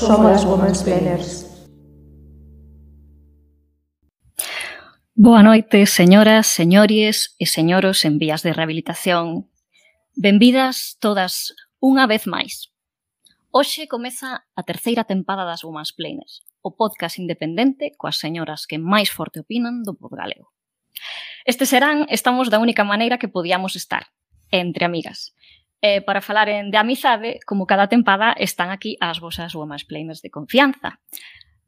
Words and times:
Somos 0.00 0.32
as 0.32 0.44
Women's 0.48 0.82
Planners. 0.82 1.44
Boa 5.12 5.42
noite, 5.42 5.84
señoras, 5.84 6.48
señores 6.48 7.36
e 7.36 7.44
señoros 7.44 8.08
en 8.08 8.16
vías 8.16 8.40
de 8.40 8.56
rehabilitación. 8.56 9.52
Benvidas 10.16 10.96
todas 11.04 11.52
unha 11.84 12.08
vez 12.08 12.24
máis. 12.24 12.72
Hoxe 13.52 13.92
comeza 13.92 14.48
a 14.56 14.62
terceira 14.64 15.04
tempada 15.04 15.44
das 15.44 15.68
Women's 15.68 15.92
Planners, 15.92 16.48
o 16.64 16.72
podcast 16.80 17.20
independente 17.20 17.92
coas 18.00 18.16
señoras 18.16 18.64
que 18.64 18.80
máis 18.80 19.12
forte 19.12 19.44
opinan 19.44 19.84
do 19.84 20.00
podgalego. 20.00 20.48
Este 21.44 21.68
serán 21.68 22.08
estamos 22.08 22.48
da 22.48 22.56
única 22.56 22.88
maneira 22.88 23.20
que 23.20 23.28
podíamos 23.28 23.76
estar, 23.76 24.08
entre 24.48 24.88
amigas, 24.88 25.36
eh, 25.82 26.00
para 26.00 26.20
falar 26.20 26.48
en 26.48 26.70
de 26.70 26.78
amizade, 26.78 27.40
como 27.46 27.66
cada 27.66 27.88
tempada, 27.88 28.32
están 28.36 28.70
aquí 28.70 28.96
as 29.00 29.20
vosas 29.20 29.54
Women's 29.54 29.84
planers 29.84 30.22
de 30.22 30.30
confianza. 30.30 31.00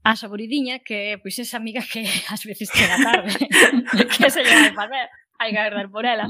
A 0.04 0.16
saboridiña, 0.16 0.80
que 0.80 1.18
pois 1.22 1.36
pues, 1.36 1.46
esa 1.46 1.56
amiga 1.56 1.80
que 1.80 2.04
ás 2.32 2.44
veces 2.44 2.70
chega 2.70 2.98
tarde, 2.98 3.32
que 4.12 4.30
se 4.30 4.42
lle 4.42 4.54
vai 4.68 4.74
facer, 4.74 5.06
hai 5.38 5.50
que 5.50 5.58
agardar 5.58 5.88
por 5.90 6.04
ela, 6.04 6.26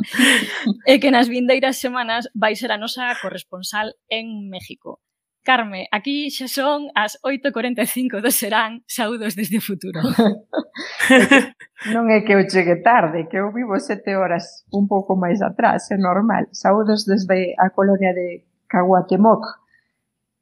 e 0.86 1.00
que 1.02 1.10
nas 1.10 1.28
vindeiras 1.28 1.80
semanas 1.80 2.28
vai 2.32 2.54
ser 2.54 2.70
a 2.72 2.78
nosa 2.78 3.12
corresponsal 3.20 3.96
en 4.08 4.48
México. 4.48 5.00
Carme, 5.42 5.90
aquí 5.90 6.30
xa 6.30 6.46
son 6.46 6.86
as 6.94 7.18
8.45 7.26 8.22
do 8.22 8.30
serán, 8.30 8.86
saúdos 8.86 9.34
desde 9.34 9.58
o 9.58 9.62
futuro. 9.62 9.98
non 11.94 12.06
é 12.14 12.22
que 12.22 12.38
eu 12.38 12.46
chegue 12.46 12.78
tarde, 12.78 13.26
que 13.26 13.42
eu 13.42 13.50
vivo 13.50 13.74
sete 13.82 14.14
horas 14.14 14.62
un 14.70 14.86
pouco 14.86 15.18
máis 15.18 15.42
atrás, 15.42 15.90
é 15.90 15.98
normal. 15.98 16.46
Saúdos 16.54 17.02
desde 17.10 17.58
a 17.58 17.74
colonia 17.74 18.14
de 18.14 18.46
Caguatemoc, 18.70 19.42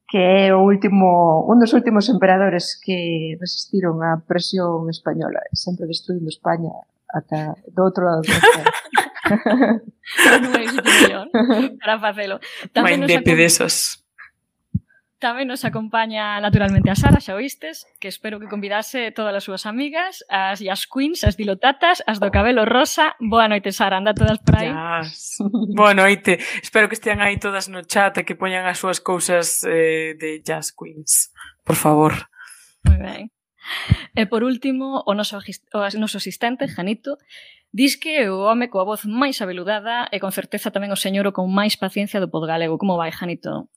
que 0.04 0.20
é 0.20 0.52
o 0.52 0.60
último, 0.60 1.48
un 1.48 1.56
dos 1.56 1.72
últimos 1.72 2.12
emperadores 2.12 2.76
que 2.76 3.40
resistiron 3.40 4.04
á 4.04 4.20
presión 4.20 4.84
española. 4.92 5.40
Sempre 5.56 5.88
destruindo 5.88 6.28
España 6.28 6.76
ata 7.08 7.56
do 7.72 7.88
outro 7.88 8.04
lado 8.04 8.20
do 8.20 8.36
Non 10.44 10.52
hai 10.60 10.68
para 11.80 11.96
facelo. 11.96 12.36
Tamén 12.76 13.00
nos 13.00 13.08
acompa... 13.08 14.09
Tamén 15.20 15.52
nos 15.52 15.68
acompaña 15.68 16.40
naturalmente 16.40 16.88
a 16.88 16.96
Sara, 16.96 17.20
xa 17.20 17.36
oístes, 17.36 17.84
que 18.00 18.08
espero 18.08 18.40
que 18.40 18.48
convidase 18.48 19.12
todas 19.12 19.36
as 19.36 19.44
súas 19.44 19.68
amigas, 19.68 20.24
as 20.32 20.64
as 20.64 20.88
queens, 20.88 21.28
as 21.28 21.36
dilotatas, 21.36 22.00
as 22.08 22.24
do 22.24 22.32
cabelo 22.32 22.64
rosa. 22.64 23.20
Boa 23.20 23.44
noite, 23.44 23.68
Sara, 23.68 24.00
anda 24.00 24.16
todas 24.16 24.40
por 24.40 24.56
aí. 24.56 24.72
Yes. 24.72 25.44
Boa 25.76 25.92
noite. 25.92 26.40
Espero 26.64 26.88
que 26.88 26.96
estean 26.96 27.20
aí 27.20 27.36
todas 27.36 27.68
no 27.68 27.84
chat 27.84 28.16
e 28.16 28.24
que 28.24 28.32
poñan 28.32 28.64
as 28.64 28.80
súas 28.80 29.04
cousas 29.04 29.60
eh, 29.68 30.16
de 30.16 30.40
jazz 30.40 30.72
queens, 30.72 31.36
por 31.68 31.76
favor. 31.76 32.16
Moi 32.88 32.96
ben. 32.96 33.28
E 34.16 34.24
por 34.24 34.40
último, 34.40 35.04
o 35.04 35.12
noso, 35.12 35.36
o 35.36 35.80
noso 36.00 36.16
asistente, 36.16 36.64
Janito, 36.64 37.20
Dis 37.70 37.94
que 37.94 38.26
o 38.26 38.50
home 38.50 38.66
coa 38.66 38.82
voz 38.82 39.06
máis 39.06 39.38
abeludada 39.38 40.10
e 40.10 40.18
con 40.18 40.34
certeza 40.34 40.74
tamén 40.74 40.90
o 40.90 40.98
señor 40.98 41.30
o 41.30 41.36
con 41.36 41.46
máis 41.54 41.78
paciencia 41.78 42.18
do 42.18 42.26
podgalego. 42.26 42.82
Como 42.82 42.98
vai, 42.98 43.14
Janito? 43.14 43.70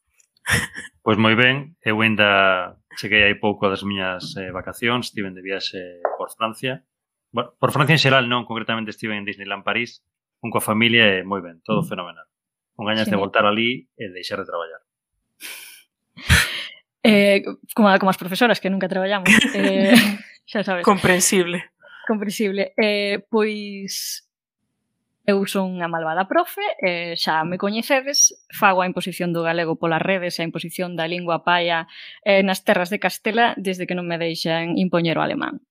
Pois 1.03 1.19
moi 1.19 1.35
ben, 1.35 1.75
eu 1.83 1.99
ainda 1.99 2.79
cheguei 2.95 3.23
aí 3.23 3.35
pouco 3.35 3.67
das 3.67 3.83
miñas 3.83 4.35
eh, 4.39 4.51
vacacións, 4.51 5.11
estiven 5.11 5.35
de 5.35 5.43
viaxe 5.43 5.99
por 6.15 6.31
Francia. 6.31 6.83
Bueno, 7.31 7.51
por 7.59 7.75
Francia 7.75 7.95
en 7.95 8.03
xeral 8.03 8.31
non, 8.31 8.47
concretamente 8.47 8.95
estive 8.95 9.17
en 9.17 9.27
Disneyland 9.27 9.67
París, 9.67 9.99
un 10.39 10.51
coa 10.51 10.63
familia 10.63 11.19
e 11.19 11.27
moi 11.27 11.43
ben, 11.43 11.59
todo 11.63 11.83
mm. 11.83 11.87
fenomenal. 11.91 12.27
Con 12.75 12.87
gañas 12.87 13.07
sí. 13.07 13.11
de 13.11 13.19
voltar 13.19 13.43
ali 13.43 13.89
e 13.99 14.11
deixar 14.11 14.39
de 14.39 14.47
traballar. 14.47 14.81
Eh, 17.03 17.43
como, 17.75 17.91
como 17.99 18.07
as 18.07 18.15
profesoras 18.15 18.63
que 18.63 18.71
nunca 18.71 18.87
traballamos. 18.87 19.27
Eh, 19.51 19.91
xa 20.47 20.63
sabes. 20.63 20.87
Comprensible. 20.87 21.75
Comprensible. 22.07 22.71
Eh, 22.79 23.19
pois 23.27 24.23
Eu 25.25 25.47
son 25.47 25.79
a 25.79 25.87
malvada 25.87 26.27
profe, 26.27 26.59
eh, 26.83 27.15
xa 27.15 27.47
me 27.47 27.55
coñecedes, 27.55 28.35
fago 28.51 28.83
a 28.83 28.89
imposición 28.91 29.31
do 29.31 29.39
galego 29.39 29.79
polas 29.79 30.03
redes 30.03 30.35
e 30.35 30.43
a 30.43 30.47
imposición 30.51 30.99
da 30.99 31.07
lingua 31.07 31.47
paia 31.47 31.87
eh, 32.27 32.43
nas 32.43 32.67
terras 32.67 32.91
de 32.91 32.99
Castela 32.99 33.55
desde 33.55 33.87
que 33.87 33.95
non 33.95 34.03
me 34.03 34.19
deixan 34.19 34.75
impoñer 34.75 35.15
o 35.15 35.23
alemán. 35.23 35.63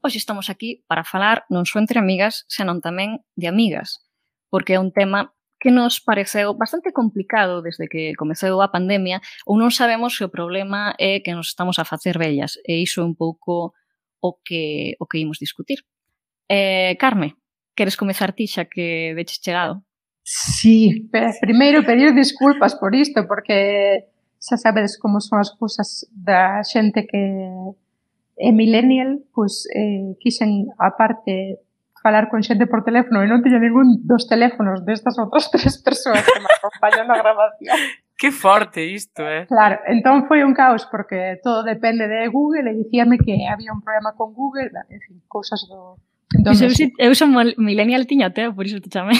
Hoxe 0.00 0.16
estamos 0.16 0.48
aquí 0.48 0.80
para 0.88 1.04
falar 1.04 1.44
non 1.52 1.68
só 1.68 1.76
entre 1.76 2.00
amigas, 2.00 2.48
senón 2.48 2.80
tamén 2.80 3.20
de 3.36 3.52
amigas, 3.52 4.00
porque 4.48 4.76
é 4.76 4.80
un 4.80 4.96
tema 4.96 5.36
que 5.60 5.68
nos 5.68 6.00
pareceu 6.00 6.56
bastante 6.56 6.88
complicado 6.96 7.60
desde 7.60 7.92
que 7.92 8.16
comeceu 8.16 8.64
a 8.64 8.72
pandemia 8.72 9.20
ou 9.44 9.60
non 9.60 9.68
sabemos 9.68 10.16
se 10.16 10.24
o 10.24 10.32
problema 10.32 10.96
é 10.96 11.20
que 11.20 11.36
nos 11.36 11.52
estamos 11.52 11.76
a 11.76 11.84
facer 11.84 12.16
vellas 12.16 12.56
e 12.64 12.80
iso 12.80 13.04
é 13.04 13.04
un 13.04 13.12
pouco 13.12 13.76
o 14.24 14.40
que, 14.40 14.96
o 14.96 15.04
que 15.04 15.20
imos 15.20 15.36
discutir. 15.36 15.84
Eh, 16.48 16.96
Carme, 16.96 17.36
Queres 17.76 17.96
comezar 17.96 18.32
ti 18.32 18.48
xa 18.48 18.64
que 18.64 19.12
veches 19.14 19.38
chegado? 19.44 19.84
Sí, 20.24 21.06
pero 21.12 21.30
primeiro 21.40 21.84
pedir 21.84 22.10
disculpas 22.16 22.74
por 22.74 22.96
isto, 22.96 23.28
porque 23.28 24.08
xa 24.40 24.56
sabedes 24.56 24.98
como 24.98 25.20
son 25.20 25.38
as 25.38 25.52
cousas 25.54 26.08
da 26.10 26.64
xente 26.64 27.06
que 27.06 27.22
é 28.36 28.50
millennial, 28.50 29.22
pois 29.30 29.68
eh, 29.70 30.16
quixen 30.18 30.72
aparte 30.80 31.60
falar 32.02 32.28
con 32.28 32.42
xente 32.42 32.66
por 32.66 32.84
teléfono 32.84 33.22
e 33.22 33.26
non 33.26 33.42
tiña 33.42 33.58
ningún 33.58 34.02
dos 34.06 34.30
teléfonos 34.30 34.86
destas 34.86 35.18
outras 35.18 35.46
tres 35.54 35.78
persoas 35.82 36.22
que 36.22 36.40
me 36.42 36.50
acompañan 36.50 37.06
na 37.10 37.18
grabación. 37.18 37.76
Que 38.16 38.32
forte 38.32 38.80
isto, 38.88 39.20
eh? 39.28 39.44
Claro, 39.44 39.82
entón 39.84 40.24
foi 40.24 40.40
un 40.40 40.56
caos 40.56 40.88
porque 40.88 41.36
todo 41.44 41.60
depende 41.60 42.08
de 42.08 42.30
Google 42.32 42.72
e 42.72 42.78
dicíame 42.80 43.20
que 43.20 43.44
había 43.44 43.74
un 43.76 43.84
problema 43.84 44.16
con 44.16 44.32
Google, 44.32 44.72
en 44.88 45.00
fin, 45.04 45.18
cousas 45.28 45.66
do, 45.68 46.00
Pois 46.26 46.60
eu, 46.60 46.70
eu 46.98 47.14
son 47.14 47.30
millennial 47.56 48.06
tiña 48.06 48.34
teo, 48.34 48.54
por 48.54 48.66
iso 48.66 48.82
te 48.82 48.90
chamei. 48.90 49.18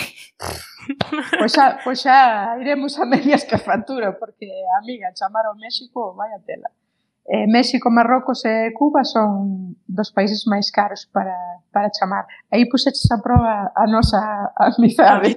Pois 1.39 1.53
xa, 1.55 1.79
pois 1.83 2.03
xa 2.03 2.59
iremos 2.63 2.99
a 2.99 3.07
medias 3.07 3.47
que 3.47 3.59
factura, 3.59 4.19
porque, 4.19 4.47
amiga, 4.83 5.15
chamar 5.15 5.47
ao 5.47 5.55
México, 5.55 6.15
vai 6.19 6.31
a 6.35 6.41
tela. 6.43 6.71
Eh, 7.29 7.47
México, 7.49 7.91
Marrocos 7.91 8.45
e 8.45 8.71
Cuba 8.71 9.03
son 9.03 9.75
dos 9.83 10.15
países 10.15 10.47
máis 10.47 10.71
caros 10.71 11.11
para, 11.11 11.35
para 11.75 11.91
chamar. 11.91 12.23
Aí 12.55 12.71
puxeches 12.71 13.11
a 13.11 13.19
prova 13.19 13.75
a 13.75 13.85
nosa 13.91 14.55
amizade. 14.55 15.35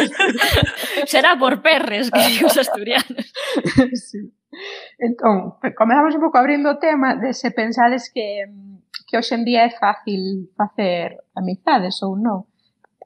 Será 1.12 1.36
por 1.36 1.60
perres 1.60 2.08
que 2.08 2.40
os 2.40 2.56
asturianos. 2.56 3.28
sí. 4.08 4.32
Entón, 4.96 5.60
comezamos 5.76 6.16
un 6.16 6.22
pouco 6.24 6.40
abrindo 6.40 6.72
o 6.72 6.80
tema 6.80 7.20
de 7.20 7.36
se 7.36 7.52
pensades 7.52 8.08
que 8.08 8.48
mm, 8.48 8.75
que 9.06 9.16
hoxe 9.16 9.38
en 9.38 9.46
día 9.46 9.64
é 9.64 9.72
fácil 9.72 10.50
facer 10.58 11.22
amizades 11.32 12.02
ou 12.02 12.18
non. 12.18 12.50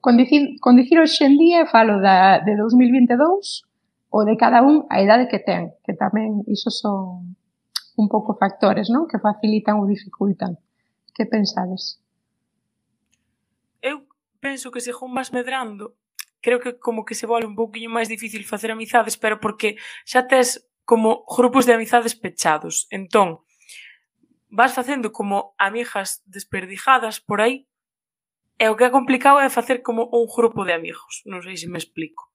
Con 0.00 0.16
dicir, 0.16 0.56
con 0.64 0.80
dicir 0.80 0.96
hoxe 0.96 1.28
en 1.28 1.36
día 1.36 1.68
falo 1.68 2.00
da, 2.00 2.40
de 2.40 2.56
2022 2.56 3.68
ou 4.10 4.24
de 4.24 4.34
cada 4.40 4.64
un 4.64 4.88
a 4.88 5.04
idade 5.04 5.28
que 5.28 5.38
ten, 5.38 5.76
que 5.84 5.92
tamén 5.92 6.40
iso 6.48 6.72
son 6.72 7.36
un 8.00 8.08
pouco 8.08 8.34
factores, 8.40 8.88
non? 8.88 9.04
Que 9.04 9.20
facilitan 9.20 9.76
ou 9.76 9.84
dificultan. 9.84 10.56
Que 11.12 11.28
pensades? 11.28 12.00
Eu 13.84 14.08
penso 14.40 14.72
que 14.72 14.80
según 14.80 15.12
vas 15.12 15.30
medrando, 15.36 16.00
creo 16.40 16.60
que 16.64 16.80
como 16.80 17.04
que 17.04 17.14
se 17.14 17.28
vole 17.28 17.44
un 17.44 17.54
pouquiño 17.54 17.92
máis 17.92 18.08
difícil 18.08 18.48
facer 18.48 18.72
amizades, 18.72 19.20
pero 19.20 19.36
porque 19.36 19.76
xa 20.08 20.24
tes 20.24 20.64
como 20.88 21.28
grupos 21.28 21.68
de 21.68 21.76
amizades 21.76 22.16
pechados. 22.16 22.88
Entón, 22.88 23.44
vas 24.50 24.74
facendo 24.74 25.12
como 25.12 25.54
amigas 25.58 26.22
desperdijadas 26.26 27.20
por 27.20 27.40
aí 27.40 27.66
e 28.60 28.68
o 28.68 28.76
que 28.76 28.84
é 28.84 28.90
complicado 28.90 29.40
é 29.40 29.48
facer 29.48 29.80
como 29.80 30.10
un 30.12 30.28
grupo 30.28 30.68
de 30.68 30.76
amigos, 30.76 31.24
non 31.24 31.40
sei 31.40 31.56
se 31.56 31.70
me 31.70 31.80
explico. 31.80 32.28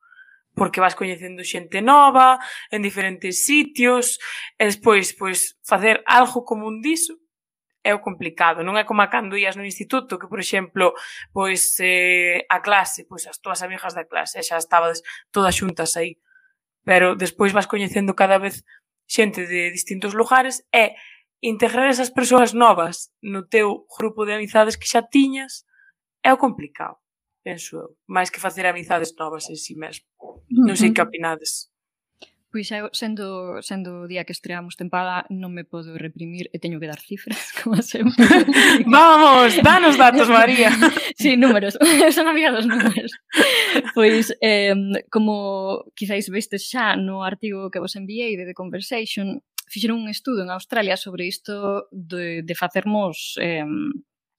Porque 0.56 0.82
vas 0.82 0.98
coñecendo 0.98 1.46
xente 1.46 1.84
nova 1.84 2.42
en 2.72 2.82
diferentes 2.82 3.46
sitios 3.46 4.18
e 4.58 4.66
despois 4.66 5.14
pois 5.14 5.60
facer 5.62 6.02
algo 6.08 6.42
común 6.42 6.82
diso 6.82 7.20
é 7.86 7.94
o 7.94 8.02
complicado, 8.02 8.66
non 8.66 8.74
é 8.82 8.88
como 8.88 9.06
a 9.06 9.14
cando 9.14 9.38
ías 9.38 9.54
no 9.54 9.62
instituto, 9.62 10.18
que, 10.18 10.26
por 10.26 10.42
exemplo, 10.42 10.98
pois 11.30 11.78
eh, 11.78 12.42
a 12.50 12.58
clase, 12.58 13.06
pois 13.06 13.30
as 13.30 13.38
túas 13.38 13.62
amigas 13.62 13.94
da 13.94 14.10
clase, 14.10 14.42
xa 14.42 14.58
estabas 14.58 15.06
todas 15.30 15.54
xuntas 15.54 15.94
aí. 15.94 16.18
Pero 16.82 17.14
despois 17.14 17.54
vas 17.54 17.70
coñecendo 17.70 18.18
cada 18.18 18.42
vez 18.42 18.66
xente 19.06 19.46
de 19.46 19.70
distintos 19.70 20.18
lugares 20.18 20.66
e 20.74 20.98
integrar 21.46 21.90
esas 21.90 22.10
persoas 22.10 22.54
novas 22.54 23.14
no 23.22 23.46
teu 23.46 23.86
grupo 23.86 24.26
de 24.26 24.34
amizades 24.34 24.76
que 24.76 24.90
xa 24.90 25.06
tiñas 25.06 25.66
é 26.26 26.34
o 26.34 26.42
complicado, 26.42 26.98
penso 27.46 27.78
eu, 27.78 27.90
máis 28.10 28.34
que 28.34 28.42
facer 28.42 28.66
amizades 28.66 29.14
novas 29.14 29.46
en 29.50 29.58
si 29.58 29.74
sí 29.74 29.74
mesmo. 29.78 30.10
Non 30.50 30.74
sei 30.74 30.90
que 30.90 31.06
opinades. 31.06 31.70
Pois 32.56 32.72
eu, 32.72 32.88
sendo, 32.94 33.60
sendo 33.62 34.04
o 34.04 34.08
día 34.08 34.24
que 34.24 34.32
estreamos 34.32 34.80
tempada, 34.80 35.28
non 35.28 35.52
me 35.52 35.68
podo 35.68 36.00
reprimir 36.00 36.48
e 36.50 36.58
teño 36.58 36.80
que 36.80 36.88
dar 36.88 37.04
cifras, 37.04 37.52
como 37.60 37.78
sempre. 37.84 38.16
Vamos, 38.88 39.60
danos 39.60 40.00
datos, 40.00 40.32
María. 40.32 40.72
sí, 41.20 41.36
números. 41.36 41.76
Son 42.16 42.26
amiga 42.32 42.56
dos 42.56 42.64
números. 42.64 43.12
Pois, 43.92 44.32
eh, 44.40 44.72
como 45.12 45.84
quizáis 46.00 46.32
viste 46.32 46.56
xa 46.56 46.96
no 46.96 47.28
artigo 47.28 47.68
que 47.68 47.84
vos 47.84 47.94
enviei 48.00 48.40
de 48.40 48.48
The 48.48 48.56
Conversation, 48.56 49.44
fixeron 49.66 50.02
un 50.02 50.10
estudo 50.10 50.44
en 50.44 50.50
Australia 50.50 50.98
sobre 50.98 51.28
isto 51.28 51.88
de, 51.92 52.42
de 52.44 52.56
facermos 52.56 53.36
eh, 53.42 53.66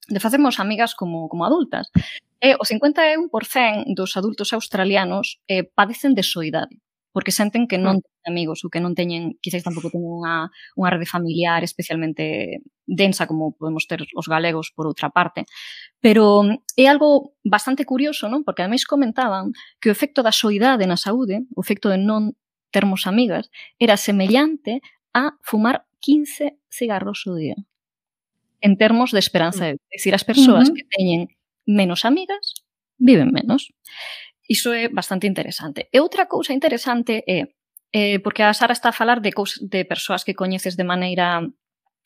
de 0.07 0.19
facermos 0.19 0.59
amigas 0.59 0.95
como, 0.95 1.27
como 1.27 1.45
adultas. 1.45 1.91
E 2.39 2.55
o 2.55 2.63
51% 2.63 3.97
dos 3.97 4.15
adultos 4.15 4.53
australianos 4.53 5.41
eh, 5.49 5.65
padecen 5.65 6.15
de 6.15 6.23
soidade 6.23 6.79
porque 7.17 7.31
senten 7.31 7.65
que 7.65 7.81
non 7.81 7.97
mm. 7.97 8.05
teñen 8.05 8.25
amigos 8.29 8.61
ou 8.61 8.69
que 8.69 8.77
non 8.77 8.93
teñen, 8.93 9.41
quizás 9.41 9.65
tampouco 9.65 9.89
teñen 9.89 10.21
unha, 10.21 10.53
unha 10.77 10.89
rede 10.93 11.09
familiar 11.09 11.65
especialmente 11.65 12.61
densa 12.85 13.25
como 13.25 13.57
podemos 13.57 13.89
ter 13.89 14.05
os 14.05 14.29
galegos 14.29 14.69
por 14.69 14.85
outra 14.85 15.09
parte. 15.09 15.49
Pero 15.97 16.45
mm, 16.45 16.77
é 16.77 16.85
algo 16.85 17.33
bastante 17.41 17.89
curioso, 17.89 18.29
non? 18.29 18.45
Porque 18.45 18.61
ademais 18.61 18.85
comentaban 18.85 19.49
que 19.81 19.89
o 19.89 19.95
efecto 19.97 20.21
da 20.21 20.29
soidade 20.29 20.85
na 20.85 20.93
saúde, 20.93 21.41
o 21.57 21.65
efecto 21.65 21.89
de 21.89 21.97
non 21.97 22.37
termos 22.69 23.09
amigas, 23.09 23.49
era 23.81 23.97
semellante 23.97 24.85
a 25.17 25.33
fumar 25.41 25.89
15 25.99 26.61
cigarros 26.69 27.25
o 27.25 27.33
día. 27.33 27.57
En 28.61 28.77
termos 28.77 29.09
de 29.09 29.19
esperanza 29.19 29.65
de 29.65 29.71
vida. 29.73 29.89
É 29.89 29.97
dicir, 29.97 30.13
as 30.13 30.23
persoas 30.23 30.69
uh 30.69 30.71
-huh. 30.71 30.77
que 30.77 30.85
teñen 30.93 31.33
menos 31.65 32.05
amigas 32.05 32.53
viven 32.97 33.33
menos. 33.33 33.73
Iso 34.47 34.73
é 34.73 34.87
bastante 34.89 35.27
interesante. 35.27 35.89
E 35.91 35.97
outra 35.99 36.25
cousa 36.25 36.53
interesante 36.53 37.23
é, 37.27 37.51
eh, 37.91 38.19
porque 38.23 38.43
a 38.43 38.53
Sara 38.53 38.73
está 38.73 38.89
a 38.89 38.99
falar 38.99 39.19
de, 39.21 39.33
cousas, 39.33 39.59
de 39.61 39.83
persoas 39.85 40.23
que 40.23 40.37
coñeces 40.37 40.77
de 40.77 40.85
maneira 40.87 41.43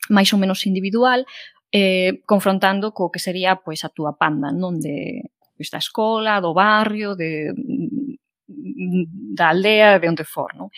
máis 0.09 0.33
ou 0.33 0.39
menos 0.41 0.65
individual, 0.65 1.23
eh, 1.71 2.19
confrontando 2.25 2.91
co 2.91 3.13
que 3.13 3.21
sería 3.21 3.61
pois 3.61 3.85
a 3.85 3.93
túa 3.93 4.17
panda, 4.17 4.49
non 4.51 4.81
de 4.81 5.29
pois, 5.55 5.69
da 5.69 5.77
escola, 5.77 6.41
do 6.41 6.57
barrio, 6.57 7.13
de, 7.13 7.53
mm, 7.53 9.37
da 9.37 9.53
aldea, 9.53 10.01
de 10.01 10.07
onde 10.09 10.25
for, 10.25 10.51
non? 10.57 10.73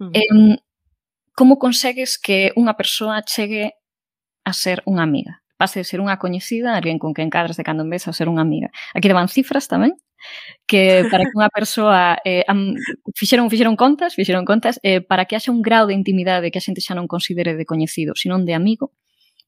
Uh 0.00 0.08
-huh. 0.08 0.16
eh, 0.16 0.56
como 1.34 1.58
consegues 1.58 2.18
que 2.20 2.52
unha 2.56 2.76
persoa 2.76 3.24
chegue 3.24 3.76
a 4.44 4.52
ser 4.52 4.84
unha 4.84 5.04
amiga? 5.04 5.40
Pase 5.56 5.80
de 5.80 5.86
ser 5.86 6.02
unha 6.02 6.18
coñecida, 6.18 6.74
alguén 6.74 6.98
con 6.98 7.14
quen 7.14 7.30
cadras 7.30 7.56
de 7.56 7.64
cando 7.64 7.86
en 7.86 7.90
vez 7.90 8.04
a 8.08 8.12
ser 8.12 8.28
unha 8.28 8.42
amiga. 8.42 8.68
Aquí 8.92 9.08
te 9.08 9.16
van 9.16 9.30
cifras 9.30 9.70
tamén, 9.70 9.96
que 10.66 11.06
para 11.10 11.24
que 11.24 11.34
unha 11.34 11.50
persoa 11.50 12.18
eh, 12.28 12.44
am, 12.46 12.74
fixeron 13.14 13.50
fixeron 13.50 13.76
contas, 13.76 14.14
fixeron 14.14 14.44
contas 14.44 14.78
eh, 14.82 15.00
para 15.00 15.24
que 15.26 15.36
haxa 15.36 15.52
un 15.52 15.62
grau 15.62 15.86
de 15.86 15.94
intimidade 15.94 16.50
que 16.50 16.58
a 16.58 16.64
xente 16.64 16.84
xa 16.84 16.94
non 16.94 17.10
considere 17.10 17.54
de 17.58 17.64
coñecido, 17.66 18.14
senón 18.14 18.46
de 18.46 18.54
amigo, 18.54 18.92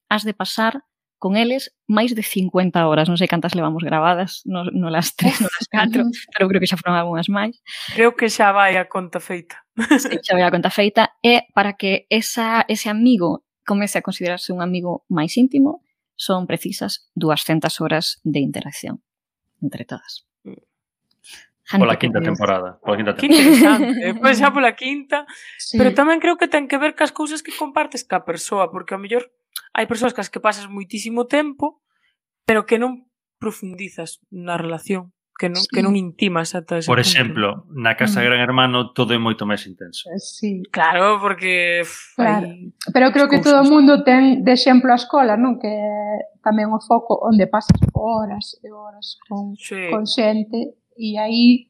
has 0.09 0.23
de 0.23 0.33
pasar 0.33 0.83
con 1.17 1.39
eles 1.39 1.73
máis 1.87 2.13
de 2.13 2.21
50 2.21 2.85
horas, 2.85 3.07
non 3.07 3.17
sei 3.17 3.31
cantas 3.31 3.55
levamos 3.55 3.81
grabadas, 3.81 4.43
no, 4.45 4.67
no 4.69 4.91
las 4.91 5.15
tres, 5.15 5.41
no 5.41 5.49
las 5.49 5.65
4, 5.71 6.05
pero 6.35 6.45
creo 6.51 6.61
que 6.61 6.69
xa 6.69 6.77
foron 6.77 6.99
algunhas 6.99 7.31
máis. 7.31 7.57
Creo 7.95 8.13
que 8.13 8.29
xa 8.29 8.51
vai 8.53 8.77
a 8.77 8.85
conta 8.85 9.17
feita. 9.17 9.64
sí, 9.99 10.15
xa 10.23 10.33
a 10.39 10.53
conta 10.53 10.71
feita, 10.71 11.15
é 11.21 11.47
para 11.51 11.75
que 11.75 12.07
esa, 12.09 12.63
ese 12.67 12.87
amigo 12.89 13.43
comece 13.65 13.99
a 13.99 14.05
considerarse 14.05 14.53
un 14.53 14.61
amigo 14.61 15.03
máis 15.11 15.35
íntimo, 15.35 15.83
son 16.15 16.47
precisas 16.47 17.11
200 17.15 17.81
horas 17.81 18.21
de 18.23 18.39
interacción 18.39 19.03
entre 19.59 19.83
todas. 19.83 20.25
Hanna 21.65 21.81
pola 21.81 21.97
quinta 21.97 22.21
temporada. 22.21 22.79
Pola 22.79 22.97
quinta 22.97 23.15
temporada. 23.15 23.17
Que 23.17 23.25
interesante. 23.25 24.21
pois 24.21 24.37
xa 24.37 24.53
pola 24.53 24.77
quinta. 24.77 25.25
Sí. 25.57 25.81
Pero 25.81 25.97
tamén 25.97 26.21
creo 26.21 26.37
que 26.37 26.45
ten 26.45 26.69
que 26.69 26.77
ver 26.77 26.93
cas 26.93 27.09
cousas 27.09 27.41
que 27.41 27.49
compartes 27.49 28.05
ca 28.05 28.21
persoa, 28.21 28.69
porque 28.69 28.93
ao 28.93 29.01
mellor 29.01 29.33
hai 29.73 29.89
persoas 29.89 30.13
cas 30.13 30.29
que 30.29 30.37
pasas 30.37 30.69
moitísimo 30.69 31.25
tempo, 31.25 31.81
pero 32.45 32.69
que 32.69 32.77
non 32.77 33.09
profundizas 33.41 34.21
na 34.29 34.61
relación 34.61 35.14
que 35.35 35.51
non, 35.51 35.59
sí. 35.59 35.67
que 35.67 35.83
non 35.83 35.99
intimas 35.99 36.55
ata 36.55 36.79
ese 36.79 36.87
Por 36.87 37.03
exemplo, 37.03 37.67
punto. 37.67 37.75
na 37.75 37.99
casa 37.99 38.23
mm. 38.23 38.25
Gran 38.25 38.39
Hermano 38.39 38.95
todo 38.95 39.11
é 39.11 39.19
moito 39.19 39.43
máis 39.43 39.67
intenso. 39.67 40.07
Eh, 40.07 40.19
sí. 40.19 40.63
Claro, 40.71 41.19
porque... 41.19 41.83
Claro. 42.15 42.47
Hay... 42.47 42.71
Pero 42.95 43.11
creo 43.11 43.27
que 43.27 43.43
todo 43.43 43.59
o 43.59 43.67
mundo 43.67 44.03
ten 44.07 44.47
de 44.47 44.55
exemplo 44.55 44.95
a 44.95 44.99
escola, 44.99 45.35
non? 45.35 45.59
Que 45.59 45.75
tamén 46.39 46.71
o 46.71 46.79
foco 46.79 47.19
onde 47.19 47.51
pasas 47.51 47.75
horas 47.91 48.55
e 48.63 48.71
horas 48.71 49.19
con, 49.27 49.59
sí. 49.59 49.91
con 49.91 50.07
xente 50.07 50.79
e 50.95 51.19
aí 51.19 51.67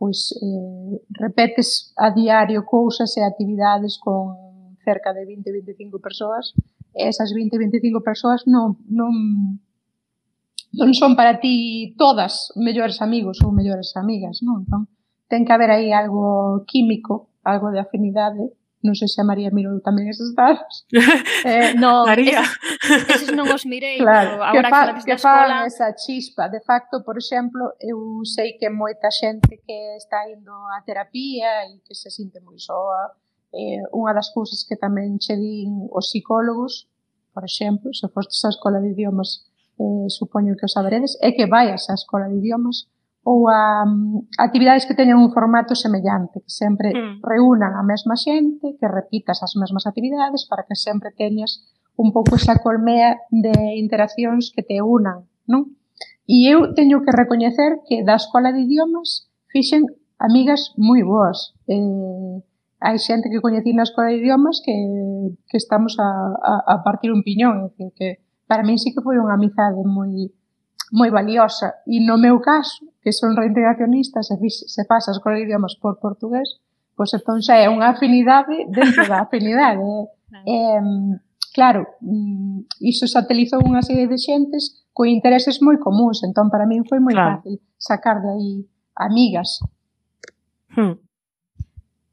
pois 0.00 0.32
eh, 0.38 0.98
repetes 1.20 1.92
a 1.98 2.10
diario 2.10 2.64
cousas 2.64 3.14
e 3.18 3.22
actividades 3.22 4.00
con 4.00 4.34
cerca 4.82 5.12
de 5.12 5.28
20-25 5.28 6.00
persoas 6.00 6.54
e 6.96 7.06
esas 7.06 7.30
20-25 7.30 8.02
persoas 8.02 8.42
non, 8.46 8.80
non 8.88 9.12
non 10.72 10.96
son 10.96 11.12
para 11.14 11.36
ti 11.36 11.92
todas 12.00 12.48
mellores 12.56 13.04
amigos 13.04 13.44
ou 13.44 13.52
mellores 13.52 13.92
amigas, 13.96 14.40
non? 14.40 14.64
Entón, 14.64 14.88
ten 15.28 15.44
que 15.44 15.52
haber 15.52 15.68
aí 15.72 15.92
algo 15.92 16.64
químico, 16.64 17.28
algo 17.44 17.68
de 17.68 17.80
afinidade, 17.80 18.56
non 18.82 18.98
sei 18.98 19.06
se 19.06 19.22
a 19.22 19.28
María 19.28 19.54
mirou 19.54 19.78
tamén 19.78 20.10
esas 20.10 20.34
dados. 20.34 20.88
eh, 21.46 21.76
no, 21.78 22.02
María. 22.02 22.42
Eses, 22.82 23.30
eses 23.30 23.30
non 23.30 23.46
os 23.46 23.62
mirei, 23.62 24.00
claro, 24.02 24.42
pero 24.42 24.66
agora 24.66 24.68
que, 24.68 24.74
fa, 24.74 24.82
que, 24.90 25.04
que 25.06 25.14
escola... 25.14 25.56
esa 25.70 25.88
chispa. 25.94 26.50
De 26.50 26.58
facto, 26.58 27.06
por 27.06 27.14
exemplo, 27.14 27.78
eu 27.78 28.24
sei 28.26 28.58
que 28.58 28.66
moita 28.74 29.12
xente 29.12 29.62
que 29.62 29.78
está 29.94 30.26
indo 30.26 30.50
a 30.74 30.82
terapia 30.82 31.70
e 31.70 31.78
que 31.86 31.94
se 31.94 32.10
sinte 32.10 32.42
moi 32.42 32.58
soa. 32.58 33.14
Eh, 33.54 33.84
unha 33.94 34.16
das 34.16 34.34
cousas 34.34 34.66
que 34.66 34.74
tamén 34.74 35.20
che 35.20 35.38
din 35.38 35.86
os 35.94 36.10
psicólogos, 36.10 36.90
por 37.30 37.46
exemplo, 37.46 37.94
se 37.94 38.10
fostes 38.10 38.42
a 38.42 38.50
escola 38.50 38.82
de 38.82 38.96
idiomas 38.96 39.46
eh, 39.78 40.06
supoño 40.08 40.56
que 40.58 40.66
o 40.66 40.72
saberedes, 40.72 41.16
é 41.20 41.32
que 41.36 41.46
vaias 41.46 41.88
á 41.88 41.94
escola 41.94 42.28
de 42.28 42.36
idiomas 42.40 42.90
ou 43.22 43.46
a 43.46 43.86
um, 43.86 44.26
actividades 44.38 44.82
que 44.84 44.98
teñen 44.98 45.14
un 45.14 45.30
formato 45.30 45.78
semellante, 45.78 46.42
que 46.42 46.50
sempre 46.50 46.90
mm. 46.90 47.22
reúnan 47.22 47.78
a 47.78 47.86
mesma 47.86 48.18
xente, 48.18 48.74
que 48.78 48.88
repitas 48.90 49.46
as 49.46 49.54
mesmas 49.54 49.86
actividades 49.86 50.42
para 50.50 50.66
que 50.66 50.74
sempre 50.74 51.14
teñas 51.14 51.62
un 51.94 52.10
pouco 52.10 52.34
esa 52.34 52.58
colmea 52.58 53.22
de 53.30 53.54
interaccións 53.78 54.50
que 54.50 54.66
te 54.66 54.82
unan, 54.82 55.30
non? 55.46 55.70
E 56.26 56.50
eu 56.50 56.74
teño 56.74 57.06
que 57.06 57.14
recoñecer 57.14 57.82
que 57.86 58.02
da 58.02 58.18
escola 58.18 58.50
de 58.50 58.66
idiomas 58.66 59.30
fixen 59.54 59.86
amigas 60.18 60.74
moi 60.74 61.02
boas. 61.06 61.54
Eh, 61.70 62.42
hai 62.82 62.98
xente 62.98 63.30
que 63.30 63.38
coñecí 63.38 63.70
na 63.70 63.86
escola 63.86 64.10
de 64.10 64.18
idiomas 64.18 64.58
que, 64.66 64.74
que 65.46 65.58
estamos 65.58 65.94
a, 66.02 66.10
a, 66.42 66.52
a 66.74 66.76
partir 66.82 67.14
un 67.14 67.22
piñón, 67.22 67.70
que, 67.78 67.94
que 67.94 68.08
para 68.52 68.68
min 68.68 68.76
sí 68.76 68.92
que 68.92 69.00
foi 69.00 69.16
unha 69.16 69.40
amizade 69.40 69.80
moi 69.80 70.28
moi 70.92 71.08
valiosa. 71.08 71.80
E 71.88 72.04
no 72.04 72.20
meu 72.20 72.36
caso, 72.44 72.84
que 73.00 73.16
son 73.16 73.32
reintegracionista, 73.32 74.20
se, 74.20 74.36
se 74.36 74.84
pasas 74.84 75.16
de 75.24 75.40
idiomas 75.40 75.72
por 75.80 75.96
portugués, 75.96 76.60
pois 76.92 77.08
entón 77.16 77.40
xa 77.40 77.56
é 77.56 77.72
unha 77.72 77.96
afinidade 77.96 78.68
dentro 78.68 79.08
da 79.08 79.24
afinidade. 79.24 79.80
eh, 80.44 80.84
claro, 81.56 81.88
mm, 82.04 82.84
iso 82.84 83.08
satelizou 83.08 83.64
unha 83.64 83.80
serie 83.80 84.04
de 84.04 84.20
xentes 84.20 84.84
con 84.92 85.08
intereses 85.08 85.64
moi 85.64 85.80
comuns, 85.80 86.20
entón 86.20 86.52
para 86.52 86.68
min 86.68 86.84
foi 86.84 87.00
moi 87.00 87.16
claro. 87.16 87.40
fácil 87.40 87.56
sacar 87.80 88.20
de 88.20 88.28
aí 88.28 88.52
amigas. 88.92 89.64
Hmm 90.76 91.00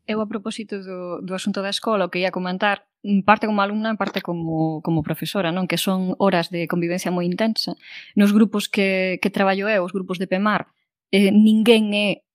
eu 0.10 0.18
a 0.25 0.28
propósito 0.28 0.82
do, 0.82 1.22
do 1.22 1.38
asunto 1.38 1.62
da 1.62 1.70
escola, 1.70 2.10
o 2.10 2.12
que 2.12 2.25
ia 2.25 2.34
comentar, 2.34 2.89
mm, 3.06 3.22
parte 3.30 3.46
como 3.46 3.62
alumna, 3.62 3.94
parte 3.94 4.25
como, 4.25 4.82
como 4.82 5.06
profesora, 5.06 5.54
non? 5.54 5.70
Que 5.70 5.78
son 5.78 6.18
horas 6.18 6.50
de 6.50 6.66
convivencia 6.66 7.13
moi 7.13 7.30
intensa. 7.30 7.78
Nos 8.18 8.34
grupos 8.34 8.66
que, 8.66 9.22
que 9.22 9.30
traballo 9.30 9.70
eu, 9.70 9.86
os 9.86 9.94
grupos 9.94 10.18
de 10.18 10.25
PEMAR, 10.25 10.74
eh, 11.13 11.30
ninguén 11.30 11.94
é 11.94 12.25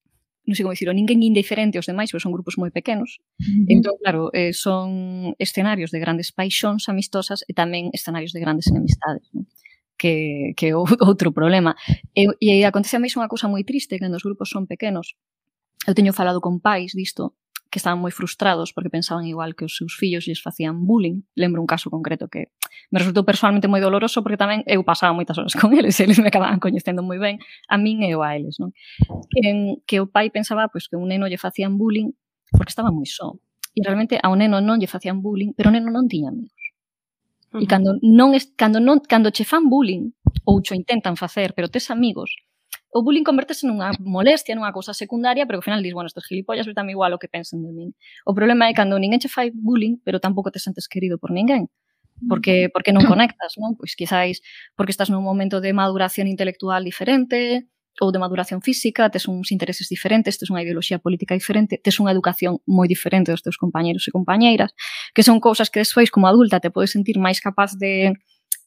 non 0.44 0.52
sei 0.52 0.62
como 0.62 0.76
dicirlo, 0.76 0.92
ninguén 0.92 1.24
indiferente 1.24 1.80
aos 1.80 1.88
demais, 1.88 2.12
pois 2.12 2.20
son 2.20 2.30
grupos 2.30 2.60
moi 2.60 2.68
pequenos. 2.68 3.18
Uh 3.40 3.48
-huh. 3.48 3.74
Entón, 3.74 3.96
claro, 3.96 4.28
eh, 4.36 4.52
son 4.52 5.32
escenarios 5.40 5.90
de 5.90 5.98
grandes 5.98 6.36
paixóns 6.36 6.86
amistosas 6.92 7.42
e 7.48 7.56
tamén 7.56 7.88
escenarios 7.96 8.30
de 8.36 8.44
grandes 8.44 8.68
enemistades. 8.68 9.24
Non? 9.32 9.48
Que, 9.96 10.52
que 10.54 10.70
é 10.70 10.74
outro 11.10 11.32
problema. 11.32 11.74
E, 12.12 12.28
e 12.38 12.62
acontece 12.68 13.00
a 13.00 13.02
mesma 13.02 13.24
unha 13.24 13.32
cousa 13.32 13.48
moi 13.48 13.64
triste 13.64 13.96
que 13.96 14.06
nos 14.12 14.22
grupos 14.22 14.52
son 14.52 14.68
pequenos. 14.68 15.16
Eu 15.88 15.96
teño 15.96 16.12
falado 16.12 16.44
con 16.44 16.60
pais 16.60 16.92
disto, 16.92 17.32
que 17.74 17.82
estaban 17.82 17.98
moi 17.98 18.14
frustrados 18.14 18.70
porque 18.70 18.86
pensaban 18.86 19.26
igual 19.26 19.58
que 19.58 19.66
os 19.66 19.74
seus 19.74 19.98
fillos 19.98 20.30
lles 20.30 20.38
facían 20.38 20.86
bullying. 20.86 21.26
Lembro 21.34 21.58
un 21.58 21.66
caso 21.66 21.90
concreto 21.90 22.30
que 22.30 22.54
me 22.94 23.02
resultou 23.02 23.26
personalmente 23.26 23.66
moi 23.66 23.82
doloroso 23.82 24.22
porque 24.22 24.38
tamén 24.38 24.62
eu 24.70 24.86
pasaba 24.86 25.10
moitas 25.10 25.34
horas 25.34 25.50
con 25.58 25.74
eles, 25.74 25.98
eles 25.98 26.22
me 26.22 26.30
acababan 26.30 26.62
coñecendo 26.62 27.02
moi 27.02 27.18
ben 27.18 27.42
a 27.66 27.74
min 27.74 28.06
e 28.06 28.14
eu 28.14 28.22
a 28.22 28.38
eles, 28.38 28.62
non? 28.62 28.70
Que, 29.26 29.82
que 29.82 29.96
o 29.98 30.06
pai 30.06 30.30
pensaba 30.30 30.70
pois 30.70 30.86
que 30.86 30.94
un 30.94 31.10
neno 31.10 31.26
lle 31.26 31.34
facían 31.34 31.74
bullying 31.74 32.14
porque 32.54 32.70
estaba 32.70 32.94
moi 32.94 33.10
só. 33.10 33.34
E 33.74 33.82
realmente 33.82 34.22
ao 34.22 34.38
neno 34.38 34.62
non 34.62 34.78
lle 34.78 34.86
facían 34.86 35.18
bullying, 35.18 35.50
pero 35.58 35.68
o 35.70 35.74
neno 35.74 35.90
non 35.90 36.06
tiña 36.06 36.30
amigos. 36.30 36.54
Uh 37.50 37.58
-huh. 37.58 37.62
E 37.62 37.66
cando 37.66 37.98
non, 38.06 38.30
cando 38.54 38.78
non 38.78 39.02
cando 39.02 39.34
che 39.34 39.42
fan 39.42 39.66
bullying 39.66 40.14
ou 40.46 40.62
cho 40.62 40.78
intentan 40.78 41.18
facer, 41.18 41.58
pero 41.58 41.66
tes 41.66 41.90
amigos, 41.90 42.30
o 42.94 43.02
bullying 43.02 43.26
convertese 43.26 43.66
nunha 43.66 43.90
molestia, 43.98 44.54
nunha 44.54 44.70
cousa 44.70 44.94
secundaria, 44.94 45.50
pero 45.50 45.58
ao 45.58 45.66
final 45.66 45.82
dis, 45.82 45.90
bueno, 45.90 46.06
estes 46.06 46.22
gilipollas, 46.30 46.62
pero 46.62 46.78
tamén 46.78 46.94
igual 46.94 47.10
o 47.10 47.18
que 47.18 47.26
pensen 47.26 47.66
de 47.66 47.74
min. 47.74 47.90
O 48.22 48.32
problema 48.38 48.70
é 48.70 48.72
cando 48.72 48.94
ninguén 49.02 49.18
che 49.18 49.26
fai 49.26 49.50
bullying, 49.50 49.98
pero 50.06 50.22
tampouco 50.22 50.54
te 50.54 50.62
sentes 50.62 50.86
querido 50.86 51.18
por 51.18 51.34
ninguén. 51.34 51.66
Porque, 52.30 52.70
mm. 52.70 52.70
porque 52.70 52.94
non 52.94 53.02
conectas, 53.02 53.58
non? 53.58 53.74
Pois 53.74 53.98
quizáis 53.98 54.38
porque 54.78 54.94
estás 54.94 55.10
nun 55.10 55.26
momento 55.26 55.58
de 55.58 55.74
maduración 55.74 56.30
intelectual 56.30 56.86
diferente, 56.86 57.66
ou 58.00 58.10
de 58.10 58.18
maduración 58.18 58.62
física, 58.62 59.10
tes 59.10 59.26
uns 59.26 59.50
intereses 59.50 59.86
diferentes, 59.90 60.38
tes 60.38 60.50
unha 60.50 60.62
ideoloxía 60.62 60.98
política 60.98 61.34
diferente, 61.34 61.78
tes 61.78 61.98
unha 62.02 62.10
educación 62.10 62.58
moi 62.66 62.90
diferente 62.90 63.30
dos 63.30 63.42
teus 63.42 63.58
compañeros 63.58 64.06
e 64.06 64.14
compañeiras, 64.14 64.74
que 65.14 65.22
son 65.22 65.38
cousas 65.38 65.70
que 65.70 65.82
despois 65.82 66.10
como 66.10 66.26
adulta 66.26 66.58
te 66.58 66.74
podes 66.74 66.90
sentir 66.90 67.22
máis 67.22 67.38
capaz 67.38 67.78
de, 67.78 68.14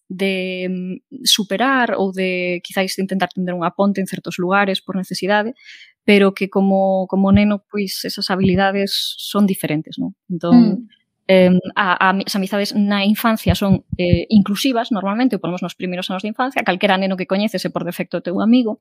de 0.08 0.68
mm, 0.70 1.24
superar 1.24 1.96
ou 1.96 2.12
de 2.12 2.62
quizáis 2.64 2.98
intentar 3.00 3.30
tender 3.30 3.54
unha 3.54 3.76
ponte 3.76 4.00
en 4.00 4.08
certos 4.08 4.40
lugares 4.40 4.80
por 4.80 4.96
necesidade, 4.96 5.54
pero 6.08 6.32
que 6.32 6.48
como, 6.48 7.08
como 7.12 7.32
neno, 7.36 7.68
pois 7.68 8.08
esas 8.08 8.32
habilidades 8.32 9.16
son 9.20 9.44
diferentes, 9.44 10.00
non? 10.00 10.16
Entón, 10.32 10.56
mm. 10.56 10.78
eh, 11.28 11.56
a, 11.76 11.96
a, 12.00 12.10
as 12.16 12.36
amizades 12.40 12.72
na 12.72 13.04
infancia 13.04 13.54
son 13.54 13.84
eh, 14.00 14.26
inclusivas 14.32 14.96
normalmente, 14.96 15.36
ou 15.36 15.44
ponemos 15.44 15.60
nos 15.60 15.76
primeiros 15.76 16.08
anos 16.08 16.24
de 16.24 16.32
infancia, 16.32 16.64
calquera 16.64 16.96
neno 16.96 17.20
que 17.20 17.28
coñeces 17.28 17.64
é 17.68 17.70
por 17.70 17.84
defecto 17.84 18.24
teu 18.24 18.40
amigo, 18.40 18.80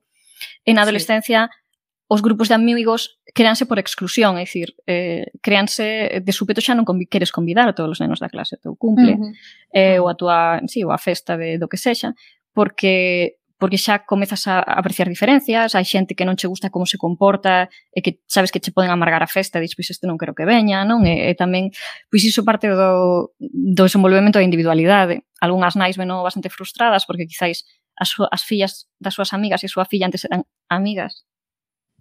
En 0.65 0.79
adolescencia 0.79 1.49
sí 1.51 1.66
os 2.07 2.21
grupos 2.21 2.47
de 2.47 2.55
amigos 2.55 3.19
créanse 3.35 3.65
por 3.67 3.77
exclusión, 3.79 4.39
é 4.39 4.47
dicir, 4.47 4.73
eh, 4.87 5.27
créanse 5.43 6.23
de 6.23 6.31
súpeto 6.31 6.63
xa 6.63 6.73
non 6.73 6.87
convi, 6.87 7.05
queres 7.05 7.35
convidar 7.35 7.67
a 7.67 7.75
todos 7.75 7.99
os 7.99 8.01
nenos 8.01 8.23
da 8.23 8.31
clase 8.31 8.55
ao 8.55 8.63
teu 8.63 8.73
cumple, 8.79 9.13
uh 9.13 9.19
-huh. 9.19 9.31
eh, 9.75 9.99
ou 9.99 10.07
a 10.07 10.15
tua, 10.15 10.63
sí, 10.71 10.81
ou 10.87 10.91
a 10.95 10.97
festa 10.97 11.35
de 11.35 11.59
do 11.59 11.67
que 11.67 11.77
sexa, 11.77 12.15
porque 12.55 13.37
porque 13.57 13.81
xa 13.81 14.05
comezas 14.05 14.45
a 14.45 14.61
apreciar 14.61 15.09
diferencias, 15.09 15.73
hai 15.73 15.83
xente 15.83 16.13
que 16.13 16.25
non 16.25 16.37
che 16.37 16.45
gusta 16.47 16.69
como 16.69 16.85
se 16.85 17.01
comporta 17.01 17.73
e 17.89 18.05
que 18.05 18.21
sabes 18.29 18.53
que 18.53 18.61
che 18.61 18.69
poden 18.69 18.93
amargar 18.93 19.25
a 19.25 19.29
festa, 19.29 19.57
e 19.57 19.65
dis, 19.65 19.73
pois 19.73 19.89
este 19.89 20.05
non 20.05 20.17
quero 20.21 20.37
que 20.37 20.45
veña, 20.45 20.85
non? 20.85 21.03
E, 21.09 21.29
e 21.29 21.33
tamén, 21.33 21.73
pois 22.07 22.21
iso 22.21 22.45
parte 22.45 22.69
do, 22.69 23.33
do 23.41 23.83
desenvolvemento 23.83 24.37
da 24.37 24.45
individualidade. 24.45 25.25
Algúnas 25.41 25.73
nais 25.73 25.97
veno 25.97 26.21
bastante 26.21 26.53
frustradas 26.53 27.09
porque 27.09 27.25
quizáis 27.25 27.65
as, 27.97 28.13
as 28.29 28.41
fillas 28.45 28.85
das 29.01 29.17
súas 29.17 29.33
amigas 29.33 29.65
e 29.65 29.67
a 29.67 29.73
súa 29.73 29.89
filla 29.89 30.05
antes 30.05 30.21
eran 30.23 30.45
amigas 30.69 31.25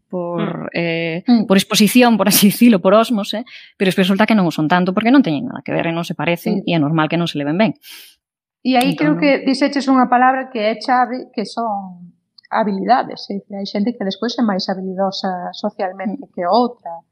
por, 0.08 0.40
mm. 0.40 0.68
eh, 0.74 1.24
mm. 1.26 1.46
por 1.46 1.56
exposición, 1.56 2.16
por 2.16 2.28
así 2.28 2.46
dicilo, 2.52 2.80
por 2.80 2.94
osmose, 2.94 3.44
pero 3.76 3.90
resulta 3.90 4.26
que 4.26 4.34
non 4.34 4.46
o 4.46 4.52
son 4.54 4.70
tanto 4.70 4.94
porque 4.94 5.10
non 5.10 5.24
teñen 5.24 5.50
nada 5.50 5.62
que 5.66 5.74
ver 5.74 5.90
e 5.90 5.92
non 5.94 6.06
se 6.06 6.14
parecen 6.14 6.62
sí. 6.62 6.68
e 6.68 6.70
é 6.74 6.78
normal 6.78 7.10
que 7.10 7.18
non 7.18 7.26
se 7.26 7.38
leven 7.38 7.58
ben. 7.58 7.74
E 8.66 8.74
aí 8.74 8.94
entón, 8.94 8.98
creo 8.98 9.14
que 9.18 9.30
dixeches 9.46 9.86
unha 9.86 10.10
palabra 10.10 10.50
que 10.50 10.62
é 10.62 10.74
chave, 10.78 11.30
que 11.30 11.46
son 11.46 12.14
habilidades, 12.50 13.26
é 13.30 13.38
dicir, 13.38 13.54
hai 13.58 13.66
xente 13.66 13.94
que 13.94 14.06
despois 14.06 14.34
é 14.38 14.42
máis 14.42 14.66
habilidosa 14.70 15.50
socialmente 15.54 16.26
mm. 16.26 16.30
que 16.34 16.42
outra, 16.46 17.02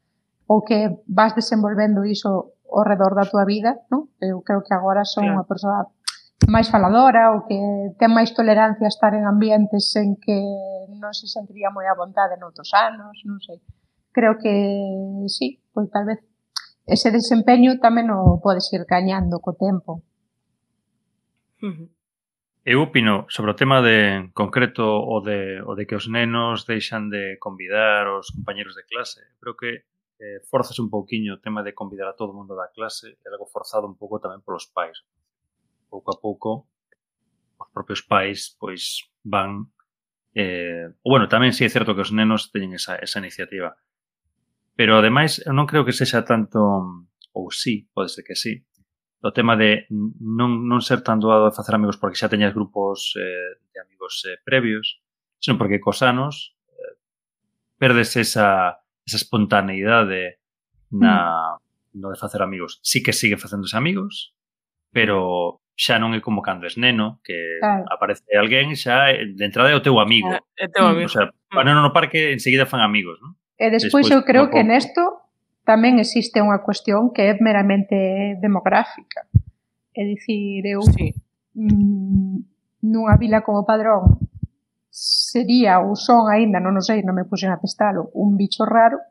ou 0.47 0.63
que 0.63 0.91
vas 1.07 1.35
desenvolvendo 1.35 2.05
iso 2.05 2.55
ao 2.65 2.83
redor 2.83 3.15
da 3.15 3.27
tua 3.27 3.45
vida, 3.45 3.81
non? 3.87 4.11
Eu 4.19 4.41
creo 4.43 4.61
que 4.63 4.73
agora 4.73 5.07
son 5.07 5.27
claro. 5.27 5.33
unha 5.39 5.45
persoa 5.47 5.79
máis 6.51 6.67
faladora 6.69 7.33
ou 7.33 7.47
que 7.47 7.57
ten 7.97 8.11
máis 8.11 8.35
tolerancia 8.35 8.85
a 8.85 8.93
estar 8.93 9.15
en 9.15 9.25
ambientes 9.25 9.95
en 9.95 10.19
que 10.19 10.37
non 10.97 11.13
se 11.13 11.27
sentiría 11.27 11.69
moi 11.69 11.85
a 11.87 11.97
vontade 11.97 12.39
noutros 12.39 12.71
anos, 12.75 13.21
non 13.27 13.39
sei. 13.43 13.59
Creo 14.15 14.39
que 14.39 14.53
sí, 15.27 15.59
pois 15.75 15.91
tal 15.91 16.07
vez 16.07 16.19
ese 16.85 17.09
desempeño 17.09 17.81
tamén 17.81 18.13
o 18.13 18.37
podes 18.39 18.69
ir 18.71 18.85
cañando 18.85 19.41
co 19.41 19.57
tempo. 19.57 20.05
Eu 22.65 22.81
opino 22.81 23.25
sobre 23.29 23.53
o 23.53 23.59
tema 23.59 23.81
de 23.81 24.29
concreto 24.33 24.85
o 24.85 25.21
de, 25.21 25.61
o 25.61 25.73
de 25.77 25.85
que 25.85 25.97
os 25.97 26.09
nenos 26.09 26.65
deixan 26.65 27.09
de 27.13 27.37
convidar 27.37 28.09
os 28.09 28.33
compañeros 28.33 28.73
de 28.73 28.85
clase. 28.85 29.21
Creo 29.37 29.53
que 29.57 29.85
eh, 30.17 30.39
forzas 30.49 30.77
un 30.81 30.89
pouquiño 30.89 31.37
o 31.37 31.41
tema 31.41 31.61
de 31.61 31.73
convidar 31.73 32.09
a 32.09 32.17
todo 32.17 32.33
o 32.33 32.37
mundo 32.37 32.57
da 32.57 32.71
clase 32.73 33.17
é 33.21 33.27
algo 33.29 33.45
forzado 33.49 33.85
un 33.85 33.97
pouco 33.97 34.21
tamén 34.21 34.41
polos 34.41 34.69
pais. 34.69 35.01
Pouco 35.89 36.09
a 36.13 36.17
pouco 36.17 36.69
os 37.61 37.69
propios 37.73 38.01
pais 38.01 38.53
pois 38.57 39.05
van 39.25 39.69
Eh, 40.35 40.91
bueno, 40.99 41.31
tamén 41.31 41.55
sí 41.55 41.63
é 41.63 41.71
certo 41.71 41.95
que 41.95 42.03
os 42.03 42.11
nenos 42.11 42.51
teñen 42.51 42.75
esa, 42.75 42.99
esa 42.99 43.23
iniciativa. 43.23 43.79
Pero 44.75 44.99
ademais 44.99 45.39
non 45.47 45.63
creo 45.63 45.87
que 45.87 45.95
sexa 45.95 46.27
tanto 46.27 46.59
ou 47.31 47.47
sí, 47.55 47.87
pode 47.95 48.11
ser 48.11 48.27
que 48.27 48.35
sí. 48.35 48.67
O 49.23 49.31
tema 49.31 49.55
de 49.55 49.87
non, 49.89 50.67
non 50.67 50.83
ser 50.83 50.99
tan 51.07 51.23
doado 51.23 51.47
a 51.47 51.55
facer 51.55 51.79
amigos 51.79 51.95
porque 51.95 52.19
xa 52.19 52.27
teñas 52.27 52.51
grupos 52.51 53.15
eh, 53.15 53.63
de 53.71 53.79
amigos 53.79 54.27
eh, 54.27 54.35
previos, 54.43 54.99
senón 55.39 55.55
porque 55.55 55.79
cos 55.79 56.03
anos 56.03 56.59
eh, 56.67 56.99
perdes 57.79 58.19
esa, 58.19 58.83
esa 59.07 59.17
espontaneidade 59.17 60.43
na, 60.91 61.55
mm. 61.55 61.95
no 61.95 62.11
de 62.11 62.19
facer 62.19 62.43
amigos. 62.43 62.83
Sí 62.83 62.99
que 62.99 63.15
sigue 63.15 63.39
facéndose 63.39 63.79
amigos, 63.79 64.35
pero 64.91 65.63
xa 65.75 65.99
non 65.99 66.15
é 66.15 66.23
como 66.23 66.39
cando 66.39 66.63
es 66.63 66.79
neno, 66.79 67.19
que 67.19 67.59
claro. 67.59 67.83
aparece 67.91 68.23
alguén 68.39 68.71
xa 68.79 69.11
eh, 69.11 69.27
de 69.35 69.43
entrada 69.43 69.69
é 69.71 69.75
o 69.75 69.83
teu 69.83 69.99
amigo. 69.99 70.31
É, 70.31 70.65
é 70.65 70.67
teu 70.71 70.87
amigo. 70.87 71.11
O 71.11 71.13
sea, 71.13 71.27
para 71.51 71.67
neno 71.67 71.83
no 71.83 71.91
parque 71.91 72.31
enseguida 72.31 72.63
fan 72.63 72.79
amigos, 72.79 73.19
non? 73.19 73.35
E 73.59 73.67
despois, 73.67 74.07
despois 74.07 74.15
eu 74.15 74.23
creo 74.23 74.47
que 74.47 74.63
nesto 74.63 75.27
tamén 75.67 75.99
existe 75.99 76.39
unha 76.39 76.63
cuestión 76.63 77.11
que 77.11 77.27
é 77.27 77.35
meramente 77.43 78.39
demográfica. 78.39 79.27
É 79.91 80.03
dicir, 80.07 80.63
eu 80.63 80.79
sí. 80.83 81.11
Mm, 81.55 82.43
nunha 82.83 83.15
vila 83.19 83.43
como 83.43 83.67
Padrón 83.67 84.19
sería 84.95 85.83
ou 85.83 85.99
son 85.99 86.31
aínda, 86.31 86.63
non 86.63 86.79
o 86.79 86.83
sei, 86.83 87.03
non 87.03 87.19
me 87.19 87.27
puxen 87.27 87.51
a 87.51 87.59
pestalo, 87.59 88.07
un 88.15 88.39
bicho 88.39 88.63
raro 88.63 89.03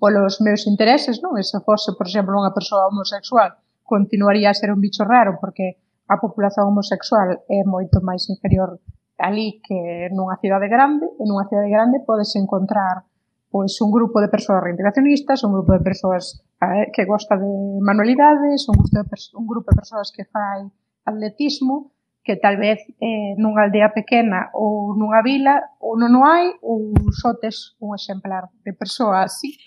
polos 0.00 0.40
meus 0.40 0.64
intereses, 0.64 1.20
non? 1.20 1.36
E 1.36 1.44
se 1.44 1.60
fose, 1.60 1.92
por 1.96 2.08
exemplo, 2.08 2.32
unha 2.32 2.54
persoa 2.54 2.88
homosexual, 2.88 3.60
continuaría 3.90 4.54
a 4.54 4.58
ser 4.60 4.70
un 4.70 4.78
bicho 4.78 5.02
raro 5.02 5.42
porque 5.42 5.82
a 6.06 6.22
populación 6.22 6.70
homosexual 6.70 7.42
é 7.50 7.66
moito 7.66 7.98
máis 7.98 8.30
inferior 8.30 8.78
ali 9.18 9.60
que 9.66 10.08
nunha 10.14 10.38
cidade 10.38 10.70
grande, 10.70 11.06
e 11.18 11.22
nunha 11.26 11.46
cidade 11.50 11.68
grande 11.68 12.06
podes 12.06 12.30
encontrar 12.38 13.04
pois 13.50 13.74
un 13.82 13.90
grupo 13.90 14.22
de 14.22 14.30
persoas 14.30 14.62
reintegracionistas, 14.62 15.42
un 15.42 15.52
grupo 15.58 15.74
de 15.74 15.82
persoas 15.82 16.38
eh, 16.62 16.86
que 16.94 17.04
gosta 17.04 17.34
de 17.34 17.50
manualidades, 17.82 18.70
un, 18.70 18.78
grupo 18.78 18.94
de 18.94 19.02
un 19.34 19.46
grupo 19.46 19.68
de 19.74 19.76
persoas 19.82 20.14
que 20.14 20.24
fai 20.24 20.70
atletismo, 21.04 21.90
que 22.22 22.36
tal 22.36 22.56
vez 22.56 22.78
eh, 23.02 23.34
nunha 23.42 23.66
aldea 23.66 23.90
pequena 23.90 24.54
ou 24.54 24.94
nunha 24.94 25.20
vila 25.26 25.58
ou 25.82 25.98
non 25.98 26.14
o 26.14 26.22
hai 26.22 26.54
ou 26.62 26.94
só 27.10 27.34
tes 27.42 27.74
un 27.82 27.96
exemplar 27.96 28.46
de 28.62 28.72
persoa 28.72 29.26
así 29.26 29.58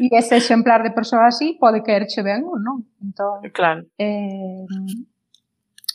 e 0.00 0.12
ese 0.12 0.36
exemplar 0.36 0.82
de 0.82 0.92
persoa 0.92 1.28
así 1.28 1.56
pode 1.60 1.82
caerche 1.82 2.22
ben 2.22 2.44
ou 2.44 2.58
non. 2.58 2.84
Entón, 3.00 3.40
claro. 3.52 3.84
Eh, 3.98 4.66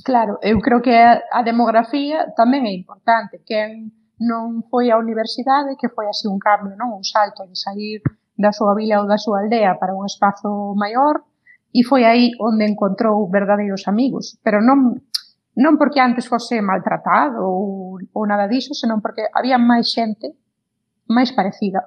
claro, 0.04 0.40
eu 0.42 0.58
creo 0.60 0.82
que 0.82 0.96
a, 0.96 1.22
a 1.32 1.42
demografía 1.44 2.32
tamén 2.36 2.66
é 2.66 2.74
importante. 2.74 3.42
Quen 3.46 3.94
non 4.20 4.68
foi 4.68 4.92
á 4.92 5.00
universidade, 5.00 5.80
que 5.80 5.88
foi 5.88 6.06
así 6.12 6.28
un 6.28 6.40
cambio, 6.40 6.76
non? 6.76 6.92
un 7.00 7.06
salto 7.08 7.48
de 7.48 7.56
sair 7.56 8.04
da 8.36 8.52
súa 8.52 8.76
vila 8.76 9.04
ou 9.04 9.08
da 9.08 9.20
súa 9.20 9.44
aldea 9.44 9.80
para 9.80 9.96
un 9.96 10.04
espazo 10.08 10.76
maior, 10.76 11.24
e 11.72 11.84
foi 11.84 12.04
aí 12.04 12.36
onde 12.40 12.66
encontrou 12.66 13.30
verdadeiros 13.30 13.88
amigos. 13.88 14.40
Pero 14.44 14.60
non, 14.60 15.00
non 15.56 15.74
porque 15.80 16.00
antes 16.04 16.28
fose 16.28 16.60
maltratado 16.60 17.46
ou, 17.46 18.00
ou 18.00 18.24
nada 18.28 18.48
diso, 18.48 18.76
senón 18.76 19.00
porque 19.00 19.28
había 19.32 19.60
máis 19.60 19.92
xente 19.92 20.36
máis 21.10 21.34
parecida 21.34 21.84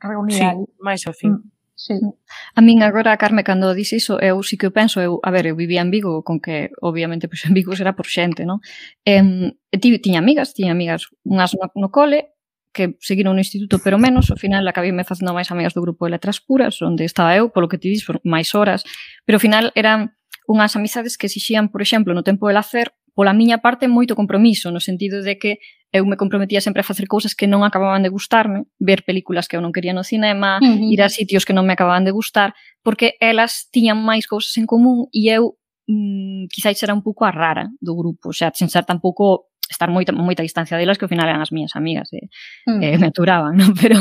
reunir 0.00 0.40
sí, 0.40 0.48
máis 0.80 1.06
ao 1.06 1.12
fin. 1.12 1.38
Mm. 1.38 1.50
Sí. 1.80 1.94
Mm. 1.94 2.12
A 2.56 2.60
min 2.60 2.82
agora, 2.82 3.16
Carme, 3.16 3.42
cando 3.42 3.72
dis 3.72 3.92
iso, 3.96 4.20
eu 4.20 4.42
sí 4.44 4.60
que 4.60 4.68
o 4.68 4.72
penso, 4.72 5.00
eu, 5.00 5.16
a 5.24 5.30
ver, 5.32 5.48
eu 5.48 5.56
vivía 5.56 5.80
en 5.80 5.90
Vigo, 5.90 6.20
con 6.22 6.36
que, 6.36 6.68
obviamente, 6.84 7.24
pois, 7.24 7.40
en 7.48 7.56
Vigo 7.56 7.72
será 7.72 7.96
por 7.96 8.04
xente, 8.04 8.44
non? 8.44 8.60
E, 9.08 9.16
ti, 9.80 9.96
tiña 9.98 10.20
amigas, 10.20 10.52
tiña 10.52 10.76
amigas, 10.76 11.08
unhas 11.24 11.56
no, 11.56 11.72
no 11.72 11.88
cole, 11.88 12.36
que 12.72 12.94
seguiron 13.00 13.34
no 13.34 13.42
instituto 13.42 13.80
pero 13.82 13.98
menos, 13.98 14.30
ao 14.30 14.38
final 14.38 14.62
acabíme 14.68 15.08
facendo 15.08 15.32
máis 15.34 15.50
amigas 15.50 15.74
do 15.74 15.82
grupo 15.82 16.06
de 16.06 16.14
letras 16.14 16.38
puras, 16.38 16.78
onde 16.84 17.08
estaba 17.08 17.34
eu, 17.34 17.48
polo 17.48 17.66
que 17.66 17.80
ti 17.80 17.88
dis, 17.88 18.04
por 18.04 18.20
máis 18.28 18.52
horas, 18.52 18.84
pero 19.24 19.40
ao 19.40 19.42
final 19.42 19.72
eran 19.74 20.14
unhas 20.46 20.76
amizades 20.76 21.16
que 21.16 21.26
exixían, 21.26 21.72
por 21.72 21.80
exemplo, 21.82 22.12
no 22.12 22.22
tempo 22.22 22.46
de 22.46 22.54
lacer, 22.54 22.92
pola 23.16 23.32
miña 23.32 23.58
parte, 23.58 23.88
moito 23.88 24.14
compromiso, 24.14 24.70
no 24.70 24.78
sentido 24.78 25.24
de 25.24 25.40
que 25.40 25.58
eu 25.92 26.06
me 26.06 26.16
comprometía 26.16 26.60
sempre 26.60 26.80
a 26.80 26.86
facer 26.86 27.06
cousas 27.10 27.34
que 27.34 27.50
non 27.50 27.66
acababan 27.66 28.06
de 28.06 28.10
gustarme, 28.14 28.70
ver 28.78 29.02
películas 29.02 29.50
que 29.50 29.58
eu 29.58 29.62
non 29.62 29.74
quería 29.74 29.90
no 29.90 30.06
cinema, 30.06 30.62
uh 30.62 30.64
-huh. 30.64 30.90
ir 30.94 31.02
a 31.02 31.10
sitios 31.10 31.42
que 31.42 31.54
non 31.54 31.66
me 31.66 31.74
acababan 31.74 32.06
de 32.06 32.14
gustar, 32.14 32.54
porque 32.86 33.18
elas 33.18 33.66
tiñan 33.74 33.98
máis 33.98 34.30
cousas 34.30 34.54
en 34.54 34.70
común 34.70 35.10
e 35.10 35.34
eu 35.34 35.58
mm, 35.90 36.46
quizáis 36.54 36.78
era 36.86 36.94
un 36.94 37.02
pouco 37.02 37.26
a 37.26 37.34
rara 37.34 37.66
do 37.82 37.98
grupo, 37.98 38.30
o 38.30 38.36
sea, 38.36 38.54
sen 38.54 38.70
ser 38.70 38.86
tampouco 38.86 39.50
estar 39.66 39.90
moita 39.90 40.14
moita 40.14 40.46
distancia 40.46 40.78
delas 40.78 40.98
que 40.98 41.06
ao 41.06 41.12
final 41.12 41.26
eran 41.26 41.42
as 41.42 41.50
miñas 41.50 41.74
amigas 41.74 42.10
e, 42.14 42.30
-huh. 42.70 42.78
e 42.78 42.98
me 42.98 43.10
aturaban, 43.10 43.54
non? 43.60 43.74
pero 43.74 43.98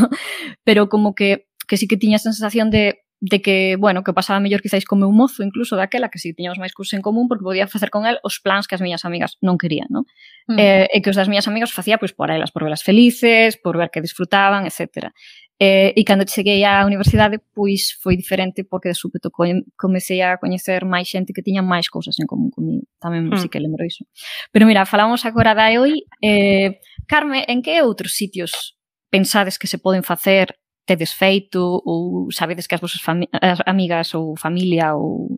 pero 0.62 0.90
como 0.94 1.18
que 1.18 1.50
que 1.66 1.78
sí 1.78 1.90
que 1.90 1.98
tiña 1.98 2.18
a 2.18 2.26
sensación 2.26 2.70
de 2.70 3.02
de 3.22 3.42
que, 3.42 3.76
bueno, 3.78 4.04
que 4.04 4.14
pasaba 4.14 4.40
mellor 4.40 4.62
quizáis 4.62 4.88
co 4.88 4.96
meu 4.96 5.12
mozo 5.12 5.44
incluso 5.44 5.76
daquela, 5.76 6.08
que 6.08 6.20
si 6.20 6.32
tiñamos 6.32 6.56
máis 6.56 6.72
cursos 6.72 6.96
en 6.96 7.04
común 7.04 7.28
porque 7.28 7.44
podía 7.44 7.68
facer 7.68 7.92
con 7.92 8.08
el 8.08 8.16
os 8.24 8.40
plans 8.40 8.68
que 8.68 8.80
as 8.80 8.82
miñas 8.82 9.04
amigas 9.04 9.36
non 9.44 9.60
querían, 9.60 9.92
non? 9.92 10.08
Mm. 10.48 10.56
Eh, 10.56 10.88
e 10.88 10.98
que 11.04 11.12
os 11.12 11.20
das 11.20 11.28
miñas 11.28 11.52
amigas 11.52 11.76
facía 11.76 12.00
pois 12.00 12.16
por 12.16 12.32
elas, 12.32 12.56
por 12.56 12.64
velas 12.64 12.80
felices, 12.80 13.60
por 13.60 13.76
ver 13.76 13.92
que 13.92 14.00
disfrutaban, 14.00 14.64
etc. 14.64 15.12
Eh, 15.60 15.92
e 15.92 16.02
cando 16.08 16.24
cheguei 16.24 16.64
á 16.64 16.88
universidade, 16.88 17.44
pois 17.52 17.92
foi 18.00 18.16
diferente 18.16 18.64
porque 18.64 18.88
de 18.88 18.96
súpeto 18.96 19.28
co 19.28 19.44
comecei 19.76 20.24
a 20.24 20.40
coñecer 20.40 20.88
máis 20.88 21.12
xente 21.12 21.36
que 21.36 21.44
tiña 21.44 21.60
máis 21.60 21.92
cousas 21.92 22.16
en 22.24 22.28
común 22.28 22.48
comigo. 22.48 22.88
Tamén 23.04 23.28
mm. 23.28 23.36
sí 23.44 23.52
que 23.52 23.60
lembro 23.60 23.84
iso. 23.84 24.08
Pero 24.56 24.64
mira, 24.64 24.88
falamos 24.88 25.28
agora 25.28 25.52
da 25.52 25.68
EOI. 25.68 26.08
Eh, 26.24 26.80
Carme, 27.04 27.44
en 27.52 27.60
que 27.60 27.84
outros 27.84 28.16
sitios 28.16 28.80
pensades 29.10 29.58
que 29.58 29.68
se 29.68 29.80
poden 29.82 30.04
facer 30.04 30.59
tedes 30.90 31.14
feito 31.14 31.62
ou 31.86 32.32
sabedes 32.34 32.66
que 32.66 32.74
as 32.74 32.82
vosas 32.82 33.02
as 33.06 33.62
amigas 33.70 34.18
ou 34.18 34.34
familia 34.34 34.98
ou 34.98 35.38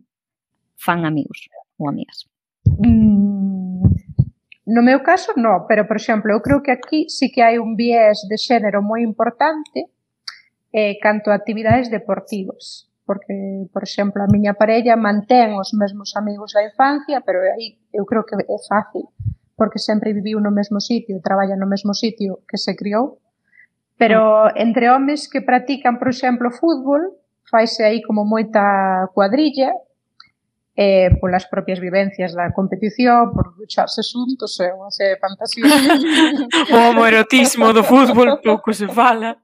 fan 0.80 1.04
amigos 1.04 1.52
ou 1.76 1.92
amigas? 1.92 2.24
Mm, 2.64 3.84
no 4.64 4.82
meu 4.82 5.04
caso, 5.04 5.36
no, 5.36 5.66
pero, 5.68 5.84
por 5.84 6.00
exemplo, 6.00 6.32
eu 6.32 6.40
creo 6.40 6.62
que 6.64 6.72
aquí 6.72 7.00
sí 7.12 7.28
que 7.28 7.44
hai 7.44 7.60
un 7.60 7.76
viés 7.76 8.24
de 8.30 8.40
xénero 8.40 8.80
moi 8.80 9.04
importante 9.04 9.92
eh, 10.72 10.96
canto 11.04 11.28
a 11.28 11.36
actividades 11.36 11.92
deportivas 11.92 12.88
porque, 13.04 13.66
por 13.72 13.82
exemplo, 13.82 14.22
a 14.22 14.30
miña 14.30 14.54
parella 14.54 14.96
mantén 14.96 15.58
os 15.58 15.74
mesmos 15.74 16.14
amigos 16.14 16.54
da 16.54 16.62
infancia, 16.64 17.20
pero 17.20 17.42
aí 17.42 17.76
eu 17.92 18.06
creo 18.06 18.24
que 18.24 18.38
é 18.38 18.58
fácil, 18.64 19.10
porque 19.58 19.82
sempre 19.82 20.14
viviu 20.14 20.38
no 20.40 20.54
mesmo 20.54 20.80
sitio, 20.80 21.20
traballa 21.20 21.58
no 21.58 21.66
mesmo 21.66 21.92
sitio 21.92 22.40
que 22.48 22.56
se 22.56 22.72
criou, 22.78 23.18
Pero 24.02 24.50
ah. 24.50 24.52
entre 24.56 24.90
homes 24.90 25.30
que 25.30 25.42
practican, 25.42 26.00
por 26.00 26.08
exemplo, 26.08 26.50
fútbol, 26.50 27.14
faise 27.46 27.86
aí 27.86 28.02
como 28.02 28.26
moita 28.26 29.06
cuadrilla, 29.14 29.70
eh, 30.74 31.14
polas 31.22 31.46
propias 31.46 31.78
vivencias 31.78 32.34
da 32.34 32.50
competición, 32.50 33.30
por 33.30 33.54
ducharse 33.54 34.02
xuntos, 34.02 34.58
é 34.58 34.74
unha 34.74 34.90
serie 34.90 35.14
de 35.14 35.22
fantasías. 35.22 35.70
o 36.74 36.78
homoerotismo 36.90 37.70
do 37.70 37.86
fútbol 37.86 38.42
pouco 38.42 38.74
se 38.74 38.90
fala. 38.90 39.38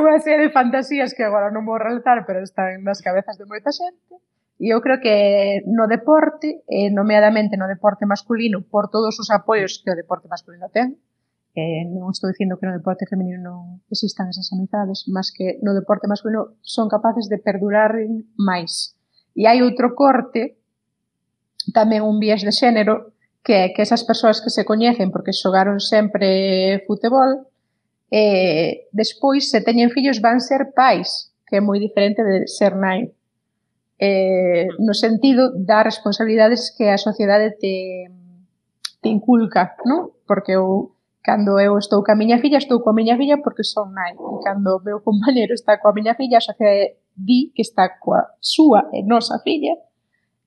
Unha 0.00 0.16
serie 0.24 0.48
de 0.48 0.56
fantasías 0.56 1.12
que 1.12 1.28
agora 1.28 1.52
non 1.52 1.68
vou 1.68 1.76
relatar, 1.76 2.24
pero 2.24 2.40
están 2.40 2.80
nas 2.80 3.04
cabezas 3.04 3.36
de 3.36 3.44
moita 3.44 3.68
xente. 3.76 4.16
E 4.56 4.72
eu 4.72 4.80
creo 4.80 5.04
que 5.04 5.60
no 5.68 5.84
deporte, 5.84 6.64
eh, 6.64 6.88
nomeadamente 6.88 7.60
no 7.60 7.68
deporte 7.68 8.08
masculino, 8.08 8.64
por 8.64 8.88
todos 8.88 9.20
os 9.20 9.28
apoios 9.28 9.84
que 9.84 9.92
o 9.92 9.98
deporte 9.98 10.32
masculino 10.32 10.72
ten, 10.72 10.96
Eh, 11.52 11.84
non 11.84 12.08
estou 12.08 12.32
dicindo 12.32 12.56
que 12.56 12.64
no 12.64 12.72
deporte 12.72 13.04
femenino 13.04 13.44
non 13.44 13.60
existan 13.92 14.32
esas 14.32 14.48
amizades, 14.56 15.04
mas 15.12 15.28
que 15.28 15.60
no 15.60 15.76
deporte 15.76 16.08
masculino 16.08 16.56
son 16.64 16.88
capaces 16.88 17.28
de 17.28 17.36
perdurar 17.36 17.92
máis. 18.40 18.96
E 19.36 19.44
hai 19.44 19.60
outro 19.60 19.92
corte, 19.92 20.56
tamén 21.76 22.08
un 22.08 22.16
viés 22.16 22.40
de 22.40 22.56
xénero, 22.56 23.12
que 23.44 23.68
é 23.68 23.70
que 23.76 23.84
esas 23.84 24.00
persoas 24.00 24.40
que 24.40 24.48
se 24.48 24.64
coñecen 24.64 25.12
porque 25.12 25.36
xogaron 25.36 25.76
sempre 25.76 26.80
futebol, 26.88 27.44
eh, 28.08 28.88
despois 28.92 29.52
se 29.52 29.60
teñen 29.60 29.92
fillos 29.92 30.24
van 30.24 30.40
ser 30.40 30.72
pais, 30.72 31.36
que 31.44 31.60
é 31.60 31.64
moi 31.64 31.76
diferente 31.76 32.24
de 32.24 32.48
ser 32.48 32.80
nai. 32.80 33.12
Eh, 34.00 34.72
no 34.80 34.96
sentido 34.96 35.52
das 35.52 35.84
responsabilidades 35.84 36.72
que 36.72 36.88
a 36.88 36.96
sociedade 36.96 37.52
te, 37.60 38.08
te 39.04 39.08
inculca, 39.12 39.76
non? 39.84 40.16
Porque 40.24 40.56
o, 40.56 40.91
Cando 41.22 41.60
eu 41.60 41.78
estou 41.78 42.02
coa 42.02 42.18
miña 42.18 42.42
filla, 42.42 42.58
estou 42.58 42.82
coa 42.82 42.92
miña 42.92 43.16
filla 43.16 43.38
porque 43.44 43.62
son 43.62 43.94
nai. 43.94 44.12
E 44.12 44.36
cando 44.42 44.76
o 44.76 44.82
meu 44.82 44.98
compañero 45.06 45.54
está 45.54 45.78
coa 45.78 45.94
miña 45.94 46.18
filla, 46.18 46.38
a 46.38 46.48
sociedade 46.50 46.98
di 47.14 47.52
que 47.54 47.62
está 47.62 47.98
coa 48.02 48.34
súa 48.40 48.90
e 48.90 49.06
nosa 49.06 49.38
filla 49.46 49.74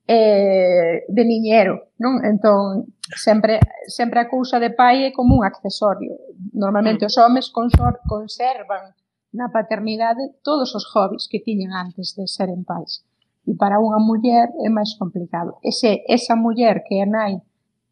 eh, 0.06 1.04
de 1.08 1.22
niñero. 1.24 1.96
non? 1.98 2.20
Entón, 2.22 2.92
sempre, 3.16 3.58
sempre 3.88 4.20
a 4.20 4.28
cousa 4.28 4.60
de 4.60 4.70
pai 4.70 5.08
é 5.08 5.10
como 5.16 5.34
un 5.34 5.42
accesorio. 5.48 6.12
Normalmente 6.52 7.04
mm. 7.04 7.08
os 7.08 7.16
homes 7.16 7.46
conservan 7.50 8.92
na 9.32 9.48
paternidade 9.48 10.36
todos 10.44 10.76
os 10.76 10.84
hobbies 10.92 11.28
que 11.28 11.40
tiñan 11.40 11.72
antes 11.72 12.14
de 12.16 12.28
seren 12.28 12.64
pais. 12.68 13.04
E 13.46 13.54
para 13.56 13.80
unha 13.80 13.96
muller 13.96 14.52
é 14.60 14.68
máis 14.68 14.92
complicado. 14.98 15.56
Ese, 15.62 16.02
esa 16.04 16.34
muller 16.36 16.84
que 16.86 17.00
é 17.00 17.06
nai 17.06 17.40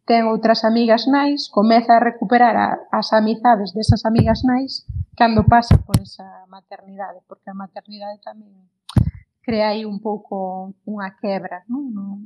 ten 0.04 0.28
outras 0.28 0.64
amigas 0.68 1.08
nais, 1.08 1.48
comeza 1.48 1.96
a 1.96 2.04
recuperar 2.04 2.56
a, 2.56 2.68
as 2.92 3.12
amizades 3.12 3.72
desas 3.72 4.04
amigas 4.04 4.44
nais 4.44 4.84
cando 5.16 5.46
pasa 5.46 5.78
por 5.78 5.96
esa 6.00 6.44
maternidade, 6.48 7.20
porque 7.28 7.48
a 7.50 7.56
maternidade 7.56 8.20
tamén 8.20 8.52
crea 9.40 9.72
aí 9.72 9.84
un 9.84 10.00
pouco 10.00 10.72
unha 10.84 11.16
quebra, 11.20 11.64
non? 11.68 11.92
non? 11.92 12.16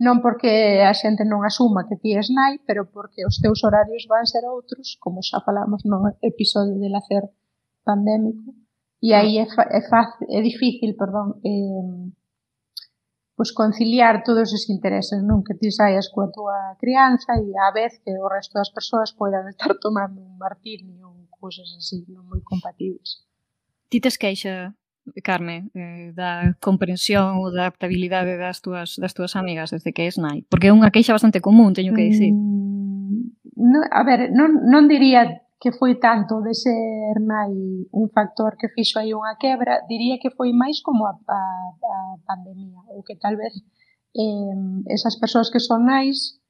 Non 0.00 0.16
porque 0.24 0.80
a 0.80 0.92
xente 0.96 1.28
non 1.28 1.44
asuma 1.44 1.84
que 1.84 2.00
ti 2.00 2.16
es 2.16 2.32
nai, 2.32 2.56
pero 2.64 2.88
porque 2.88 3.24
os 3.28 3.36
teus 3.40 3.60
horarios 3.64 4.08
van 4.08 4.24
ser 4.24 4.48
outros, 4.48 4.96
como 4.96 5.20
xa 5.20 5.44
falamos 5.44 5.84
no 5.84 6.08
episodio 6.24 6.80
de 6.80 6.88
lacer 6.88 7.28
pandémico, 7.84 8.56
e 9.00 9.12
aí 9.12 9.36
é, 9.40 9.46
fa, 9.48 9.68
é, 9.68 9.80
fácil, 9.88 10.24
é 10.28 10.40
difícil, 10.40 10.96
perdón, 10.96 11.40
eh, 11.44 12.12
pois 13.40 13.52
conciliar 13.52 14.22
todos 14.22 14.52
os 14.52 14.68
intereses, 14.68 15.24
non 15.24 15.40
que 15.40 15.56
ti 15.56 15.72
saias 15.72 16.12
coa 16.12 16.28
túa 16.28 16.76
crianza 16.76 17.40
e 17.40 17.48
á 17.56 17.72
vez 17.72 17.96
que 18.04 18.12
o 18.12 18.28
resto 18.28 18.60
das 18.60 18.68
persoas 18.68 19.16
poidan 19.16 19.48
estar 19.48 19.72
tomando 19.80 20.20
un 20.20 20.36
martini 20.36 21.00
ou 21.00 21.24
cousas 21.32 21.72
así 21.72 22.04
non 22.12 22.28
moi 22.28 22.44
compatibles. 22.44 23.24
Ti 23.88 23.96
tes 23.96 24.20
queixa, 24.20 24.76
Carme, 25.24 25.72
eh, 25.72 26.12
da 26.12 26.52
comprensión 26.60 27.40
ou 27.40 27.48
da 27.48 27.72
adaptabilidade 27.72 28.36
das 28.36 28.60
túas, 28.60 29.00
das 29.00 29.16
túas 29.16 29.32
amigas 29.32 29.72
desde 29.72 29.96
que 29.96 30.04
és 30.04 30.20
nai? 30.20 30.44
Porque 30.44 30.68
é 30.68 30.76
unha 30.76 30.92
queixa 30.92 31.16
bastante 31.16 31.40
común, 31.40 31.72
teño 31.72 31.96
que 31.96 32.12
dicir. 32.12 32.36
Mm, 32.36 33.40
no, 33.56 33.80
a 33.88 34.04
ver, 34.04 34.28
non, 34.36 34.68
non 34.68 34.84
diría 34.84 35.48
que 35.60 35.72
foi 35.72 36.00
tanto 36.00 36.40
de 36.40 36.54
ser 36.56 37.20
nai 37.20 37.52
un 37.92 38.08
factor 38.08 38.56
que 38.56 38.72
fixo 38.72 38.96
aí 38.96 39.12
unha 39.12 39.36
quebra, 39.36 39.84
diría 39.84 40.16
que 40.16 40.32
foi 40.32 40.56
máis 40.56 40.80
como 40.80 41.04
a, 41.04 41.12
a, 41.12 41.40
a 41.76 41.98
pandemia, 42.24 42.80
ou 42.88 43.04
que 43.04 43.20
tal 43.20 43.36
vez 43.36 43.60
eh, 44.16 44.56
esas 44.88 45.20
persoas 45.20 45.52
que 45.52 45.60
son 45.60 45.84
nais 45.84 46.40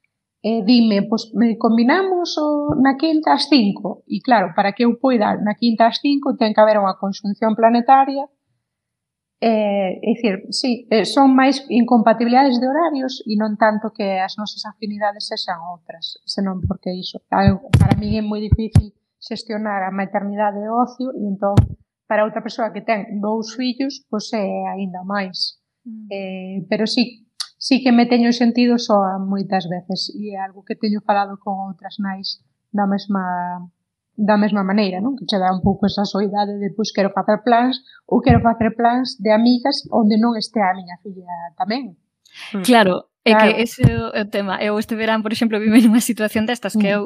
eh, 0.47 0.63
dime, 0.63 1.03
pois 1.11 1.27
me 1.35 1.59
combinamos 1.59 2.39
o, 2.39 2.71
na 2.79 2.95
quinta 2.95 3.35
ás 3.35 3.51
cinco, 3.51 4.07
e 4.07 4.23
claro, 4.23 4.55
para 4.55 4.71
que 4.71 4.87
eu 4.87 4.95
poida 4.95 5.35
na 5.35 5.59
quinta 5.59 5.91
ás 5.91 5.99
cinco 5.99 6.39
ten 6.39 6.55
que 6.55 6.63
haber 6.63 6.79
unha 6.79 6.95
conxunción 6.95 7.51
planetaria, 7.59 8.25
Eh, 9.43 9.97
é 9.97 10.13
dicir, 10.13 10.45
sí, 10.53 10.85
eh, 10.93 11.01
son 11.01 11.33
máis 11.33 11.65
incompatibilidades 11.65 12.61
de 12.61 12.69
horarios 12.69 13.25
e 13.25 13.33
non 13.33 13.57
tanto 13.57 13.89
que 13.89 14.21
as 14.21 14.37
nosas 14.37 14.61
afinidades 14.69 15.25
sexan 15.25 15.57
outras, 15.65 16.21
senón 16.29 16.61
porque 16.61 16.93
iso, 16.93 17.17
para 17.25 17.97
mí 17.97 18.13
é 18.13 18.21
moi 18.21 18.37
difícil 18.37 18.93
xestionar 19.21 19.85
a 19.85 19.93
maternidade 19.93 20.59
e 20.59 20.69
ocio 20.69 21.13
e 21.13 21.21
entón 21.29 21.55
para 22.09 22.25
outra 22.25 22.43
persoa 22.43 22.73
que 22.73 22.81
ten 22.83 23.21
dous 23.21 23.55
fillos, 23.55 24.03
pois 24.09 24.27
é 24.33 24.43
aínda 24.73 25.05
máis. 25.05 25.61
Mm. 25.85 26.07
Eh, 26.11 26.57
pero 26.67 26.83
sí, 26.83 27.29
sí 27.61 27.79
que 27.83 27.93
me 27.93 28.09
teño 28.09 28.33
sentido 28.33 28.75
só 28.81 28.97
moitas 29.21 29.69
veces 29.69 30.11
e 30.17 30.33
é 30.33 30.37
algo 30.41 30.65
que 30.65 30.75
teño 30.75 30.99
falado 31.05 31.37
con 31.37 31.55
outras 31.69 32.01
nais 32.01 32.41
da 32.73 32.89
mesma 32.89 33.23
da 34.17 34.35
mesma 34.35 34.65
maneira, 34.65 34.99
non? 34.99 35.15
Que 35.15 35.23
che 35.29 35.39
dá 35.39 35.53
un 35.53 35.63
pouco 35.63 35.87
esa 35.87 36.03
soidade 36.03 36.59
de 36.59 36.73
pois 36.75 36.91
quero 36.91 37.13
facer 37.15 37.45
plans 37.47 37.79
ou 38.09 38.19
quero 38.19 38.41
facer 38.43 38.75
plans 38.75 39.15
de 39.21 39.31
amigas 39.31 39.87
onde 39.93 40.17
non 40.19 40.35
estea 40.35 40.73
a 40.73 40.77
miña 40.77 40.99
filla 40.99 41.31
tamén. 41.55 41.95
Claro, 42.65 43.07
é 43.23 43.31
claro. 43.31 43.39
que 43.39 43.49
ese 43.61 43.85
é 43.87 44.21
o 44.21 44.27
tema. 44.27 44.57
Eu 44.59 44.75
este 44.81 44.97
verán, 44.97 45.21
por 45.21 45.31
exemplo, 45.31 45.61
vive 45.61 45.79
nunha 45.85 46.03
situación 46.03 46.43
destas 46.49 46.75
que 46.75 46.89
mm. 46.89 46.95
eu 46.97 47.01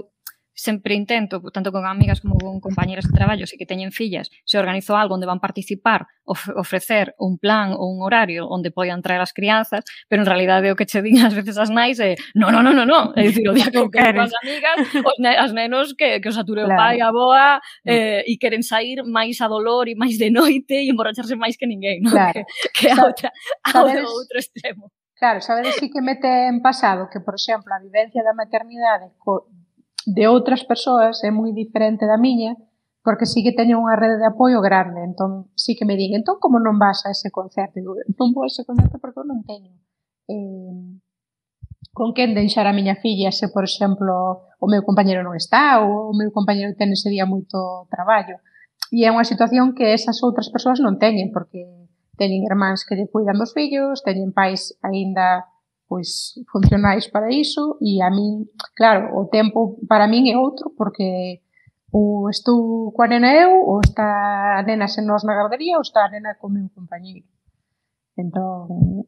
sempre 0.56 0.96
intento, 0.96 1.42
tanto 1.52 1.72
con 1.72 1.86
amigas 1.86 2.22
como 2.22 2.38
con 2.40 2.60
compañeras 2.60 3.06
de 3.06 3.14
traballo, 3.14 3.46
se 3.46 3.58
que 3.58 3.66
teñen 3.66 3.92
fillas, 3.92 4.32
se 4.46 4.58
organizo 4.58 4.96
algo 4.96 5.16
onde 5.16 5.28
van 5.28 5.40
participar, 5.40 6.08
of 6.24 6.50
ofrecer 6.56 7.14
un 7.20 7.38
plan 7.38 7.76
ou 7.78 7.92
un 7.94 8.02
horario 8.02 8.48
onde 8.48 8.72
poidan 8.72 9.04
traer 9.04 9.22
as 9.22 9.36
crianzas, 9.36 9.86
pero 10.10 10.24
en 10.24 10.28
realidade 10.28 10.72
o 10.72 10.76
que 10.76 10.88
che 10.88 11.04
din 11.04 11.20
ás 11.28 11.36
veces 11.36 11.60
as 11.60 11.70
nais 11.70 12.00
é 12.00 12.16
no, 12.34 12.50
no, 12.50 12.64
no, 12.64 12.74
no, 12.74 12.88
no, 12.88 13.14
é 13.14 13.28
dicir, 13.30 13.46
o 13.46 13.54
día 13.54 13.70
que 13.70 13.84
quero 13.94 14.24
as 14.24 14.34
amigas, 14.42 14.78
os 15.06 15.18
ne 15.20 15.36
as 15.38 15.52
nenos 15.54 15.94
que, 15.94 16.24
que 16.24 16.30
os 16.32 16.38
ature 16.40 16.64
claro. 16.66 16.80
pai, 16.80 16.98
a 17.04 17.12
boa, 17.12 17.62
mm. 17.84 17.92
eh, 17.92 18.24
e 18.26 18.40
queren 18.40 18.64
sair 18.64 19.04
máis 19.04 19.38
a 19.44 19.48
dolor 19.48 19.86
e 19.92 19.94
máis 19.94 20.18
de 20.18 20.32
noite 20.32 20.74
e 20.74 20.90
emborracharse 20.90 21.36
máis 21.36 21.60
que 21.60 21.68
ninguén, 21.68 22.02
non? 22.02 22.16
claro. 22.16 22.42
que, 22.74 22.88
que 22.88 22.88
a 22.90 23.06
outra, 23.06 23.30
a 23.62 23.84
outro 23.84 24.40
extremo. 24.40 24.90
Claro, 25.16 25.40
sabedes 25.40 25.76
si 25.80 25.90
que 25.90 26.02
mete 26.02 26.28
en 26.28 26.62
pasado 26.62 27.08
que, 27.08 27.22
por 27.22 27.36
exemplo, 27.36 27.72
a 27.72 27.80
vivencia 27.80 28.20
da 28.20 28.36
maternidade 28.36 29.16
co, 29.24 29.48
de 30.06 30.24
outras 30.30 30.62
persoas 30.64 31.26
é 31.26 31.34
moi 31.34 31.52
diferente 31.52 32.06
da 32.06 32.22
miña, 32.22 32.54
porque 33.06 33.26
sí 33.26 33.46
que 33.46 33.54
teño 33.54 33.82
unha 33.82 33.98
rede 33.98 34.18
de 34.22 34.30
apoio 34.30 34.62
grande, 34.62 35.02
entón 35.06 35.50
sí 35.54 35.78
que 35.78 35.86
me 35.86 35.98
din, 35.98 36.18
entón 36.18 36.38
como 36.42 36.58
non 36.62 36.78
vas 36.78 37.06
a 37.06 37.14
ese 37.14 37.30
concerto? 37.30 37.78
Digo, 37.78 37.98
non 38.18 38.34
vou 38.34 38.46
a 38.46 38.50
ese 38.50 38.66
concerto 38.66 38.98
porque 39.02 39.22
eu 39.22 39.28
non 39.30 39.46
teño. 39.46 39.74
Eh, 40.30 41.02
con 41.94 42.12
quen 42.18 42.34
deixar 42.34 42.66
a 42.68 42.76
miña 42.76 42.98
filla 42.98 43.32
se, 43.32 43.50
por 43.50 43.64
exemplo, 43.64 44.46
o 44.60 44.68
meu 44.68 44.82
compañero 44.84 45.22
non 45.22 45.38
está 45.38 45.80
ou 45.80 46.12
o 46.12 46.18
meu 46.18 46.30
compañero 46.34 46.74
ten 46.78 46.94
ese 46.94 47.10
día 47.10 47.30
moito 47.30 47.88
traballo. 47.94 48.42
E 48.94 49.06
é 49.06 49.10
unha 49.10 49.26
situación 49.26 49.74
que 49.78 49.94
esas 49.94 50.22
outras 50.22 50.50
persoas 50.54 50.82
non 50.82 50.98
teñen, 51.02 51.34
porque 51.34 51.66
teñen 52.18 52.44
irmáns 52.46 52.84
que 52.84 52.98
lle 52.98 53.10
cuidan 53.10 53.40
dos 53.40 53.54
fillos, 53.54 54.04
teñen 54.04 54.34
pais 54.34 54.76
aínda 54.82 55.46
pois 55.88 56.34
funcionais 56.52 57.08
para 57.08 57.32
iso 57.32 57.78
e 57.82 58.02
a 58.02 58.10
min, 58.10 58.50
claro, 58.76 59.16
o 59.20 59.28
tempo 59.28 59.78
para 59.88 60.08
min 60.08 60.32
é 60.32 60.38
outro 60.38 60.74
porque 60.78 61.42
ou 61.92 62.30
estou 62.30 62.92
coa 62.92 63.08
nena 63.08 63.32
eu 63.32 63.52
ou 63.64 63.80
está 63.80 64.60
a 64.60 64.64
nena 64.64 64.88
sen 64.88 65.06
nos 65.06 65.24
na 65.24 65.38
gardería 65.38 65.78
ou 65.78 65.86
está 65.86 66.06
a 66.06 66.12
nena 66.12 66.36
co 66.36 66.50
meu 66.50 66.68
compañeiro. 66.76 67.28
Entón, 68.18 69.08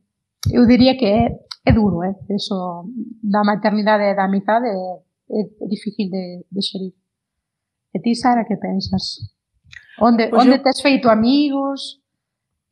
eu 0.51 0.63
diría 0.67 0.95
que 0.95 1.07
é, 1.07 1.23
é 1.65 1.71
duro, 1.73 2.03
é? 2.03 2.15
Eso 2.29 2.87
da 3.23 3.43
maternidade 3.43 4.03
e 4.07 4.15
da 4.15 4.25
amizade 4.25 4.67
é, 4.67 5.03
é, 5.35 5.41
é 5.43 5.67
difícil 5.67 6.09
de, 6.09 6.45
de 6.47 6.61
xerir. 6.61 6.93
E 7.93 7.99
ti, 7.99 8.15
Sara, 8.15 8.45
que 8.45 8.57
pensas? 8.57 9.35
Onde, 9.99 10.29
pues 10.29 10.45
onde 10.45 10.55
eu, 10.57 10.63
tes 10.63 10.81
feito 10.81 11.09
amigos? 11.09 11.99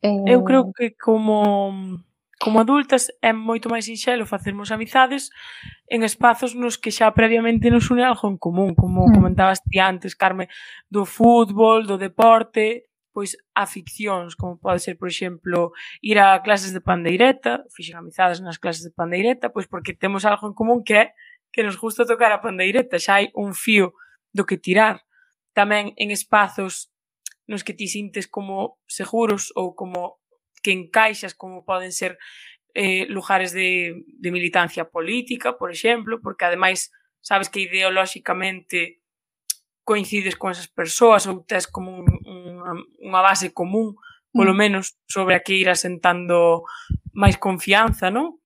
Eh... 0.02 0.24
Eu 0.32 0.44
creo 0.44 0.68
eh, 0.68 0.72
que 0.76 0.86
como 0.96 2.00
Como 2.38 2.60
adultas 2.60 3.08
é 3.22 3.32
moito 3.32 3.72
máis 3.72 3.88
sinxelo 3.88 4.28
facermos 4.28 4.68
amizades 4.68 5.32
en 5.88 6.04
espazos 6.04 6.52
nos 6.52 6.76
que 6.76 6.92
xa 6.92 7.08
previamente 7.16 7.72
nos 7.72 7.88
une 7.88 8.04
algo 8.04 8.28
en 8.28 8.36
común, 8.36 8.76
como 8.76 9.08
mm. 9.08 9.14
comentabas 9.16 9.64
ti 9.64 9.80
antes, 9.80 10.12
Carme, 10.12 10.48
do 10.92 11.08
fútbol, 11.08 11.88
do 11.88 11.96
deporte, 11.96 12.92
pois 13.16 13.32
aficións, 13.56 14.36
como 14.36 14.60
pode 14.60 14.84
ser, 14.84 15.00
por 15.00 15.08
exemplo, 15.08 15.72
ir 16.04 16.20
a 16.20 16.36
clases 16.44 16.76
de 16.76 16.84
pandeireta, 16.84 17.64
fixen 17.72 17.96
amizades 17.96 18.44
nas 18.44 18.60
clases 18.60 18.84
de 18.84 18.92
pandeireta, 18.92 19.48
pois 19.48 19.64
porque 19.64 19.96
temos 19.96 20.28
algo 20.28 20.44
en 20.44 20.52
común 20.52 20.84
que 20.84 20.94
é 20.94 21.04
que 21.48 21.64
nos 21.64 21.80
gusta 21.80 22.04
tocar 22.04 22.28
a 22.36 22.44
pandeireta, 22.44 23.00
xa 23.00 23.16
hai 23.16 23.32
un 23.32 23.56
fío 23.56 23.96
do 24.36 24.44
que 24.44 24.60
tirar. 24.60 25.00
Tamén 25.56 25.96
en 25.96 26.12
espazos 26.12 26.92
nos 27.48 27.64
que 27.64 27.72
ti 27.72 27.88
sintes 27.88 28.28
como 28.28 28.76
seguros 28.84 29.48
ou 29.56 29.72
como 29.72 30.20
que 30.66 30.74
encaixas 30.74 31.38
como 31.38 31.62
poden 31.62 31.94
ser 31.94 32.18
eh, 32.74 33.06
lugares 33.06 33.54
de, 33.54 34.02
de 34.18 34.30
militancia 34.34 34.90
política, 34.90 35.56
por 35.56 35.70
exemplo, 35.70 36.18
porque 36.18 36.44
ademais 36.44 36.90
sabes 37.22 37.46
que 37.48 37.60
ideolóxicamente 37.60 38.98
coincides 39.86 40.34
con 40.34 40.50
esas 40.50 40.66
persoas 40.66 41.30
ou 41.30 41.46
tes 41.46 41.70
como 41.70 42.02
un, 42.02 42.10
un, 42.26 42.82
unha 42.98 43.22
base 43.22 43.54
común, 43.54 43.94
polo 44.34 44.50
mm. 44.50 44.58
menos 44.58 44.98
sobre 45.06 45.38
a 45.38 45.42
que 45.46 45.54
ir 45.54 45.70
asentando 45.70 46.66
máis 47.14 47.38
confianza, 47.38 48.10
non? 48.10 48.42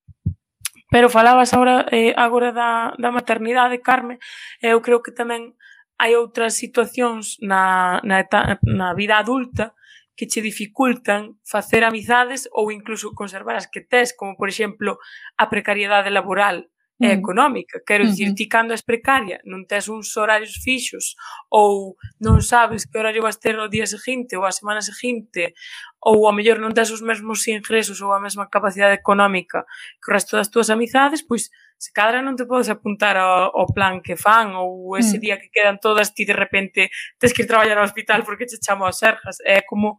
Pero 0.93 1.09
falabas 1.09 1.57
agora, 1.57 1.89
eh, 1.89 2.13
agora 2.13 2.53
da, 2.53 2.93
da 3.01 3.09
maternidade, 3.09 3.81
Carme, 3.81 4.21
eu 4.61 4.77
creo 4.85 5.01
que 5.01 5.09
tamén 5.09 5.57
hai 5.97 6.13
outras 6.13 6.53
situacións 6.53 7.41
na, 7.41 7.97
na, 8.05 8.21
na 8.61 8.93
vida 8.93 9.17
adulta 9.17 9.73
que 10.15 10.27
che 10.27 10.41
dificultan 10.41 11.39
facer 11.43 11.83
amizades 11.83 12.49
ou 12.51 12.71
incluso 12.71 13.15
conservar 13.15 13.55
as 13.55 13.67
que 13.67 13.81
tes, 13.81 14.13
como 14.13 14.35
por 14.35 14.49
exemplo 14.49 14.99
a 15.37 15.49
precariedade 15.49 16.09
laboral 16.11 16.71
e 17.01 17.07
mm. 17.07 17.17
económica. 17.17 17.81
Quero 17.85 18.05
dicir, 18.05 18.27
uh 18.27 18.31
-huh. 18.31 18.37
ti 18.37 18.47
cando 18.47 18.73
és 18.73 18.85
precaria, 18.85 19.41
non 19.45 19.65
tes 19.65 19.89
uns 19.89 20.13
horarios 20.15 20.53
fixos 20.61 21.17
ou 21.49 21.97
non 22.21 22.45
sabes 22.45 22.85
que 22.85 22.99
horario 23.01 23.25
vas 23.25 23.41
ter 23.41 23.57
o 23.57 23.67
día 23.67 23.89
seguinte 23.89 24.37
ou 24.37 24.45
a 24.45 24.53
semana 24.53 24.81
seguinte 24.85 25.57
ou 25.97 26.29
a 26.29 26.31
mellor 26.31 26.61
non 26.61 26.73
tes 26.77 26.93
os 26.93 27.01
mesmos 27.01 27.41
ingresos 27.49 27.97
ou 28.05 28.13
a 28.13 28.21
mesma 28.21 28.45
capacidade 28.53 28.93
económica 28.93 29.65
que 29.97 30.07
o 30.09 30.13
resto 30.13 30.37
das 30.37 30.53
túas 30.53 30.69
amizades, 30.69 31.25
pois 31.25 31.49
se 31.81 31.89
cadra 31.89 32.21
non 32.21 32.37
te 32.37 32.45
podes 32.45 32.69
apuntar 32.69 33.17
ao, 33.17 33.49
ao 33.57 33.65
plan 33.73 34.05
que 34.05 34.13
fan 34.13 34.53
ou 34.53 34.93
ese 35.01 35.17
mm. 35.17 35.21
día 35.25 35.35
que 35.41 35.49
quedan 35.49 35.81
todas 35.81 36.13
ti 36.13 36.29
de 36.29 36.37
repente 36.37 36.93
tes 37.17 37.33
que 37.33 37.41
ir 37.41 37.49
traballar 37.49 37.81
ao 37.81 37.87
hospital 37.89 38.21
porque 38.21 38.45
che 38.45 38.61
chamo 38.61 38.85
a 38.85 38.93
Sergas 38.93 39.41
é 39.41 39.65
como 39.65 39.97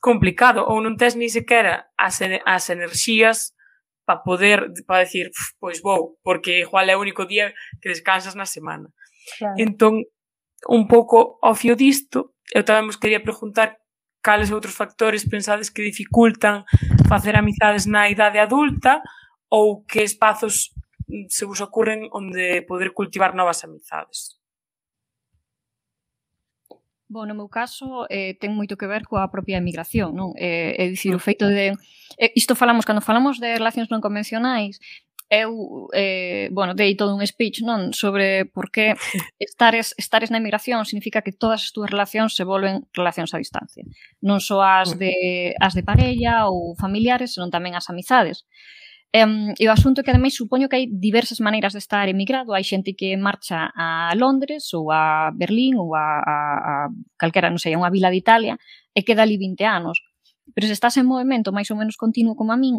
complicado 0.00 0.64
ou 0.64 0.80
non 0.80 0.96
tes 0.96 1.20
ni 1.20 1.28
sequera 1.28 1.92
as, 2.00 2.24
as 2.24 2.64
enerxías 2.72 3.52
para 4.08 4.24
poder 4.24 4.72
para 4.88 5.04
decir, 5.04 5.28
pois 5.60 5.84
vou, 5.84 6.16
porque 6.24 6.64
igual 6.64 6.88
é 6.88 6.96
o 6.96 7.04
único 7.04 7.28
día 7.28 7.52
que 7.84 7.92
descansas 7.92 8.32
na 8.32 8.48
semana. 8.48 8.88
Claro. 9.36 9.60
Entón, 9.60 10.08
un 10.72 10.88
pouco 10.88 11.36
ao 11.44 11.52
fio 11.52 11.76
disto, 11.76 12.32
eu 12.48 12.64
tamén 12.64 12.88
vos 12.88 12.96
quería 12.96 13.20
preguntar 13.20 13.76
cales 14.24 14.48
outros 14.48 14.72
factores 14.72 15.28
pensades 15.28 15.68
que 15.68 15.84
dificultan 15.84 16.64
facer 17.04 17.36
amizades 17.36 17.84
na 17.84 18.08
idade 18.08 18.40
adulta 18.40 19.04
ou 19.52 19.84
que 19.84 20.00
espazos 20.00 20.72
se 21.28 21.44
vos 21.44 21.60
ocurren 21.60 22.08
onde 22.12 22.62
poder 22.66 22.92
cultivar 22.92 23.34
novas 23.34 23.64
amizades? 23.64 24.40
Bom, 27.10 27.26
no 27.26 27.34
meu 27.34 27.50
caso, 27.50 28.06
eh, 28.06 28.38
ten 28.38 28.54
moito 28.54 28.78
que 28.78 28.86
ver 28.86 29.02
coa 29.02 29.26
propia 29.34 29.58
emigración, 29.58 30.14
non? 30.14 30.30
Eh, 30.38 30.78
é 30.78 30.86
dicir, 30.86 31.10
o 31.10 31.18
mm. 31.18 31.26
feito 31.26 31.50
de... 31.50 31.74
Eh, 32.14 32.30
isto 32.38 32.54
falamos, 32.54 32.86
cando 32.86 33.02
falamos 33.02 33.42
de 33.42 33.58
relacións 33.58 33.90
non 33.90 33.98
convencionais, 33.98 34.78
eu, 35.30 35.88
eh, 35.94 36.50
bueno, 36.50 36.74
dei 36.74 36.94
todo 36.94 37.14
un 37.14 37.26
speech, 37.26 37.62
non? 37.62 37.94
Sobre 37.94 38.46
por 38.46 38.70
que 38.70 38.94
estares, 39.38 39.94
estares 39.98 40.30
na 40.30 40.38
emigración 40.38 40.86
significa 40.86 41.22
que 41.22 41.34
todas 41.34 41.66
as 41.66 41.74
túas 41.74 41.90
relacións 41.90 42.34
se 42.34 42.42
volven 42.42 42.86
relacións 42.94 43.34
a 43.34 43.42
distancia. 43.42 43.82
Non 44.22 44.42
só 44.42 44.62
as 44.62 44.94
mm. 44.94 44.98
de, 44.98 45.14
as 45.58 45.74
de 45.74 45.82
parella 45.86 46.46
ou 46.50 46.78
familiares, 46.78 47.34
senón 47.34 47.54
tamén 47.54 47.78
as 47.78 47.86
amizades. 47.90 48.46
Um, 49.10 49.58
e 49.58 49.66
o 49.66 49.74
asunto 49.74 50.06
que 50.06 50.14
ademais 50.14 50.38
supoño 50.38 50.70
que 50.70 50.78
hai 50.78 50.86
diversas 50.86 51.42
maneiras 51.42 51.74
de 51.74 51.82
estar 51.82 52.06
emigrado, 52.06 52.54
hai 52.54 52.62
xente 52.62 52.94
que 52.94 53.18
marcha 53.18 53.74
a 53.74 54.14
Londres 54.14 54.70
ou 54.70 54.94
a 54.94 55.34
Berlín 55.34 55.74
ou 55.74 55.98
a, 55.98 56.22
a, 56.22 56.36
a 56.62 56.72
calquera, 57.18 57.50
non 57.50 57.58
sei, 57.58 57.74
a 57.74 57.80
unha 57.82 57.90
vila 57.90 58.06
de 58.06 58.22
Italia 58.22 58.54
e 58.94 59.02
queda 59.02 59.26
ali 59.26 59.34
20 59.34 59.66
anos. 59.66 59.98
Pero 60.54 60.70
se 60.70 60.74
estás 60.78 60.94
en 60.94 61.10
movimento 61.10 61.50
máis 61.50 61.66
ou 61.74 61.78
menos 61.78 61.98
continuo 61.98 62.38
como 62.38 62.54
a 62.54 62.58
min, 62.58 62.78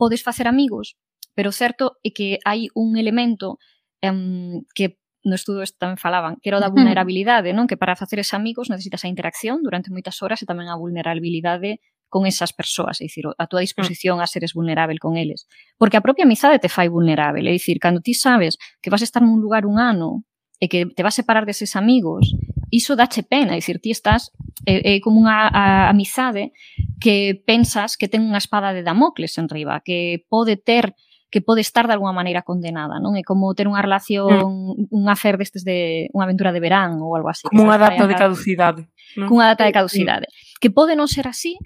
podes 0.00 0.24
facer 0.24 0.48
amigos, 0.48 0.96
pero 1.36 1.52
certo 1.52 2.00
é 2.00 2.08
que 2.08 2.40
hai 2.48 2.72
un 2.72 2.96
elemento 2.96 3.60
um, 4.00 4.64
que 4.72 4.96
no 5.28 5.36
estudo 5.36 5.60
tamén 5.76 6.00
falaban, 6.00 6.40
que 6.40 6.48
era 6.48 6.56
o 6.56 6.64
da 6.64 6.72
vulnerabilidade, 6.72 7.52
non? 7.52 7.68
Que 7.68 7.76
para 7.76 7.98
facer 8.00 8.22
faceres 8.22 8.32
amigos 8.32 8.72
necesitas 8.72 9.04
a 9.04 9.12
interacción 9.12 9.60
durante 9.60 9.92
moitas 9.92 10.24
horas 10.24 10.40
e 10.40 10.48
tamén 10.48 10.72
a 10.72 10.80
vulnerabilidade 10.80 11.84
con 12.16 12.24
esas 12.24 12.56
persoas, 12.56 13.04
é 13.04 13.04
dicir, 13.04 13.28
a 13.28 13.44
túa 13.44 13.60
disposición 13.60 14.24
a 14.24 14.26
seres 14.26 14.56
vulnerável 14.56 14.96
con 14.96 15.20
eles. 15.20 15.44
Porque 15.76 16.00
a 16.00 16.00
propia 16.00 16.24
amizade 16.24 16.56
te 16.56 16.72
fai 16.72 16.88
vulnerável, 16.88 17.44
é 17.44 17.52
dicir, 17.52 17.76
cando 17.76 18.00
ti 18.00 18.16
sabes 18.16 18.56
que 18.80 18.88
vas 18.88 19.04
estar 19.04 19.20
nun 19.20 19.44
lugar 19.44 19.68
un 19.68 19.76
ano 19.76 20.24
e 20.56 20.72
que 20.72 20.88
te 20.88 21.04
vas 21.04 21.12
a 21.12 21.20
separar 21.20 21.44
deses 21.44 21.76
amigos, 21.76 22.32
iso 22.72 22.96
dache 22.96 23.20
pena, 23.20 23.52
é 23.52 23.60
dicir, 23.60 23.84
ti 23.84 23.92
estás 23.92 24.32
é, 24.64 24.96
é 24.96 25.04
como 25.04 25.20
unha 25.20 25.52
a, 25.52 25.92
amizade 25.92 26.56
que 27.04 27.36
pensas 27.44 28.00
que 28.00 28.08
ten 28.08 28.24
unha 28.24 28.40
espada 28.40 28.72
de 28.72 28.80
Damocles 28.80 29.36
en 29.36 29.52
riba, 29.52 29.84
que 29.84 30.24
pode 30.32 30.56
ter 30.56 30.96
que 31.28 31.44
pode 31.44 31.60
estar 31.60 31.84
de 31.84 31.92
alguma 31.92 32.16
maneira 32.16 32.40
condenada, 32.40 32.96
non? 32.96 33.12
É 33.12 33.20
como 33.20 33.52
ter 33.52 33.68
unha 33.68 33.84
relación, 33.84 34.88
mm. 34.88 34.88
un 34.88 35.04
afer 35.12 35.36
destes 35.36 35.68
de 35.68 36.08
unha 36.16 36.24
aventura 36.24 36.48
de 36.48 36.64
verán 36.64 36.96
ou 37.04 37.12
algo 37.12 37.28
así. 37.28 37.44
Como 37.44 37.68
unha 37.68 37.76
data 37.76 38.08
de 38.08 38.16
caducidade. 38.16 38.88
Non? 39.20 39.28
Cunha 39.28 39.52
data 39.52 39.68
de 39.68 39.74
caducidade. 39.74 40.26
Mm. 40.30 40.58
Que 40.62 40.70
pode 40.70 40.94
non 40.94 41.10
ser 41.10 41.26
así, 41.26 41.58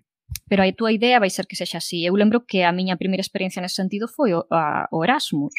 pero 0.49 0.63
a 0.63 0.73
túa 0.73 0.91
idea 0.91 1.23
vai 1.23 1.31
ser 1.31 1.47
que 1.47 1.55
sexa 1.55 1.79
así. 1.79 2.03
Eu 2.03 2.19
lembro 2.19 2.43
que 2.43 2.67
a 2.67 2.73
miña 2.73 2.99
primeira 2.99 3.23
experiencia 3.23 3.63
nesse 3.63 3.79
sentido 3.79 4.11
foi 4.11 4.35
o, 4.35 4.47
a, 4.51 4.91
o 4.91 5.05
Erasmus. 5.07 5.55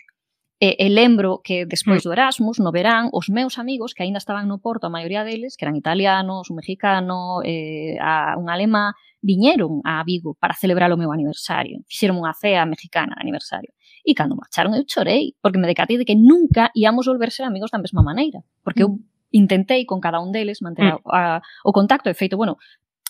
E, 0.61 0.77
e 0.77 0.87
lembro 0.93 1.41
que 1.41 1.65
despois 1.65 2.03
mm. 2.03 2.05
do 2.05 2.13
Erasmus, 2.13 2.61
no 2.61 2.69
verán, 2.69 3.09
os 3.11 3.33
meus 3.33 3.57
amigos 3.57 3.97
que 3.97 4.03
aínda 4.03 4.21
estaban 4.21 4.45
no 4.45 4.61
Porto, 4.61 4.85
a 4.85 4.93
maioría 4.93 5.25
deles, 5.25 5.57
que 5.57 5.65
eran 5.65 5.73
italianos, 5.73 6.53
un 6.53 6.61
mexicano, 6.61 7.41
eh, 7.41 7.97
a, 7.97 8.37
un 8.37 8.45
alemá, 8.45 8.93
viñeron 9.25 9.81
a 9.83 10.03
Vigo 10.03 10.37
para 10.37 10.53
celebrar 10.53 10.93
o 10.93 11.01
meu 11.01 11.09
aniversario. 11.09 11.81
Fixeron 11.89 12.21
unha 12.21 12.37
cea 12.37 12.61
mexicana 12.69 13.17
de 13.17 13.25
aniversario. 13.25 13.73
E 14.05 14.13
cando 14.13 14.37
marcharon 14.37 14.77
eu 14.77 14.85
chorei, 14.85 15.33
porque 15.41 15.57
me 15.57 15.65
decatei 15.65 15.97
de 15.97 16.05
que 16.05 16.13
nunca 16.13 16.69
íamos 16.77 17.09
volver 17.09 17.33
ser 17.33 17.49
amigos 17.49 17.73
da 17.73 17.81
mesma 17.81 18.05
maneira. 18.05 18.45
Porque 18.61 18.85
eu 18.85 19.01
mm. 19.01 19.33
intentei 19.33 19.81
con 19.89 19.97
cada 19.97 20.21
un 20.21 20.29
deles 20.29 20.61
manter 20.61 20.93
a, 20.93 20.97
a, 21.09 21.21
o 21.65 21.71
contacto 21.73 22.05
e 22.05 22.13
feito, 22.13 22.37
bueno, 22.37 22.61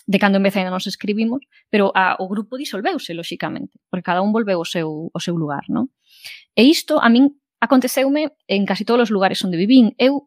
de 0.06 0.18
cando 0.18 0.38
en 0.38 0.44
vez 0.44 0.56
ainda 0.56 0.70
nos 0.70 0.86
escribimos, 0.86 1.42
pero 1.70 1.92
a, 1.94 2.16
o 2.18 2.28
grupo 2.28 2.58
disolveuse, 2.58 3.14
lóxicamente, 3.14 3.78
porque 3.88 4.02
cada 4.02 4.22
un 4.22 4.32
volveu 4.32 4.60
o 4.60 4.66
seu, 4.66 5.10
o 5.12 5.20
seu 5.20 5.36
lugar, 5.38 5.68
non? 5.70 5.90
E 6.58 6.66
isto 6.66 6.98
a 6.98 7.08
min 7.08 7.38
aconteceume 7.62 8.34
en 8.50 8.66
casi 8.66 8.84
todos 8.84 9.08
os 9.08 9.14
lugares 9.14 9.38
onde 9.46 9.56
vivín. 9.56 9.94
Eu 9.96 10.26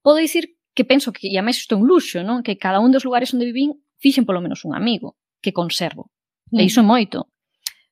podo 0.00 0.18
dicir 0.18 0.56
que 0.72 0.84
penso 0.84 1.12
que, 1.12 1.28
e 1.28 1.36
a 1.36 1.44
máis 1.44 1.60
isto 1.60 1.76
é 1.76 1.78
un 1.78 1.86
luxo, 1.86 2.24
non? 2.24 2.40
Que 2.40 2.56
cada 2.56 2.80
un 2.80 2.90
dos 2.90 3.04
lugares 3.04 3.30
onde 3.36 3.44
vivín 3.44 3.76
fixen 4.00 4.24
polo 4.24 4.40
menos 4.40 4.64
un 4.64 4.72
amigo 4.72 5.20
que 5.44 5.52
conservo. 5.52 6.08
Mm. 6.50 6.58
E 6.58 6.62
iso 6.64 6.80
é 6.80 6.86
moito. 6.86 7.28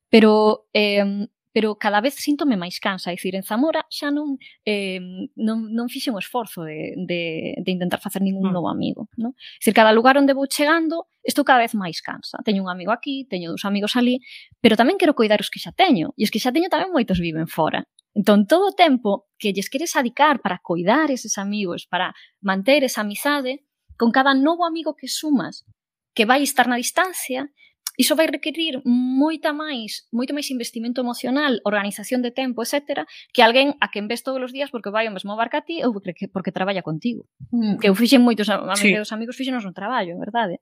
Pero 0.08 0.66
eh, 0.72 1.28
pero 1.52 1.76
cada 1.76 2.00
vez 2.00 2.16
síntome 2.16 2.56
máis 2.56 2.80
cansa, 2.80 3.12
é 3.12 3.16
dicir, 3.16 3.36
en 3.36 3.44
Zamora 3.44 3.84
xa 3.92 4.08
non 4.08 4.40
eh, 4.64 4.98
non, 5.36 5.68
non 5.68 5.86
fixe 5.92 6.08
un 6.08 6.16
esforzo 6.16 6.64
de, 6.64 6.96
de, 6.96 7.54
de 7.60 7.70
intentar 7.70 8.00
facer 8.00 8.24
ningún 8.24 8.48
mm. 8.50 8.56
novo 8.56 8.72
amigo, 8.72 9.12
non? 9.20 9.36
É 9.36 9.60
dicir, 9.60 9.76
cada 9.76 9.92
lugar 9.92 10.16
onde 10.16 10.32
vou 10.32 10.48
chegando, 10.48 11.12
estou 11.20 11.44
cada 11.44 11.60
vez 11.60 11.76
máis 11.76 12.00
cansa. 12.00 12.40
Teño 12.40 12.64
un 12.64 12.72
amigo 12.72 12.90
aquí, 12.90 13.28
teño 13.28 13.52
dous 13.52 13.68
amigos 13.68 13.94
ali, 13.94 14.24
pero 14.64 14.74
tamén 14.74 14.96
quero 14.96 15.12
coidar 15.12 15.38
os 15.44 15.52
que 15.52 15.60
xa 15.60 15.76
teño, 15.76 16.16
e 16.16 16.24
os 16.24 16.32
que 16.32 16.40
xa 16.40 16.50
teño 16.50 16.72
tamén 16.72 16.88
moitos 16.90 17.20
viven 17.20 17.46
fora. 17.46 17.84
Entón, 18.16 18.44
todo 18.48 18.72
o 18.72 18.76
tempo 18.76 19.28
que 19.40 19.52
lles 19.52 19.68
queres 19.72 19.96
adicar 19.96 20.40
para 20.40 20.60
coidar 20.60 21.12
eses 21.12 21.36
amigos, 21.36 21.88
para 21.88 22.12
manter 22.40 22.84
esa 22.84 23.04
amizade, 23.04 23.64
con 23.96 24.12
cada 24.12 24.32
novo 24.32 24.64
amigo 24.64 24.96
que 24.96 25.08
sumas, 25.08 25.64
que 26.12 26.28
vai 26.28 26.42
estar 26.44 26.68
na 26.68 26.76
distancia, 26.76 27.48
iso 27.96 28.16
vai 28.16 28.26
requerir 28.26 28.80
moita 28.84 29.52
máis, 29.52 30.08
moito 30.12 30.32
máis 30.32 30.48
investimento 30.48 31.00
emocional, 31.00 31.60
organización 31.64 32.22
de 32.22 32.32
tempo, 32.32 32.64
etc, 32.64 33.04
que 33.32 33.42
alguén 33.44 33.76
a 33.80 33.92
quen 33.92 34.08
ves 34.08 34.24
todos 34.24 34.40
os 34.40 34.52
días 34.52 34.72
porque 34.72 34.88
vai 34.88 35.06
ao 35.06 35.14
mesmo 35.14 35.36
barca 35.36 35.60
a 35.60 35.66
ti 35.66 35.84
ou 35.84 35.92
porque, 35.92 36.28
porque 36.28 36.52
traballa 36.52 36.80
contigo. 36.80 37.28
Mm. 37.52 37.78
Que 37.78 37.88
eu 37.92 37.94
fixen 37.94 38.24
moitos 38.24 38.48
amigos, 38.48 38.80
sí. 38.80 38.96
dos 38.96 39.12
amigos 39.12 39.36
fixenos 39.36 39.64
no 39.64 39.76
traballo, 39.76 40.16
verdade? 40.16 40.60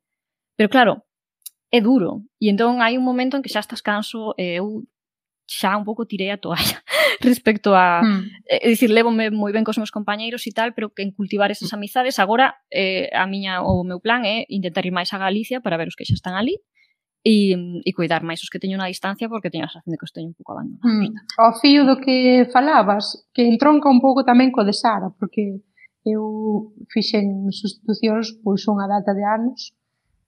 Pero 0.58 0.68
claro, 0.68 1.06
é 1.70 1.80
duro. 1.80 2.26
E 2.42 2.50
entón 2.50 2.82
hai 2.82 2.98
un 2.98 3.06
momento 3.06 3.38
en 3.38 3.42
que 3.42 3.52
xa 3.52 3.62
estás 3.62 3.82
canso, 3.82 4.34
e 4.34 4.58
eu 4.58 4.82
xa 5.50 5.74
un 5.74 5.82
pouco 5.82 6.06
tirei 6.06 6.30
a 6.30 6.38
toalla 6.38 6.78
respecto 7.20 7.74
a, 7.74 8.02
mm. 8.02 8.22
eh, 8.46 8.68
dicir, 8.70 8.90
levome 8.90 9.34
moi 9.34 9.50
ben 9.50 9.66
cos 9.66 9.78
meus 9.82 9.90
compañeiros 9.90 10.46
e 10.46 10.52
tal, 10.54 10.74
pero 10.74 10.94
que 10.94 11.02
en 11.02 11.10
cultivar 11.10 11.50
esas 11.50 11.74
mm. 11.74 11.76
amizades 11.76 12.18
agora 12.22 12.62
eh, 12.70 13.10
a 13.10 13.26
miña 13.26 13.62
o 13.66 13.82
meu 13.82 13.98
plan 13.98 14.22
é 14.22 14.46
intentar 14.46 14.86
ir 14.86 14.94
máis 14.94 15.10
a 15.10 15.18
Galicia 15.18 15.58
para 15.58 15.74
ver 15.74 15.90
os 15.90 15.98
que 15.98 16.06
xa 16.06 16.14
están 16.14 16.38
ali 16.38 16.58
e, 17.24 17.83
e 17.85 17.90
cuidar 17.92 18.24
máis 18.24 18.40
os 18.40 18.48
que 18.48 18.59
teño 18.59 18.80
na 18.80 18.88
distancia 18.88 19.28
porque 19.28 19.52
teño 19.52 19.68
a 19.68 19.72
sensación 19.72 19.92
de 19.92 19.98
que 20.00 20.09
os 20.09 20.14
teño 20.14 20.33
un 20.33 20.37
pouco 20.38 20.52
abandonados. 20.56 20.88
Mm. 20.88 21.12
O 21.37 21.52
fío 21.61 21.83
do 21.85 22.00
que 22.00 22.48
falabas, 22.48 23.28
que 23.35 23.44
entronca 23.44 23.92
un 23.92 24.00
pouco 24.00 24.24
tamén 24.24 24.48
co 24.48 24.64
de 24.64 24.72
Sara, 24.72 25.12
porque 25.20 25.61
eu 26.04 26.72
fixen 26.88 27.52
sustitucións 27.52 28.40
pois 28.40 28.64
unha 28.64 28.88
data 28.88 29.12
de 29.12 29.24
anos 29.24 29.76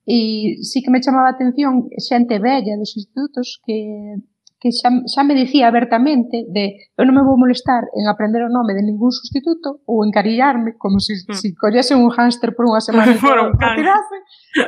e 0.04 0.60
sí 0.60 0.82
que 0.82 0.92
me 0.92 1.00
chamaba 1.00 1.32
a 1.32 1.34
atención 1.38 1.88
xente 1.96 2.36
bella 2.42 2.76
dos 2.76 2.92
institutos 2.92 3.62
que 3.64 4.18
que 4.62 4.70
xa, 4.70 4.94
xa 5.10 5.26
me 5.26 5.34
dicía 5.34 5.66
abertamente 5.66 6.46
de 6.46 6.78
eu 6.94 7.02
non 7.02 7.18
me 7.18 7.26
vou 7.26 7.34
molestar 7.34 7.82
en 7.98 8.06
aprender 8.06 8.46
o 8.46 8.52
nome 8.54 8.78
de 8.78 8.86
ningún 8.86 9.10
sustituto 9.10 9.82
ou 9.90 10.06
encarillarme 10.06 10.78
como 10.78 11.02
se, 11.02 11.18
mm. 11.18 11.34
se 11.34 11.50
collese 11.58 11.98
un 11.98 12.06
hámster 12.14 12.54
por 12.54 12.70
unha 12.70 12.78
semana 12.78 13.10
por 13.18 13.42
un 13.42 13.58
tirase. 13.58 14.18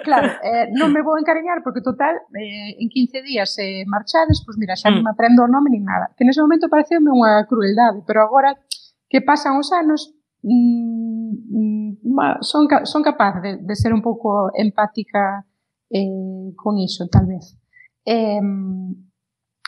Claro, 0.03 0.35
eh, 0.51 0.67
non 0.75 0.91
me 0.91 0.99
vou 1.07 1.15
encariñar 1.15 1.63
porque 1.63 1.79
total 1.79 2.19
eh, 2.35 2.75
en 2.75 2.91
15 2.91 3.23
días 3.23 3.55
se 3.55 3.63
eh, 3.63 3.87
marchades, 3.87 4.43
pois 4.43 4.59
pues 4.59 4.67
mira, 4.67 4.75
xa 4.75 4.91
mm. 4.91 4.99
non 4.99 5.07
me 5.07 5.15
aprendo 5.15 5.47
o 5.47 5.49
nome 5.49 5.71
nin 5.71 5.87
nada. 5.87 6.11
Que 6.19 6.27
nese 6.27 6.43
momento 6.43 6.67
pareceume 6.67 7.15
unha 7.15 7.47
crueldade, 7.47 8.03
pero 8.03 8.27
agora 8.27 8.51
que 9.07 9.23
pasan 9.23 9.63
os 9.63 9.71
anos 9.71 10.11
mm, 10.43 11.95
mm, 12.03 12.43
son, 12.43 12.67
son 12.83 13.03
capaz 13.07 13.39
de, 13.39 13.63
de 13.63 13.75
ser 13.79 13.95
un 13.95 14.03
pouco 14.03 14.51
empática 14.59 15.47
eh, 15.87 16.51
con 16.59 16.83
iso, 16.83 17.07
tal 17.07 17.31
vez. 17.31 17.55
Eh, 18.03 18.43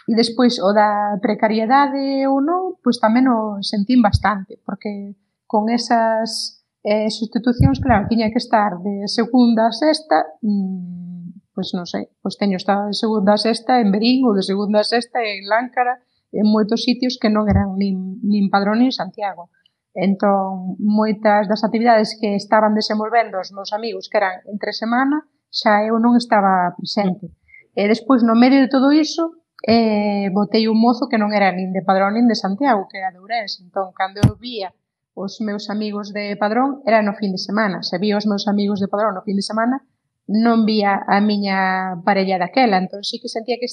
E 0.07 0.15
despois 0.15 0.63
o 0.63 0.71
da 0.71 1.19
precariedade 1.19 2.31
ou 2.31 2.39
non, 2.39 2.79
pois 2.79 3.03
tamén 3.03 3.27
o 3.27 3.59
sentín 3.67 3.99
bastante, 3.99 4.55
porque 4.63 5.19
con 5.51 5.67
esas 5.67 6.63
eh, 6.87 7.11
sustitucións, 7.11 7.83
claro, 7.83 8.07
tiña 8.07 8.31
que 8.31 8.39
estar 8.39 8.79
de 8.79 9.11
segunda 9.11 9.67
a 9.67 9.75
sexta, 9.75 10.39
mm, 10.47 11.51
pois 11.51 11.75
non 11.75 11.91
sei, 11.91 12.07
pois 12.23 12.39
teño 12.39 12.55
estado 12.55 12.87
de 12.87 12.95
segunda 12.95 13.35
a 13.35 13.43
sexta 13.43 13.83
en 13.83 13.91
Berín 13.91 14.23
ou 14.23 14.31
de 14.31 14.47
segunda 14.47 14.79
a 14.79 14.87
sexta 14.87 15.19
en 15.19 15.51
Láncara, 15.51 15.99
en 16.31 16.47
moitos 16.47 16.87
sitios 16.87 17.19
que 17.19 17.27
non 17.27 17.51
eran 17.51 17.75
nin, 17.75 18.23
nin 18.23 18.47
Padrón 18.47 18.87
nin 18.87 18.95
Santiago. 18.95 19.51
Entón, 19.91 20.79
moitas 20.79 21.49
das 21.51 21.65
actividades 21.67 22.15
que 22.15 22.39
estaban 22.39 22.79
desenvolvendo 22.79 23.43
os 23.43 23.51
meus 23.51 23.75
amigos 23.75 24.07
que 24.07 24.23
eran 24.23 24.39
entre 24.47 24.71
semana, 24.71 25.27
xa 25.51 25.83
eu 25.83 25.99
non 25.99 26.15
estaba 26.15 26.77
presente. 26.79 27.33
E 27.75 27.91
despois, 27.91 28.23
no 28.23 28.39
medio 28.39 28.63
de 28.63 28.71
todo 28.71 28.95
iso, 28.95 29.35
eh, 29.67 30.31
botei 30.31 30.71
un 30.71 30.79
mozo 30.79 31.11
que 31.11 31.19
non 31.19 31.35
era 31.35 31.51
nin 31.51 31.75
de 31.75 31.83
Padrón 31.83 32.15
nin 32.15 32.31
de 32.31 32.39
Santiago, 32.39 32.87
que 32.87 33.03
era 33.03 33.11
de 33.11 33.19
Ourense. 33.19 33.67
Entón, 33.67 33.91
cando 33.91 34.23
eu 34.23 34.39
vía 34.39 34.71
os 35.19 35.43
meus 35.43 35.67
amigos 35.75 36.15
de 36.15 36.39
Padrón, 36.39 36.87
era 36.87 37.03
no 37.03 37.19
fin 37.19 37.35
de 37.35 37.43
semana. 37.43 37.83
Se 37.83 37.99
vía 37.99 38.15
os 38.15 38.31
meus 38.31 38.47
amigos 38.47 38.79
de 38.79 38.87
Padrón 38.87 39.19
no 39.19 39.27
fin 39.27 39.35
de 39.35 39.43
semana, 39.43 39.83
non 40.31 40.63
vía 40.63 41.03
a 41.03 41.19
miña 41.19 41.99
parella 42.07 42.39
daquela. 42.39 42.79
Entón, 42.79 43.03
sí 43.03 43.19
que 43.19 43.27
sentía 43.27 43.59
que, 43.59 43.67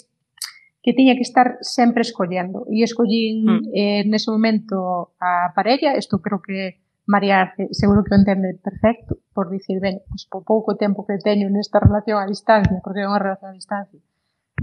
que 0.82 0.97
tiña 0.97 1.13
que 1.13 1.21
estar 1.21 1.62
sempre 1.62 2.01
escollendo. 2.01 2.65
E 2.73 2.82
escollín 2.82 3.45
mm. 3.45 3.62
eh, 3.77 4.01
nese 4.10 4.34
momento 4.34 5.13
a 5.21 5.53
parella, 5.53 5.93
isto 5.93 6.25
creo 6.25 6.41
que 6.41 6.82
María 7.06 7.53
seguro 7.71 8.03
que 8.03 8.15
o 8.15 8.17
entende 8.17 8.56
perfecto, 8.63 9.19
por 9.36 9.51
dicir, 9.51 9.77
ben, 9.84 10.01
pois, 10.08 10.25
po 10.25 10.41
pouco 10.41 10.79
tempo 10.79 11.06
que 11.06 11.19
teño 11.19 11.51
nesta 11.51 11.84
relación 11.84 12.17
a 12.17 12.25
distancia, 12.25 12.79
porque 12.82 13.03
é 13.03 13.10
unha 13.10 13.19
relación 13.19 13.51
a 13.51 13.60
distancia, 13.60 13.99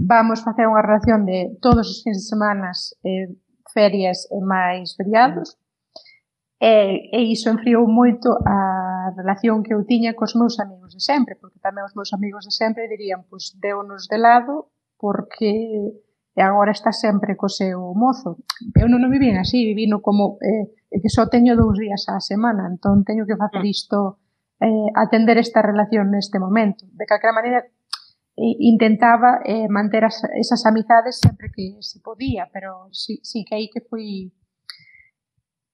Vamos 0.01 0.41
facer 0.41 0.65
unha 0.65 0.81
relación 0.81 1.29
de 1.29 1.53
todos 1.61 1.85
os 1.85 2.01
fins 2.01 2.17
de 2.17 2.25
semanas, 2.25 2.97
eh, 3.05 3.29
ferias 3.69 4.25
e 4.33 4.41
máis 4.41 4.97
feriados. 4.97 5.61
E, 6.57 7.09
e 7.13 7.19
iso 7.29 7.53
enfriou 7.53 7.85
moito 7.85 8.33
a 8.45 9.13
relación 9.13 9.61
que 9.61 9.73
eu 9.77 9.85
tiña 9.85 10.17
cos 10.17 10.33
meus 10.33 10.57
amigos 10.57 10.97
de 10.97 11.01
sempre, 11.01 11.37
porque 11.37 11.61
tamén 11.61 11.85
os 11.85 11.93
meus 11.93 12.13
amigos 12.17 12.49
de 12.49 12.53
sempre 12.53 12.89
dirían, 12.89 13.25
pois, 13.29 13.53
deunos 13.61 14.09
de 14.09 14.17
lado, 14.17 14.73
porque 14.97 15.53
e 16.31 16.41
agora 16.41 16.71
está 16.71 16.91
sempre 16.95 17.35
co 17.35 17.51
seu 17.51 17.91
mozo. 17.93 18.39
Eu 18.73 18.87
non 18.87 19.03
o 19.03 19.09
vivín 19.11 19.35
así, 19.35 19.67
vivino 19.67 19.99
como 19.99 20.39
eh, 20.39 20.71
que 20.89 21.11
só 21.11 21.27
teño 21.27 21.59
dous 21.59 21.75
días 21.75 22.07
á 22.07 22.17
semana, 22.23 22.71
entón 22.71 23.03
teño 23.03 23.27
que 23.27 23.35
facer 23.35 23.61
mm. 23.67 23.75
isto 23.75 24.17
eh, 24.63 24.89
atender 24.95 25.37
esta 25.37 25.59
relación 25.59 26.07
neste 26.09 26.39
momento. 26.39 26.87
De 26.95 27.03
calquera 27.03 27.35
maneira, 27.35 27.67
intentaba 28.35 29.41
eh, 29.45 29.67
manter 29.67 30.05
as, 30.05 30.23
esas 30.39 30.65
amizades 30.65 31.19
sempre 31.19 31.51
que 31.51 31.75
se 31.79 31.99
podía, 31.99 32.49
pero 32.51 32.87
sí, 32.91 33.19
sí 33.23 33.43
que 33.43 33.55
aí 33.55 33.69
que 33.69 33.81
foi 33.81 34.31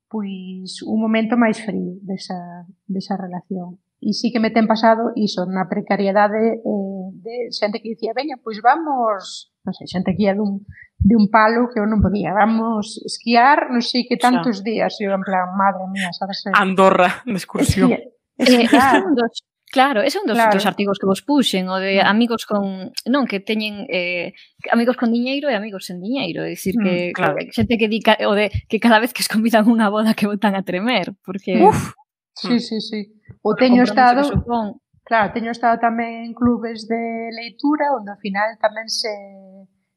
pois 0.07 0.81
un 0.87 0.99
momento 1.03 1.35
máis 1.35 1.59
frío 1.59 1.99
desa, 2.01 2.65
desa 2.87 3.19
relación. 3.19 3.79
E 3.99 4.13
sí 4.13 4.31
que 4.31 4.39
me 4.39 4.53
ten 4.53 4.69
pasado 4.69 5.11
iso, 5.17 5.43
na 5.49 5.65
precariedade 5.67 6.61
eh, 6.61 7.05
de 7.17 7.35
xente 7.51 7.81
que 7.81 7.97
dicía, 7.97 8.15
veña, 8.15 8.37
pois 8.39 8.61
vamos, 8.63 9.51
non 9.65 9.73
sei, 9.75 9.89
xente 9.89 10.15
que 10.15 10.29
ia 10.29 10.37
dun, 10.37 10.63
de 11.01 11.17
un 11.17 11.27
palo 11.27 11.67
que 11.67 11.81
eu 11.81 11.85
non 11.89 11.99
podía. 11.99 12.31
Vamos 12.31 13.01
esquiar, 13.03 13.67
non 13.73 13.83
sei 13.83 14.07
que 14.07 14.15
tantos 14.15 14.61
Xa. 14.61 14.65
días. 14.69 14.93
Eu 15.03 15.11
en 15.11 15.25
plan, 15.25 15.49
madre 15.57 15.83
mía, 15.91 16.13
sabes? 16.15 16.45
Andorra, 16.55 17.25
de 17.25 17.35
excursión. 17.35 17.89
Esquiar, 17.91 18.05
eh, 18.37 18.63
esquiar, 18.69 19.01
Claro, 19.69 20.01
ese 20.01 20.17
é 20.17 20.21
un 20.21 20.27
dos, 20.27 20.39
claro. 20.39 20.55
dos 20.55 20.65
artigos 20.65 20.97
que 20.97 21.05
vos 21.05 21.21
puxen, 21.21 21.67
o 21.67 21.75
de 21.75 21.99
mm. 21.99 22.07
amigos 22.07 22.47
con, 22.47 22.95
non, 23.03 23.27
que 23.27 23.43
teñen 23.43 23.83
eh, 23.91 24.31
amigos 24.71 24.95
con 24.95 25.11
diñeiro 25.11 25.51
e 25.51 25.59
amigos 25.59 25.91
sen 25.91 25.99
diñeiro, 25.99 26.47
é 26.47 26.55
dicir 26.55 26.79
que 26.79 27.11
mm, 27.11 27.15
claro. 27.17 27.35
xente 27.51 27.75
que 27.75 27.91
di 27.91 27.99
o 28.23 28.31
de 28.31 28.47
que 28.71 28.79
cada 28.79 29.03
vez 29.03 29.11
que 29.11 29.19
es 29.19 29.27
convidan 29.27 29.67
unha 29.67 29.91
boda 29.91 30.15
que 30.15 30.23
botan 30.23 30.55
a 30.55 30.63
tremer, 30.63 31.11
porque 31.19 31.59
Uf, 31.59 31.91
mm. 31.91 32.47
sí, 32.47 32.55
sí, 32.63 32.77
sí. 32.79 33.01
O 33.43 33.59
teño 33.59 33.83
estado 33.83 34.23
supón... 34.23 34.79
Claro, 35.03 35.35
teño 35.35 35.51
estado 35.51 35.79
tamén 35.83 36.31
en 36.31 36.33
clubes 36.35 36.87
de 36.87 37.31
leitura 37.35 37.91
onde 37.91 38.15
ao 38.15 38.19
final 38.23 38.55
tamén 38.63 38.87
se 38.87 39.11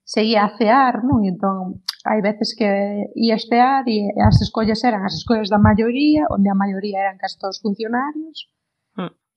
se 0.03 0.27
ia 0.27 0.51
a 0.51 0.55
cear, 0.59 1.07
non? 1.07 1.23
E 1.23 1.31
entón, 1.31 1.87
hai 2.03 2.19
veces 2.19 2.59
que 2.59 2.67
ia 3.15 3.39
a 3.39 3.43
cear 3.47 3.87
e 3.87 4.11
as 4.19 4.43
escollas 4.43 4.83
eran 4.83 5.07
as 5.07 5.15
escollas 5.15 5.47
da 5.47 5.63
maioría, 5.63 6.27
onde 6.27 6.51
a 6.51 6.59
maioría 6.59 7.07
eran 7.07 7.23
castos 7.23 7.63
funcionarios, 7.63 8.51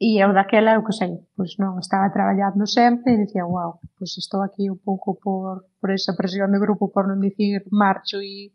E 0.02 0.20
eu 0.20 0.34
daquela, 0.34 0.74
eu 0.74 0.84
que 0.84 0.92
sei, 0.92 1.22
pois 1.38 1.56
non 1.62 1.78
estaba 1.78 2.10
traballando 2.10 2.66
sempre 2.66 3.14
e 3.14 3.22
dicía, 3.24 3.46
wow, 3.46 3.78
pois 3.96 4.18
estou 4.18 4.42
aquí 4.42 4.68
un 4.68 4.82
pouco 4.82 5.16
por, 5.16 5.70
por 5.80 5.90
esa 5.94 6.18
presión 6.18 6.52
do 6.52 6.60
grupo 6.60 6.90
por 6.90 7.06
non 7.06 7.22
dicir 7.22 7.64
marcho 7.70 8.20
e 8.20 8.52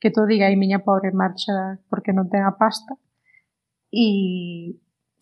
que 0.00 0.10
todo 0.10 0.26
diga, 0.26 0.48
e 0.48 0.56
miña 0.56 0.80
pobre 0.82 1.12
marcha 1.12 1.78
porque 1.92 2.14
non 2.16 2.32
ten 2.32 2.42
a 2.46 2.56
pasta. 2.56 2.96
E, 3.92 4.74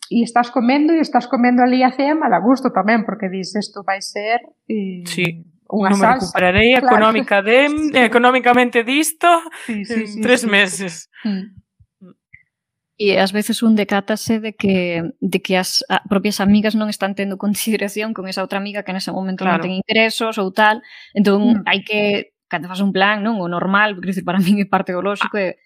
e 0.07 0.17
estás 0.23 0.49
comendo 0.53 0.95
e 0.95 1.03
estás 1.03 1.27
comendo 1.27 1.61
ali 1.61 1.83
a 1.83 1.91
cea 1.91 2.15
mal 2.15 2.31
a 2.31 2.39
gusto 2.39 2.71
tamén, 2.71 3.03
porque 3.03 3.27
dis, 3.27 3.51
isto 3.53 3.83
vai 3.83 3.99
ser 3.99 4.39
e, 4.71 5.03
sí. 5.03 5.43
unha 5.67 5.91
non 5.91 5.99
salsa. 5.99 6.31
recuperarei 6.31 6.79
claro. 6.79 6.87
económica 6.87 7.43
de, 7.43 7.67
económicamente 8.07 8.87
disto 8.87 9.27
sí, 9.67 9.83
sí, 9.83 10.07
sí, 10.07 10.15
en 10.15 10.23
tres 10.23 10.41
sí. 10.41 10.47
meses. 10.47 10.93
Sí. 11.21 11.56
E 12.97 13.21
ás 13.21 13.29
veces 13.29 13.61
un 13.61 13.77
decátase 13.77 14.41
de 14.41 14.57
que, 14.57 15.05
de 15.21 15.39
que 15.45 15.53
as 15.53 15.85
a, 15.85 16.01
propias 16.09 16.41
amigas 16.41 16.73
non 16.73 16.89
están 16.89 17.13
tendo 17.13 17.37
consideración 17.37 18.17
con 18.17 18.25
esa 18.25 18.41
outra 18.41 18.57
amiga 18.57 18.81
que 18.81 18.89
nese 18.89 19.13
momento 19.13 19.45
claro. 19.45 19.61
non 19.61 19.69
ten 19.69 19.77
ingresos 19.77 20.41
ou 20.41 20.49
tal. 20.49 20.81
Entón, 21.13 21.61
mm. 21.61 21.69
hai 21.69 21.85
que, 21.85 22.33
cando 22.49 22.65
faz 22.65 22.81
un 22.81 22.89
plan, 22.89 23.21
non 23.21 23.37
o 23.37 23.45
normal, 23.45 23.93
porque 23.93 24.17
para 24.25 24.41
min 24.45 24.57
é 24.57 24.65
parte 24.65 24.97
do 24.97 25.05
lógico, 25.05 25.37
ah. 25.37 25.53
é 25.53 25.61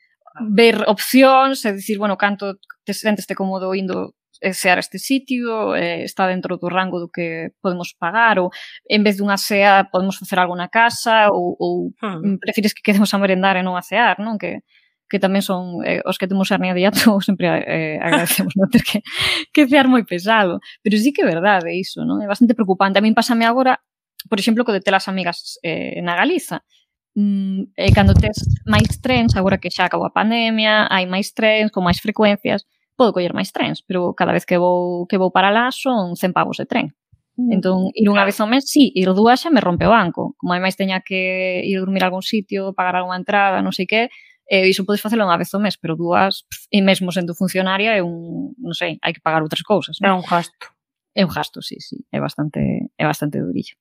ver 0.52 0.84
opcións, 0.92 1.64
é 1.64 1.72
dicir, 1.72 1.96
bueno, 1.96 2.20
canto 2.20 2.60
te 2.84 2.92
sentes 2.92 3.24
te 3.24 3.36
cómodo 3.36 3.72
indo 3.80 4.12
sear 4.52 4.80
este 4.80 4.98
sitio, 4.98 5.76
eh, 5.76 6.04
está 6.04 6.28
dentro 6.28 6.58
do 6.58 6.68
rango 6.68 7.00
do 7.00 7.08
que 7.08 7.56
podemos 7.62 7.94
pagar, 7.96 8.44
ou 8.44 8.52
en 8.90 9.08
vez 9.08 9.16
dunha 9.16 9.38
cea 9.38 9.88
podemos 9.88 10.18
facer 10.18 10.36
algo 10.36 10.56
na 10.58 10.68
casa, 10.68 11.30
ou, 11.32 11.56
ou 11.56 11.74
hmm. 12.02 12.44
prefires 12.44 12.74
que 12.74 12.84
quedemos 12.84 13.14
a 13.14 13.22
merendar 13.22 13.56
e 13.56 13.64
non 13.64 13.78
a 13.78 13.86
cear, 13.86 14.18
non? 14.20 14.36
Que, 14.42 14.66
que 15.12 15.20
tamén 15.20 15.44
son 15.44 15.84
eh, 15.84 16.00
os 16.08 16.16
que 16.16 16.32
temos 16.32 16.48
hernia 16.48 16.72
de 16.72 16.88
hiato, 16.88 17.20
sempre 17.28 17.52
eh, 17.68 18.00
agradecemos 18.00 18.56
non 18.56 18.72
ter 18.74 18.88
que, 18.88 19.04
que 19.52 19.68
cear 19.68 19.92
moi 19.92 20.08
pesado. 20.08 20.64
Pero 20.80 20.96
sí 20.96 21.12
que 21.12 21.22
é 21.22 21.28
verdade 21.28 21.76
iso, 21.76 22.08
non? 22.08 22.24
É 22.24 22.28
bastante 22.32 22.56
preocupante. 22.56 22.98
A 22.98 23.04
min 23.04 23.12
pásame 23.12 23.44
agora, 23.44 23.84
por 24.32 24.40
exemplo, 24.40 24.64
co 24.64 24.72
de 24.72 24.80
ter 24.80 24.96
as 24.96 25.12
amigas 25.12 25.60
eh, 25.68 26.00
na 26.00 26.16
Galiza. 26.16 26.64
Mm, 27.12 27.76
e 27.76 27.92
cando 27.92 28.16
tes 28.16 28.40
máis 28.64 29.04
trens, 29.04 29.36
agora 29.36 29.60
que 29.60 29.68
xa 29.68 29.92
acabou 29.92 30.08
a 30.08 30.16
pandemia, 30.16 30.88
hai 30.88 31.04
máis 31.04 31.36
trens 31.36 31.68
con 31.68 31.84
máis 31.84 32.00
frecuencias, 32.00 32.64
podo 32.96 33.12
coller 33.12 33.36
máis 33.36 33.52
trens, 33.52 33.84
pero 33.84 34.16
cada 34.16 34.32
vez 34.32 34.48
que 34.48 34.56
vou 34.56 35.04
que 35.12 35.20
vou 35.20 35.28
para 35.28 35.52
lá 35.52 35.76
son 35.76 36.16
100 36.16 36.32
pavos 36.32 36.56
de 36.56 36.66
tren. 36.72 36.96
Mm, 37.36 37.52
entón, 37.52 37.92
ir 37.96 38.08
unha 38.08 38.24
vez 38.28 38.40
ao 38.40 38.48
mes, 38.48 38.68
sí, 38.68 38.92
ir 38.96 39.12
dúas 39.12 39.44
xa 39.44 39.50
me 39.52 39.64
rompe 39.64 39.88
o 39.88 39.92
banco. 39.92 40.36
Como 40.40 40.56
ademais 40.56 40.76
teña 40.80 41.04
que 41.04 41.64
ir 41.68 41.80
dormir 41.80 42.04
a 42.04 42.08
algún 42.12 42.24
sitio, 42.24 42.72
pagar 42.72 42.96
algunha 42.96 43.20
entrada, 43.20 43.60
non 43.60 43.76
sei 43.76 43.88
que, 43.88 44.12
E 44.52 44.68
iso 44.68 44.84
podes 44.84 45.00
facelo 45.00 45.24
unha 45.24 45.40
vez 45.40 45.48
ao 45.56 45.64
mes, 45.64 45.80
pero 45.80 45.96
dúas, 45.96 46.44
e 46.68 46.84
mesmo 46.84 47.08
sendo 47.16 47.32
funcionaria, 47.32 47.96
é 47.96 48.04
un, 48.04 48.52
non 48.60 48.76
sei, 48.76 49.00
hai 49.00 49.16
que 49.16 49.24
pagar 49.24 49.40
outras 49.40 49.64
cousas. 49.64 49.96
Non? 50.04 50.12
É 50.12 50.14
un 50.20 50.28
gasto. 50.28 50.76
É 51.16 51.24
un 51.24 51.32
gasto, 51.32 51.64
sí, 51.64 51.80
sí, 51.80 52.04
é 52.12 52.20
bastante, 52.20 52.60
é 53.00 53.06
bastante 53.08 53.40
durillo. 53.40 53.80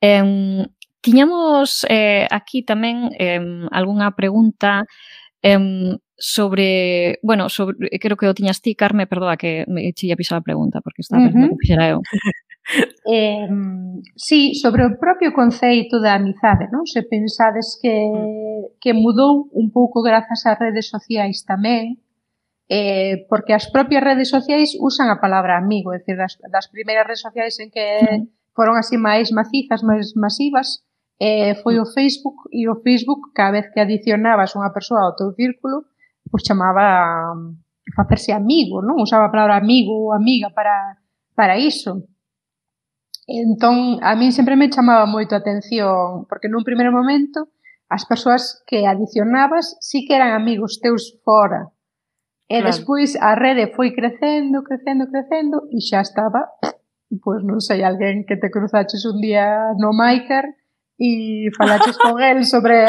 Eh, 0.00 0.64
tiñamos 1.04 1.84
eh, 1.92 2.24
aquí 2.32 2.64
tamén 2.64 3.12
eh, 3.20 3.68
algunha 3.68 4.16
pregunta 4.16 4.88
eh, 5.44 5.60
sobre, 6.16 7.20
bueno, 7.20 7.52
sobre, 7.52 7.92
creo 8.00 8.16
que 8.16 8.32
o 8.32 8.32
tiñas 8.32 8.64
ti, 8.64 8.72
Carme, 8.72 9.04
perdoa 9.04 9.36
que 9.36 9.68
me 9.68 9.92
che 9.92 10.08
a 10.08 10.16
pisar 10.16 10.40
a 10.40 10.46
pregunta, 10.48 10.80
porque 10.80 11.04
está 11.04 11.20
uh 11.20 11.20
-huh. 11.20 11.28
pensando 11.28 11.52
que 11.52 11.60
fixera 11.68 11.84
eu. 11.92 12.00
Eh, 13.08 13.48
sí, 14.16 14.54
sobre 14.54 14.84
o 14.84 15.00
propio 15.00 15.32
conceito 15.32 16.00
da 16.04 16.20
amizade, 16.20 16.68
non? 16.68 16.84
Se 16.84 17.00
pensades 17.00 17.80
que, 17.80 17.96
que 18.76 18.92
mudou 18.92 19.48
un 19.56 19.72
pouco 19.72 20.04
grazas 20.04 20.44
ás 20.44 20.60
redes 20.60 20.92
sociais 20.92 21.48
tamén, 21.48 21.96
eh, 22.68 23.24
porque 23.32 23.56
as 23.56 23.72
propias 23.72 24.04
redes 24.04 24.28
sociais 24.28 24.76
usan 24.76 25.08
a 25.08 25.16
palabra 25.16 25.56
amigo, 25.56 25.96
é 25.96 26.04
dicir, 26.04 26.20
das, 26.20 26.36
das 26.52 26.68
primeiras 26.68 27.08
redes 27.08 27.24
sociais 27.24 27.56
en 27.56 27.72
que 27.72 28.28
foron 28.52 28.76
así 28.76 29.00
máis 29.00 29.32
macizas, 29.32 29.80
máis 29.80 30.12
masivas, 30.12 30.84
eh, 31.16 31.56
foi 31.64 31.80
o 31.80 31.88
Facebook 31.88 32.52
e 32.52 32.68
o 32.68 32.76
Facebook 32.84 33.32
cada 33.32 33.56
vez 33.56 33.72
que 33.72 33.80
adicionabas 33.80 34.52
unha 34.52 34.68
persoa 34.76 35.08
ao 35.08 35.16
teu 35.16 35.32
círculo, 35.32 35.88
pois 36.28 36.44
chamaba 36.44 37.32
a 37.32 37.90
facerse 37.96 38.36
amigo, 38.36 38.84
non? 38.84 39.00
Usaba 39.00 39.26
a 39.26 39.32
palabra 39.32 39.56
amigo 39.56 39.96
ou 39.96 40.12
amiga 40.12 40.52
para, 40.52 41.00
para 41.32 41.56
iso. 41.56 42.04
Entón, 43.28 44.00
a 44.00 44.16
min 44.16 44.32
sempre 44.32 44.56
me 44.56 44.72
chamaba 44.72 45.04
moito 45.04 45.36
a 45.36 45.44
atención, 45.44 46.24
porque 46.32 46.48
nun 46.48 46.64
primeiro 46.64 46.96
momento 46.96 47.52
as 47.92 48.08
persoas 48.08 48.64
que 48.64 48.88
adicionabas 48.88 49.76
sí 49.84 50.08
que 50.08 50.16
eran 50.16 50.32
amigos 50.32 50.80
teus 50.80 51.12
fora. 51.28 51.68
E 52.48 52.64
claro. 52.64 52.72
despois 52.72 53.20
a 53.20 53.36
rede 53.36 53.68
foi 53.76 53.92
crecendo, 53.92 54.64
crecendo, 54.64 55.12
crecendo 55.12 55.68
e 55.68 55.76
xa 55.84 56.00
estaba, 56.00 56.56
pois 57.20 57.44
non 57.44 57.60
sei, 57.60 57.84
alguén 57.84 58.24
que 58.24 58.40
te 58.40 58.48
cruzaches 58.48 59.04
un 59.04 59.20
día 59.20 59.76
no 59.76 59.92
Maiker 59.92 60.56
e 60.96 61.52
falaches 61.52 62.00
con 62.00 62.16
el 62.24 62.48
sobre 62.48 62.88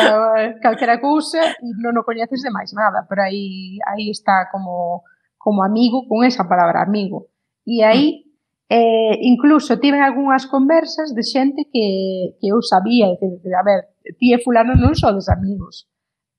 calquera 0.63 1.03
cousa 1.03 1.51
e 1.59 1.67
non 1.83 1.99
o 1.99 2.07
coñeces 2.07 2.39
de 2.39 2.51
máis 2.55 2.71
nada, 2.71 3.03
pero 3.11 3.27
aí 3.27 3.75
aí 3.83 4.07
está 4.07 4.47
como 4.47 5.03
como 5.35 5.67
amigo 5.67 6.07
con 6.07 6.23
esa 6.23 6.47
palabra 6.47 6.79
amigo. 6.79 7.27
E 7.67 7.83
aí 7.83 8.23
mm. 8.23 8.28
Eh, 8.69 9.17
incluso 9.21 9.79
tiven 9.79 10.05
algunhas 10.05 10.45
conversas 10.45 11.15
de 11.17 11.23
xente 11.25 11.65
que, 11.73 12.37
que 12.37 12.53
eu 12.53 12.61
sabía, 12.61 13.09
dicir, 13.17 13.53
a 13.57 13.65
ver, 13.65 13.97
ti 14.21 14.29
e 14.29 14.37
fulano 14.37 14.77
non 14.77 14.93
son 14.93 15.17
dos 15.17 15.25
amigos. 15.25 15.89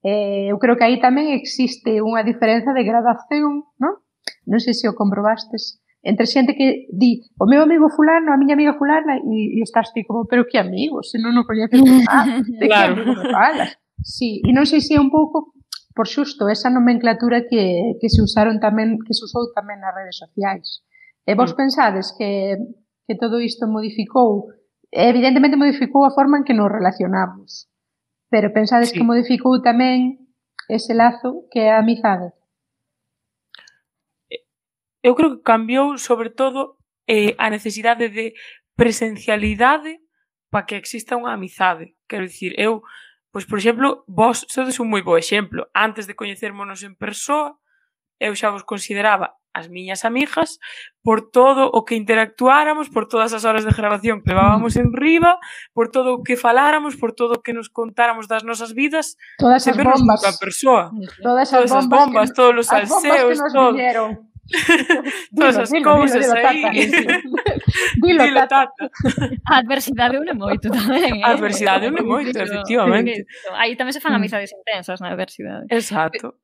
Eh, 0.06 0.46
eu 0.46 0.56
creo 0.62 0.78
que 0.78 0.86
aí 0.86 1.02
tamén 1.02 1.34
existe 1.34 1.98
unha 1.98 2.22
diferenza 2.22 2.70
de 2.70 2.86
gradación, 2.86 3.66
non? 3.82 3.98
Non 4.46 4.62
sei 4.62 4.78
se 4.78 4.86
o 4.86 4.94
comprobastes, 4.94 5.82
entre 6.06 6.30
xente 6.30 6.54
que 6.54 6.86
di, 6.94 7.26
o 7.34 7.50
meu 7.50 7.66
amigo 7.66 7.90
fulano, 7.90 8.30
a 8.30 8.38
miña 8.38 8.54
amiga 8.54 8.78
fulana, 8.78 9.18
e, 9.18 9.58
e 9.58 9.66
estás 9.66 9.90
ti 9.90 10.06
como, 10.06 10.22
pero 10.30 10.46
que 10.46 10.62
amigos, 10.62 11.10
se 11.10 11.18
non 11.18 11.34
o 11.34 11.42
coñeces 11.42 11.82
ah, 12.06 12.38
de 12.46 12.66
claro. 12.70 12.94
que 12.94 13.10
amigo 13.10 13.26
falas. 13.26 13.74
Sí, 14.06 14.38
e 14.46 14.54
non 14.54 14.70
sei 14.70 14.78
se 14.78 14.94
é 14.94 15.02
un 15.02 15.10
pouco 15.10 15.50
por 15.98 16.06
xusto 16.06 16.46
esa 16.46 16.70
nomenclatura 16.70 17.50
que, 17.50 17.98
que 17.98 18.06
se 18.06 18.22
usaron 18.22 18.62
tamén 18.62 19.02
que 19.02 19.18
se 19.18 19.26
usou 19.26 19.50
tamén 19.50 19.82
nas 19.82 19.90
redes 19.90 20.14
sociais 20.14 20.86
E 21.26 21.34
vos 21.34 21.52
mm. 21.52 21.56
pensades 21.56 22.14
que, 22.16 22.56
que 23.06 23.14
todo 23.16 23.40
isto 23.40 23.66
modificou, 23.66 24.52
evidentemente 24.90 25.56
modificou 25.56 26.04
a 26.04 26.14
forma 26.14 26.38
en 26.38 26.44
que 26.44 26.54
nos 26.54 26.70
relacionamos, 26.70 27.68
pero 28.30 28.52
pensades 28.52 28.90
sí. 28.90 28.98
que 28.98 29.04
modificou 29.04 29.60
tamén 29.60 30.30
ese 30.70 30.94
lazo 30.94 31.50
que 31.50 31.66
é 31.66 31.74
a 31.74 31.82
amizade? 31.82 32.30
Eh, 34.30 34.46
eu 35.02 35.14
creo 35.18 35.36
que 35.36 35.46
cambiou 35.46 35.98
sobre 35.98 36.30
todo 36.30 36.78
eh, 37.10 37.34
a 37.38 37.50
necesidade 37.50 38.08
de 38.08 38.34
presencialidade 38.78 40.00
para 40.50 40.66
que 40.66 40.78
exista 40.78 41.18
unha 41.18 41.34
amizade. 41.34 41.98
Quero 42.06 42.26
dicir, 42.26 42.54
eu, 42.58 42.82
pois 43.34 43.46
por 43.46 43.58
exemplo, 43.58 44.06
vos 44.06 44.46
sodes 44.50 44.78
un 44.78 44.90
moi 44.90 45.02
bo 45.02 45.18
exemplo. 45.18 45.66
Antes 45.74 46.06
de 46.06 46.18
coñecermonos 46.18 46.82
en 46.82 46.94
persoa, 46.94 47.58
eu 48.18 48.34
xa 48.38 48.54
vos 48.54 48.66
consideraba 48.66 49.39
as 49.52 49.68
miñas 49.68 50.04
amigas 50.04 50.58
por 51.02 51.30
todo 51.30 51.70
o 51.72 51.84
que 51.84 51.96
interactuáramos, 51.96 52.88
por 52.88 53.08
todas 53.08 53.32
as 53.32 53.44
horas 53.44 53.64
de 53.64 53.72
grabación 53.72 54.22
que 54.22 54.30
levábamos 54.30 54.76
en 54.76 54.92
riba, 54.92 55.40
por 55.72 55.88
todo 55.88 56.20
o 56.20 56.22
que 56.22 56.36
faláramos, 56.36 56.96
por 56.96 57.12
todo 57.12 57.40
o 57.40 57.42
que 57.42 57.52
nos 57.52 57.68
contáramos 57.68 58.28
das 58.28 58.44
nosas 58.44 58.74
vidas. 58.74 59.16
Todas 59.38 59.66
as 59.66 59.76
bombas. 59.76 60.24
a 60.24 60.36
persoa. 60.38 60.90
Todas, 61.22 61.50
todas 61.50 61.72
as 61.72 61.86
bombas, 61.86 62.06
bombas 62.06 62.28
que, 62.30 62.36
todos 62.36 62.56
os 62.58 62.66
salseos, 62.66 63.38
todo. 63.52 63.76
Todas 65.36 65.58
as 65.58 65.70
cousas 65.70 66.30
aí. 66.32 66.90
Dilo, 68.02 68.24
dilo, 68.24 68.40
tata. 68.50 68.90
A 69.46 69.58
adversidade 69.58 70.18
une 70.18 70.34
moito 70.34 70.66
tamén. 70.70 71.22
Eh? 71.22 71.24
A 71.24 71.38
adversidade 71.38 71.86
une 71.86 72.02
moito, 72.02 72.34
efectivamente. 72.34 73.26
Aí 73.54 73.78
tamén 73.78 73.94
se 73.94 74.02
fan 74.02 74.12
mm. 74.12 74.18
amizades 74.18 74.50
intensas 74.50 74.98
na 74.98 75.14
adversidade. 75.14 75.70
Exacto. 75.70 76.34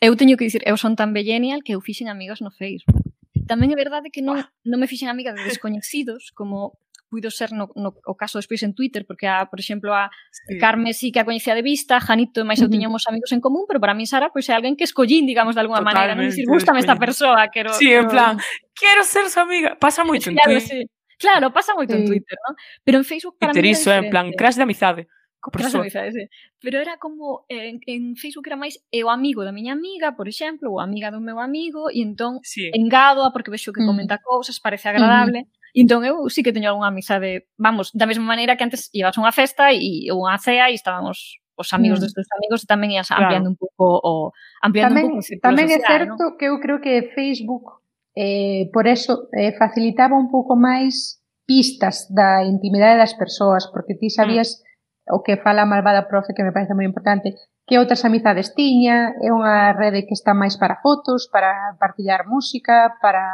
Eu 0.00 0.16
teño 0.16 0.40
que 0.40 0.48
dicir, 0.48 0.64
eu 0.64 0.80
son 0.80 0.96
tan 0.96 1.12
millennial 1.12 1.60
que 1.60 1.76
eu 1.76 1.80
fixen 1.84 2.08
amigos 2.08 2.40
no 2.40 2.48
Facebook. 2.48 3.04
Tamén 3.44 3.68
é 3.68 3.76
verdade 3.76 4.08
que 4.08 4.24
non, 4.24 4.40
non 4.64 4.80
me 4.80 4.88
fixen 4.88 5.12
amiga 5.12 5.36
de 5.36 5.44
descoñecidos, 5.44 6.32
como 6.32 6.80
puido 7.10 7.28
ser 7.30 7.52
no, 7.52 7.68
no 7.74 7.92
o 8.06 8.14
caso 8.14 8.38
despois 8.38 8.62
en 8.62 8.72
Twitter, 8.72 9.04
porque 9.04 9.26
a, 9.26 9.44
por 9.50 9.60
exemplo, 9.60 9.92
a 9.92 10.08
sí. 10.30 10.56
Carme 10.56 10.94
sí 10.94 11.12
que 11.12 11.20
a 11.20 11.26
coñecía 11.26 11.54
de 11.54 11.60
vista, 11.60 12.00
Janito 12.00 12.40
e 12.40 12.48
máis 12.48 12.62
eu 12.62 12.70
tiñamos 12.70 13.04
amigos 13.10 13.34
en 13.34 13.42
común, 13.44 13.66
pero 13.68 13.82
para 13.82 13.92
min 13.92 14.08
Sara 14.08 14.32
pois 14.32 14.48
é 14.48 14.56
alguén 14.56 14.78
que 14.78 14.86
escollín, 14.86 15.26
digamos, 15.26 15.58
de 15.58 15.60
alguna 15.60 15.84
maneira, 15.84 16.16
non 16.16 16.24
dicir, 16.24 16.48
gustame 16.48 16.80
esta 16.80 16.96
persoa, 16.96 17.50
quero 17.52 17.74
Sí, 17.76 17.92
en 17.92 18.08
plan, 18.08 18.38
quero 18.72 19.04
ser 19.04 19.28
súa 19.28 19.44
amiga. 19.44 19.76
Pasa 19.76 20.06
moito 20.06 20.30
en 20.30 20.38
Twitter. 20.38 20.64
Sí. 20.64 20.80
Claro, 21.20 21.52
pasa 21.52 21.76
moito 21.76 21.92
sí. 21.92 22.00
en 22.00 22.06
Twitter, 22.08 22.38
non? 22.40 22.56
Pero 22.86 22.96
en 22.96 23.04
Facebook 23.04 23.36
para 23.36 23.52
Twitter 23.52 23.68
iso 23.68 23.92
é 23.92 24.00
en 24.00 24.08
plan, 24.08 24.32
crash 24.32 24.56
de 24.56 24.64
amizade 24.64 25.10
co 25.40 25.50
profesor. 25.50 25.88
Sabes, 25.90 26.14
sí. 26.14 26.28
Pero 26.60 26.78
era 26.78 26.98
como, 26.98 27.46
en, 27.48 27.80
en 27.86 28.14
Facebook 28.16 28.46
era 28.46 28.60
máis 28.60 28.84
eu 28.92 29.08
amigo 29.08 29.42
da 29.42 29.52
miña 29.56 29.72
amiga, 29.72 30.12
por 30.12 30.28
exemplo, 30.28 30.70
ou 30.70 30.80
amiga 30.80 31.10
do 31.10 31.20
meu 31.20 31.40
amigo, 31.40 31.88
e 31.88 32.04
entón 32.04 32.44
sí. 32.44 32.68
engádoa 32.76 33.32
porque 33.32 33.50
vexo 33.50 33.72
que 33.72 33.80
mm. 33.82 33.88
comenta 33.88 34.20
cousas, 34.20 34.60
parece 34.60 34.86
mm. 34.86 34.92
agradable. 34.92 35.40
Mm. 35.48 35.48
E 35.74 35.80
entón 35.80 36.04
eu 36.04 36.28
sí 36.28 36.44
que 36.44 36.52
teño 36.52 36.68
algunha 36.68 36.92
amizade, 36.92 37.48
vamos, 37.56 37.90
da 37.96 38.04
mesma 38.04 38.28
maneira 38.28 38.54
que 38.60 38.64
antes 38.68 38.92
ibas 38.92 39.16
a 39.16 39.22
unha 39.24 39.32
festa 39.32 39.72
e 39.72 40.12
unha 40.12 40.36
cea 40.36 40.68
e 40.68 40.76
estábamos 40.76 41.40
os 41.56 41.72
amigos 41.72 42.00
mm. 42.00 42.04
destes 42.04 42.28
amigos 42.36 42.60
e 42.64 42.66
tamén 42.68 42.92
ias 42.92 43.08
ampliando 43.08 43.48
claro. 43.48 43.56
un 43.56 43.58
pouco 43.58 43.84
o 44.04 44.12
ampliando 44.60 45.00
tamén, 45.00 45.08
un 45.08 45.24
pouco 45.24 45.40
Tamén 45.40 45.66
social, 45.72 45.80
é 45.80 45.88
certo 45.88 46.22
¿no? 46.28 46.36
que 46.36 46.46
eu 46.52 46.60
creo 46.60 46.78
que 46.84 47.12
Facebook 47.16 47.80
eh, 48.12 48.68
por 48.72 48.84
eso 48.84 49.32
eh, 49.32 49.56
facilitaba 49.56 50.20
un 50.20 50.28
pouco 50.28 50.52
máis 50.52 51.20
pistas 51.48 52.06
da 52.12 52.44
intimidade 52.46 53.00
das 53.00 53.16
persoas, 53.16 53.64
porque 53.72 53.96
ti 53.96 54.12
mm. 54.12 54.16
sabías 54.20 54.60
mm 54.60 54.69
o 55.10 55.22
que 55.22 55.36
fala 55.36 55.62
a 55.62 55.70
malvada 55.70 56.08
profe 56.08 56.34
que 56.34 56.46
me 56.46 56.54
parece 56.54 56.74
moi 56.74 56.86
importante, 56.86 57.34
que 57.66 57.78
outras 57.78 58.02
amizades 58.02 58.54
tiña, 58.54 59.14
é 59.18 59.30
unha 59.30 59.74
rede 59.74 60.06
que 60.06 60.16
está 60.16 60.34
máis 60.34 60.58
para 60.58 60.80
fotos, 60.82 61.30
para 61.30 61.78
partillar 61.78 62.26
música, 62.26 62.98
para 63.02 63.26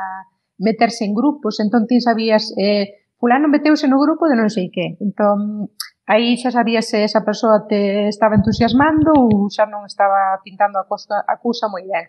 meterse 0.58 1.04
en 1.04 1.12
grupos, 1.12 1.60
entón 1.60 1.84
ti 1.84 2.00
sabías 2.00 2.52
eh, 2.56 3.04
fulano 3.20 3.48
meteuse 3.48 3.88
no 3.88 4.00
grupo 4.00 4.28
de 4.28 4.36
non 4.36 4.52
sei 4.52 4.68
que. 4.72 4.96
Entón, 5.00 5.72
aí 6.08 6.36
xa 6.36 6.52
sabías 6.52 6.88
se 6.88 7.04
esa 7.04 7.24
persoa 7.24 7.64
te 7.68 8.08
estaba 8.08 8.36
entusiasmando 8.36 9.12
ou 9.16 9.48
xa 9.52 9.64
non 9.68 9.84
estaba 9.88 10.40
pintando 10.44 10.80
a, 10.80 10.84
costa, 10.84 11.24
a 11.24 11.36
cousa 11.40 11.68
moi 11.72 11.84
ben. 11.84 12.06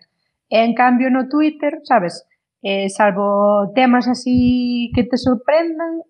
E, 0.48 0.64
en 0.64 0.72
cambio, 0.72 1.12
no 1.12 1.28
Twitter, 1.28 1.80
sabes, 1.84 2.24
eh, 2.64 2.88
salvo 2.88 3.72
temas 3.76 4.08
así 4.08 4.90
que 4.94 5.04
te 5.04 5.16
sorprendan, 5.16 6.04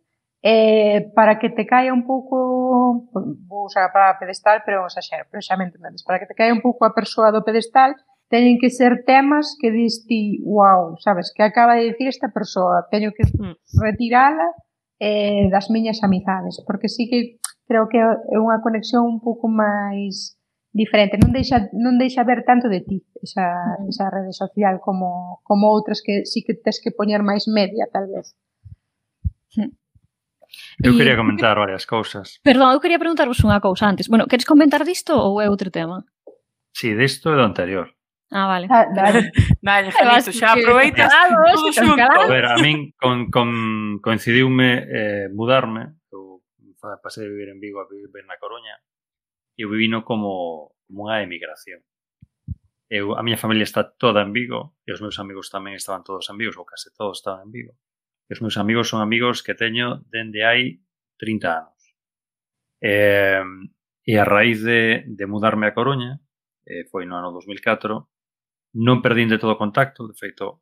eh, 0.50 1.12
para 1.12 1.38
que 1.38 1.50
te 1.50 1.64
caia 1.66 1.92
un 1.92 2.04
pouco 2.08 2.34
vou 3.50 3.68
usar 3.68 3.84
a 3.84 3.92
palabra 3.92 4.20
pedestal 4.22 4.64
pero 4.64 4.80
vamos 4.80 4.96
a 4.96 5.04
xer, 5.04 5.28
pero 5.28 5.44
xa 5.44 5.61
me 5.61 5.68
entendedes 5.68 6.02
para 6.06 6.18
que 6.20 6.29
te 6.31 6.37
caia 6.38 6.56
un 6.56 6.64
pouco 6.64 6.83
a 6.88 6.96
persoa 6.96 7.29
do 7.35 7.44
pedestal 7.44 7.92
teñen 8.29 8.56
que 8.60 8.70
ser 8.70 9.04
temas 9.04 9.56
que 9.60 9.70
dis 9.73 10.04
ti, 10.06 10.40
wow, 10.44 10.96
sabes, 11.00 11.33
que 11.35 11.42
acaba 11.42 11.75
de 11.77 11.85
dicir 11.85 12.08
esta 12.08 12.29
persoa, 12.29 12.87
teño 12.90 13.12
que 13.16 13.25
mm. 13.25 13.56
retirala 13.81 14.52
eh, 15.00 15.48
das 15.50 15.70
miñas 15.70 16.02
amizades, 16.02 16.62
porque 16.66 16.88
sí 16.88 17.08
que 17.08 17.40
creo 17.66 17.88
que 17.88 17.98
é 18.00 18.37
unha 18.37 18.60
conexión 18.60 19.04
un 19.08 19.20
pouco 19.20 19.48
máis 19.48 20.37
diferente, 20.73 21.16
non 21.16 21.33
deixa, 21.33 21.73
non 21.73 21.96
deixa 21.96 22.25
ver 22.25 22.44
tanto 22.44 22.68
de 22.68 22.85
ti 22.85 23.00
esa, 23.25 23.81
mm. 23.81 23.88
esa 23.88 24.06
rede 24.12 24.33
social 24.37 24.81
como, 24.85 25.40
como 25.48 25.73
outras 25.73 26.04
que 26.04 26.29
sí 26.29 26.44
que 26.44 26.52
tens 26.52 26.81
que 26.85 26.92
poñer 26.92 27.25
máis 27.25 27.48
media, 27.48 27.88
tal 27.88 28.12
vez. 28.12 28.37
Mm. 29.56 29.73
Eu 30.83 30.96
quería 30.96 31.15
eh, 31.15 31.21
comentar 31.21 31.59
varias 31.59 31.85
cousas. 31.85 32.40
Perdón, 32.42 32.73
eu 32.73 32.81
quería 32.81 32.99
preguntarvos 32.99 33.42
unha 33.44 33.61
cousa 33.61 33.85
antes. 33.87 34.09
Bueno, 34.09 34.31
queres 34.31 34.46
comentar 34.46 34.83
disto 34.87 35.13
ou 35.17 35.42
é 35.42 35.46
outro 35.51 35.69
tema? 35.69 36.07
Si, 36.73 36.92
sí, 36.92 36.96
disto 36.96 37.33
é 37.33 37.37
do 37.37 37.44
anterior. 37.44 37.92
Ah, 38.31 38.46
vale. 38.46 38.69
Ah, 38.71 38.87
dale, 38.92 39.90
Felito, 39.96 40.33
xa 40.33 40.53
aproveita. 40.53 41.09
A 41.09 42.27
ver, 42.29 42.44
a 42.44 42.57
min 42.61 42.92
con, 42.92 43.31
con, 43.33 43.49
coincidiume 44.05 44.85
eh, 44.85 45.27
mudarme, 45.33 45.96
eu 46.13 46.44
pasei 47.03 47.25
de 47.25 47.33
vivir 47.33 47.49
en 47.49 47.61
Vigo 47.61 47.81
a 47.81 47.88
vivir 47.88 48.25
na 48.29 48.37
Coruña, 48.37 48.77
e 49.57 49.65
eu 49.65 49.73
vivino 49.73 50.05
como, 50.05 50.77
como 50.85 51.09
unha 51.09 51.25
emigración. 51.25 51.81
Eu, 52.88 53.17
a 53.17 53.25
miña 53.25 53.40
familia 53.40 53.65
está 53.65 53.85
toda 53.85 54.21
en 54.21 54.33
Vigo, 54.37 54.77
e 54.85 54.92
os 54.92 55.01
meus 55.01 55.17
amigos 55.17 55.49
tamén 55.49 55.73
estaban 55.73 56.05
todos 56.05 56.29
en 56.29 56.37
Vigo, 56.37 56.61
ou 56.61 56.69
case 56.69 56.92
todos 56.92 57.25
estaban 57.25 57.49
en 57.49 57.53
Vigo 57.53 57.73
que 58.29 58.37
os 58.37 58.44
meus 58.44 58.60
amigos 58.60 58.92
son 58.92 59.00
amigos 59.00 59.40
que 59.40 59.56
teño 59.56 60.04
dende 60.12 60.44
hai 60.44 60.85
30 61.16 61.64
anos. 61.64 61.81
Eh, 62.85 63.40
e 64.04 64.12
a 64.20 64.24
raíz 64.29 64.60
de, 64.60 65.08
de 65.08 65.24
mudarme 65.24 65.66
a 65.66 65.74
Coruña, 65.74 66.20
eh, 66.68 66.85
foi 66.92 67.08
no 67.08 67.16
ano 67.16 67.33
2004, 67.33 68.04
non 68.76 69.00
perdín 69.00 69.33
de 69.33 69.40
todo 69.40 69.56
o 69.56 69.60
contacto, 69.60 70.04
de 70.04 70.12
feito, 70.12 70.60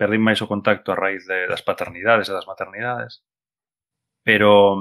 perdín 0.00 0.24
máis 0.24 0.40
o 0.40 0.48
contacto 0.48 0.88
a 0.92 0.96
raíz 0.96 1.28
de, 1.28 1.44
das 1.52 1.60
paternidades 1.60 2.32
e 2.32 2.36
das 2.36 2.48
maternidades, 2.48 3.20
pero 4.24 4.80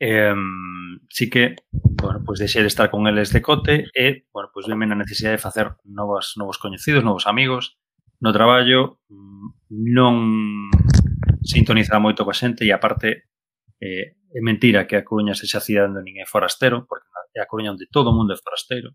eh, 0.00 0.34
sí 1.08 1.30
que, 1.30 1.56
bueno, 1.72 2.20
pois 2.20 2.36
pues 2.36 2.38
deixei 2.44 2.60
de 2.62 2.68
estar 2.68 2.92
con 2.92 3.08
eles 3.08 3.32
de 3.32 3.40
cote 3.40 3.88
e, 3.96 4.28
bueno, 4.32 4.52
pois 4.52 4.68
pues 4.68 4.76
na 4.76 5.00
necesidade 5.00 5.40
de 5.40 5.46
facer 5.48 5.72
novos, 5.84 6.36
novos 6.36 6.60
coñecidos, 6.60 7.04
novos 7.04 7.26
amigos, 7.26 7.80
no 8.20 8.30
traballo, 8.32 9.00
non 9.70 10.68
sintoniza 11.42 11.98
moito 11.98 12.24
coa 12.24 12.36
xente 12.36 12.64
e 12.64 12.72
aparte 12.72 13.30
eh, 13.80 14.16
é 14.36 14.40
mentira 14.40 14.86
que 14.86 14.96
a 14.96 15.04
Coruña 15.04 15.34
sexa 15.34 15.60
cidade 15.60 15.88
onde 15.90 16.04
ninguén 16.04 16.24
é 16.24 16.28
forastero, 16.28 16.84
porque 16.88 17.06
é 17.36 17.40
a 17.40 17.48
Coruña 17.48 17.72
onde 17.72 17.86
todo 17.88 18.10
o 18.10 18.16
mundo 18.16 18.34
é 18.34 18.38
forastero. 18.38 18.92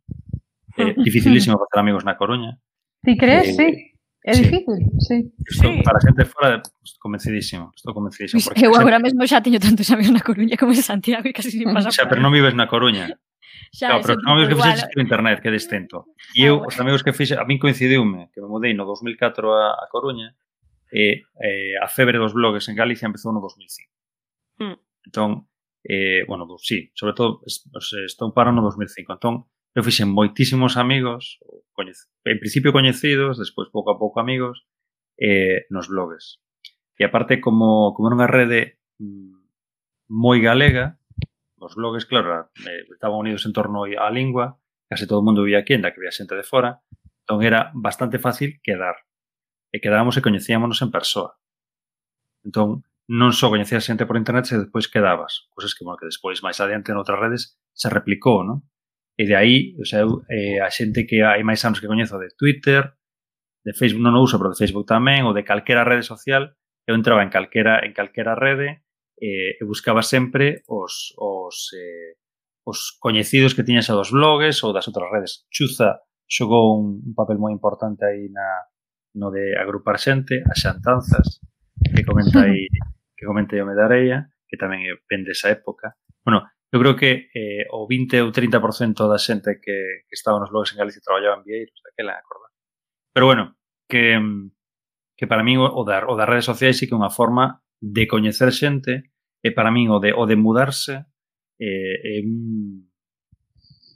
É 0.77 0.91
eh, 0.91 0.93
dificilísimo 1.07 1.57
facer 1.57 1.79
amigos 1.79 2.03
na 2.03 2.17
Coruña. 2.17 2.57
Ti 3.05 3.17
crees? 3.17 3.49
Eh, 3.49 3.57
sí. 3.57 3.67
É 4.23 4.35
sí. 4.35 4.43
difícil, 4.45 4.77
sí. 5.01 5.33
Estou, 5.49 5.73
sí. 5.73 5.81
Para 5.81 5.97
xente 5.97 6.25
fora, 6.29 6.61
convencidísimo. 7.01 7.73
Estou 7.73 7.93
convencidísimo. 7.93 8.37
Pois 8.37 8.53
porque 8.53 8.69
eu 8.69 8.73
agora 8.77 9.01
sempre... 9.01 9.17
mesmo 9.17 9.25
xa 9.25 9.41
teño 9.41 9.57
tantos 9.57 9.89
amigos 9.89 10.13
na 10.13 10.21
Coruña 10.21 10.55
como 10.61 10.77
en 10.77 10.85
Santiago 10.85 11.25
e 11.25 11.33
casi 11.33 11.49
sin 11.49 11.65
pasar. 11.73 11.89
Xa, 11.89 12.05
pero 12.05 12.21
non 12.21 12.29
vives 12.29 12.53
na 12.53 12.69
Coruña. 12.69 13.17
Xa, 13.69 13.93
claro, 13.93 14.01
pero 14.01 14.17
non 14.25 14.41
ves 14.41 14.49
que 14.49 14.57
fixeches 14.57 14.89
por 14.89 15.01
internet, 15.05 15.37
que 15.39 15.49
é 15.49 15.53
distinto. 15.53 16.09
Ah, 16.09 16.33
e 16.33 16.41
eu, 16.49 16.57
ah, 16.57 16.65
bueno. 16.65 16.71
os 16.73 16.77
amigos 16.81 17.01
que 17.05 17.13
fixe, 17.13 17.37
a 17.37 17.45
min 17.45 17.61
coincidiume, 17.61 18.33
que 18.33 18.41
me 18.41 18.49
mudei 18.49 18.73
no 18.73 18.89
2004 18.89 19.53
a, 19.53 19.77
a 19.77 19.85
Coruña, 19.91 20.33
e 20.91 21.23
eh, 21.39 21.75
a 21.79 21.87
febre 21.87 22.19
dos 22.19 22.35
blogs 22.35 22.67
en 22.67 22.75
Galicia 22.75 23.07
empezou 23.07 23.31
no 23.31 23.39
2005. 23.39 23.87
Mm. 24.59 24.77
Entón, 25.07 25.47
eh, 25.87 26.23
bueno, 26.27 26.45
pues, 26.45 26.67
sí, 26.67 26.91
sobre 26.93 27.13
todo, 27.13 27.41
os 27.47 27.87
estouparon 28.05 28.59
no 28.59 28.61
2005. 28.61 29.15
Entón, 29.15 29.47
eu 29.71 29.81
fixen 29.87 30.11
moitísimos 30.11 30.75
amigos, 30.75 31.39
en 32.27 32.37
principio 32.37 32.75
coñecidos, 32.75 33.39
despois 33.39 33.71
pouco 33.71 33.95
a 33.95 33.97
pouco 33.97 34.19
amigos, 34.19 34.67
eh, 35.15 35.63
nos 35.71 35.87
blogs. 35.87 36.43
E 36.99 37.07
aparte, 37.07 37.39
como, 37.39 37.95
como 37.95 38.11
era 38.11 38.19
unha 38.19 38.29
rede 38.29 38.83
mm, 38.99 39.41
moi 40.11 40.43
galega, 40.43 41.00
os 41.61 41.75
blogs, 41.77 42.05
claro, 42.05 42.49
eh, 42.65 42.83
estaban 42.89 43.21
unidos 43.21 43.45
en 43.45 43.53
torno 43.53 43.85
á 43.85 44.09
lingua, 44.09 44.57
case 44.89 45.07
todo 45.07 45.21
o 45.21 45.25
mundo 45.25 45.45
vivía 45.45 45.61
aquí, 45.61 45.77
enda 45.77 45.93
que 45.93 46.01
había 46.01 46.11
xente 46.11 46.35
de 46.35 46.43
fora, 46.43 46.81
entón 47.23 47.45
era 47.45 47.71
bastante 47.77 48.17
fácil 48.19 48.59
quedar. 48.65 49.07
E 49.71 49.79
quedábamos 49.79 50.19
e 50.19 50.25
coñecíamonos 50.25 50.83
en 50.83 50.91
persoa. 50.91 51.39
Entón, 52.43 52.83
non 53.07 53.31
só 53.31 53.47
coñecías 53.47 53.87
xente 53.87 54.03
por 54.03 54.19
internet, 54.19 54.51
se 54.51 54.59
despois 54.59 54.91
quedabas. 54.91 55.47
Cousas 55.55 55.71
que, 55.77 55.87
bueno, 55.87 55.95
que 55.95 56.11
despois, 56.11 56.43
máis 56.43 56.59
adiante, 56.59 56.91
en 56.91 56.99
outras 56.99 57.19
redes, 57.19 57.55
se 57.71 57.87
replicou, 57.87 58.43
non? 58.43 58.67
E 59.15 59.23
de 59.23 59.35
aí, 59.39 59.77
o 59.79 59.85
sea, 59.87 60.03
eu, 60.03 60.27
eh, 60.27 60.59
a 60.59 60.67
xente 60.67 61.07
que 61.07 61.23
hai 61.23 61.45
máis 61.45 61.63
anos 61.63 61.79
que 61.79 61.87
coñezo 61.87 62.19
de 62.19 62.33
Twitter, 62.35 62.97
de 63.63 63.71
Facebook 63.77 64.03
non 64.03 64.17
o 64.17 64.23
uso, 64.25 64.41
pero 64.41 64.51
de 64.51 64.59
Facebook 64.59 64.89
tamén, 64.89 65.23
ou 65.23 65.31
de 65.31 65.45
calquera 65.45 65.85
rede 65.85 66.03
social, 66.03 66.57
eu 66.87 66.97
entraba 66.97 67.21
en 67.21 67.31
calquera, 67.31 67.79
en 67.85 67.93
calquera 67.93 68.33
rede, 68.33 68.83
eh, 69.21 69.61
e 69.61 69.63
buscaba 69.63 70.01
sempre 70.01 70.65
os, 70.65 71.13
os, 71.21 71.69
eh, 71.77 72.17
os 72.65 72.97
coñecidos 72.97 73.53
que 73.53 73.63
tiñas 73.63 73.87
dos 73.87 74.09
blogs 74.09 74.65
ou 74.65 74.73
das 74.73 74.89
outras 74.89 75.13
redes. 75.13 75.45
Chuza 75.53 76.01
xogou 76.25 76.81
un, 76.81 77.05
un 77.05 77.13
papel 77.13 77.37
moi 77.37 77.53
importante 77.53 78.01
aí 78.01 78.27
na, 78.33 78.65
no 79.21 79.29
de 79.29 79.53
agrupar 79.53 80.01
xente, 80.01 80.41
as 80.41 80.57
xantanzas, 80.57 81.39
que 81.77 82.01
comenta 82.01 82.49
aí, 82.49 82.65
que 83.17 83.25
comenta 83.29 83.53
aí 83.53 83.61
o 83.61 83.69
Medareia, 83.69 84.33
que 84.49 84.57
tamén 84.57 84.89
ven 85.05 85.21
desa 85.21 85.53
época. 85.53 85.93
Bueno, 86.25 86.49
eu 86.71 86.79
creo 86.79 86.95
que 86.95 87.29
eh, 87.35 87.67
o 87.69 87.85
20 87.85 88.25
ou 88.25 88.31
30% 88.31 89.05
da 89.05 89.19
xente 89.19 89.59
que, 89.59 90.07
que 90.07 90.15
estaba 90.15 90.39
nos 90.39 90.49
blogs 90.49 90.71
en 90.73 90.81
Galicia 90.81 91.03
traballaba 91.03 91.37
en 91.37 91.45
Vieiros, 91.45 91.77
daquela, 91.83 92.17
acordar. 92.17 92.51
Pero 93.13 93.25
bueno, 93.27 93.43
que, 93.91 94.17
que 95.17 95.27
para 95.27 95.43
mí 95.43 95.57
o, 95.57 95.83
da, 95.83 96.07
o 96.07 96.15
das 96.15 96.29
redes 96.31 96.47
sociais 96.47 96.79
sí 96.79 96.87
que 96.87 96.95
é 96.95 96.99
unha 96.99 97.11
forma 97.11 97.59
de 97.83 98.07
coñecer 98.07 98.55
xente 98.55 99.10
e 99.41 99.49
para 99.51 99.73
min 99.73 99.89
o 99.89 99.97
de, 99.97 100.13
o 100.13 100.23
de 100.29 100.37
mudarse 100.37 101.09
eh, 101.57 101.97
é 101.97 102.21
un 102.21 102.89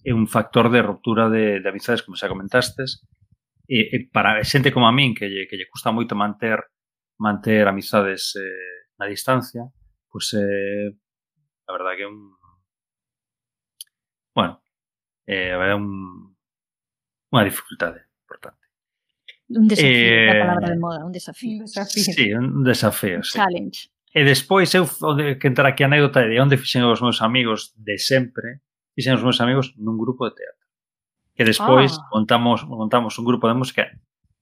é 0.05 0.13
un 0.13 0.29
factor 0.29 0.69
de 0.69 0.85
ruptura 0.85 1.29
de, 1.29 1.61
de 1.61 1.69
amizades, 1.69 2.05
como 2.05 2.13
xa 2.13 2.29
comentastes, 2.29 3.01
e, 3.65 3.89
e 3.89 3.97
para 4.13 4.45
xente 4.45 4.69
como 4.69 4.85
a 4.85 4.93
min 4.93 5.17
que 5.17 5.25
lle, 5.25 5.49
que 5.49 5.57
lle 5.57 5.69
custa 5.69 5.89
moito 5.89 6.13
manter 6.13 6.61
manter 7.17 7.65
amizades 7.65 8.37
eh, 8.37 8.93
na 9.01 9.09
distancia, 9.09 9.65
pois 10.09 10.29
pues, 10.29 10.41
eh, 10.41 10.93
a 11.65 11.71
verdade 11.73 11.97
que 11.97 12.05
é 12.05 12.11
un 12.11 12.37
bueno, 14.35 14.61
eh, 15.25 15.57
é 15.57 15.73
un 15.73 15.89
unha 17.33 17.43
dificultade 17.43 18.05
importante. 18.21 18.61
Un 19.49 19.65
desafío, 19.65 19.89
eh, 19.89 20.29
a 20.29 20.41
palabra 20.45 20.69
de 20.69 20.77
moda, 20.77 21.05
un 21.05 21.13
desafío. 21.13 21.65
Un 21.65 21.69
desafío. 21.69 22.13
Sí, 22.13 22.25
un 22.33 22.63
desafío. 22.63 23.19
Sí. 23.21 23.37
Challenge. 23.37 23.89
E 24.16 24.24
despois 24.24 24.72
eu 24.72 24.88
onde, 25.03 25.36
que 25.36 25.51
entrar 25.51 25.68
aquí 25.68 25.84
a 25.84 25.91
anécdota 25.91 26.24
de 26.24 26.39
onde 26.39 26.55
fixen 26.55 26.88
os 26.88 27.03
meus 27.03 27.20
amigos 27.20 27.76
de 27.76 27.99
sempre, 27.99 28.63
fixen 28.95 29.20
os 29.20 29.24
meus 29.28 29.43
amigos 29.43 29.76
nun 29.76 29.99
grupo 29.99 30.24
de 30.32 30.39
teatro. 30.39 30.66
Que 31.36 31.43
despois 31.43 31.99
ah. 31.99 32.07
montamos 32.16 32.63
montamos 32.63 33.20
un 33.20 33.28
grupo 33.28 33.51
de 33.51 33.59
música. 33.59 33.91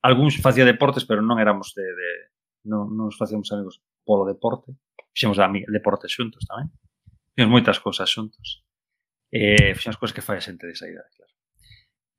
Algúns 0.05 0.37
facía 0.37 0.61
deportes, 0.61 1.09
pero 1.09 1.25
non 1.25 1.41
éramos 1.41 1.73
de, 1.73 1.89
de 1.89 2.09
non, 2.69 2.93
non 2.93 3.09
nos 3.09 3.17
facíamos 3.17 3.49
amigos 3.49 3.81
polo 4.05 4.29
deporte. 4.29 4.77
Fixemos 5.09 5.41
de 5.41 5.65
deporte 5.73 6.05
xuntos 6.05 6.45
tamén. 6.45 6.69
Fixemos 7.33 7.49
moitas 7.49 7.81
cousas 7.81 8.05
xuntos. 8.05 8.61
Eh, 9.33 9.73
fixemos 9.73 9.97
cousas 9.97 10.13
que 10.13 10.21
fai 10.21 10.37
a 10.37 10.45
xente 10.45 10.69
de 10.69 10.77
saída, 10.77 11.01
claro. 11.17 11.33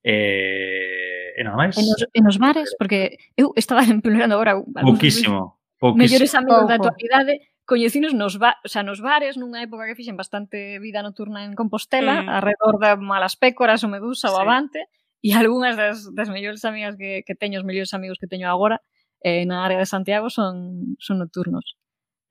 Eh, 0.03 1.39
e 1.39 1.41
nada 1.47 1.55
máis. 1.55 1.79
En 1.79 1.87
os, 1.87 2.03
en 2.03 2.25
os 2.27 2.39
bares, 2.43 2.75
porque 2.75 3.15
eu 3.39 3.55
estaba 3.55 3.87
emplorando 3.95 4.35
agora... 4.35 4.59
Buquísimo. 4.59 5.63
O 5.85 5.93
que 5.93 6.01
mellores 6.01 6.33
amigos 6.33 6.65
da 6.65 6.81
actualidade 6.81 7.45
coñecinos 7.69 8.17
nos, 8.17 8.41
ba 8.41 8.57
o 8.65 8.69
sea, 8.73 8.81
nos 8.81 9.05
bares 9.05 9.37
nunha 9.37 9.61
época 9.61 9.85
que 9.85 9.97
fixen 9.97 10.17
bastante 10.17 10.81
vida 10.81 11.05
nocturna 11.05 11.45
en 11.45 11.53
Compostela, 11.53 12.25
mm. 12.25 12.29
alrededor 12.29 12.75
de 12.81 12.91
Malas 12.97 13.37
Pécoras 13.37 13.85
o 13.85 13.93
Medusa 13.93 14.29
sí. 14.29 14.33
ou 14.33 14.41
Avante, 14.41 14.89
e 15.21 15.37
algunhas 15.37 15.77
das, 15.77 16.09
das 16.17 16.33
mellores 16.33 16.65
amigas 16.65 16.97
que, 16.97 17.21
que 17.25 17.37
teño, 17.37 17.61
os 17.61 17.69
mellores 17.69 17.93
amigos 17.93 18.17
que 18.17 18.29
teño 18.29 18.49
agora, 18.49 18.81
eh, 19.21 19.45
na 19.45 19.65
área 19.65 19.81
de 19.81 19.89
Santiago 19.89 20.29
son, 20.29 20.97
son 21.01 21.21
nocturnos. 21.21 21.77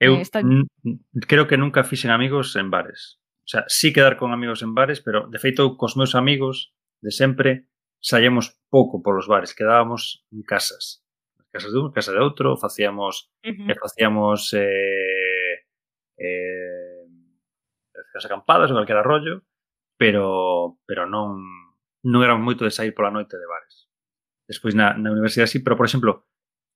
Eu 0.01 0.17
eh, 0.17 0.25
esta... 0.25 0.41
creo 1.25 1.45
que 1.45 1.57
nunca 1.57 1.85
fixen 1.85 2.09
amigos 2.09 2.57
en 2.57 2.69
bares. 2.69 3.21
O 3.45 3.49
sea, 3.49 3.65
sí 3.67 3.93
quedar 3.93 4.17
con 4.17 4.31
amigos 4.31 4.61
en 4.61 4.73
bares, 4.73 5.01
pero 5.01 5.29
de 5.29 5.37
feito 5.37 5.77
cos 5.77 5.97
meus 5.97 6.13
amigos 6.13 6.73
de 7.01 7.11
sempre 7.11 7.69
saíamos 7.99 8.57
pouco 8.69 9.01
polos 9.01 9.27
bares, 9.27 9.53
quedábamos 9.53 10.25
en 10.31 10.41
casas 10.43 11.02
casa 11.53 11.69
de 11.69 11.77
un, 11.77 11.93
casa 11.93 12.11
de 12.11 12.19
outro, 12.19 12.57
facíamos 12.57 13.29
uh 13.45 13.47
eh, 13.47 13.53
-huh. 13.53 13.71
e 13.71 13.73
facíamos 13.77 14.49
eh, 14.57 15.69
eh, 16.17 17.05
as 18.17 18.25
acampadas 18.25 18.73
ou 18.73 18.77
calquera 18.77 19.05
rollo, 19.05 19.45
pero 19.97 20.81
pero 20.89 21.05
non 21.05 21.37
non 22.03 22.19
éramos 22.25 22.43
moito 22.43 22.65
de 22.65 22.73
sair 22.73 22.91
pola 22.97 23.13
noite 23.13 23.37
de 23.37 23.45
bares. 23.45 23.87
Despois 24.49 24.73
na, 24.73 24.97
na 24.97 25.13
universidade 25.13 25.47
sí, 25.53 25.63
pero 25.63 25.77
por 25.77 25.85
exemplo, 25.85 26.27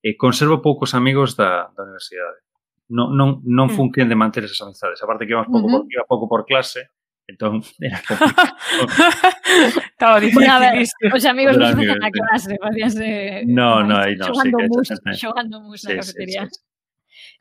eh, 0.06 0.16
conservo 0.16 0.62
poucos 0.62 0.94
amigos 0.94 1.36
da, 1.36 1.74
da 1.76 1.84
universidade. 1.84 2.46
Non, 2.88 3.12
non, 3.12 3.44
non 3.44 3.68
fun 3.68 3.92
quen 3.92 4.08
de 4.08 4.16
manter 4.16 4.48
esas 4.48 4.64
amizades. 4.64 5.04
Aparte 5.04 5.28
que 5.28 5.36
íbamos 5.36 5.52
pouco, 5.52 5.68
uh 5.68 5.72
-huh. 5.74 5.84
por, 5.84 5.92
iba 5.92 6.06
pouco 6.08 6.26
por 6.32 6.42
clase, 6.48 6.96
Entón, 7.28 7.62
era 7.80 8.00
Estaba 9.92 10.20
difícil. 10.20 10.48
Bueno, 10.48 10.54
a 10.54 10.60
ver, 10.60 10.88
os 11.14 11.26
amigos 11.26 11.58
non 11.60 11.76
se 11.76 11.84
na 11.84 12.10
clase, 12.10 12.56
facíanse... 12.56 13.04
Eh, 13.04 13.44
no, 13.44 13.84
no, 13.84 14.00
aí 14.00 14.16
non. 14.16 14.32
Xogando 14.32 14.58
sí, 14.64 14.68
mus, 14.72 14.88
xogando 15.20 15.56
mus 15.60 15.80
sí, 15.84 15.92
na 15.92 16.00
cafetería. 16.00 16.44
Sí, 16.48 16.56
sí. 16.56 16.68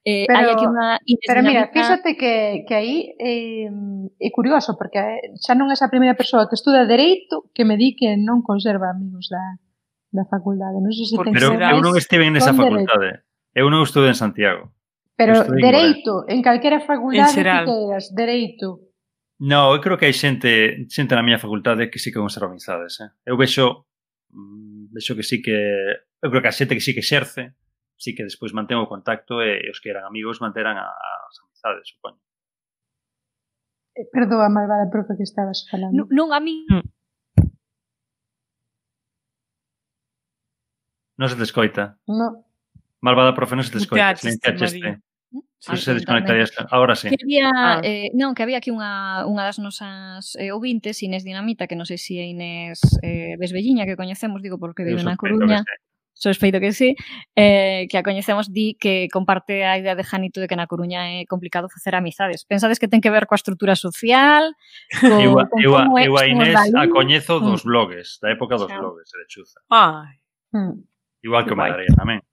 Eh, 0.07 0.25
pero, 0.31 0.39
hai 0.39 0.47
aquí 0.55 0.67
unha 0.71 1.03
pero 1.27 1.43
mira, 1.43 1.67
fíxate 1.75 2.15
que, 2.15 2.63
que 2.63 2.75
aí 2.79 3.11
eh, 3.19 3.67
é 4.23 4.31
curioso, 4.31 4.79
porque 4.79 5.03
eh, 5.03 5.35
xa 5.43 5.59
non 5.59 5.67
é 5.71 5.75
esa 5.75 5.91
primeira 5.91 6.15
persoa 6.15 6.47
que 6.47 6.55
estuda 6.55 6.87
Dereito 6.87 7.51
que 7.51 7.67
me 7.67 7.75
di 7.75 7.99
que 7.99 8.15
non 8.15 8.47
conserva 8.47 8.95
amigos 8.95 9.27
da, 9.27 9.59
da 10.15 10.23
facultade. 10.31 10.79
Non 10.79 10.95
sei 10.95 11.11
se 11.11 11.19
porque, 11.19 11.35
pero 11.35 11.59
eu 11.59 11.83
non 11.83 11.99
estive 11.99 12.23
nesa 12.31 12.55
facultade. 12.55 13.19
Eh. 13.19 13.63
Eu 13.63 13.67
non 13.67 13.83
estude 13.83 14.15
en 14.15 14.19
Santiago. 14.19 14.71
Pero 15.19 15.43
Dereito, 15.43 16.23
en, 16.31 16.39
en 16.39 16.47
calquera 16.47 16.79
facultade 16.79 17.35
en 17.35 17.43
que 17.43 17.67
queiras, 17.67 18.15
Dereito, 18.15 18.86
No, 19.39 19.77
eu 19.77 19.81
creo 19.85 20.01
que 20.01 20.09
hai 20.09 20.17
xente, 20.17 20.89
xente 20.89 21.13
na 21.13 21.21
miña 21.21 21.37
facultade 21.37 21.93
que 21.93 22.01
sí 22.01 22.09
que 22.09 22.23
conserva 22.25 22.49
amizades. 22.49 22.97
Eh? 23.05 23.11
Eu 23.29 23.37
vexo, 23.37 23.85
mm, 24.33 24.97
vexo 24.97 25.13
que 25.13 25.23
sí 25.23 25.45
que... 25.45 25.57
Eu 26.25 26.33
creo 26.33 26.41
que 26.41 26.49
a 26.49 26.57
xente 26.57 26.73
que 26.73 26.81
sí 26.81 26.97
que 26.97 27.05
xerce, 27.05 27.53
sí 28.01 28.17
que 28.17 28.25
despois 28.25 28.57
mantén 28.57 28.81
o 28.81 28.89
contacto 28.89 29.45
e, 29.45 29.61
e 29.61 29.69
os 29.69 29.77
que 29.77 29.93
eran 29.93 30.09
amigos 30.09 30.41
manteran 30.41 30.81
a, 30.81 30.89
as 30.89 31.37
amizades, 31.45 31.85
supoño. 31.85 32.17
Eh, 33.93 34.09
perdoa, 34.09 34.49
malvada 34.49 34.89
profe, 34.89 35.21
que 35.21 35.29
estabas 35.29 35.69
falando. 35.69 36.09
Non, 36.09 36.09
non 36.09 36.29
a 36.33 36.41
mí... 36.41 36.65
Non 41.21 41.29
se 41.29 41.37
te 41.37 41.45
escoita. 41.45 42.01
No. 42.09 42.45
Malvada 43.05 43.37
profe, 43.37 43.53
non 43.53 43.69
se 43.69 43.73
te 43.73 43.85
escoita. 43.85 44.17
Silenciaste. 44.17 45.05
Se 45.59 45.77
se 45.77 45.95
desconectarías, 45.95 46.53
agora 46.71 46.95
sí. 46.95 47.09
Que 47.09 47.17
había, 47.23 47.51
ah. 47.51 47.81
eh, 47.83 48.11
non, 48.15 48.37
que 48.37 48.45
había 48.45 48.63
aquí 48.63 48.71
unha, 48.71 49.27
unha 49.27 49.43
das 49.43 49.59
nosas 49.59 50.39
eh, 50.39 50.55
ouvintes, 50.55 51.03
Inés 51.03 51.27
Dinamita, 51.27 51.67
que 51.67 51.75
non 51.75 51.89
sei 51.89 51.99
se 51.99 52.23
é 52.23 52.27
Inés 52.29 52.81
eh, 53.03 53.35
Besbelliña, 53.41 53.89
que 53.89 53.99
coñecemos, 53.99 54.45
digo, 54.45 54.61
porque 54.63 54.87
vive 54.87 55.03
na 55.03 55.19
Coruña. 55.19 55.67
Sospeito 56.17 56.61
que 56.61 56.73
sí, 56.73 56.97
eh, 57.37 57.85
que 57.93 57.99
a 57.99 58.03
coñecemos 58.03 58.49
di 58.49 58.73
que 58.81 59.05
comparte 59.13 59.69
a 59.69 59.77
idea 59.77 59.93
de 59.93 60.01
Janito 60.01 60.41
de 60.41 60.49
que 60.49 60.57
na 60.57 60.65
Coruña 60.65 61.21
é 61.21 61.29
complicado 61.29 61.69
facer 61.69 61.93
amizades. 61.93 62.49
Pensades 62.49 62.81
que 62.81 62.89
ten 62.89 63.05
que 63.05 63.13
ver 63.13 63.29
coa 63.29 63.37
estrutura 63.37 63.77
social, 63.77 64.57
Eu 65.21 65.37
eu 65.37 65.45
con 65.45 65.61
iwa, 65.61 65.81
como 65.85 66.01
iwa 66.01 66.25
Inés 66.25 66.57
a 66.73 66.89
coñezo 66.89 67.37
dos 67.37 67.65
mm. 67.65 67.69
blogs, 67.69 68.17
da 68.25 68.33
época 68.33 68.57
dos 68.57 68.73
blogs, 68.73 69.13
de 69.13 69.25
Chuza. 69.29 69.61
Ai. 69.69 70.17
Mm. 70.57 70.89
Igual 71.21 71.45
que 71.45 71.53
o 71.53 71.61
Madrid 71.61 71.93
tamén. 71.93 72.25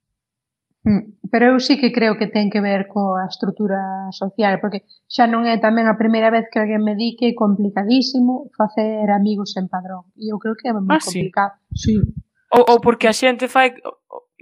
Mm, 0.84 1.32
pero 1.32 1.56
eu 1.56 1.60
sí 1.64 1.80
que 1.80 1.96
creo 1.96 2.20
que 2.20 2.28
ten 2.28 2.52
que 2.52 2.60
ver 2.60 2.92
coa 2.92 3.24
estrutura 3.24 4.12
social, 4.12 4.60
porque 4.60 4.84
xa 5.08 5.32
non 5.32 5.48
é 5.48 5.56
tamén 5.56 5.88
a 5.88 5.96
primeira 5.96 6.28
vez 6.28 6.52
que 6.52 6.60
alguén 6.60 6.84
me 6.84 7.00
di 7.00 7.16
que 7.16 7.32
é 7.32 7.34
complicadísimo 7.34 8.52
facer 8.52 9.08
amigos 9.08 9.56
en 9.56 9.72
padrón. 9.72 10.12
E 10.20 10.28
eu 10.28 10.38
creo 10.44 10.60
que 10.60 10.68
é 10.68 10.76
moi 10.76 10.84
ah, 10.92 11.00
complicado. 11.00 11.56
Sí. 11.72 11.96
sí. 11.96 12.24
Ou, 12.52 12.64
ou 12.68 12.78
porque 12.84 13.08
a 13.08 13.16
xente 13.16 13.48
fai 13.48 13.72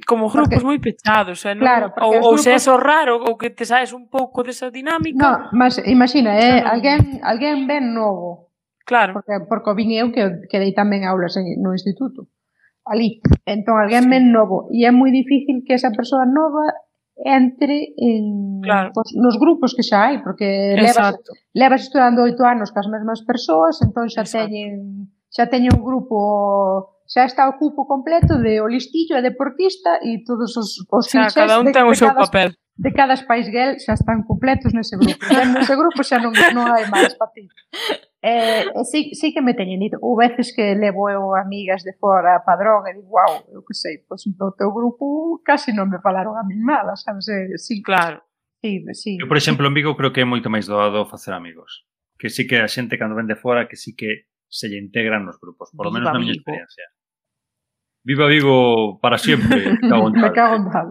como 0.09 0.33
grupos 0.33 0.49
porque, 0.49 0.65
moi 0.65 0.81
pechados, 0.81 1.45
eh, 1.45 1.53
non? 1.53 1.61
Claro, 1.61 1.85
ou, 2.01 2.09
ou 2.09 2.33
grupos... 2.33 2.41
se 2.41 2.51
é 2.51 2.57
raro 2.73 3.21
ou 3.21 3.37
que 3.37 3.53
te 3.53 3.65
saes 3.69 3.93
un 3.93 4.09
pouco 4.09 4.41
desa 4.41 4.73
dinámica. 4.73 5.21
No, 5.21 5.33
mas 5.53 5.77
imagina, 5.85 6.33
eh, 6.33 6.65
non... 6.65 6.73
alguén, 6.73 7.01
alguén 7.21 7.69
ben 7.69 7.93
novo. 7.93 8.49
Claro. 8.81 9.13
Porque, 9.13 9.45
porque 9.45 9.71
vin 9.77 9.93
eu 9.93 10.09
que, 10.09 10.49
que 10.49 10.57
dei 10.57 10.73
tamén 10.73 11.05
aulas 11.05 11.37
en, 11.37 11.61
no 11.61 11.71
instituto 11.71 12.27
ali. 12.85 13.21
Entón, 13.45 13.77
alguén 13.77 14.05
sí. 14.05 14.09
men 14.09 14.31
novo. 14.31 14.67
E 14.73 14.85
é 14.85 14.91
moi 14.91 15.11
difícil 15.13 15.63
que 15.65 15.77
esa 15.77 15.93
persoa 15.93 16.25
nova 16.25 16.69
entre 17.21 17.93
en, 17.97 18.61
claro. 18.61 18.91
pues, 18.93 19.13
nos 19.13 19.37
grupos 19.37 19.75
que 19.77 19.85
xa 19.85 20.09
hai, 20.09 20.15
porque 20.25 20.73
Exacto. 20.73 21.33
levas, 21.53 21.81
levas 21.81 21.81
estudando 21.85 22.25
oito 22.25 22.41
anos 22.45 22.73
cas 22.73 22.89
mesmas 22.89 23.21
persoas, 23.21 23.77
entón 23.85 24.09
xa 24.09 24.25
Exacto. 24.25 24.49
teñen 24.49 25.13
xa 25.29 25.47
teñen 25.47 25.77
un 25.77 25.83
grupo 25.85 26.97
xa 27.05 27.27
está 27.27 27.47
o 27.47 27.59
cupo 27.61 27.85
completo 27.85 28.39
de 28.39 28.59
o 28.59 28.67
listillo 28.67 29.15
e 29.19 29.21
deportista 29.21 30.01
e 30.01 30.23
todos 30.25 30.57
os, 30.57 30.81
os 30.89 31.05
xa, 31.07 31.29
cada 31.29 31.61
un 31.61 31.69
ten 31.69 31.85
o 31.85 31.93
seu 31.93 32.09
papel 32.11 32.57
de 32.81 32.89
cada 32.91 33.15
Spice 33.15 33.51
Girl 33.51 33.77
xa 33.77 33.93
están 33.93 34.23
completos 34.25 34.73
nese 34.73 34.97
grupo. 34.97 35.21
Xa 35.21 35.45
nese 35.45 35.75
grupo 35.77 36.01
xa 36.01 36.17
non, 36.17 36.33
non 36.55 36.65
hai 36.73 36.89
máis 36.89 37.13
para 37.13 37.31
ti. 37.35 37.45
Eh, 38.21 38.65
eh, 38.69 38.85
sí, 38.85 39.15
sí 39.15 39.33
que 39.33 39.41
me 39.41 39.57
teñen 39.57 39.81
dito, 39.81 39.97
ou 39.97 40.13
veces 40.13 40.53
que 40.53 40.77
levo 40.77 41.09
eu 41.09 41.33
amigas 41.33 41.81
de 41.81 41.97
fora 41.97 42.37
a 42.37 42.45
Padrón 42.45 42.85
e 42.85 42.93
digo, 42.93 43.17
wow, 43.17 43.49
eu 43.49 43.65
que 43.65 43.73
sei, 43.73 44.05
pois 44.05 44.21
no 44.29 44.53
teu 44.53 44.69
grupo 44.69 45.41
casi 45.41 45.73
non 45.73 45.89
me 45.89 45.97
falaron 45.97 46.37
a 46.37 46.45
min 46.45 46.61
nada, 46.61 46.93
sabes? 46.93 47.25
Eh, 47.33 47.57
sí, 47.57 47.81
claro. 47.81 48.21
Sí, 48.61 48.85
sí. 48.93 49.17
Eu, 49.17 49.25
por 49.25 49.41
exemplo, 49.41 49.65
en 49.65 49.73
Vigo 49.73 49.97
creo 49.97 50.13
que 50.13 50.21
é 50.21 50.27
moito 50.29 50.53
máis 50.53 50.69
doado 50.69 51.09
facer 51.09 51.33
amigos. 51.33 51.89
Que 52.21 52.29
sí 52.29 52.45
que 52.45 52.61
a 52.61 52.69
xente 52.69 53.01
cando 53.01 53.17
ven 53.17 53.25
de 53.25 53.33
fora 53.33 53.65
que 53.65 53.73
sí 53.73 53.97
que 53.97 54.29
se 54.45 54.69
lle 54.69 54.77
integran 54.77 55.25
nos 55.25 55.41
grupos, 55.41 55.73
por 55.73 55.89
lo 55.89 55.91
menos 55.91 56.13
na 56.13 56.21
miña 56.21 56.37
experiencia. 56.37 56.85
Viva 58.05 58.29
Vigo 58.29 59.01
para 59.01 59.17
sempre, 59.17 59.81
cago 59.81 60.07
en 60.09 60.13
tal. 60.13 60.21
Me 60.21 60.31
cago 60.37 60.55
en 60.61 60.65
tal. 60.69 60.87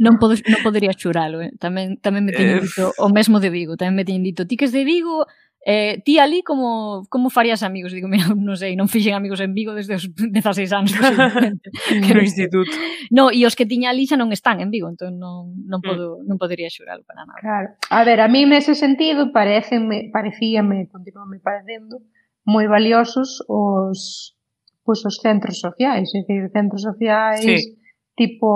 non 0.00 0.16
podo, 0.16 0.32
non 0.48 0.64
podería 0.64 0.96
xuralo, 0.96 1.44
eh. 1.44 1.52
tamén 1.60 2.00
tamén 2.00 2.24
me 2.24 2.32
teñen 2.32 2.64
eh. 2.64 2.64
dito 2.64 2.88
eh... 2.88 3.04
o 3.04 3.12
mesmo 3.12 3.36
de 3.36 3.52
Vigo, 3.52 3.76
tamén 3.76 4.00
me 4.00 4.08
teñen 4.08 4.24
dito 4.24 4.48
ti 4.48 4.56
que 4.56 4.64
es 4.64 4.72
de 4.72 4.88
Vigo, 4.88 5.28
Eh, 5.66 6.00
ti 6.06 6.18
ali 6.18 6.42
como, 6.42 7.04
como 7.10 7.28
farías 7.28 7.62
amigos? 7.62 7.92
Digo, 7.92 8.08
mira, 8.08 8.32
non 8.32 8.56
sei, 8.56 8.80
non 8.80 8.88
fixen 8.88 9.12
amigos 9.12 9.44
en 9.44 9.52
Vigo 9.52 9.76
desde 9.76 10.00
os 10.00 10.08
16 10.16 10.72
anos. 10.72 10.96
que 10.96 12.00
no 12.16 12.24
instituto. 12.24 12.72
No, 13.12 13.28
e 13.28 13.44
os 13.44 13.52
que 13.52 13.68
tiña 13.68 13.92
ali 13.92 14.08
xa 14.08 14.16
non 14.16 14.32
están 14.32 14.64
en 14.64 14.72
Vigo, 14.72 14.88
entón 14.88 15.20
non, 15.20 15.52
non, 15.68 15.80
mm. 15.80 15.84
podo, 15.84 16.06
non 16.24 16.40
podería 16.40 16.72
xuralo 16.72 17.04
para 17.04 17.28
nada. 17.28 17.40
Claro. 17.44 17.68
A 17.92 18.00
ver, 18.08 18.24
a 18.24 18.28
mí 18.32 18.48
nese 18.48 18.72
sentido 18.72 19.36
pareceme, 19.36 20.08
parecíame, 20.08 20.88
continuame 20.88 21.44
parecendo, 21.44 22.00
moi 22.48 22.64
valiosos 22.64 23.44
os 23.44 24.32
pois 24.80 25.04
os 25.04 25.20
centros 25.20 25.60
sociais, 25.60 26.08
é 26.08 26.24
dicir, 26.24 26.48
centros 26.56 26.82
sociais 26.82 27.44
sí. 27.44 27.76
tipo, 28.16 28.48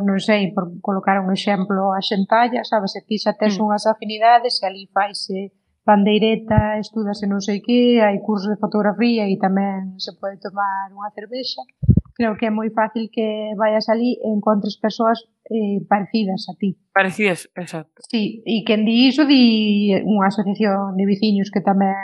non 0.00 0.16
sei, 0.16 0.48
por 0.56 0.72
colocar 0.80 1.20
un 1.20 1.28
exemplo 1.28 1.92
a 1.92 2.00
xentalla, 2.00 2.64
sabes, 2.64 2.96
se 2.96 3.04
ti 3.04 3.20
xa 3.20 3.36
tes 3.36 3.60
mm. 3.60 3.62
unhas 3.68 3.84
afinidades 3.84 4.58
e 4.58 4.66
ali 4.66 4.88
faise 4.88 5.52
pandeireta, 5.88 6.76
estudase 6.76 7.24
non 7.24 7.40
sei 7.40 7.64
que, 7.64 8.04
hai 8.04 8.20
cursos 8.20 8.52
de 8.52 8.60
fotografía 8.60 9.24
e 9.24 9.40
tamén 9.40 9.96
se 9.96 10.12
pode 10.20 10.36
tomar 10.36 10.92
unha 10.92 11.08
cervexa. 11.16 11.64
Creo 12.12 12.36
que 12.36 12.44
é 12.44 12.52
moi 12.52 12.68
fácil 12.68 13.08
que 13.08 13.56
vayas 13.56 13.88
ali 13.88 14.20
e 14.20 14.28
encontres 14.28 14.76
persoas 14.76 15.24
eh, 15.48 15.80
parecidas 15.88 16.44
a 16.52 16.54
ti. 16.60 16.76
Parecidas, 16.92 17.48
exacto. 17.56 18.04
Sí, 18.04 18.44
e 18.44 18.68
quen 18.68 18.84
di 18.84 19.08
iso 19.08 19.24
di 19.24 19.96
unha 20.04 20.28
asociación 20.28 20.92
de 20.92 21.08
veciños 21.08 21.48
que 21.48 21.64
tamén 21.64 21.96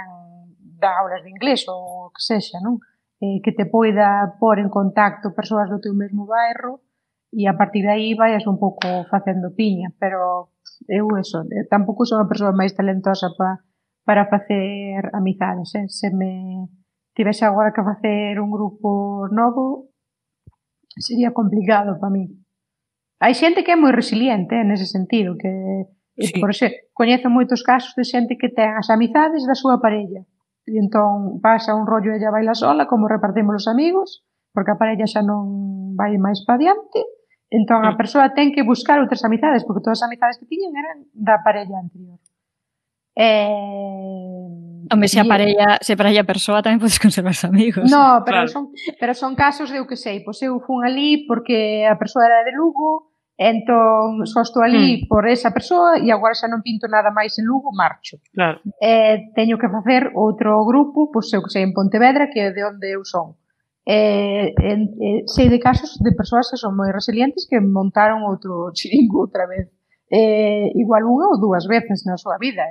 dá 0.81 1.05
aulas 1.05 1.21
de 1.21 1.29
inglés 1.29 1.69
ou 1.69 2.09
que 2.17 2.25
sexa, 2.25 2.65
non? 2.65 2.81
Eh, 3.21 3.45
que 3.45 3.53
te 3.53 3.69
poida 3.69 4.41
pôr 4.41 4.65
en 4.65 4.73
contacto 4.73 5.37
persoas 5.37 5.69
do 5.69 5.77
teu 5.77 5.93
mesmo 5.93 6.25
bairro 6.25 6.81
e 7.37 7.45
a 7.45 7.53
partir 7.61 7.85
de 7.85 7.93
aí 7.93 8.17
vayas 8.17 8.49
un 8.49 8.57
pouco 8.57 9.05
facendo 9.13 9.53
piña, 9.53 9.93
pero 10.01 10.57
eu 10.89 11.05
eso, 11.21 11.45
eh, 11.53 11.69
tampouco 11.69 12.09
son 12.09 12.25
a 12.25 12.31
persoa 12.33 12.57
máis 12.57 12.73
talentosa 12.73 13.29
para 13.37 13.61
para 14.05 14.27
facer 14.27 15.11
amizades. 15.13 15.75
Eh? 15.75 15.89
Se 15.89 16.11
me 16.15 16.69
tivese 17.15 17.45
agora 17.45 17.73
que 17.73 17.83
facer 17.83 18.41
un 18.41 18.51
grupo 18.51 19.29
novo, 19.31 19.89
sería 20.97 21.33
complicado 21.33 21.99
para 21.99 22.13
mí. 22.13 22.29
Hai 23.21 23.33
xente 23.35 23.65
que 23.65 23.73
é 23.73 23.79
moi 23.79 23.95
resiliente 23.95 24.53
eh, 24.59 24.67
nese 24.67 24.85
sentido, 24.85 25.39
que 25.41 25.49
eh, 25.49 26.29
sí. 26.29 26.39
por 26.43 26.53
xe, 26.53 26.93
coñezo 26.93 27.33
moitos 27.33 27.65
casos 27.65 27.97
de 27.97 28.05
xente 28.05 28.37
que 28.37 28.53
ten 28.53 28.77
as 28.77 28.93
amizades 28.93 29.47
da 29.49 29.57
súa 29.57 29.81
parella. 29.81 30.23
E 30.69 30.77
entón 30.77 31.41
pasa 31.41 31.77
un 31.77 31.89
rollo 31.89 32.13
ella 32.13 32.35
baila 32.35 32.53
sola, 32.53 32.85
como 32.91 33.09
repartimos 33.09 33.65
os 33.65 33.67
amigos, 33.71 34.25
porque 34.53 34.73
a 34.75 34.81
parella 34.81 35.09
xa 35.09 35.23
non 35.25 35.97
vai 35.97 36.19
máis 36.21 36.43
para 36.45 36.61
diante, 36.61 37.01
entón 37.49 37.87
a 37.87 37.97
persoa 37.97 38.35
ten 38.35 38.51
que 38.51 38.67
buscar 38.67 38.99
outras 38.99 39.25
amizades, 39.25 39.63
porque 39.65 39.81
todas 39.81 40.03
as 40.03 40.07
amizades 40.11 40.37
que 40.37 40.51
tiñen 40.51 40.75
eran 40.75 41.09
da 41.15 41.41
parella 41.41 41.81
anterior. 41.81 42.19
Eh, 43.17 44.55
Home, 44.91 45.09
se 45.09 45.21
aparella, 45.21 45.79
se 45.81 45.95
aparella 45.95 46.25
persoa 46.25 46.61
tamén 46.61 46.83
podes 46.83 47.01
conservar 47.01 47.33
os 47.33 47.45
amigos. 47.47 47.89
No, 47.89 48.21
pero, 48.27 48.45
claro. 48.45 48.49
son, 48.53 48.65
pero 49.01 49.13
son 49.17 49.33
casos 49.33 49.73
de 49.73 49.81
eu 49.81 49.89
que 49.89 49.97
sei, 49.97 50.21
pois 50.21 50.37
eu 50.45 50.61
fun 50.61 50.85
ali 50.85 51.25
porque 51.25 51.89
a 51.89 51.97
persoa 51.97 52.27
era 52.29 52.45
de 52.45 52.53
Lugo, 52.53 53.15
entón 53.41 54.23
só 54.29 54.45
estou 54.45 54.63
ali 54.63 55.03
mm. 55.03 55.09
por 55.09 55.25
esa 55.27 55.51
persoa 55.57 55.99
e 55.99 56.13
agora 56.13 56.37
xa 56.37 56.47
non 56.47 56.61
pinto 56.61 56.85
nada 56.87 57.11
máis 57.11 57.35
en 57.41 57.49
Lugo, 57.49 57.73
marcho. 57.73 58.21
Claro. 58.37 58.61
Eh, 58.79 59.33
teño 59.33 59.57
que 59.57 59.73
facer 59.73 60.13
outro 60.13 60.61
grupo, 60.69 61.09
pois 61.09 61.33
eu 61.33 61.41
que 61.41 61.51
sei, 61.51 61.65
en 61.65 61.73
Pontevedra, 61.73 62.29
que 62.29 62.45
é 62.45 62.53
de 62.53 62.63
onde 62.63 62.93
eu 62.93 63.03
son. 63.09 63.41
Eh, 63.85 64.53
en, 64.59 64.81
eh, 65.01 65.23
sei 65.29 65.49
de 65.49 65.61
casos 65.61 65.97
de 66.01 66.13
persoas 66.13 66.49
que 66.53 66.61
son 66.61 66.77
moi 66.77 66.93
resilientes 66.93 67.49
que 67.49 67.57
montaron 67.61 68.25
outro 68.29 68.69
chiringo 68.77 69.25
outra 69.25 69.49
vez. 69.49 69.73
Eh, 70.13 70.71
igual 70.77 71.09
unha 71.09 71.33
ou 71.33 71.41
dúas 71.41 71.65
veces 71.67 72.05
na 72.05 72.21
súa 72.21 72.37
vida, 72.37 72.69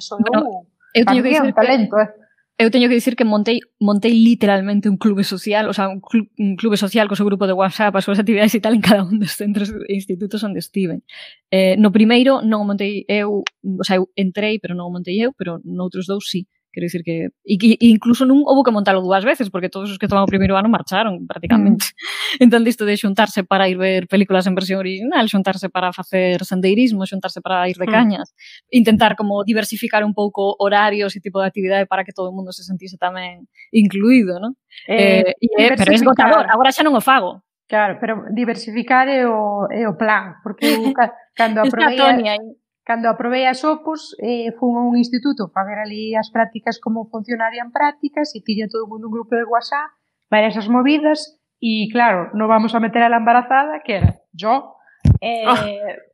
eso 0.00 0.16
bueno, 0.16 0.64
eu, 0.96 1.02
eu 1.02 1.04
teño 1.04 1.22
que 1.22 1.30
dicir 1.30 1.52
talento, 1.52 1.94
eh. 2.00 2.08
que, 2.08 2.12
eh. 2.16 2.64
eu 2.64 2.68
teño 2.72 2.88
que 2.88 2.98
dicir 2.98 3.14
que 3.14 3.28
montei 3.28 3.60
montei 3.78 4.12
literalmente 4.16 4.88
un 4.88 4.96
clube 4.96 5.22
social, 5.22 5.68
o 5.68 5.74
sea, 5.76 5.88
un, 5.92 6.00
cl 6.00 6.26
un 6.40 6.56
clube 6.56 6.76
social 6.80 7.06
co 7.06 7.14
seu 7.14 7.28
grupo 7.28 7.46
de 7.46 7.54
WhatsApp, 7.54 7.94
as 7.94 8.04
súas 8.04 8.18
actividades 8.18 8.56
e 8.56 8.60
tal 8.64 8.74
en 8.74 8.82
cada 8.82 9.04
un 9.10 9.20
dos 9.20 9.36
centros 9.36 9.68
e 9.70 9.92
institutos 9.94 10.40
onde 10.42 10.58
estiven. 10.58 11.04
Eh, 11.52 11.76
no 11.76 11.92
primeiro 11.92 12.40
non 12.40 12.64
o 12.64 12.68
montei 12.68 13.04
eu, 13.06 13.44
o 13.44 13.84
sea, 13.84 14.00
eu 14.00 14.08
entrei, 14.16 14.58
pero 14.58 14.72
non 14.74 14.88
o 14.88 14.94
montei 14.96 15.16
eu, 15.20 15.30
pero 15.36 15.60
noutros 15.62 16.08
dous 16.08 16.26
sí. 16.26 16.44
Si 16.44 16.59
Quero 16.72 16.86
dicir 16.86 17.02
que 17.02 17.34
e, 17.44 17.54
e 17.76 17.86
incluso 17.90 18.22
non 18.22 18.46
houve 18.46 18.62
que 18.62 18.70
montalo 18.70 19.02
dúas 19.02 19.26
veces 19.26 19.50
porque 19.50 19.66
todos 19.66 19.90
os 19.90 19.98
que 19.98 20.06
tomaron 20.06 20.26
o 20.26 20.32
primeiro 20.32 20.54
ano 20.54 20.70
marcharon 20.70 21.26
prácticamente. 21.26 21.90
Mm. 22.38 22.42
Entón 22.46 22.62
isto 22.70 22.86
de 22.86 22.94
xuntarse 22.94 23.42
para 23.42 23.66
ir 23.66 23.74
ver 23.74 24.06
películas 24.06 24.46
en 24.46 24.54
versión 24.54 24.78
original, 24.78 25.26
xuntarse 25.26 25.66
para 25.66 25.90
facer 25.90 26.46
sendeirismo, 26.46 27.02
xuntarse 27.06 27.42
para 27.42 27.66
ir 27.66 27.74
de 27.74 27.86
mm. 27.86 27.92
cañas, 27.92 28.30
mm. 28.30 28.78
intentar 28.78 29.18
como 29.18 29.42
diversificar 29.42 30.06
un 30.06 30.14
pouco 30.14 30.54
horarios 30.62 31.14
e 31.16 31.20
tipo 31.20 31.42
de 31.42 31.50
actividade 31.50 31.90
para 31.90 32.06
que 32.06 32.14
todo 32.14 32.30
o 32.30 32.34
mundo 32.34 32.54
se 32.54 32.62
sentise 32.62 32.94
tamén 32.94 33.50
incluído, 33.74 34.38
non? 34.38 34.54
Eh, 34.86 35.34
eh, 35.34 35.74
pero 35.74 35.90
é 35.90 35.96
esgotador, 35.98 36.46
agora 36.46 36.70
xa 36.70 36.86
non 36.86 36.94
o 36.94 37.02
fago, 37.02 37.42
Claro, 37.70 37.98
pero 38.00 38.26
diversificar 38.34 39.06
é 39.06 39.22
o, 39.30 39.70
é 39.70 39.86
o 39.86 39.94
plan, 39.94 40.42
porque 40.42 40.66
eu, 40.66 40.90
cando 41.38 41.62
aprobei... 41.62 41.94
A 41.94 42.18
Tonia, 42.18 42.34
Cando 42.82 43.08
aprobei 43.12 43.46
as 43.46 43.62
opos, 43.62 44.16
eh, 44.18 44.50
fun 44.56 44.76
a 44.76 44.82
un 44.82 44.96
instituto 44.96 45.52
facer 45.52 45.78
ali 45.78 46.16
as 46.16 46.32
prácticas 46.32 46.80
como 46.80 47.06
funcionarían 47.12 47.70
prácticas 47.70 48.32
e 48.34 48.40
tiña 48.40 48.66
todo 48.72 48.86
o 48.86 48.90
mundo 48.90 49.06
un 49.06 49.14
grupo 49.14 49.36
de 49.36 49.44
WhatsApp 49.44 50.00
varias 50.30 50.56
esas 50.56 50.68
movidas 50.70 51.36
e 51.60 51.92
claro, 51.92 52.32
non 52.32 52.48
vamos 52.48 52.72
a 52.72 52.80
meter 52.80 53.04
a 53.04 53.12
la 53.12 53.20
embarazada 53.20 53.84
que 53.84 54.00
era 54.00 54.22
yo 54.32 54.80
eh, 55.20 55.44
oh, 55.44 55.54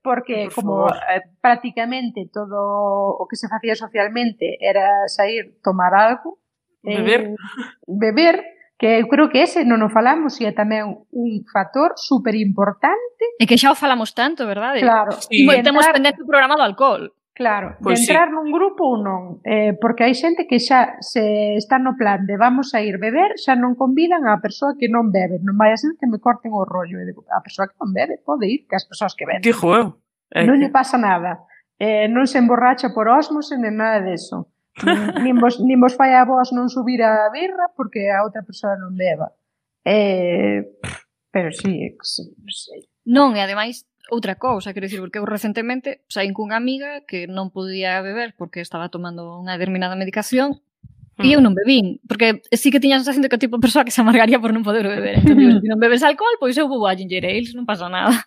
porque 0.03 0.51
por 0.51 0.55
como 0.55 0.75
eh, 0.91 1.23
prácticamente 1.39 2.27
todo 2.33 2.59
o 3.15 3.23
que 3.31 3.37
se 3.39 3.47
facía 3.47 3.79
socialmente 3.79 4.59
era 4.59 5.07
sair, 5.07 5.61
tomar 5.63 5.95
algo 5.95 6.43
eh, 6.83 6.99
beber 6.99 7.37
beber 7.87 8.37
que 8.79 9.01
eu 9.01 9.09
creo 9.09 9.29
que 9.33 9.43
ese 9.43 9.65
non 9.65 9.81
o 9.81 9.89
falamos 9.89 10.37
e 10.41 10.45
é 10.45 10.53
tamén 10.53 11.09
un 11.13 11.31
factor 11.49 11.97
super 11.97 12.37
importante. 12.37 13.25
E 13.41 13.49
que 13.49 13.57
xa 13.57 13.73
o 13.73 13.77
falamos 13.77 14.13
tanto, 14.13 14.45
verdade? 14.45 14.85
Claro. 14.85 15.17
Sí. 15.17 15.49
E 15.49 15.65
Temos 15.65 15.89
pendente 15.89 16.21
o 16.21 16.29
programa 16.29 16.61
do 16.61 16.65
alcohol. 16.65 17.09
Claro, 17.37 17.77
pues 17.83 18.01
pois 18.01 18.07
de 18.07 18.13
entrar 18.17 18.29
sí. 18.29 18.33
nun 18.33 18.49
grupo 18.49 18.97
ou 18.97 18.97
non, 18.97 19.45
eh, 19.45 19.77
porque 19.77 20.09
hai 20.09 20.17
xente 20.17 20.49
que 20.49 20.57
xa 20.57 20.97
se 21.05 21.53
está 21.53 21.77
no 21.77 21.93
plan 21.93 22.25
de 22.25 22.41
vamos 22.41 22.73
a 22.73 22.81
ir 22.81 22.97
beber, 22.97 23.37
xa 23.37 23.53
non 23.53 23.77
convidan 23.77 24.25
a 24.25 24.41
persoa 24.41 24.73
que 24.73 24.89
non 24.89 25.13
bebe, 25.13 25.37
non 25.45 25.53
vai 25.53 25.69
a 25.69 25.77
ser 25.77 26.01
que 26.01 26.09
me 26.09 26.17
corten 26.17 26.49
o 26.57 26.65
rollo, 26.65 26.97
digo, 27.05 27.29
a 27.29 27.45
persoa 27.45 27.69
que 27.69 27.77
non 27.77 27.93
bebe 27.93 28.17
pode 28.25 28.49
ir, 28.49 28.65
que 28.65 28.73
as 28.73 28.89
persoas 28.89 29.13
que 29.13 29.29
beben. 29.29 29.45
Que 29.45 29.53
eu. 29.53 30.01
Eh, 30.33 30.49
non 30.49 30.57
lle 30.57 30.73
pasa 30.73 30.97
nada, 30.97 31.45
eh, 31.77 32.09
non 32.09 32.25
se 32.25 32.41
emborracha 32.41 32.97
por 32.97 33.13
osmose, 33.13 33.61
nem 33.61 33.77
nada 33.77 34.01
deso 34.01 34.49
nin, 35.25 35.41
vos, 35.41 35.61
nin 35.61 35.81
vos 35.81 35.97
fai 35.97 36.13
a 36.13 36.29
vos 36.29 36.53
non 36.53 36.69
subir 36.69 37.01
a 37.01 37.31
birra 37.33 37.73
porque 37.73 38.13
a 38.13 38.21
outra 38.27 38.45
persoa 38.45 38.77
non 38.77 38.93
beba. 38.93 39.33
Eh, 39.87 40.67
pero 41.33 41.49
sí, 41.53 41.97
sí, 42.03 42.25
sí. 42.49 42.77
Non, 43.07 43.33
e 43.37 43.41
ademais 43.41 43.87
outra 44.11 44.37
cousa, 44.37 44.75
quero 44.75 44.87
dicir, 44.87 45.01
porque 45.01 45.19
eu 45.19 45.27
recentemente 45.27 46.05
saín 46.07 46.35
cunha 46.35 46.59
amiga 46.59 47.03
que 47.09 47.27
non 47.27 47.51
podía 47.51 47.99
beber 48.03 48.35
porque 48.39 48.63
estaba 48.63 48.93
tomando 48.93 49.41
unha 49.41 49.57
determinada 49.57 49.99
medicación 49.99 50.63
e 51.17 51.33
eu 51.33 51.41
hmm. 51.41 51.47
non 51.49 51.57
bebín, 51.57 51.97
porque 52.05 52.45
sí 52.53 52.69
que 52.69 52.77
tiña 52.77 52.97
a 52.97 53.01
sensación 53.01 53.25
de 53.25 53.33
que 53.33 53.41
o 53.41 53.43
tipo 53.43 53.57
de 53.57 53.65
persoa 53.65 53.89
que 53.89 53.95
se 53.95 54.05
amargaría 54.05 54.37
por 54.37 54.53
non 54.53 54.61
poder 54.61 54.85
beber. 54.85 55.25
Entón, 55.25 55.41
eu, 55.41 55.57
se 55.65 55.69
non 55.71 55.81
bebes 55.81 56.05
alcohol, 56.05 56.37
pois 56.37 56.53
eu 56.61 56.69
vou 56.69 56.85
a 56.85 56.93
ginger 56.93 57.25
ale, 57.25 57.49
non 57.57 57.65
pasa 57.65 57.89
nada. 57.89 58.13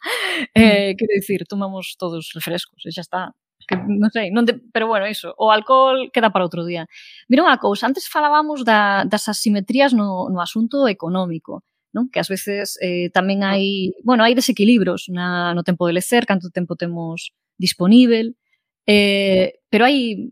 Eh, 0.56 0.96
quero 0.96 1.12
dicir, 1.20 1.44
tomamos 1.44 2.00
todos 2.00 2.32
refrescos 2.32 2.80
e 2.88 2.96
xa 2.96 3.04
está 3.04 3.22
que 3.70 3.78
non 3.78 4.10
sei, 4.10 4.34
non 4.34 4.50
de, 4.50 4.58
pero 4.74 4.90
bueno, 4.90 5.06
iso, 5.06 5.38
o 5.38 5.54
alcohol 5.54 6.10
queda 6.10 6.34
para 6.34 6.42
outro 6.50 6.66
día. 6.66 6.90
Mira 7.30 7.46
unha 7.46 7.62
cousa, 7.62 7.86
antes 7.86 8.10
falábamos 8.10 8.66
da, 8.66 9.06
das 9.06 9.30
asimetrías 9.30 9.94
no, 9.94 10.26
no 10.34 10.42
asunto 10.42 10.90
económico 10.90 11.62
non? 11.94 12.10
que 12.10 12.22
ás 12.22 12.30
veces 12.30 12.78
eh, 12.82 13.10
tamén 13.10 13.42
hai, 13.42 13.94
bueno, 14.06 14.22
hai 14.26 14.38
desequilibrios 14.38 15.10
na, 15.10 15.54
no 15.58 15.66
tempo 15.66 15.90
de 15.90 15.98
lecer, 15.98 16.26
canto 16.30 16.54
tempo 16.54 16.78
temos 16.78 17.34
disponível, 17.58 18.38
eh, 18.86 19.62
pero 19.70 19.86
hai 19.90 20.30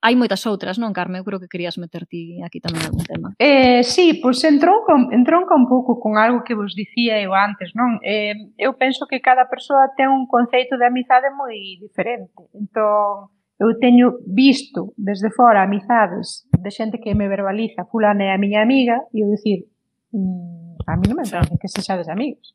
hai 0.00 0.14
moitas 0.14 0.46
outras, 0.46 0.78
non, 0.78 0.94
Carme? 0.94 1.18
Eu 1.18 1.26
creo 1.26 1.42
que 1.42 1.50
querías 1.50 1.74
meter 1.74 2.06
ti 2.06 2.38
aquí 2.46 2.62
tamén 2.62 2.86
algún 2.86 3.02
tema. 3.02 3.28
Eh, 3.42 3.82
sí, 3.82 4.22
pois 4.22 4.38
entronca, 4.46 4.94
entronca 5.10 5.58
un 5.58 5.66
pouco 5.66 5.98
con 5.98 6.14
algo 6.14 6.46
que 6.46 6.54
vos 6.54 6.78
dicía 6.78 7.18
eu 7.18 7.34
antes, 7.34 7.74
non? 7.74 7.98
Eh, 8.06 8.54
eu 8.54 8.78
penso 8.78 9.10
que 9.10 9.18
cada 9.18 9.50
persoa 9.50 9.90
ten 9.98 10.06
un 10.06 10.30
conceito 10.30 10.78
de 10.78 10.86
amizade 10.86 11.34
moi 11.34 11.82
diferente. 11.82 12.46
Entón, 12.54 13.34
eu 13.58 13.74
teño 13.82 14.22
visto 14.22 14.94
desde 14.94 15.34
fora 15.34 15.66
amizades 15.66 16.46
de 16.54 16.70
xente 16.70 17.02
que 17.02 17.18
me 17.18 17.26
verbaliza 17.26 17.90
fulana 17.90 18.30
é 18.30 18.30
a 18.30 18.38
miña 18.38 18.62
amiga 18.62 19.02
e 19.10 19.26
eu 19.26 19.28
dicir 19.34 19.66
mm, 20.14 20.86
a 20.86 20.94
mí 20.94 21.04
non 21.10 21.18
me 21.18 21.26
parece 21.26 21.58
que 21.58 21.66
se 21.66 21.82
xa 21.82 21.98
amigos. 22.06 22.54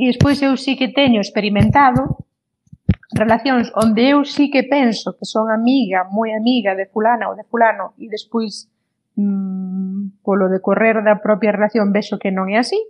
E 0.00 0.08
despois 0.08 0.40
eu 0.40 0.56
sí 0.56 0.72
que 0.80 0.88
teño 0.88 1.20
experimentado 1.20 2.24
relacións 3.14 3.70
onde 3.76 4.12
eu 4.12 4.24
sí 4.24 4.50
que 4.50 4.64
penso 4.64 5.16
que 5.16 5.24
son 5.28 5.52
amiga, 5.52 6.08
moi 6.08 6.32
amiga 6.32 6.74
de 6.74 6.88
fulana 6.88 7.28
ou 7.28 7.34
de 7.36 7.44
fulano 7.46 7.92
e 8.00 8.08
despois 8.08 8.68
mmm, 9.16 10.24
polo 10.24 10.48
decorrer 10.48 11.04
da 11.04 11.20
propia 11.20 11.52
relación 11.52 11.92
vexo 11.92 12.18
que 12.18 12.32
non 12.32 12.48
é 12.48 12.56
así 12.58 12.80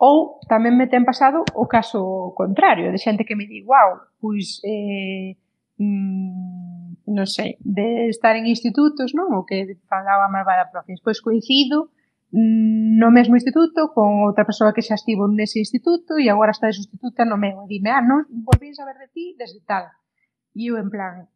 ou 0.00 0.40
tamén 0.48 0.80
me 0.80 0.88
ten 0.88 1.04
pasado 1.04 1.44
o 1.52 1.68
caso 1.68 2.32
contrario, 2.32 2.88
de 2.88 2.96
xente 2.96 3.28
que 3.28 3.36
me 3.36 3.44
di 3.44 3.60
wow, 3.60 4.00
pois 4.16 4.64
eh, 4.64 5.36
mmm, 5.76 7.04
non 7.10 7.28
sei, 7.28 7.60
de 7.60 8.08
estar 8.08 8.32
en 8.38 8.48
institutos, 8.48 9.12
non? 9.12 9.28
O 9.36 9.44
que 9.44 9.76
falaba 9.90 10.32
máis 10.32 10.46
da 10.46 10.70
profe. 10.72 10.96
Despois 10.96 11.20
coincido 11.20 11.92
no 12.32 13.10
mesmo 13.10 13.34
instituto 13.34 13.90
con 13.90 14.22
outra 14.22 14.46
persoa 14.46 14.70
que 14.70 14.86
xa 14.86 14.94
estivo 14.94 15.26
nese 15.26 15.58
instituto 15.58 16.14
e 16.14 16.30
agora 16.30 16.54
está 16.54 16.70
de 16.70 16.78
sustituta 16.78 17.26
no 17.26 17.34
meu 17.34 17.66
e 17.66 17.66
dime, 17.66 17.90
ah, 17.90 17.98
non 17.98 18.22
volvín 18.46 18.70
saber 18.70 18.94
de 19.02 19.08
ti 19.10 19.34
desde 19.34 19.58
tal 19.66 19.90
e 20.54 20.70
eu 20.70 20.78
en 20.78 20.86
plan 20.86 21.26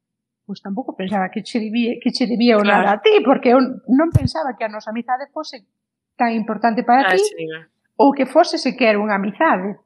pois 0.47 0.63
tampouco 0.63 0.95
pensaba 0.95 1.35
que 1.35 1.43
che 1.43 1.59
debía, 1.59 1.99
que 1.99 2.15
che 2.15 2.31
debía 2.31 2.55
claro. 2.63 2.71
nada 2.71 2.91
a 2.95 3.03
ti 3.03 3.19
porque 3.27 3.51
eu 3.51 3.59
non 3.91 4.09
pensaba 4.15 4.55
que 4.55 4.63
a 4.63 4.71
nosa 4.71 4.95
amizade 4.95 5.27
fose 5.35 5.67
tan 6.15 6.31
importante 6.31 6.87
para 6.87 7.11
ah, 7.11 7.11
ti 7.11 7.19
sí. 7.19 7.51
ou 7.99 8.15
que 8.15 8.31
fose 8.31 8.55
sequer 8.55 8.95
unha 8.95 9.19
amizade 9.19 9.83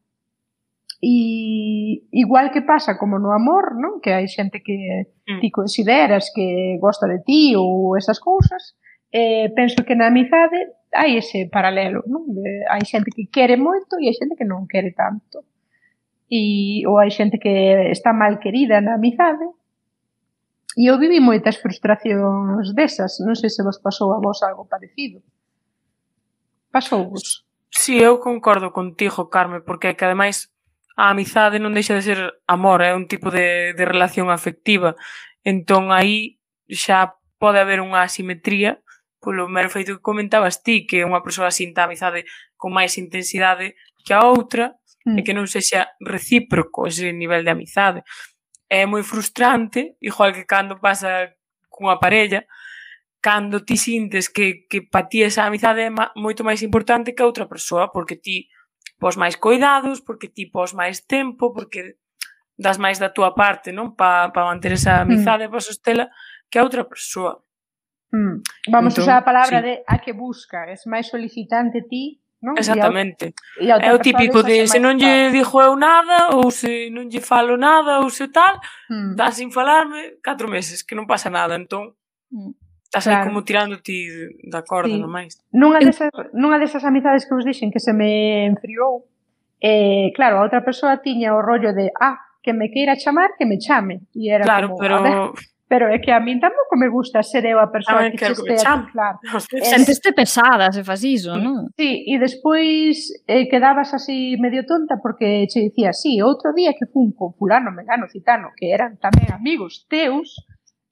E 1.01 2.11
igual 2.11 2.51
que 2.51 2.63
pasa 2.63 2.99
como 2.99 3.23
no 3.23 3.31
amor, 3.31 3.79
non? 3.79 4.03
Que 4.03 4.19
hai 4.19 4.27
xente 4.27 4.67
que 4.67 5.07
mm. 5.31 5.39
ti 5.39 5.49
consideras 5.55 6.35
que 6.35 6.75
gosta 6.83 7.07
de 7.07 7.23
ti 7.23 7.55
ou 7.55 7.95
esas 7.95 8.19
cousas, 8.19 8.75
eh, 9.13 9.49
penso 9.55 9.85
que 9.85 9.95
na 9.97 10.09
amizade 10.09 10.79
hai 10.93 11.17
ese 11.17 11.49
paralelo, 11.53 12.05
non? 12.09 12.25
De, 12.33 12.65
hai 12.69 12.85
xente 12.85 13.13
que 13.13 13.29
quere 13.29 13.57
moito 13.57 14.01
e 14.01 14.09
hai 14.09 14.17
xente 14.17 14.37
que 14.37 14.49
non 14.49 14.69
quere 14.69 14.93
tanto. 14.93 15.45
E, 16.29 16.85
ou 16.85 17.01
hai 17.01 17.09
xente 17.09 17.41
que 17.41 17.89
está 17.89 18.13
mal 18.13 18.37
querida 18.37 18.81
na 18.85 19.01
amizade 19.01 19.45
e 20.77 20.87
eu 20.87 20.99
vivi 20.99 21.21
moitas 21.21 21.57
frustracións 21.57 22.73
desas. 22.77 23.19
Non 23.25 23.35
sei 23.35 23.51
se 23.51 23.65
vos 23.65 23.81
pasou 23.81 24.13
a 24.13 24.21
vos 24.21 24.45
algo 24.45 24.69
parecido. 24.69 25.25
Pasou 26.71 27.09
vos? 27.09 27.49
Si, 27.73 27.97
sí, 27.97 28.01
eu 28.01 28.21
concordo 28.21 28.71
contigo, 28.73 29.29
Carme, 29.33 29.61
porque 29.65 29.97
que 29.97 30.05
ademais 30.05 30.53
a 30.97 31.11
amizade 31.11 31.59
non 31.59 31.73
deixa 31.73 31.97
de 31.97 32.05
ser 32.05 32.21
amor, 32.47 32.85
é 32.85 32.93
un 32.93 33.09
tipo 33.09 33.33
de, 33.33 33.73
de 33.73 33.85
relación 33.85 34.29
afectiva. 34.29 34.95
Entón 35.43 35.91
aí 35.91 36.39
xa 36.69 37.17
pode 37.41 37.59
haber 37.59 37.81
unha 37.81 38.05
asimetría 38.05 38.79
polo 39.19 39.51
mero 39.51 39.71
feito 39.71 39.99
que 39.99 40.03
comentabas 40.03 40.63
ti, 40.63 40.87
que 40.87 41.03
unha 41.03 41.23
persoa 41.23 41.51
sinta 41.51 41.87
amizade 41.87 42.25
con 42.55 42.75
máis 42.75 42.95
intensidade 42.99 43.75
que 44.07 44.15
a 44.15 44.25
outra, 44.25 44.79
mm. 45.09 45.19
e 45.19 45.21
que 45.25 45.35
non 45.35 45.49
sexa 45.49 45.97
recíproco 46.01 46.87
ese 46.87 47.13
nivel 47.13 47.43
de 47.43 47.53
amizade. 47.53 48.01
É 48.69 48.85
moi 48.85 49.01
frustrante, 49.01 49.97
igual 50.05 50.37
que 50.37 50.45
cando 50.45 50.77
pasa 50.77 51.33
cunha 51.73 51.97
parella, 51.97 52.45
cando 53.21 53.65
ti 53.65 53.77
sintes 53.77 54.29
que, 54.29 54.69
que 54.69 54.85
pa 54.85 55.09
ti 55.09 55.25
esa 55.25 55.49
amizade 55.49 55.89
é 55.89 55.91
moito 56.15 56.45
máis 56.45 56.61
importante 56.63 57.15
que 57.15 57.23
a 57.23 57.29
outra 57.29 57.49
persoa, 57.49 57.91
porque 57.91 58.21
ti 58.21 58.47
pos 58.99 59.17
máis 59.17 59.39
cuidados, 59.39 60.03
porque 60.03 60.29
ti 60.29 60.47
pos 60.47 60.75
máis 60.75 61.07
tempo, 61.07 61.55
porque 61.55 61.97
das 62.59 62.77
máis 62.77 62.99
da 62.99 63.15
túa 63.15 63.35
parte, 63.39 63.71
non? 63.71 63.95
Pa, 63.95 64.35
pa 64.35 64.51
manter 64.51 64.75
esa 64.75 65.01
mm. 65.01 65.03
amizade, 65.07 65.45
mm. 65.47 65.51
pa 65.55 65.61
sostela, 65.63 66.05
que 66.51 66.59
a 66.59 66.67
outra 66.67 66.85
persoa. 66.85 67.41
Mm. 68.11 68.41
Vamos 68.73 68.95
entón, 68.95 69.05
usar 69.05 69.17
a 69.21 69.25
palabra 69.25 69.61
sí. 69.61 69.67
de 69.67 69.75
a 69.87 69.99
que 69.99 70.13
busca, 70.13 70.65
es 70.71 70.87
máis 70.89 71.09
solicitante 71.09 71.85
ti, 71.85 72.21
non? 72.41 72.57
Exactamente. 72.57 73.37
E 73.61 73.69
ao, 73.69 73.81
e 73.81 73.85
ao 73.85 73.97
é 73.97 73.99
o 73.99 74.01
típico 74.01 74.41
de 74.41 74.65
se 74.65 74.81
non 74.81 74.97
lle 74.97 75.29
dixo 75.29 75.61
eu 75.61 75.77
nada, 75.77 76.33
ou 76.33 76.49
se 76.49 76.89
non 76.89 77.11
lle 77.13 77.21
falo 77.21 77.61
nada, 77.61 78.01
ou 78.01 78.09
se 78.09 78.33
tal, 78.33 78.57
mm. 78.89 79.13
dá 79.13 79.29
sin 79.29 79.53
falarme 79.53 80.23
catro 80.25 80.49
meses, 80.49 80.81
que 80.81 80.97
non 80.97 81.05
pasa 81.05 81.29
nada, 81.29 81.57
entón... 81.57 81.93
Mm. 82.33 82.57
Estás 82.89 83.05
claro. 83.05 83.21
aí 83.21 83.29
como 83.29 83.45
tirando 83.45 83.85
ti 83.85 84.09
da 84.49 84.65
corda, 84.65 84.89
sí. 84.89 84.97
non 84.97 85.13
máis. 85.13 85.37
Nunha 85.53 85.77
desas, 85.77 86.09
nunha 86.33 86.57
desas 86.57 86.81
amizades 86.89 87.29
que 87.29 87.37
vos 87.37 87.45
dixen 87.45 87.69
que 87.69 87.85
se 87.85 87.93
me 87.93 88.49
enfriou, 88.49 89.05
eh, 89.61 90.09
claro, 90.17 90.41
a 90.41 90.49
outra 90.49 90.65
persoa 90.65 91.05
tiña 91.05 91.37
o 91.37 91.45
rollo 91.45 91.77
de 91.77 91.93
ah, 92.01 92.17
que 92.41 92.57
me 92.57 92.73
queira 92.73 92.97
chamar, 92.97 93.37
que 93.37 93.45
me 93.45 93.61
chame. 93.61 94.09
E 94.17 94.33
era 94.33 94.49
claro, 94.49 94.73
como, 94.73 94.81
pero... 94.81 94.95
A 94.97 95.03
ver, 95.05 95.17
Pero 95.69 95.93
é 95.93 96.01
que 96.01 96.11
a 96.11 96.19
min 96.19 96.41
tampouco 96.41 96.81
me 96.81 96.89
gusta 96.89 97.21
ser 97.21 97.45
eu 97.45 97.61
a 97.61 97.69
persoa 97.69 98.09
que, 98.09 98.17
que 98.17 98.25
che 98.25 98.33
este 98.33 98.57
a 98.65 98.89
chiflar. 98.89 99.15
Senteste 99.77 100.17
pesada 100.17 100.73
se 100.73 100.83
faz 100.83 101.05
iso, 101.05 101.37
non? 101.37 101.69
Sí, 101.77 102.09
e 102.09 102.17
despois 102.17 103.13
eh, 103.29 103.45
quedabas 103.53 103.93
así 103.93 104.41
medio 104.41 104.65
tonta 104.65 104.97
porque 104.97 105.45
che 105.45 105.61
dicía, 105.69 105.93
sí, 105.93 106.25
outro 106.25 106.57
día 106.57 106.73
que 106.73 106.89
fun 106.89 107.13
con 107.13 107.37
fulano, 107.37 107.69
mengano, 107.69 108.09
citano, 108.09 108.57
que 108.57 108.73
eran 108.73 108.97
tamén 108.97 109.29
amigos 109.29 109.85
teus, 109.93 110.41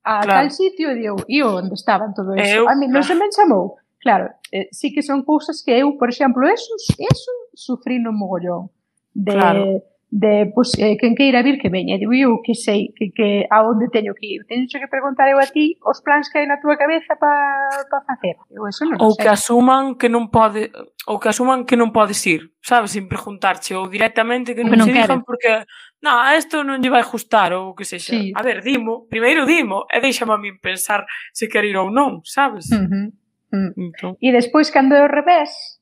a 0.04 0.20
claro. 0.20 0.44
tal 0.44 0.48
sitio 0.52 0.92
e 0.92 1.08
eu, 1.08 1.16
e 1.24 1.40
onde 1.40 1.72
estaban 1.72 2.12
todo 2.12 2.36
iso? 2.36 2.44
Eu, 2.44 2.68
a 2.68 2.76
mí 2.76 2.84
non 2.84 3.00
se 3.08 3.16
me 3.16 3.32
chamou. 3.32 3.80
Claro, 3.96 4.28
eh, 4.52 4.68
sí 4.76 4.92
que 4.92 5.00
son 5.00 5.24
cousas 5.24 5.64
que 5.64 5.72
eu, 5.72 5.96
por 5.96 6.12
exemplo, 6.12 6.44
eso, 6.44 6.68
eso 7.00 7.32
sufrí 7.56 7.96
no 7.96 8.12
mogollón. 8.12 8.68
De, 9.16 9.32
claro 9.32 9.95
de 10.10 10.50
pues, 10.54 10.78
eh, 10.78 10.96
quen 11.00 11.14
queira 11.14 11.42
vir 11.42 11.58
que 11.58 11.68
veña. 11.68 11.98
Digo 11.98 12.14
eu 12.14 12.40
que 12.42 12.54
sei 12.54 12.94
que, 12.94 13.10
que 13.10 13.46
a 13.50 13.66
onde 13.66 13.90
teño 13.90 14.14
que 14.14 14.26
ir. 14.26 14.46
Teño 14.46 14.66
que 14.66 14.88
preguntar 14.88 15.28
eu 15.28 15.38
a 15.38 15.46
ti 15.46 15.76
os 15.82 16.00
plans 16.00 16.30
que 16.30 16.38
hai 16.38 16.46
na 16.46 16.62
túa 16.62 16.78
cabeza 16.78 17.18
para 17.18 17.84
pa 17.90 18.00
facer. 18.06 18.38
Eu 18.54 18.66
eso 18.70 18.86
non 18.86 19.02
ou 19.02 19.12
sei. 19.12 19.26
que 19.26 19.28
asuman 19.28 19.98
que 19.98 20.08
non 20.08 20.30
pode 20.30 20.70
ou 21.10 21.18
que 21.18 21.28
asuman 21.28 21.66
que 21.66 21.74
non 21.74 21.90
podes 21.90 22.22
ir, 22.30 22.54
sabes, 22.62 22.94
sin 22.94 23.10
preguntarche 23.10 23.74
ou 23.74 23.90
directamente 23.90 24.54
que 24.54 24.62
non, 24.62 24.78
non 24.78 24.86
se 24.86 24.94
dixan 24.94 25.26
porque 25.26 25.66
no, 26.06 26.22
a 26.22 26.38
isto 26.38 26.62
non 26.62 26.78
lle 26.78 26.90
vai 26.90 27.02
gustar 27.02 27.50
ou 27.58 27.74
que 27.74 27.82
sexa. 27.82 28.14
Sí. 28.14 28.30
A 28.30 28.46
ver, 28.46 28.62
dimo, 28.62 29.10
primeiro 29.10 29.42
dimo 29.42 29.90
e 29.90 29.98
deixame 29.98 30.32
a 30.32 30.38
min 30.38 30.62
pensar 30.62 31.02
se 31.34 31.50
quero 31.50 31.66
ir 31.66 31.76
ou 31.76 31.90
non, 31.90 32.22
sabes? 32.22 32.70
Uh 32.70 32.86
-huh. 32.86 33.06
Mm. 33.50 33.72
Entón. 33.90 34.12
E 34.22 34.30
despois 34.30 34.70
cando 34.70 34.94
é 34.94 35.02
o 35.02 35.10
revés, 35.10 35.75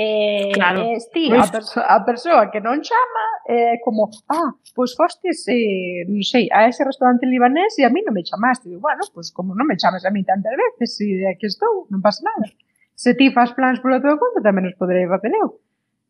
Eh, 0.00 0.52
claro. 0.54 0.80
eh, 0.82 1.00
sí, 1.12 1.28
a, 1.34 1.50
perso 1.50 1.82
a 1.82 1.98
persoa 2.06 2.52
que 2.52 2.62
non 2.62 2.78
chama 2.86 3.26
é 3.50 3.74
eh, 3.74 3.76
como, 3.82 4.06
ah, 4.30 4.54
pois 4.70 4.94
fostes, 4.94 5.42
eh, 5.50 6.06
non 6.06 6.22
sei, 6.22 6.46
a 6.54 6.70
ese 6.70 6.86
restaurante 6.86 7.26
libanés 7.26 7.74
e 7.78 7.82
a 7.82 7.90
mí 7.90 8.06
non 8.06 8.14
me 8.14 8.22
chamaste. 8.22 8.70
Digo, 8.70 8.86
bueno, 8.86 9.02
pois 9.10 9.34
como 9.34 9.58
non 9.58 9.66
me 9.66 9.74
chamas 9.74 10.06
a 10.06 10.14
mí 10.14 10.22
tantas 10.22 10.54
veces, 10.54 11.02
e 11.02 11.26
aquí 11.26 11.50
estou, 11.50 11.90
non 11.90 11.98
pasa 11.98 12.22
nada. 12.22 12.46
Se 12.94 13.18
ti 13.18 13.34
faz 13.34 13.50
plans 13.58 13.82
pola 13.82 13.98
tua 13.98 14.14
conta, 14.14 14.38
tamén 14.38 14.70
os 14.70 14.78
poderei 14.78 15.10
facer 15.10 15.34
eu. 15.34 15.58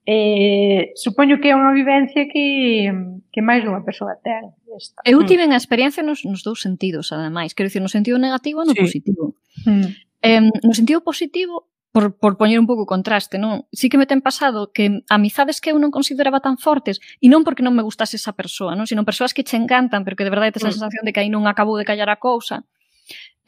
Eh, 0.05 0.93
supoño 0.93 1.41
que 1.41 1.49
é 1.49 1.57
unha 1.57 1.73
vivencia 1.73 2.29
que, 2.29 2.93
que 3.33 3.41
máis 3.41 3.65
dunha 3.65 3.81
persoa 3.89 4.21
ten. 4.21 4.53
Esta. 4.69 5.01
Eu 5.09 5.25
mm. 5.25 5.29
tive 5.33 5.49
a 5.49 5.57
experiencia 5.57 6.05
nos, 6.05 6.29
nos 6.29 6.45
dous 6.45 6.61
sentidos, 6.61 7.09
ademais. 7.09 7.57
Quero 7.57 7.73
dicir, 7.73 7.81
no 7.81 7.89
sentido 7.89 8.21
negativo 8.21 8.61
e 8.61 8.69
no 8.69 8.77
sí. 8.77 8.85
positivo. 8.85 9.33
Mm. 9.65 9.89
Eh, 10.21 10.45
no 10.45 10.77
sentido 10.77 11.01
positivo, 11.01 11.73
por, 11.93 12.19
por 12.19 12.37
poñer 12.37 12.61
un 12.61 12.69
pouco 12.69 12.85
contraste, 12.85 13.41
non? 13.41 13.65
Sí 13.73 13.89
que 13.89 13.97
me 13.97 14.07
ten 14.07 14.21
pasado 14.21 14.71
que 14.73 15.03
amizades 15.09 15.61
que 15.61 15.73
eu 15.73 15.79
non 15.81 15.91
consideraba 15.91 16.45
tan 16.45 16.61
fortes, 16.61 17.01
e 17.19 17.27
non 17.33 17.43
porque 17.43 17.65
non 17.65 17.73
me 17.73 17.83
gustase 17.83 18.21
esa 18.21 18.37
persoa, 18.37 18.77
non? 18.77 18.85
Sino 18.85 19.09
persoas 19.09 19.33
que 19.33 19.47
che 19.47 19.57
encantan, 19.57 20.05
pero 20.05 20.15
que 20.15 20.27
de 20.27 20.33
verdade 20.33 20.53
tes 20.53 20.65
a 20.65 20.71
mm. 20.71 20.77
sensación 20.77 21.03
de 21.09 21.13
que 21.17 21.21
aí 21.25 21.31
non 21.33 21.49
acabou 21.49 21.81
de 21.81 21.89
callar 21.89 22.13
a 22.13 22.21
cousa. 22.21 22.69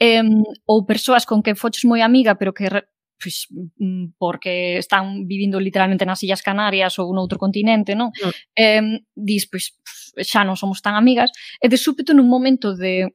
Eh, 0.00 0.24
ou 0.64 0.88
persoas 0.88 1.28
con 1.28 1.44
que 1.44 1.52
foches 1.52 1.84
moi 1.84 2.00
amiga, 2.00 2.40
pero 2.40 2.56
que 2.56 2.72
pois, 3.20 3.46
pues, 3.52 3.68
mm, 3.76 4.16
porque 4.16 4.78
están 4.78 5.28
vivindo 5.28 5.60
literalmente 5.60 6.08
nas 6.08 6.24
Illas 6.24 6.40
Canarias 6.40 6.96
ou 6.96 7.12
noutro 7.12 7.36
continente, 7.36 7.92
non? 7.92 8.08
Mm. 8.16 8.32
Eh, 8.56 8.82
dis, 9.12 9.44
pois, 9.44 9.76
pues, 10.16 10.26
xa 10.26 10.42
non 10.48 10.56
somos 10.56 10.80
tan 10.80 10.96
amigas, 10.96 11.28
e 11.60 11.68
de 11.68 11.76
súpeto 11.76 12.16
nun 12.16 12.26
momento 12.26 12.72
de 12.72 13.12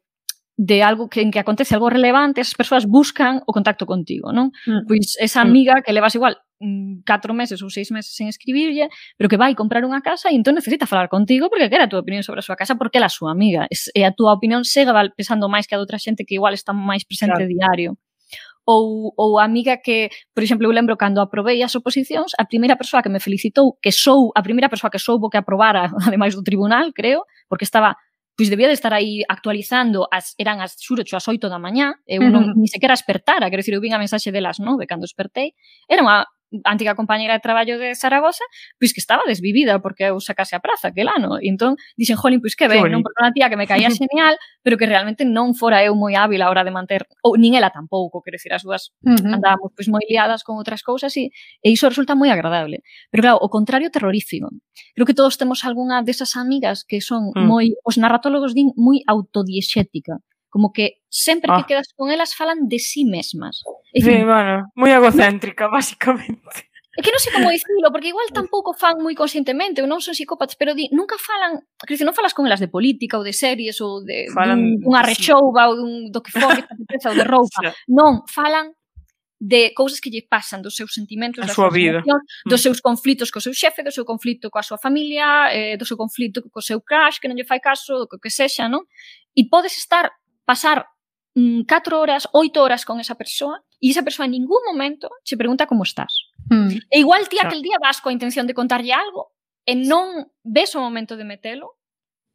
de 0.58 0.84
algo 0.84 1.10
que 1.10 1.22
en 1.22 1.32
que 1.32 1.40
acontece 1.40 1.76
algo 1.76 1.90
relevante, 1.90 2.40
esas 2.42 2.56
persoas 2.56 2.86
buscan 2.86 3.44
o 3.46 3.52
contacto 3.52 3.86
contigo, 3.86 4.32
non? 4.32 4.56
Mm. 4.64 4.88
Pois 4.88 5.20
esa 5.20 5.44
amiga 5.44 5.84
que 5.84 5.92
levas 5.92 6.16
igual 6.16 6.40
mm, 6.64 7.04
catro 7.04 7.36
meses 7.36 7.60
ou 7.60 7.68
seis 7.68 7.92
meses 7.92 8.16
sen 8.16 8.32
escribirlle, 8.32 8.88
pero 9.20 9.28
que 9.28 9.36
vai 9.36 9.52
comprar 9.52 9.84
unha 9.84 10.00
casa 10.00 10.32
e 10.32 10.36
entón 10.40 10.56
necesita 10.56 10.88
falar 10.88 11.12
contigo 11.12 11.52
porque 11.52 11.68
que 11.68 11.76
era 11.76 11.86
a 11.86 11.92
túa 11.92 12.00
opinión 12.00 12.24
sobre 12.24 12.40
a 12.40 12.46
súa 12.48 12.56
casa 12.56 12.80
porque 12.80 13.04
ela 13.04 13.12
a 13.12 13.14
súa 13.14 13.36
amiga. 13.36 13.68
E 13.68 14.02
a 14.08 14.16
túa 14.16 14.32
opinión 14.32 14.64
sega 14.64 14.96
pesando 15.12 15.52
máis 15.52 15.68
que 15.68 15.76
a 15.76 15.80
de 15.80 15.84
outra 15.84 16.00
xente 16.00 16.24
que 16.24 16.40
igual 16.40 16.56
está 16.56 16.72
máis 16.72 17.04
presente 17.04 17.44
claro. 17.44 17.52
diario 17.52 17.92
ou, 18.66 19.14
ou 19.16 19.38
a 19.38 19.46
amiga 19.46 19.78
que, 19.78 20.10
por 20.34 20.44
exemplo, 20.44 20.66
eu 20.66 20.74
lembro 20.74 20.98
cando 20.98 21.22
aprobei 21.22 21.62
as 21.62 21.76
oposicións, 21.78 22.34
a 22.38 22.50
primeira 22.50 22.76
persoa 22.76 23.06
que 23.06 23.14
me 23.14 23.22
felicitou, 23.22 23.78
que 23.78 23.94
sou 23.94 24.34
a 24.34 24.42
primeira 24.42 24.68
persoa 24.68 24.90
que 24.90 24.98
soubo 24.98 25.30
que 25.30 25.38
aprobara, 25.38 25.94
ademais 26.10 26.34
do 26.34 26.42
tribunal, 26.42 26.92
creo, 26.92 27.30
porque 27.48 27.64
estaba 27.64 27.96
pois 28.36 28.52
debía 28.52 28.68
de 28.68 28.76
estar 28.76 28.94
aí 28.94 29.24
actualizando, 29.28 30.08
as, 30.12 30.36
eran 30.38 30.60
as 30.60 30.76
xurocho 30.76 31.16
as 31.16 31.28
8 31.28 31.48
da 31.48 31.60
mañá, 31.60 31.96
eu 32.06 32.20
non, 32.34 32.44
uh 32.44 32.48
-huh. 32.52 32.60
ni 32.60 32.68
sequera 32.68 32.94
espertara, 32.94 33.50
quero 33.50 33.64
dicir, 33.64 33.74
eu 33.74 33.82
vin 33.82 33.96
a 33.96 34.00
mensaxe 34.00 34.32
delas 34.32 34.60
9 34.60 34.86
cando 34.86 35.08
espertei, 35.08 35.56
era 35.88 36.04
unha 36.04 36.28
antiga 36.64 36.96
compañeira 36.96 37.34
de 37.36 37.44
traballo 37.44 37.76
de 37.76 37.96
Zaragoza, 37.96 38.46
pois 38.80 38.94
que 38.94 39.02
estaba 39.02 39.24
desvivida 39.28 39.82
porque 39.84 40.08
eu 40.08 40.20
sacase 40.24 40.56
a 40.56 40.64
praza 40.64 40.90
aquel 40.90 41.10
ano. 41.12 41.42
E 41.42 41.52
entón, 41.52 41.76
dixen, 42.00 42.16
jolín, 42.16 42.40
pois 42.40 42.56
que 42.56 42.70
ben, 42.72 42.88
non? 42.88 43.04
Por 43.04 43.12
unha 43.18 43.34
tía 43.36 43.52
que 43.52 43.60
me 43.60 43.68
caía 43.68 43.90
genial, 44.02 44.40
pero 44.64 44.80
que 44.80 44.86
realmente 44.88 45.26
non 45.26 45.58
fora 45.58 45.84
eu 45.84 45.98
moi 45.98 46.16
hábil 46.16 46.40
a 46.40 46.48
hora 46.48 46.64
de 46.64 46.72
manter, 46.72 47.04
ou 47.26 47.36
nin 47.36 47.58
ela 47.60 47.74
tampouco, 47.74 48.24
quero 48.24 48.40
dicir, 48.40 48.56
as 48.56 48.64
dúas 48.64 48.96
uh 49.04 49.18
-huh. 49.18 49.36
andábamos 49.36 49.76
pois 49.76 49.90
moi 49.92 50.04
liadas 50.08 50.46
con 50.46 50.56
outras 50.56 50.86
cousas 50.86 51.12
e, 51.18 51.34
e 51.60 51.68
iso 51.74 51.90
resulta 51.90 52.16
moi 52.16 52.32
agradable. 52.32 52.86
Pero 53.12 53.22
claro, 53.26 53.38
o 53.42 53.50
contrario 53.50 53.92
terrorífico. 53.92 54.50
Creo 54.96 55.06
que 55.06 55.14
todos 55.14 55.38
temos 55.38 55.64
algunha 55.66 56.04
desas 56.04 56.36
amigas 56.36 56.86
que 56.86 57.02
son 57.02 57.32
mm. 57.36 57.46
moi, 57.46 57.74
os 57.84 57.98
narratólogos 57.98 58.54
din 58.54 58.72
moi 58.76 59.02
autodiexética, 59.08 60.20
como 60.50 60.72
que 60.72 61.04
sempre 61.16 61.48
ah. 61.50 61.64
que 61.64 61.72
quedas 61.72 61.88
con 61.96 62.12
elas 62.12 62.36
falan 62.36 62.68
de 62.68 62.80
sí 62.80 63.06
mesmas. 63.06 63.64
É 63.94 64.04
dicir, 64.04 64.28
bueno, 64.28 64.68
moi 64.76 64.92
egocéntrica, 64.92 65.72
basicamente. 65.78 66.68
É 66.96 67.04
que 67.04 67.12
non 67.12 67.20
sei 67.24 67.32
como 67.32 67.52
dicirlo, 67.52 67.92
porque 67.92 68.12
igual 68.12 68.28
tampouco 68.36 68.76
fan 68.76 69.00
moi 69.00 69.16
conscientemente, 69.16 69.80
ou 69.80 69.88
non 69.88 70.04
son 70.04 70.12
psicópatas, 70.12 70.60
pero 70.60 70.76
di, 70.76 70.92
nunca 70.92 71.16
falan, 71.16 71.64
que 71.88 71.96
non 72.04 72.16
falas 72.16 72.36
con 72.36 72.44
elas 72.44 72.60
de 72.60 72.68
política 72.68 73.16
ou 73.16 73.24
de 73.24 73.32
series 73.32 73.80
ou 73.80 74.04
de 74.04 74.28
falan, 74.36 74.80
dun, 74.80 74.92
dunha 74.92 75.04
rechouba 75.08 75.64
sí. 75.64 75.68
ou 75.72 75.74
dun 75.80 75.92
do 76.12 76.20
que 76.20 76.32
for, 76.36 76.52
que 76.52 77.08
ou 77.08 77.16
de 77.16 77.24
roupa. 77.24 77.60
Sí. 77.64 77.96
Non, 77.96 78.28
falan 78.28 78.76
de 79.40 79.76
cousas 79.76 80.00
que 80.00 80.12
lle 80.12 80.24
pasan, 80.24 80.64
dos 80.64 80.76
seus 80.76 80.92
sentimentos, 80.96 81.44
a 81.44 81.48
da 81.48 81.56
súa 81.56 81.72
vida, 81.72 82.04
mm. 82.04 82.48
dos 82.48 82.60
seus 82.60 82.80
conflitos 82.80 83.32
co 83.32 83.44
seu 83.44 83.56
xefe, 83.56 83.84
do 83.84 83.92
seu 83.92 84.04
conflito 84.04 84.52
coa 84.52 84.64
súa 84.64 84.80
familia, 84.80 85.52
eh, 85.52 85.76
do 85.80 85.88
seu 85.88 85.96
conflito 85.96 86.44
co 86.48 86.64
seu 86.64 86.80
crush, 86.80 87.20
que 87.20 87.28
non 87.28 87.36
lle 87.36 87.48
fai 87.48 87.60
caso, 87.60 88.08
do 88.08 88.20
que 88.20 88.32
sexa, 88.32 88.68
non? 88.68 88.84
E 89.36 89.48
podes 89.48 89.76
estar 89.76 90.12
pasar 90.48 90.88
mm, 91.36 91.68
4 91.68 92.00
horas, 92.00 92.28
8 92.32 92.64
horas 92.64 92.86
con 92.86 93.00
esa 93.00 93.16
persoa 93.16 93.62
e 93.80 93.92
esa 93.92 94.04
persoa 94.04 94.26
en 94.26 94.34
ningún 94.40 94.64
momento 94.66 95.12
che 95.24 95.38
pregunta 95.38 95.68
como 95.68 95.84
estás. 95.84 96.16
Mm. 96.50 96.90
E 96.90 96.98
igual 97.00 97.28
ti 97.28 97.38
aquel 97.38 97.62
día 97.62 97.78
vas 97.78 98.02
coa 98.02 98.16
intención 98.16 98.48
de 98.48 98.56
contarlle 98.56 98.96
algo 98.96 99.36
e 99.68 99.76
non 99.76 100.32
ves 100.42 100.74
o 100.74 100.82
momento 100.82 101.20
de 101.20 101.28
metelo 101.28 101.78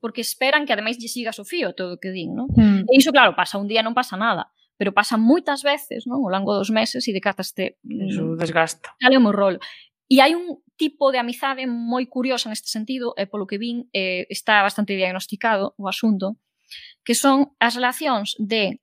porque 0.01 0.25
esperan 0.25 0.65
que 0.65 0.73
ademais 0.73 0.97
lle 0.97 1.09
sigas 1.09 1.39
o 1.39 1.45
fío 1.45 1.77
todo 1.77 1.97
o 1.97 2.01
que 2.01 2.13
din, 2.13 2.33
non? 2.37 2.49
Mm. 2.57 2.89
E 2.89 2.93
iso 2.97 3.13
claro, 3.13 3.37
pasa 3.37 3.61
un 3.61 3.69
día 3.69 3.85
non 3.85 3.93
pasa 3.93 4.17
nada, 4.17 4.49
pero 4.81 4.97
pasa 4.97 5.21
moitas 5.21 5.61
veces, 5.61 6.09
non? 6.09 6.25
O 6.25 6.33
longo 6.33 6.57
dos 6.57 6.73
meses 6.73 7.05
e 7.05 7.13
decataste 7.13 7.81
mm, 7.85 8.17
o 8.17 8.37
desgasto. 8.37 8.89
Sale 8.97 9.21
o 9.21 9.33
rol. 9.33 9.61
E 10.11 10.19
hai 10.19 10.35
un 10.35 10.59
tipo 10.75 11.13
de 11.13 11.21
amizade 11.21 11.69
moi 11.69 12.09
curiosa 12.09 12.49
neste 12.51 12.73
sentido, 12.73 13.13
e 13.15 13.29
polo 13.29 13.47
que 13.47 13.61
vin 13.61 13.87
eh, 13.93 14.27
está 14.33 14.65
bastante 14.65 14.97
diagnosticado 14.97 15.77
o 15.79 15.87
asunto, 15.87 16.41
que 17.05 17.15
son 17.15 17.53
as 17.61 17.77
relacións 17.77 18.35
de 18.41 18.81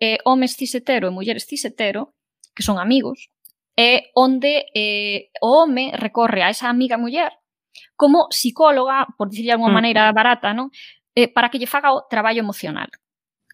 eh, 0.00 0.18
homes 0.24 0.56
cisetero 0.56 1.08
e 1.08 1.14
mulleres 1.14 1.46
cisetero, 1.46 2.16
que 2.56 2.64
son 2.64 2.80
amigos, 2.80 3.28
é 3.76 4.10
onde 4.16 4.66
eh, 4.74 5.30
o 5.40 5.62
home 5.62 5.92
recorre 5.94 6.42
a 6.42 6.50
esa 6.50 6.68
amiga 6.68 6.98
muller 6.98 7.30
como 7.94 8.28
psicóloga, 8.32 9.06
por 9.16 9.28
dicirlo 9.28 9.48
de 9.48 9.52
alguma 9.52 9.70
mm. 9.70 9.78
maneira 9.78 10.12
barata, 10.12 10.50
non? 10.56 10.72
Eh, 11.14 11.28
para 11.28 11.52
que 11.52 11.60
lle 11.60 11.70
faga 11.70 11.92
o 11.92 12.08
traballo 12.08 12.40
emocional. 12.40 12.88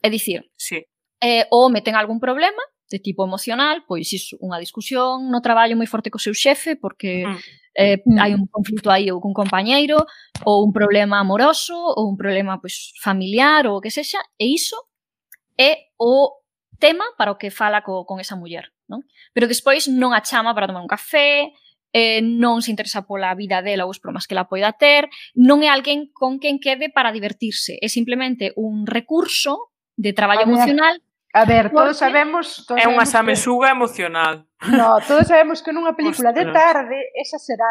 É 0.01 0.09
dicir, 0.09 0.47
sí. 0.57 0.87
eh, 1.21 1.45
o 1.51 1.67
home 1.67 1.83
ten 1.83 1.99
algún 1.99 2.23
problema 2.23 2.63
de 2.87 3.03
tipo 3.03 3.27
emocional, 3.27 3.83
pois 3.85 4.07
iso, 4.15 4.39
unha 4.39 4.63
discusión 4.63 5.27
no 5.29 5.43
traballo 5.43 5.75
moi 5.75 5.91
forte 5.91 6.09
co 6.09 6.23
seu 6.23 6.33
xefe, 6.33 6.79
porque 6.79 7.27
mm 7.27 7.67
eh, 7.77 8.03
mm. 8.05 8.19
hai 8.19 8.33
un 8.35 8.47
conflito 8.49 8.91
aí 8.91 9.13
ou 9.13 9.21
cun 9.21 9.37
compañeiro, 9.37 10.01
ou 10.45 10.65
un 10.65 10.73
problema 10.73 11.21
amoroso, 11.21 11.77
ou 11.77 12.09
un 12.09 12.17
problema 12.17 12.59
pois, 12.59 12.97
familiar, 13.05 13.69
ou 13.69 13.79
o 13.79 13.81
que 13.85 13.93
sexa, 13.93 14.19
e 14.41 14.49
iso 14.57 14.77
é 15.57 15.91
o 15.97 16.37
tema 16.79 17.05
para 17.17 17.33
o 17.33 17.39
que 17.41 17.51
fala 17.51 17.83
co, 17.83 18.05
con 18.05 18.21
esa 18.21 18.37
muller, 18.37 18.73
non? 18.89 19.05
Pero 19.33 19.49
despois 19.49 19.89
non 19.89 20.13
a 20.13 20.21
chama 20.21 20.53
para 20.53 20.69
tomar 20.69 20.85
un 20.85 20.91
café, 20.91 21.53
eh, 21.97 22.21
non 22.21 22.61
se 22.61 22.71
interesa 22.73 23.09
pola 23.09 23.33
vida 23.35 23.65
dela 23.65 23.89
ou 23.89 23.93
os 23.93 24.01
problemas 24.01 24.29
que 24.29 24.37
la 24.37 24.49
poida 24.49 24.77
ter, 24.77 25.09
non 25.35 25.65
é 25.65 25.69
alguén 25.73 26.13
con 26.13 26.37
quen 26.37 26.61
quede 26.61 26.93
para 26.93 27.15
divertirse, 27.15 27.81
é 27.81 27.89
simplemente 27.89 28.53
un 28.57 28.85
recurso 28.85 29.73
de 29.97 30.13
traballo 30.13 30.45
a 30.45 30.49
ver, 30.49 30.55
emocional 30.55 30.97
A 31.37 31.45
ver, 31.45 31.71
todos 31.71 31.99
sabemos... 31.99 32.65
Todos 32.65 32.81
é 32.81 32.89
unha 32.89 33.05
samesuga 33.05 33.69
que... 33.69 33.77
emocional. 33.77 34.49
No, 34.73 34.97
todos 35.05 35.29
sabemos 35.29 35.61
que 35.61 35.69
nunha 35.69 35.93
película 35.93 36.33
Ostras. 36.33 36.49
de 36.49 36.53
tarde 36.53 36.99
esa 37.13 37.37
será 37.37 37.69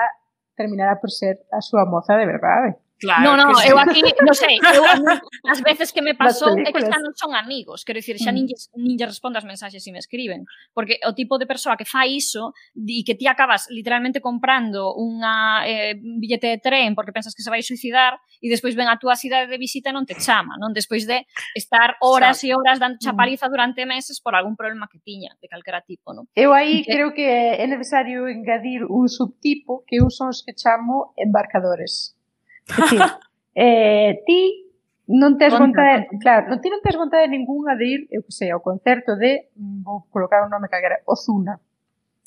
terminará 0.53 1.01
por 1.01 1.09
ser 1.09 1.41
a 1.49 1.65
súa 1.65 1.81
moza 1.89 2.13
de 2.13 2.29
verdade. 2.29 2.77
Claro, 2.97 3.35
no, 3.35 3.51
no, 3.51 3.59
eu 3.67 3.75
aquí, 3.75 3.99
non 4.23 4.31
sei, 4.31 4.55
eu, 4.55 4.83
as 5.51 5.59
veces 5.59 5.91
que 5.91 5.99
me 5.99 6.15
pasou 6.15 6.55
é 6.55 6.71
que 6.71 6.79
xa 6.79 6.95
non 7.03 7.11
son 7.11 7.35
amigos, 7.35 7.83
quero 7.83 7.99
dicir, 7.99 8.15
xa 8.15 8.31
mm. 8.31 8.37
nin, 8.39 8.45
nin 8.79 8.95
lle 8.95 9.11
respondo 9.11 9.35
as 9.35 9.43
mensaxes 9.43 9.83
se 9.83 9.91
me 9.91 9.99
escriben, 9.99 10.47
porque 10.71 11.03
o 11.03 11.11
tipo 11.11 11.35
de 11.35 11.43
persoa 11.43 11.75
que 11.75 11.83
fai 11.83 12.15
iso 12.15 12.55
e 12.71 13.03
que 13.03 13.19
ti 13.19 13.27
acabas 13.27 13.67
literalmente 13.67 14.23
comprando 14.23 14.95
unha 14.95 15.67
eh, 15.67 15.99
billete 15.99 16.55
de 16.55 16.59
tren 16.63 16.95
porque 16.95 17.11
pensas 17.11 17.35
que 17.35 17.43
se 17.43 17.51
vai 17.51 17.59
suicidar 17.59 18.15
e 18.39 18.47
despois 18.47 18.79
ven 18.79 18.87
a 18.87 18.95
túa 18.95 19.19
cidade 19.19 19.51
de 19.51 19.59
visita 19.59 19.91
e 19.91 19.95
non 19.95 20.07
te 20.07 20.15
chama, 20.15 20.55
non? 20.55 20.71
Despois 20.71 21.03
de 21.03 21.27
estar 21.51 21.99
horas 21.99 22.47
e 22.47 22.55
horas 22.55 22.79
dando 22.79 22.95
mm. 22.95 23.03
chapaliza 23.03 23.51
durante 23.51 23.83
meses 23.83 24.23
por 24.23 24.39
algún 24.39 24.55
problema 24.55 24.87
que 24.87 25.03
tiña 25.03 25.35
de 25.43 25.51
calquera 25.51 25.83
tipo, 25.83 26.15
non? 26.15 26.31
Eu 26.31 26.55
aí 26.55 26.87
que... 26.87 26.95
creo 26.95 27.11
que 27.11 27.27
é 27.27 27.67
necesario 27.67 28.31
engadir 28.31 28.87
un 28.87 29.11
subtipo 29.11 29.83
que 29.83 29.99
eu 29.99 30.07
son 30.07 30.31
os 30.31 30.39
que 30.39 30.55
chamo 30.55 31.11
embarcadores. 31.19 32.14
Eh, 33.57 34.20
ti 34.28 34.68
non 35.07 35.38
tes 35.38 35.55
vontade, 35.55 36.11
claro, 36.20 36.51
non 36.51 36.59
ti 36.59 36.68
non 36.68 36.84
tes 36.84 36.99
vontade 36.99 37.24
ningunha 37.32 37.80
de 37.80 37.86
ir, 37.88 38.01
eu 38.11 38.20
que 38.20 38.36
sei, 38.36 38.51
ao 38.51 38.59
concerto 38.59 39.16
de, 39.16 39.47
mm, 39.55 39.86
vou 39.88 40.03
colocar 40.11 40.43
un 40.43 40.51
nome 40.51 40.68
calquera, 40.68 40.99
Ozuna. 41.07 41.55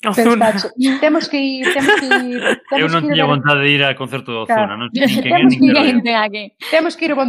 Ozuna. 0.07 0.53
Temos 1.01 1.27
que 1.27 1.37
ir, 1.37 1.73
temos 1.73 1.93
que 1.99 2.05
ir. 2.07 2.39
Temos 2.71 2.79
eu 2.79 2.87
non 2.87 3.03
tiña 3.03 3.27
vontade 3.27 3.67
de 3.67 3.69
ir 3.75 3.83
ao 3.83 3.99
concerto 3.99 4.31
de 4.31 4.39
Ozuna, 4.47 4.73
claro. 4.73 4.79
non 4.79 4.89
sei 4.95 5.21
quen 5.21 5.37
é 5.37 5.45
nin 5.45 5.59
que 5.59 6.55
Temos 6.71 6.95
que 6.95 7.03
ir 7.03 7.11
ao 7.11 7.19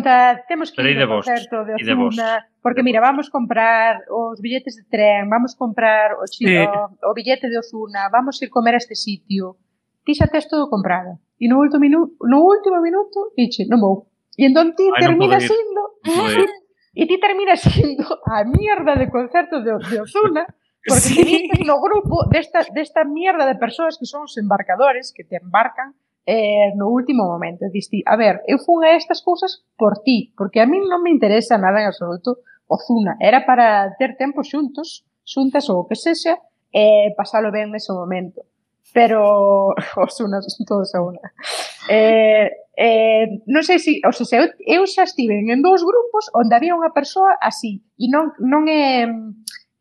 temos 0.47 0.69
que 0.71 0.79
Pero 0.79 0.89
ir 0.89 1.03
ao 1.03 1.11
concerto 1.19 1.57
de 1.67 1.73
Ozuna, 1.75 2.47
porque 2.63 2.87
mira, 2.87 3.03
vamos 3.03 3.27
comprar 3.27 4.07
os 4.07 4.39
billetes 4.39 4.79
de 4.79 4.87
tren, 4.87 5.27
vamos 5.27 5.59
comprar 5.59 6.15
o, 6.15 6.25
chino, 6.31 6.95
sí. 6.95 7.05
o 7.05 7.11
billete 7.11 7.51
de 7.51 7.59
Ozuna, 7.59 8.07
vamos 8.07 8.39
ir 8.39 8.49
comer 8.55 8.79
a 8.79 8.81
este 8.81 8.95
sitio 8.95 9.59
ti 10.11 10.19
xa 10.19 10.27
tes 10.27 10.51
todo 10.51 10.67
comprado. 10.67 11.23
E 11.39 11.47
no 11.47 11.63
último 11.63 11.79
minuto, 11.79 12.19
no 12.27 12.43
último 12.43 12.83
minuto, 12.83 13.31
dixe, 13.39 13.63
non 13.71 13.79
vou. 13.79 14.11
E 14.35 14.51
entón 14.51 14.75
ti 14.75 14.91
Ai, 14.91 14.99
terminas 14.99 15.47
indo, 15.47 15.83
e 16.99 17.03
ti 17.09 17.17
terminas 17.23 17.63
indo 17.79 18.19
a 18.27 18.43
mierda 18.43 18.99
de 18.99 19.07
concerto 19.07 19.63
de, 19.63 19.79
de 19.79 19.97
Ozuna, 20.03 20.51
porque 20.89 21.15
sí. 21.15 21.47
no 21.63 21.79
grupo 21.79 22.27
desta, 22.27 22.67
desta 22.75 23.07
mierda 23.07 23.47
de 23.47 23.55
persoas 23.55 23.95
que 23.95 24.11
son 24.11 24.27
os 24.27 24.35
embarcadores, 24.35 25.15
que 25.15 25.23
te 25.23 25.39
embarcan 25.39 25.95
eh, 26.27 26.75
no 26.75 26.91
último 26.91 27.31
momento. 27.31 27.71
Dís 27.71 27.87
a 28.11 28.19
ver, 28.19 28.43
eu 28.51 28.59
fun 28.59 28.83
a 28.83 28.99
estas 28.99 29.23
cousas 29.23 29.63
por 29.79 30.03
ti, 30.03 30.35
porque 30.35 30.59
a 30.59 30.67
mí 30.67 30.83
non 30.83 31.07
me 31.07 31.15
interesa 31.15 31.55
nada 31.55 31.79
en 31.79 31.87
absoluto 31.87 32.43
Ozuna. 32.67 33.15
Era 33.23 33.47
para 33.47 33.95
ter 33.95 34.19
tempo 34.19 34.43
xuntos, 34.43 35.07
xuntas 35.23 35.71
ou 35.71 35.83
o 35.83 35.87
que 35.87 35.95
sexa, 35.95 36.35
e 36.75 37.07
eh, 37.07 37.15
pasalo 37.15 37.55
ben 37.55 37.71
nese 37.71 37.95
momento 37.95 38.43
pero 38.93 39.75
os 39.97 40.21
unas 40.21 40.47
todos 40.67 40.95
a 40.95 41.01
unha. 41.03 41.27
Eh, 41.89 42.51
eh, 42.77 43.43
non 43.47 43.63
sei 43.63 43.79
se, 43.79 44.01
o 44.05 44.13
sea, 44.13 44.27
se 44.27 44.37
eu, 44.39 44.47
eu 44.65 44.83
xa 44.87 45.05
estive 45.05 45.37
en 45.37 45.61
dous 45.63 45.83
grupos 45.83 46.31
onde 46.35 46.55
había 46.55 46.77
unha 46.77 46.95
persoa 46.95 47.37
así 47.41 47.83
e 47.99 48.07
non, 48.09 48.33
non 48.41 48.67
é 48.71 49.07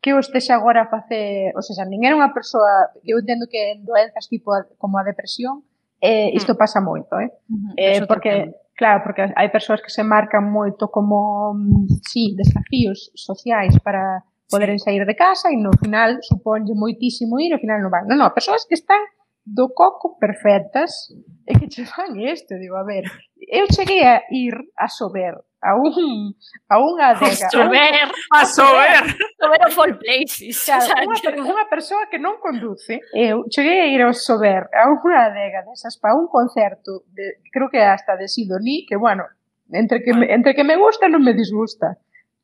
que 0.00 0.16
eu 0.16 0.18
estexa 0.18 0.56
agora 0.56 0.88
a 0.88 0.90
facer, 0.90 1.52
o 1.52 1.60
sea, 1.60 1.84
nin 1.84 2.00
era 2.08 2.16
unha 2.16 2.32
persoa, 2.32 2.88
eu 3.04 3.20
entendo 3.20 3.44
que 3.44 3.76
en 3.76 3.84
doenzas 3.84 4.32
tipo 4.32 4.52
a, 4.56 4.64
como 4.80 4.96
a 4.96 5.04
depresión, 5.04 5.60
eh, 6.00 6.32
isto 6.32 6.56
pasa 6.56 6.80
moito, 6.80 7.20
eh? 7.20 7.28
Uh 7.48 7.56
-huh, 7.56 7.72
eh 7.76 8.00
porque. 8.08 8.56
Claro, 8.80 9.04
porque 9.04 9.28
hai 9.36 9.52
persoas 9.52 9.84
que 9.84 9.92
se 9.92 10.00
marcan 10.00 10.48
moito 10.48 10.88
como, 10.88 11.52
mm, 11.52 12.00
sí, 12.00 12.32
desafíos 12.32 13.12
sociais 13.12 13.76
para 13.84 14.24
poderen 14.50 14.82
sí. 14.82 14.90
sair 14.90 15.06
de 15.06 15.14
casa 15.14 15.48
e 15.48 15.56
no 15.56 15.70
final 15.78 16.18
suponlle 16.26 16.74
moitísimo 16.74 17.38
ir, 17.38 17.54
ao 17.54 17.62
final 17.62 17.80
non 17.80 17.94
van. 17.94 18.04
Non, 18.10 18.18
non, 18.18 18.34
persoas 18.34 18.66
que 18.66 18.74
están 18.74 19.00
do 19.46 19.72
coco 19.72 20.18
perfectas 20.18 21.14
e 21.46 21.56
que 21.56 21.70
che 21.70 21.86
fan 21.86 22.18
isto, 22.18 22.58
digo, 22.58 22.76
a 22.76 22.84
ver, 22.84 23.06
eu 23.48 23.66
cheguei 23.70 24.02
a 24.04 24.22
ir 24.30 24.54
a 24.76 24.86
sober 24.90 25.38
a 25.62 25.76
un 25.76 26.32
a 26.68 26.76
unha 26.80 27.12
adega. 27.12 27.46
A 27.46 27.52
sober, 27.52 28.06
a 28.32 28.42
sober. 28.44 29.02
Sober 29.36 29.60
of 29.68 29.78
all 29.78 29.94
places. 30.00 30.64
Claro, 30.64 31.04
unha, 31.04 31.52
unha 31.52 31.66
persoa 31.68 32.08
que 32.08 32.16
non 32.16 32.40
conduce, 32.40 33.00
eu 33.12 33.44
cheguei 33.52 33.80
a 33.80 33.88
ir 33.92 34.00
ao 34.00 34.16
sober 34.16 34.68
a 34.72 34.88
unha 34.88 35.28
adega 35.28 35.64
desas 35.68 36.00
para 36.00 36.16
un 36.16 36.28
concerto, 36.32 37.04
de, 37.12 37.44
creo 37.52 37.68
que 37.68 37.80
hasta 37.80 38.16
de 38.16 38.28
Sidoní, 38.28 38.88
que 38.88 38.96
bueno, 38.96 39.28
entre 39.72 40.02
que, 40.02 40.12
me, 40.14 40.32
entre 40.32 40.54
que 40.54 40.64
me 40.64 40.76
gusta 40.76 41.08
non 41.08 41.20
me 41.20 41.36
disgusta. 41.36 42.00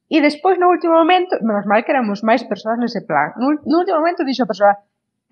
E 0.07 0.23
despois, 0.23 0.55
no 0.59 0.71
último 0.71 0.95
momento, 0.95 1.35
menos 1.43 1.67
mal 1.67 1.83
que 1.83 1.91
éramos 1.91 2.23
máis 2.23 2.47
persoas 2.47 2.79
nese 2.79 3.03
plan, 3.03 3.35
no, 3.43 3.59
no 3.67 3.77
último 3.83 3.99
momento 3.99 4.23
dixo 4.23 4.47
a 4.47 4.51
persoa, 4.51 4.75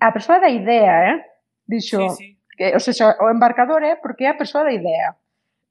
a 0.03 0.09
persoa 0.11 0.43
da 0.43 0.51
idea, 0.51 1.15
eh? 1.15 1.17
Dixo, 1.63 2.11
sí, 2.11 2.15
sí. 2.19 2.27
Que, 2.57 2.75
o, 2.75 2.79
sea, 2.79 3.15
o 3.19 3.31
embarcador 3.31 3.83
é 3.83 3.95
porque 3.95 4.27
é 4.27 4.29
a 4.31 4.39
persoa 4.39 4.63
da 4.67 4.73
idea. 4.75 5.15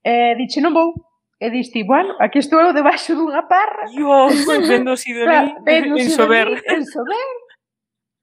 Eh, 0.05 0.37
dixe, 0.37 0.61
non 0.61 0.73
vou. 0.73 0.93
E 1.41 1.51
diste, 1.51 1.85
bueno, 1.85 2.17
aquí 2.21 2.41
estou 2.41 2.61
eu 2.61 2.73
debaixo 2.73 3.13
dunha 3.13 3.45
parra. 3.45 3.85
Dios, 3.93 4.33
vendo 4.69 4.97
Sidoní 4.97 5.29
claro, 5.29 6.01
en 6.01 6.09
sober. 6.17 6.49
En 6.65 6.85
sober, 6.89 7.29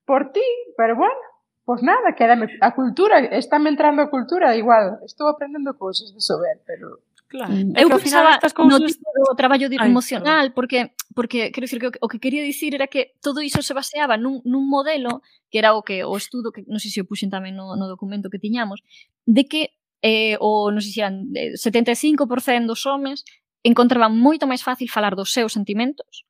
por 0.05 0.31
ti, 0.33 0.45
pero 0.77 0.95
bueno, 0.95 1.21
pois 1.65 1.81
nada, 1.83 2.13
quédame 2.17 2.49
a 2.61 2.73
cultura, 2.73 3.19
está 3.37 3.57
entrando 3.57 4.01
a 4.01 4.09
cultura, 4.09 4.55
igual, 4.55 4.99
estou 5.05 5.29
aprendendo 5.29 5.77
cousas 5.77 6.13
de 6.13 6.21
sober, 6.21 6.61
pero 6.65 6.99
Claro. 7.31 7.53
Mm, 7.53 7.71
eu 7.79 7.87
pensaba 7.87 8.35
no 8.67 8.77
tipo 8.83 9.07
do 9.15 9.35
traballo 9.39 9.69
de 9.71 9.77
emocional, 9.79 10.47
Ay, 10.47 10.49
porque 10.51 10.91
porque 11.15 11.49
quero 11.55 11.63
dicir 11.63 11.79
que 11.79 11.87
o, 11.87 11.91
o 12.03 12.07
que 12.11 12.19
quería 12.19 12.43
dicir 12.43 12.75
era 12.75 12.87
que 12.87 13.15
todo 13.23 13.41
iso 13.41 13.63
se 13.63 13.71
baseaba 13.71 14.19
nun, 14.19 14.43
nun 14.43 14.67
modelo 14.67 15.23
que 15.47 15.63
era 15.63 15.71
o 15.71 15.79
que 15.79 16.03
o 16.03 16.11
estudo 16.19 16.51
que 16.51 16.67
non 16.67 16.83
sei 16.83 16.91
se 16.91 16.99
o 16.99 17.07
puxen 17.07 17.31
tamén 17.31 17.55
no, 17.55 17.79
no 17.79 17.87
documento 17.87 18.27
que 18.27 18.35
tiñamos, 18.35 18.83
de 19.23 19.47
que 19.47 19.71
eh, 20.03 20.35
o 20.43 20.75
non 20.75 20.83
sei 20.83 20.91
se 20.91 20.99
eran 21.07 21.31
eh, 21.31 21.55
75% 21.55 22.67
dos 22.67 22.83
homes 22.83 23.23
encontraban 23.63 24.11
moito 24.11 24.43
máis 24.43 24.59
fácil 24.59 24.91
falar 24.91 25.15
dos 25.15 25.31
seus 25.31 25.55
sentimentos 25.55 26.27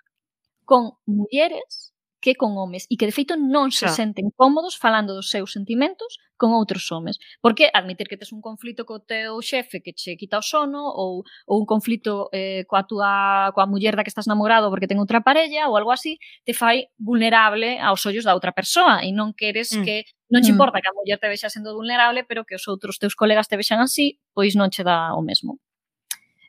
con 0.70 1.02
mulleres 1.10 1.91
que 2.22 2.38
con 2.38 2.56
homes 2.56 2.86
e 2.88 2.96
que 2.96 3.10
de 3.10 3.12
feito 3.12 3.34
non 3.36 3.74
se 3.74 3.90
claro. 3.90 3.98
senten 3.98 4.30
cómodos 4.38 4.78
falando 4.78 5.18
dos 5.18 5.34
seus 5.34 5.52
sentimentos 5.52 6.22
con 6.38 6.54
outros 6.54 6.86
homes. 6.94 7.18
Porque 7.42 7.74
admitir 7.74 8.06
que 8.06 8.16
tes 8.16 8.30
un 8.32 8.40
conflito 8.46 8.86
co 8.86 9.02
teu 9.02 9.42
xefe 9.42 9.82
que 9.82 9.92
che 9.98 10.14
quita 10.16 10.38
o 10.38 10.46
sono 10.46 10.86
ou, 10.86 11.26
ou 11.50 11.56
un 11.58 11.66
conflito 11.66 12.30
eh, 12.30 12.64
coa 12.70 12.86
tua 12.86 13.50
coa 13.58 13.66
muller 13.66 13.98
da 13.98 14.06
que 14.06 14.14
estás 14.14 14.30
namorado 14.30 14.70
porque 14.70 14.86
ten 14.86 15.02
outra 15.02 15.26
parella 15.26 15.66
ou 15.68 15.76
algo 15.76 15.90
así, 15.90 16.22
te 16.46 16.54
fai 16.54 16.94
vulnerable 17.02 17.82
aos 17.82 18.06
ollos 18.06 18.24
da 18.24 18.38
outra 18.38 18.54
persoa 18.54 19.02
e 19.02 19.10
non 19.10 19.34
queres 19.34 19.74
mm. 19.74 19.84
que 19.84 20.06
non 20.30 20.46
che 20.46 20.54
mm. 20.54 20.56
importa 20.56 20.78
mm. 20.78 20.82
que 20.86 20.90
a 20.94 20.96
muller 20.96 21.20
te 21.20 21.28
vexa 21.28 21.50
sendo 21.50 21.74
vulnerable, 21.74 22.22
pero 22.24 22.46
que 22.46 22.56
os 22.56 22.66
outros 22.70 23.02
teus 23.02 23.18
colegas 23.18 23.50
te 23.50 23.58
vexan 23.58 23.82
así, 23.82 24.22
pois 24.38 24.54
non 24.54 24.70
che 24.70 24.86
dá 24.86 25.18
o 25.18 25.26
mesmo. 25.26 25.58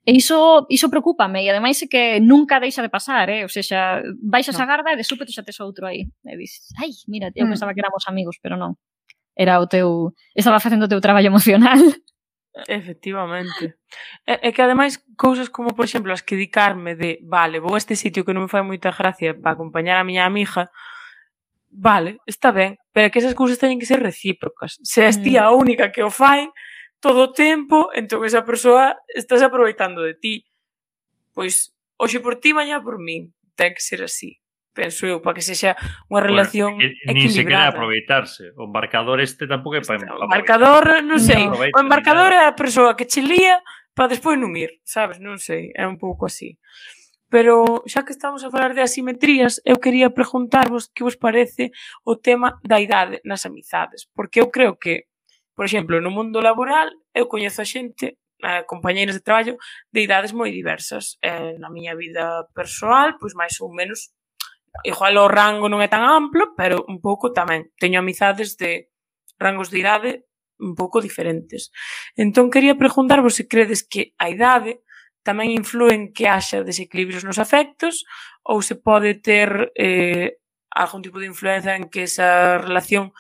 E 0.04 0.18
iso, 0.18 0.66
iso 0.68 0.90
preocúpame, 0.90 1.46
e 1.46 1.50
ademais 1.50 1.78
é 1.78 1.86
que 1.86 2.18
nunca 2.18 2.58
deixa 2.58 2.82
de 2.82 2.90
pasar, 2.90 3.30
eh? 3.30 3.46
o 3.46 3.48
seja, 3.48 4.02
baixas 4.18 4.58
no. 4.58 4.62
a 4.62 4.66
garda 4.66 4.90
e 4.90 4.98
de 4.98 5.06
súpeto 5.06 5.30
xa 5.30 5.46
tes 5.46 5.62
outro 5.62 5.86
aí. 5.86 6.10
E 6.26 6.34
dices, 6.34 6.74
ai, 6.82 6.90
mira, 7.06 7.30
eu 7.38 7.46
mm. 7.46 7.50
pensaba 7.54 7.70
que 7.70 7.78
éramos 7.78 8.02
amigos, 8.10 8.34
pero 8.42 8.58
non. 8.58 8.74
Era 9.38 9.62
o 9.62 9.70
teu, 9.70 10.10
estaba 10.34 10.58
facendo 10.58 10.86
o 10.86 10.90
teu 10.90 10.98
traballo 10.98 11.30
emocional. 11.30 11.78
Efectivamente. 12.66 13.78
E, 14.26 14.34
e 14.42 14.52
que 14.52 14.62
ademais 14.62 14.98
cousas 15.14 15.46
como, 15.46 15.70
por 15.70 15.86
exemplo, 15.86 16.10
as 16.10 16.20
que 16.20 16.34
dedicarme 16.34 16.98
de, 16.98 17.22
vale, 17.22 17.62
vou 17.62 17.74
a 17.74 17.78
este 17.78 17.94
sitio 17.94 18.26
que 18.26 18.34
non 18.34 18.44
me 18.44 18.50
fai 18.50 18.66
moita 18.66 18.90
gracia 18.90 19.38
para 19.38 19.54
acompañar 19.54 20.02
a 20.02 20.04
miña 20.04 20.26
amiga, 20.26 20.66
vale, 21.70 22.18
está 22.26 22.50
ben, 22.50 22.74
pero 22.90 23.06
que 23.14 23.22
esas 23.22 23.38
cousas 23.38 23.56
teñen 23.56 23.78
que 23.78 23.86
ser 23.86 24.02
recíprocas. 24.02 24.82
Se 24.82 25.06
és 25.06 25.16
ti 25.22 25.38
mm. 25.38 25.46
a 25.46 25.54
única 25.54 25.94
que 25.94 26.02
o 26.02 26.10
fai, 26.10 26.50
todo 27.02 27.26
o 27.28 27.32
tempo, 27.34 27.90
entón 27.98 28.22
esa 28.22 28.46
persoa 28.46 28.94
estás 29.10 29.42
aproveitando 29.42 30.06
de 30.06 30.14
ti. 30.14 30.46
Pois, 31.34 31.74
hoxe 31.98 32.22
por 32.22 32.38
ti, 32.38 32.54
mañá 32.54 32.78
por 32.78 33.02
min. 33.02 33.34
Ten 33.58 33.74
que 33.74 33.82
ser 33.82 34.06
así, 34.06 34.38
penso 34.70 35.04
eu, 35.04 35.18
para 35.18 35.34
que 35.34 35.44
sexa 35.44 35.74
unha 36.06 36.22
relación 36.22 36.78
bueno, 36.78 36.94
equilibrada. 37.10 37.68
Nin 37.68 37.74
se 37.74 37.74
aproveitarse. 37.74 38.44
O 38.54 38.70
embarcador 38.70 39.18
este 39.18 39.50
tampouco 39.50 39.76
é 39.76 39.82
para 39.82 40.14
O 40.14 40.30
embarcador, 40.30 41.02
non 41.02 41.18
sei. 41.18 41.42
Non 41.42 41.58
o 41.58 41.80
embarcador 41.82 42.30
é 42.30 42.46
a 42.46 42.54
persoa 42.54 42.94
que 42.94 43.10
che 43.10 43.20
lía 43.20 43.58
para 43.98 44.14
despois 44.14 44.38
non 44.38 44.54
ir, 44.54 44.80
sabes? 44.86 45.18
Non 45.18 45.42
sei, 45.42 45.74
é 45.74 45.84
un 45.84 45.98
pouco 45.98 46.30
así. 46.30 46.56
Pero 47.32 47.82
xa 47.88 48.06
que 48.06 48.14
estamos 48.14 48.46
a 48.46 48.52
falar 48.52 48.78
de 48.78 48.84
asimetrías, 48.84 49.58
eu 49.66 49.80
quería 49.82 50.14
preguntarvos 50.14 50.86
que 50.92 51.02
vos 51.02 51.18
parece 51.18 51.74
o 52.06 52.14
tema 52.20 52.60
da 52.62 52.78
idade 52.78 53.24
nas 53.24 53.42
amizades, 53.42 54.06
porque 54.14 54.38
eu 54.38 54.52
creo 54.54 54.78
que 54.78 55.10
Por 55.62 55.66
exemplo, 55.66 56.00
no 56.00 56.10
mundo 56.10 56.40
laboral, 56.40 56.90
eu 57.14 57.30
coñezo 57.30 57.62
a 57.62 57.64
xente, 57.64 58.18
a 58.42 58.66
compañeiros 58.66 59.14
de 59.14 59.22
traballo, 59.22 59.54
de 59.94 60.02
idades 60.02 60.34
moi 60.34 60.50
diversas. 60.50 61.22
Eh, 61.22 61.54
na 61.62 61.70
miña 61.70 61.94
vida 61.94 62.50
persoal, 62.50 63.14
pois 63.22 63.38
máis 63.38 63.62
ou 63.62 63.70
menos, 63.70 64.10
igual 64.82 65.14
o 65.22 65.30
rango 65.30 65.70
non 65.70 65.78
é 65.78 65.86
tan 65.86 66.02
amplo, 66.02 66.50
pero 66.58 66.82
un 66.90 66.98
pouco 66.98 67.30
tamén. 67.30 67.70
Teño 67.78 68.02
amizades 68.02 68.58
de 68.58 68.90
rangos 69.38 69.70
de 69.70 69.78
idade 69.78 70.10
un 70.58 70.74
pouco 70.74 70.98
diferentes. 70.98 71.70
Entón, 72.18 72.50
quería 72.50 72.74
preguntarvos 72.74 73.38
se 73.38 73.46
credes 73.46 73.86
que 73.86 74.18
a 74.18 74.34
idade 74.34 74.82
tamén 75.22 75.54
influen 75.54 76.10
que 76.10 76.26
haxa 76.26 76.66
desequilibrios 76.66 77.22
nos 77.22 77.38
afectos 77.38 78.02
ou 78.42 78.66
se 78.66 78.74
pode 78.74 79.14
ter 79.22 79.70
eh, 79.78 80.42
algún 80.74 81.06
tipo 81.06 81.22
de 81.22 81.30
influencia 81.30 81.78
en 81.78 81.86
que 81.86 82.10
esa 82.10 82.58
relación 82.58 83.14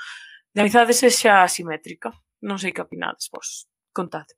de 0.54 0.60
amizade 0.60 0.92
sexa 0.92 1.46
asimétrica 1.46 2.12
non 2.42 2.58
sei 2.58 2.74
que 2.74 2.82
opinades 2.82 3.30
vos. 3.30 3.70
Contade. 3.94 4.34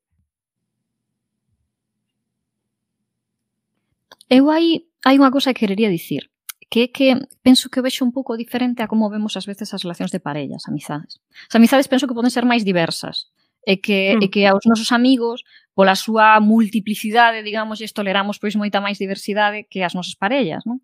Eu 4.29 4.49
hai, 4.53 4.85
hai 5.05 5.17
unha 5.17 5.33
cousa 5.33 5.53
que 5.53 5.65
querería 5.65 5.93
dicir 5.93 6.29
que 6.75 6.85
é 6.85 6.89
que 6.89 7.15
penso 7.45 7.71
que 7.71 7.79
o 7.79 7.85
vexo 7.87 8.03
un 8.03 8.11
pouco 8.11 8.35
diferente 8.35 8.83
a 8.83 8.91
como 8.91 9.07
vemos 9.07 9.37
ás 9.39 9.47
veces 9.47 9.71
as 9.71 9.87
relacións 9.87 10.11
de 10.11 10.19
parellas, 10.19 10.67
amizades. 10.67 11.23
As 11.47 11.55
amizades 11.55 11.87
penso 11.87 12.09
que 12.09 12.17
poden 12.19 12.35
ser 12.35 12.43
máis 12.43 12.67
diversas 12.67 13.31
e 13.63 13.79
que, 13.79 14.17
mm. 14.17 14.23
e 14.25 14.27
que 14.27 14.43
aos 14.51 14.67
nosos 14.67 14.91
amigos 14.91 15.47
pola 15.71 15.95
súa 15.95 16.43
multiplicidade, 16.43 17.47
digamos, 17.47 17.79
e 17.79 17.87
toleramos 17.87 18.43
pois 18.43 18.59
moita 18.59 18.83
máis 18.83 18.99
diversidade 18.99 19.71
que 19.71 19.87
as 19.87 19.95
nosas 19.95 20.19
parellas, 20.19 20.67
non? 20.67 20.83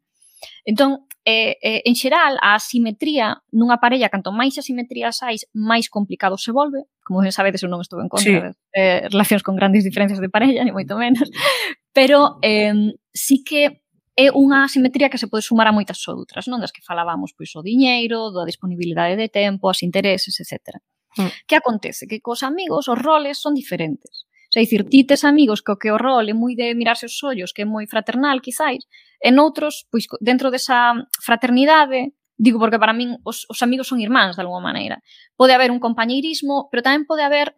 Entón, 0.64 1.06
eh, 1.24 1.56
eh, 1.62 1.82
en 1.84 1.94
xeral, 1.94 2.38
a 2.40 2.56
asimetría 2.56 3.42
nunha 3.52 3.76
parella, 3.76 4.08
canto 4.08 4.32
máis 4.32 4.56
asimetrías 4.56 5.20
hai, 5.20 5.36
máis 5.52 5.92
complicado 5.92 6.40
se 6.40 6.50
volve. 6.52 6.88
Como 7.04 7.20
ben 7.20 7.34
sabedes, 7.34 7.60
eu 7.62 7.70
non 7.70 7.84
estou 7.84 8.00
en 8.00 8.08
contra 8.08 8.28
sí. 8.28 8.36
de 8.40 8.50
eh, 8.72 9.08
relacións 9.12 9.44
con 9.44 9.54
grandes 9.54 9.84
diferencias 9.84 10.20
de 10.20 10.32
parella, 10.32 10.64
ni 10.64 10.72
moito 10.72 10.96
menos. 10.96 11.28
Pero 11.92 12.40
eh, 12.40 12.94
sí 13.12 13.44
que 13.44 13.84
é 14.16 14.28
unha 14.32 14.68
asimetría 14.68 15.08
que 15.08 15.20
se 15.20 15.28
pode 15.28 15.44
sumar 15.44 15.68
a 15.68 15.76
moitas 15.76 16.00
outras, 16.08 16.48
non 16.48 16.60
das 16.60 16.72
que 16.72 16.84
falábamos, 16.84 17.32
pois 17.32 17.52
o 17.56 17.64
diñeiro, 17.64 18.32
da 18.32 18.44
disponibilidade 18.44 19.16
de 19.16 19.28
tempo, 19.32 19.68
as 19.68 19.80
intereses, 19.80 20.36
etc. 20.40 20.80
Mm. 21.16 21.30
Que 21.48 21.56
acontece? 21.56 22.06
Que 22.06 22.20
cos 22.20 22.42
amigos 22.42 22.88
os 22.88 22.98
roles 22.98 23.40
son 23.40 23.54
diferentes. 23.54 24.28
Xa 24.50 24.58
dicir, 24.58 24.82
ti 24.90 25.06
tes 25.06 25.22
amigos 25.22 25.62
co 25.62 25.78
que 25.78 25.94
o 25.94 25.98
rol 25.98 26.26
é 26.26 26.34
moi 26.34 26.58
de 26.58 26.74
mirarse 26.74 27.06
os 27.06 27.22
ollos, 27.22 27.54
que 27.54 27.62
é 27.62 27.66
moi 27.66 27.86
fraternal, 27.86 28.42
quizáis, 28.42 28.82
en 29.22 29.38
outros, 29.38 29.86
pois, 29.94 30.10
dentro 30.18 30.50
desa 30.50 31.06
fraternidade, 31.22 32.18
digo 32.34 32.58
porque 32.58 32.82
para 32.82 32.90
min 32.90 33.14
os, 33.22 33.46
os 33.46 33.62
amigos 33.62 33.86
son 33.86 34.02
irmáns 34.02 34.34
de 34.34 34.42
alguma 34.42 34.58
maneira. 34.58 34.98
Pode 35.38 35.54
haber 35.54 35.70
un 35.70 35.78
compañeirismo, 35.78 36.66
pero 36.66 36.82
tamén 36.82 37.06
pode 37.06 37.22
haber 37.22 37.54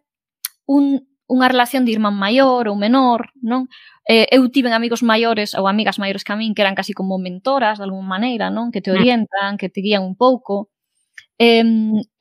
un, 0.69 1.01
unha 1.25 1.47
relación 1.49 1.81
de 1.81 1.97
irmán 1.97 2.13
maior 2.13 2.69
ou 2.69 2.77
menor, 2.77 3.33
non? 3.41 3.65
Eh, 4.05 4.29
eu 4.29 4.45
tiven 4.53 4.77
amigos 4.77 5.01
maiores 5.01 5.57
ou 5.57 5.65
amigas 5.65 5.97
maiores 5.97 6.21
que 6.21 6.29
a 6.29 6.37
min 6.37 6.53
que 6.53 6.61
eran 6.61 6.77
casi 6.77 6.93
como 6.93 7.17
mentoras 7.17 7.81
de 7.81 7.89
alguma 7.89 8.21
maneira, 8.21 8.53
non? 8.53 8.69
Que 8.69 8.85
te 8.85 8.93
mm. 8.93 8.95
orientan, 8.99 9.51
que 9.57 9.71
te 9.73 9.81
guían 9.81 10.05
un 10.05 10.13
pouco. 10.13 10.69
Eh, 11.41 11.65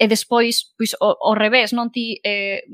e 0.01 0.05
despois, 0.09 0.73
pois, 0.79 0.97
o, 0.97 1.13
o 1.13 1.37
revés, 1.37 1.77
non 1.77 1.93
ti 1.93 2.23
eh, 2.25 2.65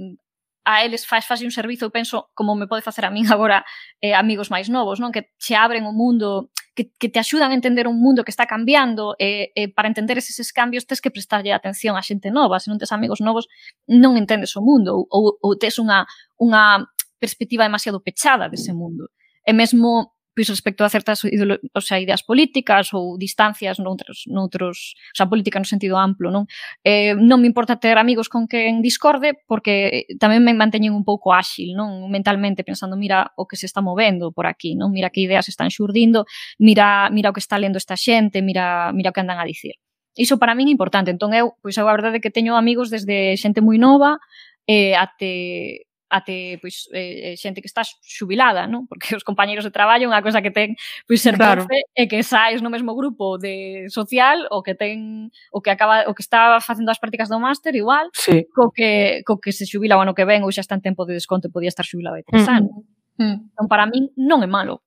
a 0.68 0.84
eles 0.84 1.06
faz 1.06 1.24
fase 1.24 1.48
un 1.48 1.50
servizo, 1.50 1.88
eu 1.88 1.90
penso, 1.90 2.28
como 2.36 2.52
me 2.52 2.68
pode 2.68 2.84
facer 2.84 3.08
a 3.08 3.10
min 3.10 3.24
agora 3.32 3.64
eh, 4.04 4.12
amigos 4.12 4.52
máis 4.52 4.68
novos, 4.68 5.00
non? 5.00 5.08
Que 5.08 5.32
che 5.40 5.56
abren 5.56 5.88
o 5.88 5.96
mundo, 5.96 6.52
que, 6.76 6.92
que 7.00 7.08
te 7.08 7.16
axudan 7.16 7.50
a 7.50 7.56
entender 7.56 7.88
un 7.88 7.96
mundo 7.96 8.20
que 8.20 8.28
está 8.28 8.44
cambiando, 8.44 9.16
e 9.16 9.48
eh, 9.56 9.64
eh, 9.64 9.68
para 9.72 9.88
entender 9.88 10.20
eses 10.20 10.52
cambios 10.52 10.84
tes 10.84 11.00
que 11.00 11.08
prestarlle 11.08 11.56
atención 11.56 11.96
a 11.96 12.04
xente 12.04 12.28
nova, 12.28 12.60
se 12.60 12.68
non 12.68 12.76
tes 12.76 12.92
amigos 12.92 13.24
novos 13.24 13.48
non 13.88 14.20
entendes 14.20 14.52
o 14.54 14.60
mundo, 14.60 15.08
ou, 15.08 15.40
ou 15.40 15.56
tes 15.56 15.80
unha, 15.80 16.04
unha 16.36 16.84
perspectiva 17.16 17.64
demasiado 17.64 18.04
pechada 18.04 18.52
dese 18.52 18.76
mundo. 18.76 19.08
E 19.48 19.56
mesmo 19.56 20.17
pois 20.38 20.46
respecto 20.46 20.86
a 20.86 20.88
certas 20.88 21.26
o 21.26 21.80
sea, 21.82 21.98
ideas 21.98 22.22
políticas 22.22 22.94
ou 22.94 23.18
distancias 23.18 23.82
noutros, 23.82 24.22
noutros, 24.30 24.94
o 25.10 25.16
sea, 25.18 25.26
política 25.26 25.58
no 25.58 25.66
sentido 25.66 25.98
amplo, 25.98 26.30
non? 26.30 26.46
Eh, 26.86 27.18
non 27.18 27.42
me 27.42 27.50
importa 27.50 27.74
ter 27.82 27.98
amigos 27.98 28.30
con 28.30 28.46
quen 28.46 28.78
discorde 28.78 29.34
porque 29.50 30.06
tamén 30.22 30.46
me 30.46 30.54
manteñen 30.54 30.94
un 30.94 31.02
pouco 31.02 31.34
áxil, 31.34 31.74
non? 31.74 32.06
Mentalmente 32.06 32.62
pensando, 32.62 32.94
mira 32.94 33.34
o 33.34 33.50
que 33.50 33.58
se 33.58 33.66
está 33.66 33.82
movendo 33.82 34.30
por 34.30 34.46
aquí, 34.46 34.78
non? 34.78 34.94
Mira 34.94 35.10
que 35.10 35.26
ideas 35.26 35.50
están 35.50 35.74
xurdindo, 35.74 36.22
mira, 36.62 37.10
mira 37.10 37.30
o 37.30 37.34
que 37.34 37.42
está 37.42 37.58
lendo 37.58 37.82
esta 37.82 37.98
xente, 37.98 38.38
mira, 38.38 38.94
mira 38.94 39.10
o 39.10 39.14
que 39.16 39.18
andan 39.26 39.42
a 39.42 39.46
dicir. 39.50 39.74
Iso 40.14 40.38
para 40.38 40.54
min 40.54 40.70
é 40.70 40.74
importante. 40.74 41.10
Entón 41.10 41.34
eu, 41.34 41.58
pois 41.58 41.74
eu 41.74 41.90
a 41.90 41.94
verdade 41.98 42.18
é 42.18 42.22
que 42.22 42.30
teño 42.30 42.54
amigos 42.54 42.94
desde 42.94 43.34
xente 43.34 43.58
moi 43.58 43.82
nova, 43.82 44.22
eh, 44.70 44.94
até 44.94 45.87
até 46.10 46.58
pois 46.60 46.88
eh, 46.92 47.32
eh, 47.32 47.36
xente 47.36 47.60
que 47.60 47.68
está 47.68 47.82
xubilada, 47.84 48.66
non? 48.66 48.88
Porque 48.88 49.12
os 49.16 49.24
compañeiros 49.24 49.64
de 49.64 49.72
traballo 49.72 50.08
unha 50.08 50.24
cosa 50.24 50.40
que 50.40 50.50
ten 50.50 50.74
pois 51.04 51.20
ser 51.20 51.36
claro. 51.36 51.68
profe 51.68 51.84
é 51.92 52.04
que 52.08 52.24
sais 52.24 52.64
no 52.64 52.72
mesmo 52.72 52.96
grupo 52.96 53.36
de 53.36 53.86
social 53.92 54.48
o 54.48 54.64
que 54.64 54.74
ten 54.74 55.28
o 55.52 55.60
que 55.60 55.70
acaba 55.70 56.08
o 56.08 56.16
que 56.16 56.24
está 56.24 56.56
facendo 56.64 56.88
as 56.88 57.00
prácticas 57.00 57.28
do 57.28 57.36
máster 57.36 57.76
igual 57.76 58.08
sí. 58.16 58.48
co 58.56 58.72
que 58.72 59.20
co 59.28 59.36
que 59.36 59.52
se 59.52 59.68
xubila 59.68 60.00
o 60.00 60.02
ano 60.02 60.16
que 60.16 60.24
ven 60.24 60.42
ou 60.42 60.52
xa 60.52 60.64
está 60.64 60.74
en 60.74 60.84
tempo 60.84 61.04
de 61.04 61.14
desconto 61.16 61.48
e 61.48 61.54
podía 61.54 61.68
estar 61.68 61.84
xubilado 61.84 62.16
e 62.16 62.24
tres 62.24 62.48
mm. 62.48 62.56
anos. 62.56 62.74
Mm. 63.20 63.36
Entón 63.52 63.66
para 63.68 63.84
min 63.84 64.08
non 64.16 64.40
é 64.40 64.48
malo. 64.48 64.80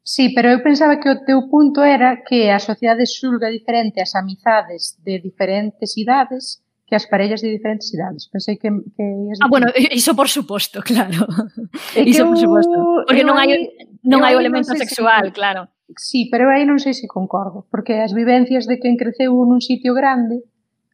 Sí, 0.00 0.32
pero 0.34 0.48
eu 0.48 0.64
pensaba 0.64 0.98
que 0.98 1.08
o 1.08 1.22
teu 1.24 1.46
punto 1.48 1.84
era 1.84 2.24
que 2.24 2.50
a 2.50 2.58
sociedade 2.58 3.06
xulga 3.06 3.52
diferente 3.52 4.00
as 4.00 4.16
amizades 4.16 4.96
de 5.04 5.20
diferentes 5.20 5.96
idades 5.96 6.64
que 6.90 6.96
as 6.96 7.06
parellas 7.06 7.40
de 7.40 7.54
diferentes 7.54 7.94
idades. 7.94 8.26
Pensei 8.26 8.58
que... 8.58 8.68
que 8.68 9.04
ah, 9.40 9.46
bueno, 9.46 9.70
iso 9.94 10.16
por 10.18 10.28
suposto, 10.28 10.82
claro. 10.90 11.22
Iso 11.94 12.26
por 12.26 12.36
suposto. 12.36 13.06
Porque 13.06 13.22
non 13.22 13.38
hai, 13.38 13.70
non 14.02 14.26
hai 14.26 14.34
o 14.34 14.42
elemento 14.42 14.74
non 14.74 14.82
sexual, 14.82 15.30
si, 15.30 15.38
claro. 15.38 15.70
Sí, 15.94 16.26
pero 16.34 16.50
aí 16.50 16.66
non 16.66 16.82
sei 16.82 16.90
se 16.90 17.06
concordo, 17.06 17.62
porque 17.70 18.02
as 18.02 18.10
vivencias 18.10 18.66
de 18.66 18.82
quen 18.82 18.98
creceu 18.98 19.30
nun 19.46 19.62
sitio 19.62 19.94
grande 19.94 20.42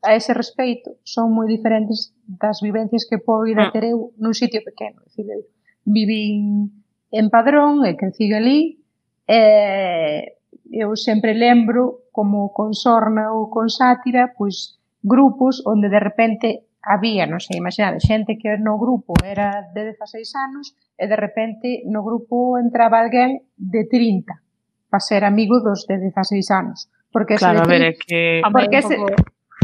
a 0.04 0.12
ese 0.12 0.36
respeito 0.36 1.00
son 1.00 1.32
moi 1.32 1.48
diferentes 1.48 2.12
das 2.28 2.60
vivencias 2.60 3.08
que 3.08 3.16
poida 3.16 3.68
ah. 3.68 3.72
ter 3.72 3.88
eu 3.88 4.12
nun 4.20 4.36
sitio 4.36 4.60
pequeno. 4.60 5.00
Dicir, 5.08 5.32
eu 5.32 5.48
vivín 5.88 6.76
en 7.08 7.32
Padrón 7.32 7.88
e 7.88 7.96
crecí 7.96 8.28
ali 8.36 8.84
e 9.24 9.40
eu 10.76 10.92
sempre 10.92 11.32
lembro 11.32 12.04
como 12.12 12.52
con 12.52 12.76
sorna 12.76 13.32
ou 13.32 13.48
con 13.48 13.72
sátira, 13.72 14.36
pois 14.36 14.76
grupos 15.02 15.62
onde 15.64 15.88
de 15.88 16.00
repente 16.00 16.66
había, 16.86 17.26
non 17.26 17.42
sei, 17.42 17.58
imaginade, 17.58 17.98
xente 17.98 18.38
que 18.38 18.54
no 18.62 18.78
grupo 18.78 19.18
era 19.26 19.66
de 19.74 19.90
16 19.90 20.22
anos 20.38 20.78
e 20.94 21.10
de 21.10 21.18
repente 21.18 21.82
no 21.90 22.06
grupo 22.06 22.54
entraba 22.62 23.02
alguén 23.02 23.42
de 23.58 23.84
30 23.90 24.38
para 24.86 25.02
ser 25.02 25.26
amigo 25.26 25.58
dos 25.58 25.84
de 25.90 25.98
16 25.98 26.46
anos. 26.54 26.86
Porque 27.10 27.34
claro, 27.34 27.64
a 27.64 27.66
ver, 27.66 27.82
é 27.82 27.92
que... 27.98 28.40
Porque 28.52 28.78
ese. 28.78 28.96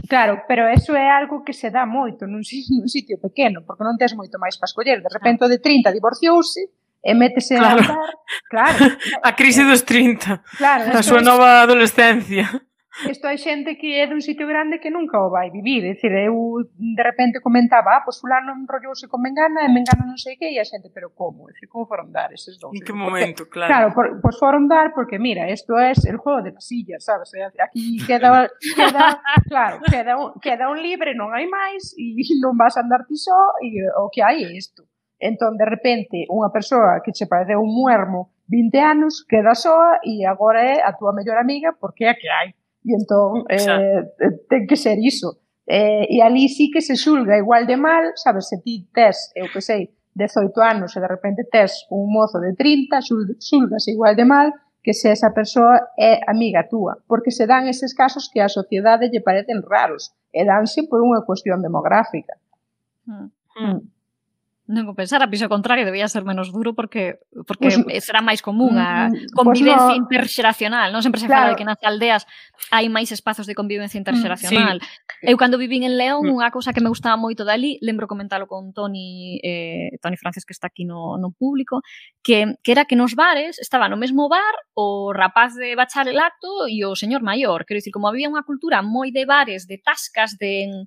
Claro, 0.09 0.43
pero 0.49 0.66
eso 0.66 0.97
é 0.97 1.09
algo 1.11 1.45
que 1.45 1.53
se 1.53 1.70
dá 1.70 1.87
moito 1.87 2.26
nun, 2.26 2.43
nun 2.43 2.89
sitio 2.91 3.22
pequeno, 3.22 3.62
porque 3.62 3.87
non 3.87 3.95
tes 3.95 4.18
moito 4.18 4.41
máis 4.43 4.59
para 4.59 4.66
escoller. 4.66 4.99
De 4.99 5.12
repente 5.12 5.47
o 5.47 5.53
de 5.53 5.62
30 5.62 5.95
divorciouse 5.95 6.64
e 7.03 7.12
métese 7.14 7.55
claro. 7.55 7.78
a 7.78 7.87
andar. 7.87 8.11
Claro. 8.51 8.78
a 9.28 9.30
crise 9.39 9.62
dos 9.62 9.87
30. 9.87 10.43
Claro, 10.59 10.91
a 10.91 11.03
súa 11.07 11.22
nova 11.22 11.62
adolescencia. 11.62 12.51
Isto 13.09 13.24
hai 13.26 13.40
xente 13.40 13.80
que 13.80 13.97
é 13.97 14.05
dun 14.05 14.20
sitio 14.20 14.45
grande 14.45 14.76
que 14.76 14.93
nunca 14.93 15.16
o 15.16 15.32
vai 15.32 15.49
vivir. 15.49 15.80
É 15.88 15.97
dicir, 15.97 16.12
eu 16.12 16.61
de 16.76 17.03
repente 17.03 17.40
comentaba, 17.40 17.97
ah, 17.97 18.03
pois 18.05 18.20
fulano 18.20 18.53
enrollouse 18.53 19.09
con 19.09 19.24
Mengana 19.24 19.64
e 19.64 19.72
Mengana 19.72 20.05
non 20.05 20.20
sei 20.20 20.36
que, 20.36 20.53
e 20.53 20.61
a 20.61 20.64
xente, 20.68 20.93
pero 20.93 21.16
como? 21.16 21.49
É 21.49 21.57
dicir, 21.57 21.72
como 21.72 21.88
foron 21.88 22.12
dar 22.12 22.28
eses 22.36 22.61
dous? 22.61 22.76
En 22.76 22.84
que 22.84 22.93
momento, 22.93 23.49
porque, 23.49 23.64
claro. 23.64 23.72
Claro, 23.72 23.88
por, 23.97 24.07
pois 24.20 24.36
foron 24.36 24.68
dar 24.68 24.93
porque, 24.93 25.16
mira, 25.16 25.49
isto 25.49 25.80
é 25.80 25.97
el 25.97 26.20
juego 26.20 26.45
de 26.45 26.53
pasillas, 26.53 27.01
sabes? 27.01 27.32
Eh, 27.32 27.49
aquí 27.64 27.97
queda, 28.05 28.53
queda 28.76 29.24
claro, 29.49 29.80
queda 29.88 30.12
un, 30.20 30.36
queda 30.36 30.68
un 30.68 30.76
libre, 30.76 31.16
non 31.16 31.32
hai 31.32 31.49
máis, 31.49 31.97
e 31.97 32.12
non 32.45 32.61
vas 32.61 32.76
a 32.76 32.84
andar 32.84 33.09
ti 33.09 33.16
só, 33.16 33.57
e 33.64 33.88
o 33.97 34.12
que 34.12 34.20
hai 34.20 34.45
é 34.45 34.53
isto. 34.53 34.84
Entón, 35.16 35.57
de 35.57 35.64
repente, 35.64 36.28
unha 36.28 36.53
persoa 36.53 37.01
que 37.01 37.14
che 37.16 37.30
parece 37.30 37.57
un 37.57 37.72
muermo 37.72 38.36
20 38.53 38.74
anos, 38.84 39.24
queda 39.24 39.55
soa 39.55 40.03
e 40.05 40.26
agora 40.26 40.61
é 40.61 40.82
a 40.84 40.93
túa 40.93 41.14
mellor 41.16 41.38
amiga 41.40 41.72
porque 41.72 42.05
é 42.05 42.11
a 42.11 42.18
que 42.18 42.28
hai. 42.28 42.53
E 42.83 42.93
entón 42.99 43.47
eh, 43.47 44.03
eh, 44.03 44.30
ten 44.51 44.66
que 44.66 44.76
ser 44.76 44.99
iso. 44.99 45.39
Eh, 45.66 46.11
e 46.11 46.18
ali 46.18 46.51
sí 46.51 46.70
que 46.74 46.83
se 46.83 46.99
xulga 46.99 47.39
igual 47.39 47.66
de 47.66 47.78
mal, 47.78 48.12
sabes, 48.18 48.51
se 48.51 48.59
ti 48.59 48.91
tes, 48.91 49.30
eu 49.39 49.47
que 49.55 49.62
sei, 49.62 49.95
18 50.14 50.61
anos 50.61 50.97
e 50.97 51.01
de 51.01 51.09
repente 51.09 51.47
tes 51.47 51.87
un 51.89 52.12
mozo 52.12 52.43
de 52.43 52.53
30, 52.53 53.01
xulgas 53.39 53.89
igual 53.89 54.14
de 54.18 54.26
mal 54.26 54.49
que 54.83 54.93
se 54.93 55.14
esa 55.14 55.30
persoa 55.30 55.95
é 55.97 56.20
amiga 56.26 56.66
túa, 56.66 56.99
porque 57.07 57.30
se 57.30 57.47
dan 57.47 57.70
eses 57.70 57.95
casos 57.95 58.26
que 58.26 58.43
a 58.43 58.51
sociedade 58.51 59.09
lle 59.09 59.22
parecen 59.22 59.62
raros 59.62 60.11
e 60.35 60.43
danse 60.43 60.83
por 60.91 60.99
unha 60.99 61.22
cuestión 61.22 61.62
demográfica. 61.62 62.35
Mm. 63.07 63.30
Mm 63.62 63.80
non 64.70 64.94
pensar 64.94 65.18
a 65.18 65.26
piso 65.26 65.50
contrario 65.50 65.82
debía 65.82 66.06
ser 66.06 66.22
menos 66.22 66.54
duro 66.54 66.70
porque 66.70 67.18
porque 67.50 67.66
pois 67.66 67.82
pues, 67.82 68.06
será 68.06 68.22
máis 68.22 68.38
común 68.38 68.78
a 68.78 69.10
mm, 69.10 69.10
mm, 69.10 69.34
pois 69.34 69.58
convivencia 69.58 69.90
pues 69.90 69.98
no. 69.98 70.02
interxeracional, 70.06 70.88
non 70.94 71.02
sempre 71.02 71.18
se 71.18 71.26
claro. 71.26 71.50
fala 71.50 71.50
de 71.50 71.58
que 71.58 71.66
nas 71.66 71.82
aldeas 71.82 72.22
hai 72.70 72.86
máis 72.86 73.10
espazos 73.10 73.50
de 73.50 73.58
convivencia 73.58 73.98
mm, 73.98 74.02
interxeracional. 74.06 74.78
Sí. 74.78 75.26
Eu 75.26 75.34
cando 75.34 75.58
vivín 75.58 75.82
en 75.82 75.98
León, 75.98 76.30
unha 76.30 76.54
cousa 76.54 76.70
que 76.70 76.78
me 76.78 76.86
gustaba 76.86 77.18
moito 77.18 77.42
dali, 77.42 77.82
lembro 77.82 78.06
comentalo 78.06 78.46
con 78.46 78.70
Toni 78.70 79.42
eh, 79.42 79.98
Toni 79.98 80.14
Francis 80.14 80.46
que 80.46 80.54
está 80.54 80.70
aquí 80.70 80.86
no, 80.86 81.18
no 81.18 81.34
público, 81.34 81.82
que, 82.22 82.54
que 82.62 82.70
era 82.70 82.86
que 82.86 82.94
nos 82.94 83.18
bares 83.18 83.58
estaba 83.58 83.90
no 83.90 83.98
mesmo 83.98 84.30
bar 84.30 84.54
o 84.78 85.10
rapaz 85.10 85.58
de 85.58 85.74
bacharelato 85.74 86.70
e 86.70 86.86
o 86.86 86.94
señor 86.94 87.26
maior, 87.26 87.66
quero 87.66 87.82
dicir, 87.82 87.90
como 87.90 88.06
había 88.06 88.30
unha 88.30 88.46
cultura 88.46 88.78
moi 88.78 89.10
de 89.10 89.26
bares, 89.26 89.66
de 89.66 89.82
tascas, 89.82 90.38
de 90.38 90.86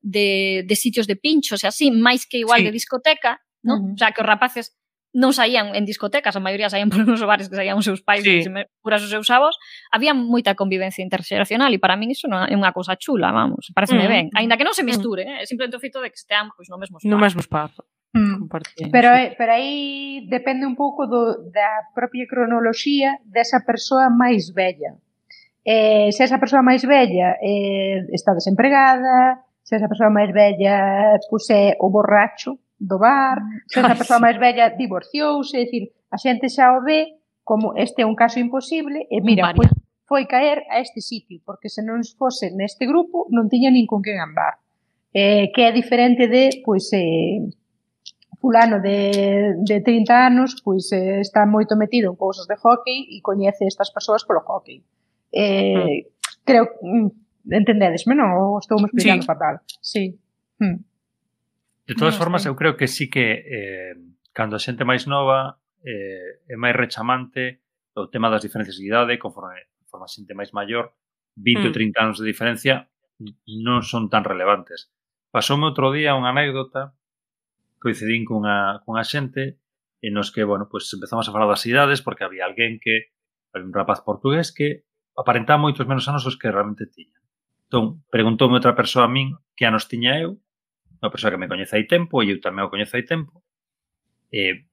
de, 0.00 0.64
de 0.66 0.76
sitios 0.76 1.06
de 1.06 1.16
pinchos 1.16 1.64
e 1.64 1.66
así, 1.68 1.92
máis 1.92 2.24
que 2.24 2.40
igual 2.40 2.60
sí. 2.60 2.66
de 2.68 2.72
discoteca, 2.72 3.40
non? 3.62 3.78
Uh 3.78 3.84
-huh. 3.88 3.94
O 3.94 3.98
sea, 4.00 4.12
que 4.12 4.20
os 4.20 4.28
rapaces 4.28 4.76
non 5.10 5.34
saían 5.34 5.74
en 5.74 5.82
discotecas, 5.82 6.38
a 6.38 6.42
maioría 6.42 6.70
saían 6.70 6.90
por 6.92 7.02
uns 7.02 7.22
bares 7.26 7.50
que 7.50 7.58
saían 7.58 7.74
os 7.74 7.86
seus 7.86 8.02
pais 8.02 8.22
sí. 8.22 8.46
e 8.46 8.66
curas 8.78 9.02
os 9.02 9.10
seus 9.10 9.26
avós, 9.30 9.58
había 9.90 10.14
moita 10.14 10.54
convivencia 10.54 11.02
interxeracional 11.02 11.74
e 11.74 11.82
para 11.82 11.98
min 11.98 12.14
iso 12.14 12.30
non 12.30 12.46
é 12.46 12.54
unha 12.54 12.70
cousa 12.70 12.94
chula, 12.94 13.34
vamos, 13.34 13.74
pareceme 13.74 14.06
mm. 14.06 14.10
ben, 14.10 14.24
aínda 14.38 14.54
que 14.54 14.66
non 14.66 14.74
se 14.74 14.86
mm. 14.86 14.88
misture, 14.88 15.22
mm. 15.26 15.42
eh? 15.42 15.46
simplemente 15.50 15.74
o 15.74 15.82
fito 15.82 15.98
de 15.98 16.14
que 16.14 16.18
estean 16.18 16.54
pois, 16.54 16.70
no 16.70 16.78
mesmo 16.78 17.02
espazo. 17.02 17.10
No 17.10 17.18
mesmo 17.18 17.40
espazo. 17.42 17.82
Mm. 18.14 18.50
Pero, 18.90 19.10
sí. 19.14 19.34
pero 19.38 19.50
aí 19.54 20.26
depende 20.30 20.66
un 20.66 20.74
pouco 20.74 21.06
do, 21.06 21.50
da 21.50 21.90
propia 21.94 22.26
cronoloxía 22.30 23.18
desa 23.26 23.66
persoa 23.66 24.10
máis 24.10 24.54
bella. 24.54 24.94
Eh, 25.66 26.10
se 26.14 26.22
esa 26.22 26.38
persoa 26.38 26.62
máis 26.62 26.86
bella 26.86 27.34
eh, 27.42 28.06
está 28.14 28.34
desempregada, 28.34 29.42
se 29.70 29.76
esa 29.78 29.86
persoa 29.86 30.10
máis 30.10 30.34
vella 30.34 31.14
puse 31.30 31.78
o 31.78 31.94
borracho 31.94 32.58
do 32.74 32.98
bar, 32.98 33.38
se 33.70 33.78
esa 33.78 33.94
persoa 33.94 34.18
máis 34.18 34.34
vella 34.34 34.74
divorciouse, 34.74 35.54
é 35.54 35.62
dicir, 35.62 35.94
a 36.10 36.18
xente 36.18 36.50
xa 36.50 36.74
o 36.74 36.82
ve 36.82 37.22
como 37.46 37.78
este 37.78 38.02
é 38.02 38.06
un 38.06 38.18
caso 38.18 38.42
imposible 38.42 39.06
e 39.06 39.22
mira, 39.22 39.54
foi, 39.54 39.70
foi 40.10 40.22
caer 40.26 40.66
a 40.74 40.82
este 40.82 40.98
sitio, 40.98 41.38
porque 41.46 41.70
se 41.70 41.86
non 41.86 42.02
fose 42.18 42.50
neste 42.50 42.82
grupo 42.82 43.30
non 43.30 43.46
tiña 43.46 43.70
nin 43.70 43.86
con 43.86 44.02
quen 44.02 44.18
andar. 44.18 44.58
Eh, 45.14 45.54
que 45.54 45.62
é 45.62 45.70
diferente 45.70 46.26
de, 46.26 46.50
pois, 46.66 46.90
eh, 46.90 47.38
fulano 48.42 48.82
de, 48.82 49.54
de 49.62 49.76
30 49.86 50.10
anos 50.10 50.58
pois 50.64 50.90
eh, 50.90 51.22
está 51.22 51.46
moito 51.46 51.78
metido 51.78 52.10
en 52.10 52.18
cousas 52.18 52.50
de 52.50 52.58
hockey 52.58 53.06
e 53.14 53.22
coñece 53.22 53.70
estas 53.70 53.94
persoas 53.94 54.26
polo 54.26 54.42
hockey. 54.42 54.82
Eh, 55.30 56.02
mm. 56.02 56.42
creo 56.42 56.64
mm, 56.82 57.19
Entendedesme, 57.48 58.12
non? 58.12 58.36
Ou 58.36 58.60
estou 58.60 58.76
me 58.76 58.90
explicando 58.90 59.24
sí. 59.24 59.30
fatal? 59.30 59.54
Sí. 59.80 60.04
Hmm. 60.60 60.84
De 61.88 61.94
todas 61.96 62.14
no, 62.14 62.20
formas, 62.20 62.44
eu 62.44 62.54
creo 62.54 62.76
que 62.76 62.86
sí 62.86 63.08
que 63.08 63.44
eh, 63.46 63.94
cando 64.34 64.56
a 64.56 64.62
xente 64.62 64.84
máis 64.84 65.08
nova 65.08 65.56
eh, 65.80 66.44
é 66.48 66.56
máis 66.60 66.76
rechamante 66.76 67.64
o 67.96 68.12
tema 68.12 68.28
das 68.28 68.44
diferencias 68.44 68.76
de 68.76 68.86
idade, 68.86 69.18
conforme, 69.18 69.56
conforme 69.80 70.04
a 70.06 70.12
xente 70.12 70.36
máis 70.36 70.52
maior, 70.52 70.92
20 71.38 71.66
ou 71.66 71.72
hmm. 71.72 71.96
30 71.96 72.04
anos 72.04 72.16
de 72.20 72.26
diferencia 72.28 72.90
non 73.46 73.84
son 73.84 74.08
tan 74.12 74.24
relevantes. 74.24 74.92
Pasoume 75.30 75.68
outro 75.68 75.92
día 75.92 76.16
unha 76.16 76.32
anécdota 76.32 76.96
coincidín 77.80 78.28
cunha, 78.28 78.84
cunha 78.84 79.02
xente 79.02 79.56
en 80.00 80.12
nos 80.14 80.32
que, 80.32 80.44
bueno, 80.44 80.68
pues 80.70 80.92
empezamos 80.92 81.28
a 81.28 81.32
falar 81.32 81.48
das 81.48 81.64
idades 81.66 82.00
porque 82.00 82.24
había 82.24 82.44
alguén 82.44 82.80
que, 82.80 83.12
había 83.52 83.66
un 83.66 83.74
rapaz 83.74 84.00
portugués 84.00 84.52
que 84.52 84.84
aparentaba 85.16 85.60
moitos 85.60 85.88
menos 85.88 86.08
anos 86.08 86.24
os 86.24 86.36
que 86.36 86.52
realmente 86.52 86.88
tiña. 86.88 87.19
Entón, 87.70 88.02
preguntoume 88.10 88.58
outra 88.58 88.74
persoa 88.74 89.06
a 89.06 89.12
min 89.14 89.38
que 89.54 89.62
anos 89.62 89.86
tiña 89.86 90.18
eu, 90.18 90.42
unha 90.98 91.14
persoa 91.14 91.30
que 91.30 91.38
me 91.38 91.46
coñece 91.46 91.78
hai 91.78 91.86
tempo, 91.86 92.18
e 92.18 92.34
eu 92.34 92.42
tamén 92.42 92.66
o 92.66 92.72
coñezo 92.74 92.98
hai 92.98 93.06
tempo, 93.06 93.46
e, 94.34 94.66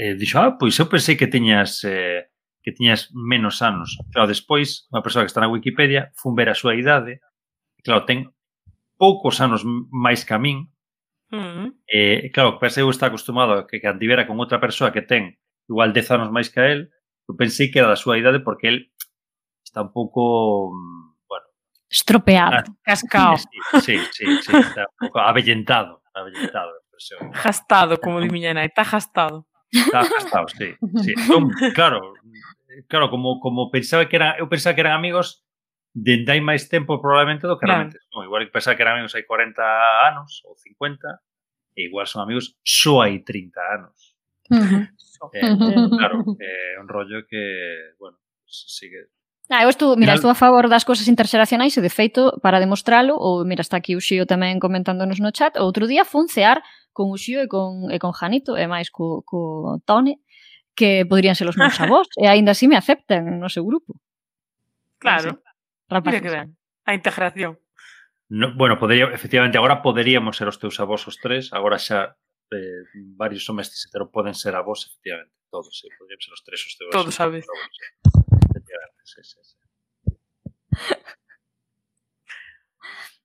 e 0.00 0.16
dixo, 0.16 0.40
ah, 0.40 0.56
pois 0.56 0.72
eu 0.80 0.88
pensei 0.88 1.20
que 1.20 1.28
tiñas 1.28 1.84
eh, 1.84 2.32
que 2.64 2.72
tiñas 2.72 3.12
menos 3.12 3.60
anos. 3.60 4.00
Claro, 4.16 4.32
despois, 4.32 4.88
unha 4.88 5.04
persoa 5.04 5.28
que 5.28 5.28
está 5.28 5.44
na 5.44 5.52
Wikipedia, 5.52 6.08
fun 6.16 6.32
ver 6.32 6.48
a 6.48 6.56
súa 6.56 6.72
idade, 6.72 7.20
e, 7.76 7.80
claro, 7.84 8.08
ten 8.08 8.32
poucos 8.96 9.44
anos 9.44 9.60
máis 9.92 10.24
que 10.24 10.32
a 10.32 10.40
min, 10.40 10.72
Mm. 11.32 11.72
Eh, 11.88 12.30
claro, 12.30 12.60
pensei 12.60 12.84
eu 12.84 12.92
está 12.92 13.06
acostumado 13.08 13.52
a 13.52 13.66
que, 13.66 13.80
que 13.80 14.26
con 14.28 14.36
outra 14.36 14.60
persoa 14.60 14.92
que 14.92 15.00
ten 15.00 15.40
igual 15.64 15.96
10 15.96 16.10
anos 16.12 16.28
máis 16.28 16.52
que 16.52 16.60
a 16.60 16.68
él, 16.68 16.92
eu 17.24 17.34
pensei 17.40 17.72
que 17.72 17.80
era 17.80 17.88
da 17.88 17.96
súa 17.96 18.20
idade 18.20 18.44
porque 18.44 18.68
él 18.68 18.78
está 19.64 19.80
un 19.80 19.96
pouco 19.96 20.76
mm, 20.76 21.01
Estropeado. 21.92 22.56
Ah, 22.56 22.64
Cascao. 22.82 23.36
Sí, 23.36 23.46
sí, 23.84 23.98
sí, 24.16 24.24
sí 24.40 24.52
está 24.56 24.88
un 24.88 24.96
pouco 25.12 25.20
avellentado. 25.20 26.00
avellentado 26.14 26.72
impresión. 26.84 27.30
Gastado, 27.30 28.00
como 28.00 28.20
di 28.20 28.28
miña 28.28 28.54
nai, 28.54 28.66
está 28.66 28.84
gastado. 28.84 29.46
Está 29.70 30.04
gastado, 30.04 30.48
sí. 30.48 30.74
sí. 31.04 31.12
Entón, 31.16 31.50
claro, 31.74 32.14
claro, 32.88 33.10
como, 33.10 33.40
como 33.40 33.70
pensaba 33.70 34.08
que 34.08 34.16
eran, 34.16 34.36
eu 34.38 34.48
pensaba 34.48 34.74
que 34.74 34.84
eran 34.84 34.96
amigos 34.96 35.44
de 35.92 36.24
hai 36.28 36.40
máis 36.40 36.68
tempo 36.68 37.00
probablemente 37.00 37.44
do 37.48 37.56
que 37.56 37.68
realmente 37.68 38.00
claro. 38.00 38.12
son. 38.12 38.24
Igual 38.24 38.44
que 38.48 38.54
pensaba 38.56 38.76
que 38.76 38.84
eran 38.84 39.00
amigos 39.00 39.16
hai 39.16 39.24
40 39.24 39.60
anos 40.08 40.40
ou 40.44 40.56
50, 40.56 41.76
e 41.76 41.88
igual 41.88 42.06
son 42.08 42.24
amigos 42.24 42.56
só 42.64 43.04
hai 43.04 43.20
30 43.24 43.60
anos. 43.60 44.16
Uh 44.52 44.60
-huh. 44.60 44.82
eh, 45.32 45.44
eh 45.44 45.88
claro, 45.96 46.16
eh, 46.36 46.44
é 46.44 46.76
eh, 46.76 46.80
un 46.80 46.88
rollo 46.88 47.24
que, 47.24 47.96
bueno, 47.96 48.20
sigue 48.44 49.08
Ah, 49.52 49.64
eu 49.64 49.68
estou, 49.68 49.94
mira, 50.00 50.14
estou 50.14 50.30
a 50.30 50.34
favor 50.34 50.66
das 50.66 50.82
cousas 50.82 51.06
interxeracionais 51.08 51.76
e 51.76 51.84
de 51.84 51.92
feito, 51.92 52.40
para 52.40 52.58
demostralo, 52.58 53.12
ou 53.20 53.44
mira, 53.44 53.60
está 53.60 53.76
aquí 53.76 53.92
o 53.92 54.00
Xío 54.00 54.24
tamén 54.24 54.56
comentándonos 54.56 55.20
no 55.20 55.28
chat, 55.28 55.60
outro 55.60 55.84
día 55.84 56.08
funcear 56.08 56.64
con 56.96 57.12
o 57.12 57.20
Xío 57.20 57.44
e 57.44 57.48
con, 57.52 57.92
e 57.92 58.00
con 58.00 58.16
Janito, 58.16 58.56
e 58.56 58.64
máis 58.64 58.88
co, 58.88 59.20
co 59.28 59.76
Tone, 59.84 60.24
que 60.72 61.04
poderían 61.04 61.36
ser 61.36 61.52
os 61.52 61.60
meus 61.60 61.76
avós, 61.84 62.08
e 62.16 62.24
aínda 62.24 62.56
así 62.56 62.64
me 62.64 62.80
aceptan 62.80 63.28
no 63.36 63.52
seu 63.52 63.60
grupo. 63.60 64.00
Claro. 64.96 65.44
Rapaces. 65.84 66.16
Mira 66.16 66.24
que 66.24 66.32
ben. 66.32 66.48
A 66.88 66.96
integración. 66.96 67.60
No, 68.32 68.56
bueno, 68.56 68.80
podería, 68.80 69.12
efectivamente, 69.12 69.60
agora 69.60 69.84
poderíamos 69.84 70.40
ser 70.40 70.48
os 70.48 70.56
teus 70.56 70.80
avós 70.80 71.04
os 71.04 71.20
tres, 71.20 71.52
agora 71.52 71.76
xa 71.76 72.16
eh, 72.48 72.88
varios 73.20 73.44
homens 73.52 73.68
cis 73.68 73.84
poden 74.08 74.32
ser 74.32 74.56
avós, 74.56 74.88
efectivamente, 74.88 75.36
todos, 75.52 75.76
sí, 75.76 75.84
eh, 75.84 75.96
poderían 76.00 76.24
ser 76.24 76.32
os 76.32 76.40
tres 76.40 76.64
os 76.64 76.72
teus 76.80 76.88
Todos 76.88 77.20
avós. 77.20 77.44
Todos, 77.44 77.44
sabes 77.44 78.21
sí, 79.04 79.20
sí, 79.22 79.38
sí. 79.42 79.56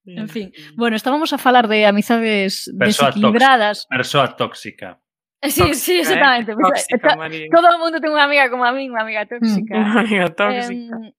En 0.08 0.30
fin, 0.30 0.54
bueno, 0.76 0.96
estábamos 0.96 1.34
a 1.34 1.38
falar 1.38 1.68
de 1.68 1.86
amizades 1.86 2.72
persoa 2.78 3.10
desequilibradas. 3.10 3.80
Tóxica, 3.80 3.98
persoa 3.98 4.36
tóxica. 4.36 5.02
Sí, 5.44 5.62
tóxica, 5.62 5.76
sí, 5.76 6.00
exactamente. 6.00 6.52
Eh? 6.54 6.56
Tóxica, 6.60 7.16
Marín. 7.16 7.52
Todo 7.52 7.70
o 7.70 7.78
mundo 7.78 8.02
ten 8.02 8.10
unha 8.10 8.26
amiga 8.26 8.50
como 8.50 8.66
a 8.66 8.74
min, 8.74 8.90
unha 8.90 9.04
mm. 9.04 9.06
amiga 9.06 9.24
tóxica. 9.30 9.74
Unha 9.78 10.02
amiga 10.02 10.28
tóxica. 10.34 10.96
Eh, 10.98 11.14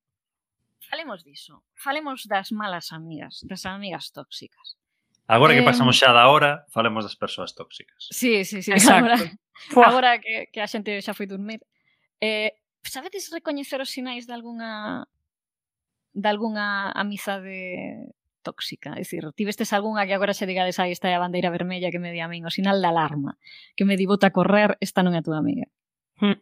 falemos 0.88 1.22
diso. 1.22 1.62
Falemos 1.76 2.26
das 2.26 2.50
malas 2.50 2.90
amigas, 2.90 3.46
das 3.46 3.62
amigas 3.68 4.10
tóxicas. 4.10 4.74
Agora 5.28 5.52
que 5.54 5.62
pasamos 5.62 6.00
xa 6.00 6.10
da 6.16 6.26
hora, 6.32 6.64
falemos 6.72 7.04
das 7.04 7.14
persoas 7.14 7.52
tóxicas. 7.52 8.08
Sí, 8.10 8.48
sí, 8.48 8.64
sí. 8.64 8.72
Exacto. 8.72 9.12
Agora, 9.12 9.18
agora 9.86 10.10
que, 10.18 10.48
que 10.48 10.60
a 10.64 10.66
xente 10.66 10.96
xa 11.04 11.12
foi 11.14 11.28
dormir. 11.28 11.60
Eh, 12.18 12.56
sabedes 12.90 13.30
recoñecer 13.32 13.80
os 13.80 13.90
sinais 13.90 14.26
de 14.26 14.32
algunha 14.32 15.06
de 16.12 16.28
algunha 16.28 16.90
amizade 16.92 18.10
tóxica? 18.42 18.96
É 18.96 19.04
dicir, 19.04 19.24
tivestes 19.36 19.72
algunha 19.72 20.06
que 20.06 20.14
agora 20.14 20.34
se 20.34 20.46
digades 20.46 20.78
aí 20.80 20.92
esta 20.92 21.08
é 21.08 21.14
a 21.14 21.22
bandeira 21.22 21.52
vermella 21.52 21.92
que 21.92 22.00
me 22.00 22.12
di 22.12 22.20
a 22.20 22.28
min, 22.28 22.44
o 22.44 22.50
sinal 22.50 22.80
de 22.80 22.88
alarma, 22.88 23.38
que 23.76 23.84
me 23.84 23.96
di 23.96 24.06
bota 24.06 24.28
a 24.28 24.34
correr, 24.34 24.76
esta 24.80 25.02
non 25.02 25.14
é 25.14 25.20
a 25.20 25.26
túa 25.26 25.38
amiga. 25.38 25.66
Hmm. 26.18 26.38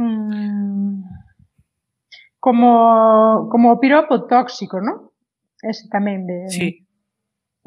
Mm. 0.00 1.04
Como, 2.40 3.48
como 3.52 3.72
o 3.72 3.80
piropo 3.80 4.24
tóxico, 4.24 4.80
non? 4.80 5.12
Ese 5.60 5.92
tamén 5.92 6.24
de... 6.24 6.48
Sí. 6.48 6.68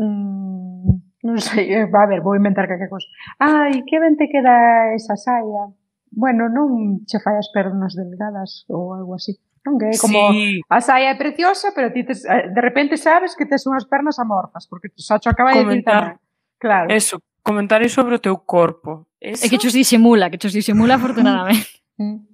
Mm, 0.02 0.98
non 1.22 1.38
sei, 1.38 1.70
eh, 1.70 1.86
a 1.86 2.06
ver, 2.10 2.26
vou 2.26 2.34
inventar 2.34 2.66
calquer 2.66 2.90
cosa. 2.90 3.06
Ai, 3.38 3.86
que 3.86 4.02
ben 4.02 4.18
te 4.18 4.26
queda 4.34 4.90
esa 4.98 5.14
saia 5.14 5.70
bueno, 6.16 6.50
non 6.50 7.04
che 7.06 7.20
fai 7.20 7.38
as 7.38 7.50
pernas 7.50 7.98
delgadas 7.98 8.66
ou 8.70 8.94
algo 8.94 9.16
así. 9.18 9.34
Non 9.66 9.80
que 9.80 9.90
é 9.90 9.98
como 9.98 10.32
sí. 10.36 10.60
a 10.68 10.80
saia 10.84 11.16
é 11.16 11.18
preciosa, 11.18 11.72
pero 11.72 11.90
ti 11.90 12.04
tes, 12.04 12.28
eh, 12.28 12.52
de 12.52 12.62
repente 12.62 13.00
sabes 13.00 13.34
que 13.36 13.48
tes 13.48 13.64
unhas 13.66 13.88
pernas 13.88 14.20
amorfas, 14.20 14.68
porque 14.68 14.92
xa 15.00 15.18
cho 15.24 15.32
acaba 15.32 15.56
de 15.56 15.64
dicir 15.64 15.88
tamén. 15.88 16.20
Claro. 16.60 16.92
Eso, 16.92 17.24
comentario 17.44 17.88
sobre 17.88 18.16
o 18.16 18.24
teu 18.24 18.36
corpo. 18.44 19.08
Eso? 19.24 19.44
É 19.44 19.48
que 19.48 19.60
chos 19.60 19.72
disimula, 19.72 20.28
que 20.28 20.40
chos 20.40 20.54
disimula 20.54 20.96
afortunadamente. 20.96 21.70
Mm. 21.94 22.26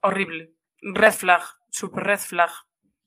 Horrible. 0.00 0.56
Red 0.80 1.12
flag, 1.12 1.44
super 1.68 2.02
red 2.02 2.16
flag. 2.16 2.48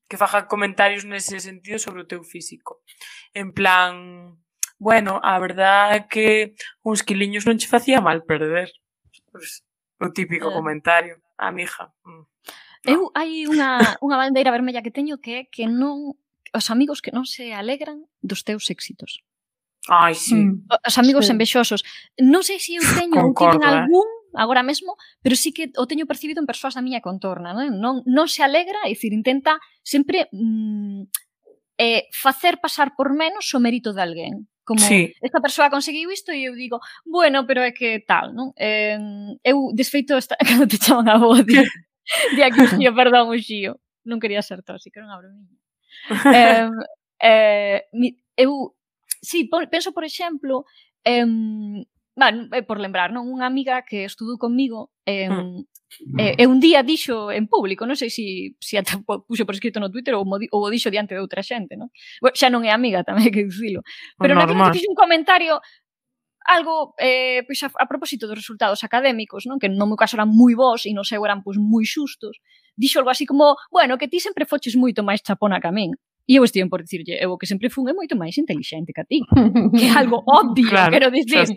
Que 0.07 0.15
faja 0.15 0.45
comentarios 0.45 1.09
nese 1.09 1.41
sentido 1.41 1.81
sobre 1.81 2.05
o 2.05 2.07
teu 2.07 2.21
físico. 2.21 2.85
En 3.33 3.49
plan, 3.49 4.37
bueno, 4.77 5.19
a 5.25 5.41
verdad 5.41 5.97
é 5.97 6.05
que 6.05 6.53
uns 6.85 7.01
quiliños 7.01 7.49
non 7.49 7.57
che 7.57 7.65
facía 7.65 7.97
mal 7.97 8.29
perder. 8.29 8.69
Pues, 9.33 9.65
O 9.99 10.13
típico 10.13 10.49
eh. 10.49 10.53
comentario, 10.53 11.15
ah, 11.37 11.45
a 11.45 11.47
amiga. 11.49 11.93
Mm". 12.05 12.23
Eu 12.85 13.11
hai 13.17 13.45
unha, 13.49 13.77
unha 14.05 14.17
bandeira 14.17 14.53
vermella 14.53 14.85
que 14.85 14.93
teño 14.93 15.17
que 15.17 15.33
é 15.33 15.41
que 15.49 15.65
non 15.65 16.15
os 16.53 16.67
amigos 16.71 17.03
que 17.03 17.11
non 17.11 17.25
se 17.27 17.51
alegran 17.51 18.05
dos 18.23 18.45
teus 18.47 18.69
éxitos. 18.69 19.25
Ai, 19.89 20.15
sí. 20.15 20.35
Mm. 20.35 20.67
Os 20.69 20.95
amigos 20.97 21.27
sí. 21.27 21.31
envexosos. 21.33 21.81
Non 22.19 22.43
sei 22.43 22.59
se 22.59 22.77
eu 22.77 22.83
teño 22.99 23.19
ou 23.19 23.33
tiven 23.33 23.63
eh. 23.63 23.67
algún 23.67 24.07
agora 24.37 24.61
mesmo, 24.61 24.95
pero 25.23 25.35
sí 25.35 25.51
que 25.51 25.73
o 25.81 25.87
teño 25.89 26.05
percibido 26.05 26.39
en 26.39 26.47
persoas 26.47 26.77
da 26.77 26.85
miña 26.85 27.01
contorna, 27.01 27.57
non? 27.57 27.81
Non, 27.81 27.95
non 28.05 28.27
se 28.29 28.45
alegra, 28.45 28.85
é 28.85 28.93
dicir, 28.93 29.11
intenta 29.15 29.57
sempre 29.81 30.29
mm, 30.29 31.09
eh, 31.81 32.05
facer 32.13 32.61
pasar 32.61 32.93
por 32.93 33.13
menos 33.15 33.49
o 33.55 33.59
mérito 33.59 33.95
de 33.95 34.01
alguén 34.03 34.33
como 34.67 34.83
sí. 34.83 35.15
esta 35.21 35.39
persoa 35.39 35.71
conseguiu 35.71 36.11
isto 36.11 36.35
e 36.35 36.43
eu 36.43 36.53
digo, 36.53 36.83
bueno, 37.07 37.47
pero 37.47 37.63
é 37.63 37.71
que 37.71 38.03
tal, 38.03 38.35
non? 38.35 38.51
Eh, 38.59 38.99
eu 39.39 39.71
desfeito 39.71 40.19
esta, 40.19 40.35
cando 40.43 40.67
te 40.67 40.75
chaman 40.75 41.07
a 41.07 41.15
voz 41.15 41.47
de, 41.47 41.63
de 42.35 42.43
aquí, 42.43 42.67
xío, 42.67 42.91
perdón, 42.91 43.31
o 43.31 43.39
xío. 43.39 43.79
Non 44.03 44.19
quería 44.19 44.43
ser 44.43 44.67
tóxica, 44.67 44.99
era 44.99 45.07
unha 45.07 45.19
bromiña. 45.23 45.55
Eh, 46.35 46.67
eh, 47.23 47.79
eu, 48.35 48.75
sí, 49.23 49.47
por, 49.47 49.63
penso, 49.71 49.95
por 49.95 50.03
exemplo, 50.03 50.67
eh, 51.07 51.23
bueno, 52.17 52.49
eh, 52.51 52.63
por 52.63 52.81
lembrar, 52.81 53.13
non? 53.13 53.29
Unha 53.29 53.45
amiga 53.45 53.85
que 53.85 54.01
estudou 54.01 54.41
comigo 54.41 54.89
eh, 55.05 55.29
hmm. 55.29 55.61
e, 56.17 56.33
eh, 56.33 56.41
e 56.41 56.43
un 56.49 56.57
día 56.57 56.81
dixo 56.81 57.29
en 57.29 57.45
público, 57.45 57.85
non 57.85 57.93
sei 57.93 58.09
se 58.09 58.57
si, 58.57 58.57
si 58.57 58.73
ata 58.73 58.97
puxo 59.05 59.45
por 59.45 59.53
escrito 59.53 59.77
no 59.77 59.93
Twitter 59.93 60.17
ou, 60.17 60.25
ou 60.25 60.61
o 60.65 60.71
dixo 60.73 60.89
diante 60.89 61.13
de 61.13 61.21
outra 61.21 61.45
xente, 61.45 61.77
non? 61.77 61.93
Bueno, 62.17 62.33
xa 62.33 62.49
non 62.49 62.65
é 62.65 62.73
amiga, 62.73 63.05
tamén 63.05 63.21
hai 63.29 63.31
que 63.31 63.45
dicilo. 63.45 63.85
Pero 64.17 64.33
na 64.33 64.49
que 64.49 64.89
un 64.89 64.97
comentario 64.97 65.61
algo 66.49 66.97
eh, 66.97 67.45
pois 67.45 67.61
a, 67.61 67.69
a 67.69 67.85
propósito 67.85 68.25
dos 68.25 68.41
resultados 68.41 68.81
académicos, 68.81 69.45
non? 69.45 69.61
que 69.61 69.69
no 69.69 69.85
meu 69.85 69.99
caso 69.99 70.17
eran 70.17 70.33
moi 70.33 70.57
bons 70.57 70.89
e 70.89 70.97
no 70.97 71.05
seu 71.05 71.21
eran 71.21 71.45
pois, 71.45 71.61
moi 71.61 71.85
xustos, 71.85 72.41
dixo 72.73 72.97
algo 72.97 73.13
así 73.13 73.29
como, 73.29 73.61
bueno, 73.69 74.01
que 74.01 74.09
ti 74.09 74.17
sempre 74.17 74.49
foches 74.49 74.73
moito 74.73 75.05
máis 75.05 75.21
chapona 75.21 75.61
que 75.61 75.69
a 75.69 75.75
min. 75.75 75.93
E 76.27 76.35
eu 76.35 76.43
estive 76.43 76.67
por 76.67 76.83
dicirlle, 76.83 77.17
eu 77.19 77.31
o 77.31 77.37
que 77.37 77.47
sempre 77.47 77.69
fun 77.69 77.87
é 77.87 77.93
moito 77.93 78.15
máis 78.19 78.37
intelixente 78.37 78.91
que 78.91 79.01
a 79.01 79.05
ti. 79.05 79.23
que 79.79 79.85
é 79.87 79.93
algo 79.95 80.23
obvio, 80.27 80.67
claro, 80.69 80.91
quero 80.91 81.09
dicir. 81.09 81.47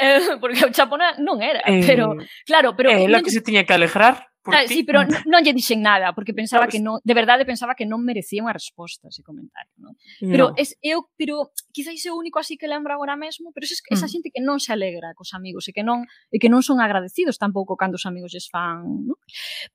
eh, 0.00 0.36
porque 0.40 0.64
o 0.64 0.72
chapona 0.72 1.12
non 1.20 1.44
era, 1.44 1.60
eh, 1.68 1.84
pero 1.84 2.16
claro, 2.48 2.72
pero... 2.72 2.88
É, 2.88 3.04
eh, 3.04 3.22
que 3.22 3.30
se 3.30 3.44
tiña 3.44 3.68
que 3.68 3.76
alegrar 3.76 4.33
Claro, 4.44 4.68
sí, 4.68 4.84
pero 4.84 5.00
non 5.24 5.40
lle 5.40 5.56
dixen 5.56 5.80
nada, 5.80 6.12
porque 6.12 6.36
pensaba 6.36 6.68
que 6.68 6.76
non, 6.76 7.00
de 7.00 7.14
verdade 7.16 7.48
pensaba 7.48 7.72
que 7.72 7.88
non 7.88 8.04
merecía 8.04 8.44
unha 8.44 8.52
resposta 8.52 9.08
ese 9.08 9.24
comentario, 9.24 9.72
non? 9.80 9.96
No. 10.20 10.28
Pero 10.28 10.44
es 10.60 10.76
eu, 10.84 11.08
pero 11.16 11.56
quizais 11.72 12.04
é 12.04 12.12
o 12.12 12.20
único 12.20 12.36
así 12.36 12.60
que 12.60 12.68
lembro 12.68 12.92
agora 12.92 13.16
mesmo, 13.16 13.56
pero 13.56 13.64
es 13.64 13.80
esa 13.80 14.04
mm. 14.04 14.12
xente 14.12 14.28
que 14.28 14.44
non 14.44 14.60
se 14.60 14.76
alegra 14.76 15.16
cos 15.16 15.32
amigos 15.32 15.64
e 15.66 15.72
que 15.72 15.80
non 15.80 16.04
e 16.28 16.36
que 16.36 16.52
non 16.52 16.60
son 16.60 16.84
agradecidos 16.84 17.40
tampouco 17.40 17.72
cando 17.80 17.96
os 17.96 18.04
amigos 18.04 18.36
lles 18.36 18.52
fan, 18.52 18.84
non? 19.08 19.16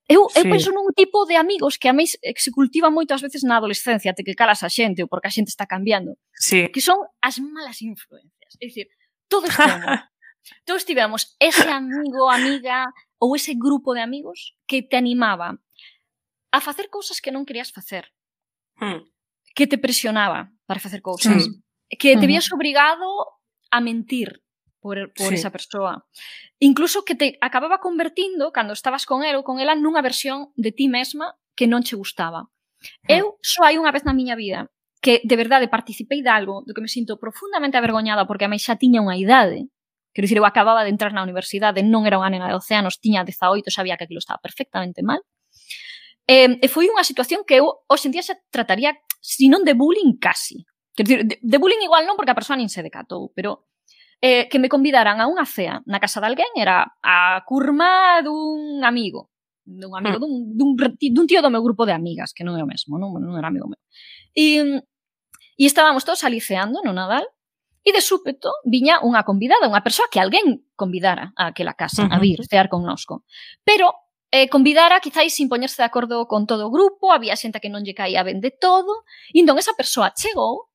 Eu 0.05 0.29
eu 0.37 0.45
sí. 0.45 0.49
penso 0.53 0.69
nun 0.69 0.93
tipo 0.93 1.25
de 1.25 1.41
amigos 1.41 1.81
que 1.81 1.89
a 1.89 1.95
meis 1.97 2.21
eh, 2.21 2.37
se 2.37 2.53
cultiva 2.53 2.93
moito 2.93 3.17
ás 3.17 3.25
veces 3.25 3.41
na 3.41 3.57
adolescencia, 3.57 4.13
te 4.13 4.21
que 4.21 4.37
calas 4.37 4.61
a 4.61 4.69
xente 4.69 5.01
ou 5.01 5.09
porque 5.09 5.25
a 5.25 5.33
xente 5.33 5.49
está 5.49 5.65
cambiando. 5.65 6.13
Sí. 6.37 6.69
Que 6.69 6.77
son 6.77 7.09
as 7.25 7.41
malas 7.41 7.81
influencias, 7.81 8.53
é 8.61 8.69
dicir, 8.69 8.85
todos 9.25 9.49
temos 9.49 10.05
Todos 10.65 10.85
tivemos 10.85 11.35
ese 11.39 11.69
amigo, 11.69 12.29
amiga 12.29 12.87
ou 13.19 13.35
ese 13.35 13.53
grupo 13.53 13.93
de 13.93 14.01
amigos 14.01 14.55
que 14.65 14.81
te 14.81 14.95
animaba 14.95 15.59
a 16.51 16.59
facer 16.63 16.89
cousas 16.89 17.21
que 17.21 17.29
non 17.29 17.45
querías 17.45 17.69
facer. 17.69 18.09
Hmm. 18.79 19.05
Que 19.53 19.67
te 19.67 19.77
presionaba 19.77 20.49
para 20.65 20.79
facer 20.79 21.03
cousas. 21.03 21.45
Sí. 21.45 21.61
Que 21.99 22.15
te 22.17 22.25
vías 22.25 22.49
obrigado 22.55 23.05
a 23.69 23.81
mentir 23.81 24.41
por, 24.79 25.11
por 25.13 25.29
sí. 25.29 25.35
esa 25.35 25.51
persoa. 25.51 26.07
Incluso 26.59 27.03
que 27.03 27.15
te 27.15 27.37
acababa 27.41 27.79
convertindo, 27.79 28.51
cando 28.51 28.73
estabas 28.73 29.05
con 29.05 29.21
el 29.27 29.35
ou 29.35 29.43
con 29.43 29.59
ela, 29.59 29.75
nunha 29.75 30.01
versión 30.01 30.55
de 30.55 30.71
ti 30.71 30.87
mesma 30.87 31.35
que 31.53 31.67
non 31.67 31.83
che 31.83 31.99
gustaba. 31.99 32.47
Hmm. 33.05 33.11
Eu 33.11 33.25
só 33.43 33.67
hai 33.67 33.75
unha 33.75 33.91
vez 33.91 34.07
na 34.07 34.15
miña 34.15 34.39
vida 34.39 34.71
que 34.99 35.23
de 35.23 35.35
verdade 35.35 35.71
participei 35.71 36.23
de 36.23 36.31
algo 36.31 36.63
do 36.67 36.75
que 36.75 36.83
me 36.83 36.91
sinto 36.91 37.19
profundamente 37.19 37.79
avergoñada 37.79 38.27
porque 38.27 38.47
a 38.47 38.51
mí 38.51 38.59
xa 38.59 38.79
tiña 38.79 39.03
unha 39.03 39.15
idade 39.15 39.67
Quero 40.19 40.27
dicir, 40.27 40.37
eu 40.37 40.43
acababa 40.43 40.83
de 40.83 40.91
entrar 40.91 41.15
na 41.15 41.23
universidade, 41.23 41.79
non 41.79 42.03
era 42.03 42.19
unha 42.19 42.27
nena 42.27 42.51
de 42.51 42.59
12 42.59 42.75
anos, 42.75 42.99
tiña 42.99 43.23
18, 43.23 43.71
sabía 43.71 43.95
que 43.95 44.03
aquilo 44.03 44.19
estaba 44.19 44.35
perfectamente 44.43 44.99
mal. 44.99 45.23
E, 46.27 46.59
e 46.59 46.67
foi 46.67 46.91
unha 46.91 47.07
situación 47.07 47.47
que 47.47 47.63
eu 47.63 47.87
hoxe 47.87 48.11
en 48.11 48.19
día 48.19 48.27
xa 48.27 48.35
trataría, 48.51 48.99
se 49.23 49.47
non 49.47 49.63
de 49.63 49.71
bullying, 49.79 50.19
casi. 50.19 50.67
Quero 50.91 51.07
dicir, 51.07 51.19
de, 51.23 51.39
de 51.39 51.55
bullying 51.55 51.79
igual 51.87 52.03
non, 52.03 52.19
porque 52.19 52.35
a 52.35 52.39
persoa 52.39 52.59
nin 52.59 52.67
se 52.67 52.83
decatou, 52.83 53.31
pero 53.31 53.71
eh, 54.19 54.51
que 54.51 54.59
me 54.59 54.67
convidaran 54.67 55.23
a 55.23 55.25
unha 55.31 55.47
cea 55.47 55.79
na 55.87 56.03
casa 56.03 56.19
de 56.19 56.27
alguén 56.27 56.51
era 56.59 56.83
a 56.99 57.39
curma 57.47 58.19
dun 58.19 58.83
amigo 58.83 59.31
dun 59.63 59.95
amigo, 59.95 60.19
hmm. 60.19 60.59
dun, 60.59 60.75
dun, 60.75 60.99
dun 60.99 61.27
tío 61.31 61.39
do 61.39 61.47
meu 61.47 61.63
grupo 61.63 61.87
de 61.87 61.95
amigas, 61.95 62.35
que 62.35 62.43
non 62.43 62.59
é 62.59 62.63
o 62.65 62.67
mesmo, 62.67 62.99
non, 62.99 63.15
non 63.23 63.39
era 63.39 63.47
amigo 63.47 63.71
meu. 63.71 63.79
E, 64.35 64.83
e 65.55 65.63
estábamos 65.63 66.03
todos 66.03 66.27
aliceando 66.27 66.83
no 66.83 66.91
Nadal, 66.91 67.23
E 67.83 67.95
de 67.95 68.01
súpeto 68.03 68.51
viña 68.67 68.99
unha 68.99 69.23
convidada, 69.23 69.71
unha 69.71 69.83
persoa 69.83 70.11
que 70.11 70.19
alguén 70.19 70.67
convidara 70.75 71.31
a 71.39 71.55
aquela 71.55 71.73
casa 71.73 72.03
uh 72.03 72.11
-huh. 72.11 72.15
a 72.15 72.19
vir 72.19 72.39
cear 72.43 72.67
connosco. 72.67 73.23
Pero 73.63 73.95
eh, 74.31 74.49
convidara 74.49 74.99
quizáis 74.99 75.33
sin 75.33 75.49
poñerse 75.49 75.81
de 75.81 75.87
acordo 75.87 76.27
con 76.27 76.45
todo 76.45 76.67
o 76.67 76.73
grupo, 76.73 77.11
había 77.11 77.39
xente 77.39 77.59
que 77.63 77.71
non 77.71 77.83
lle 77.87 77.95
caía 77.95 78.21
ben 78.23 78.43
de 78.43 78.51
todo, 78.51 79.07
e 79.33 79.39
entón 79.41 79.57
esa 79.57 79.73
persoa 79.73 80.13
chegou, 80.13 80.69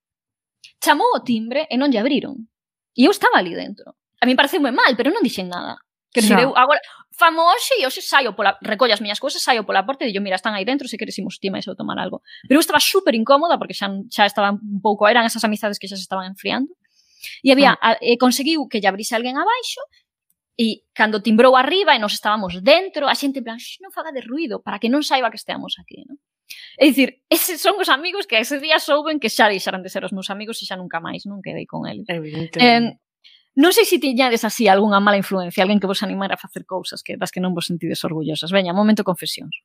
chamou 0.81 1.11
o 1.15 1.23
timbre 1.23 1.69
e 1.71 1.77
non 1.77 1.93
lle 1.93 2.01
abriron. 2.01 2.49
E 2.95 3.07
eu 3.07 3.13
estaba 3.13 3.39
ali 3.39 3.55
dentro. 3.55 3.95
A 4.23 4.27
mí 4.27 4.35
parece 4.35 4.59
moi 4.59 4.73
mal, 4.73 4.97
pero 4.97 5.13
non 5.13 5.23
dixen 5.23 5.51
nada. 5.51 5.77
Que 6.15 6.23
no. 6.23 6.39
eu 6.39 6.51
agora 6.55 6.79
famo 7.11 7.43
hoxe 7.51 7.75
e 7.75 7.83
hoxe 7.83 7.99
saio 7.99 8.39
pola 8.39 8.55
recollo 8.63 8.95
as 8.95 9.03
miñas 9.03 9.19
cousas, 9.19 9.43
saio 9.43 9.67
pola 9.67 9.83
porta 9.83 10.07
e 10.07 10.15
digo, 10.15 10.23
mira, 10.23 10.39
están 10.39 10.55
aí 10.55 10.63
dentro, 10.63 10.87
se 10.87 10.95
queres 10.95 11.19
imos 11.19 11.43
ti 11.43 11.51
máis 11.51 11.67
ou 11.67 11.75
tomar 11.75 11.99
algo. 11.99 12.23
Pero 12.47 12.59
eu 12.59 12.63
estaba 12.63 12.79
super 12.79 13.15
incómoda 13.19 13.59
porque 13.59 13.75
xa 13.75 13.91
xa 14.11 14.23
estaba 14.23 14.55
un 14.55 14.79
pouco, 14.79 15.11
eran 15.11 15.27
esas 15.27 15.43
amizades 15.43 15.79
que 15.79 15.91
xa 15.91 15.99
se 15.99 16.07
estaban 16.07 16.31
enfriando. 16.31 16.71
E 17.43 17.53
había, 17.53 17.77
ah. 17.81 17.97
a, 17.97 18.01
e 18.01 18.17
conseguiu 18.17 18.67
que 18.69 18.81
lle 18.81 18.89
abrise 18.89 19.15
alguén 19.15 19.37
abaixo 19.37 19.83
e 20.55 20.87
cando 20.95 21.19
timbrou 21.19 21.59
arriba 21.59 21.95
e 21.95 21.99
nos 21.99 22.15
estábamos 22.15 22.63
dentro, 22.63 23.11
a 23.11 23.15
xente 23.19 23.43
en 23.43 23.45
plan, 23.45 23.59
non 23.83 23.91
faga 23.91 24.15
de 24.15 24.23
ruido 24.23 24.63
para 24.63 24.79
que 24.79 24.87
non 24.87 25.03
saiba 25.03 25.31
que 25.31 25.41
esteamos 25.41 25.77
aquí, 25.83 26.07
non? 26.07 26.19
É 26.79 26.87
dicir, 26.87 27.23
eses 27.31 27.59
son 27.59 27.75
os 27.81 27.91
amigos 27.91 28.27
que 28.31 28.39
ese 28.39 28.63
día 28.63 28.79
souben 28.79 29.19
que 29.19 29.31
xa 29.31 29.51
deixaran 29.51 29.83
de 29.83 29.91
ser 29.91 30.07
os 30.07 30.15
meus 30.15 30.31
amigos 30.31 30.63
e 30.63 30.69
xa 30.69 30.79
nunca 30.79 31.03
máis, 31.03 31.27
non 31.27 31.43
quedei 31.43 31.67
con 31.67 31.91
eles. 31.91 32.07
Eh, 32.07 32.95
non 33.55 33.71
sei 33.71 33.87
se 33.87 33.99
tiñades 33.99 34.43
así 34.47 34.67
algunha 34.67 34.99
mala 35.03 35.19
influencia, 35.19 35.63
alguén 35.63 35.79
que 35.83 35.91
vos 35.91 36.03
animara 36.03 36.35
a 36.35 36.43
facer 36.43 36.67
cousas 36.67 37.03
que 37.03 37.19
das 37.19 37.31
que 37.35 37.43
non 37.43 37.55
vos 37.55 37.67
sentides 37.67 38.03
orgullosas. 38.07 38.51
Veña, 38.55 38.75
momento 38.75 39.07
confesións. 39.07 39.59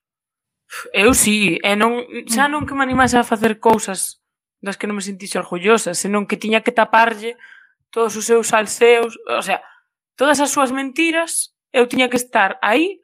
Eu 0.93 1.17
sí, 1.17 1.57
e 1.65 1.73
non, 1.73 2.05
xa 2.29 2.45
mm. 2.45 2.51
non 2.53 2.65
que 2.69 2.77
me 2.77 2.85
animase 2.85 3.17
a 3.17 3.25
facer 3.25 3.57
cousas 3.57 4.18
das 4.59 4.75
que 4.75 4.87
non 4.87 4.99
me 4.99 5.05
sentise 5.05 5.39
orgullosa, 5.39 5.95
senón 5.95 6.27
que 6.27 6.39
tiña 6.39 6.63
que 6.63 6.75
taparlle 6.75 7.39
todos 7.89 8.15
os 8.15 8.25
seus 8.27 8.53
alceos, 8.53 9.17
o 9.25 9.41
sea, 9.41 9.63
todas 10.19 10.39
as 10.43 10.51
súas 10.51 10.69
mentiras, 10.71 11.55
eu 11.71 11.87
tiña 11.87 12.11
que 12.11 12.19
estar 12.19 12.59
aí 12.61 12.99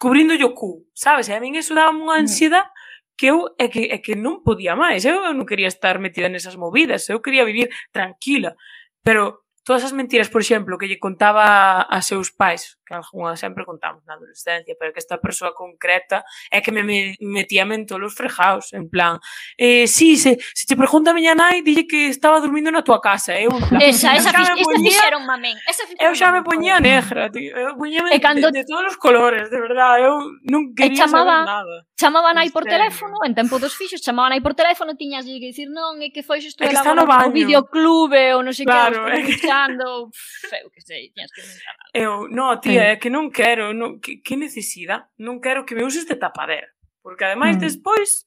cubrindo 0.00 0.34
o 0.34 0.54
cu, 0.54 0.86
sabes? 0.94 1.28
E 1.28 1.34
a 1.34 1.42
min 1.42 1.58
eso 1.58 1.74
daba 1.74 1.92
unha 1.92 2.18
mm. 2.18 2.22
ansiedade 2.24 2.70
que 3.18 3.34
eu 3.34 3.50
é 3.58 3.66
que, 3.66 3.90
é 3.90 3.98
que 3.98 4.14
non 4.14 4.46
podía 4.46 4.78
máis, 4.78 5.02
eu, 5.02 5.26
eu 5.26 5.34
non 5.34 5.44
quería 5.44 5.66
estar 5.66 5.98
metida 5.98 6.30
nesas 6.30 6.54
movidas, 6.54 7.10
eu 7.10 7.18
quería 7.18 7.42
vivir 7.42 7.66
tranquila, 7.90 8.54
pero 9.02 9.42
todas 9.66 9.82
as 9.82 9.90
mentiras, 9.90 10.30
por 10.30 10.40
exemplo, 10.40 10.78
que 10.78 10.86
lle 10.86 11.02
contaba 11.02 11.82
a 11.82 11.98
seus 11.98 12.30
pais, 12.30 12.77
que 12.88 12.94
algunha 12.96 13.36
sempre 13.36 13.68
contamos 13.68 14.00
na 14.08 14.16
adolescencia, 14.16 14.74
pero 14.80 14.92
que 14.92 14.98
esta 14.98 15.20
persoa 15.20 15.52
concreta 15.52 16.24
é 16.50 16.64
que 16.64 16.72
me 16.72 16.82
metía 17.20 17.68
en 17.68 17.84
todos 17.84 18.00
os 18.08 18.14
frejaos, 18.16 18.72
en 18.72 18.88
plan, 18.88 19.20
eh, 19.58 19.86
sí, 19.86 20.16
se, 20.16 20.38
se 20.54 20.64
te 20.64 20.74
pregunta 20.74 21.12
a 21.12 21.14
miña 21.14 21.36
nai, 21.36 21.60
dille 21.60 21.84
que 21.84 22.08
estaba 22.08 22.40
dormindo 22.40 22.72
na 22.72 22.80
tua 22.80 23.00
casa, 23.04 23.36
eh, 23.36 23.44
eu, 23.44 23.52
en 23.52 23.68
plan, 23.68 23.82
esa, 23.84 24.16
esa, 24.16 24.32
esa, 24.32 24.56
poñía, 24.56 24.88
fixeron, 24.88 25.22
mamén, 25.28 25.60
esa 25.68 25.84
fixeron, 25.84 26.08
eu 26.08 26.16
xa 26.16 26.32
me 26.32 26.40
poñía 26.40 26.80
negra, 26.80 27.28
tío, 27.28 27.52
eh, 27.52 27.68
eu 27.68 27.76
poñía 27.76 28.00
e 28.08 28.16
eh, 28.16 28.20
cando... 28.24 28.48
de, 28.48 28.64
de 28.64 28.64
todos 28.64 28.96
os 28.96 28.96
colores, 28.96 29.52
de 29.52 29.60
verdad, 29.60 30.00
eu 30.00 30.16
non 30.48 30.72
quería 30.72 31.04
chamaba, 31.04 31.44
saber 31.44 31.52
nada. 31.52 31.76
Chamaba 31.98 32.30
nai 32.32 32.48
por 32.48 32.64
teléfono, 32.64 33.20
en 33.26 33.34
tempo 33.36 33.60
dos 33.60 33.76
fixos, 33.76 34.00
chamaba 34.00 34.32
nai 34.32 34.40
por 34.40 34.56
teléfono, 34.56 34.96
tiñas 34.96 35.28
de 35.28 35.36
que 35.36 35.52
dicir, 35.52 35.68
non, 35.68 36.00
é 36.00 36.08
que 36.08 36.24
foi 36.24 36.40
isto 36.40 36.64
é 36.64 36.72
que 36.72 36.78
está 36.78 36.96
no 36.96 37.04
baño. 37.04 37.36
videoclube, 37.36 38.32
ou 38.32 38.40
non 38.40 38.56
sei 38.56 38.64
claro, 38.64 39.04
que, 39.04 39.12
estou 39.12 39.28
escuchando, 39.28 39.84
eu 40.64 40.68
que 40.72 40.80
sei, 40.80 41.12
tiñas 41.12 41.28
que 41.34 41.44
inventar 41.44 41.74
algo. 41.76 41.92
Eu, 41.92 42.12
no, 42.32 42.56
tío, 42.62 42.77
é 42.78 42.94
eh, 42.94 42.98
que 43.02 43.10
non 43.10 43.28
quero, 43.34 43.74
non, 43.74 43.98
que, 43.98 44.22
que 44.22 44.38
necesida, 44.38 45.10
Non 45.18 45.42
quero 45.42 45.66
que 45.66 45.74
me 45.74 45.84
uses 45.84 46.06
de 46.06 46.16
tapadera. 46.16 46.70
Porque 47.02 47.26
ademais 47.26 47.56
mm. 47.56 47.60
despois 47.60 48.24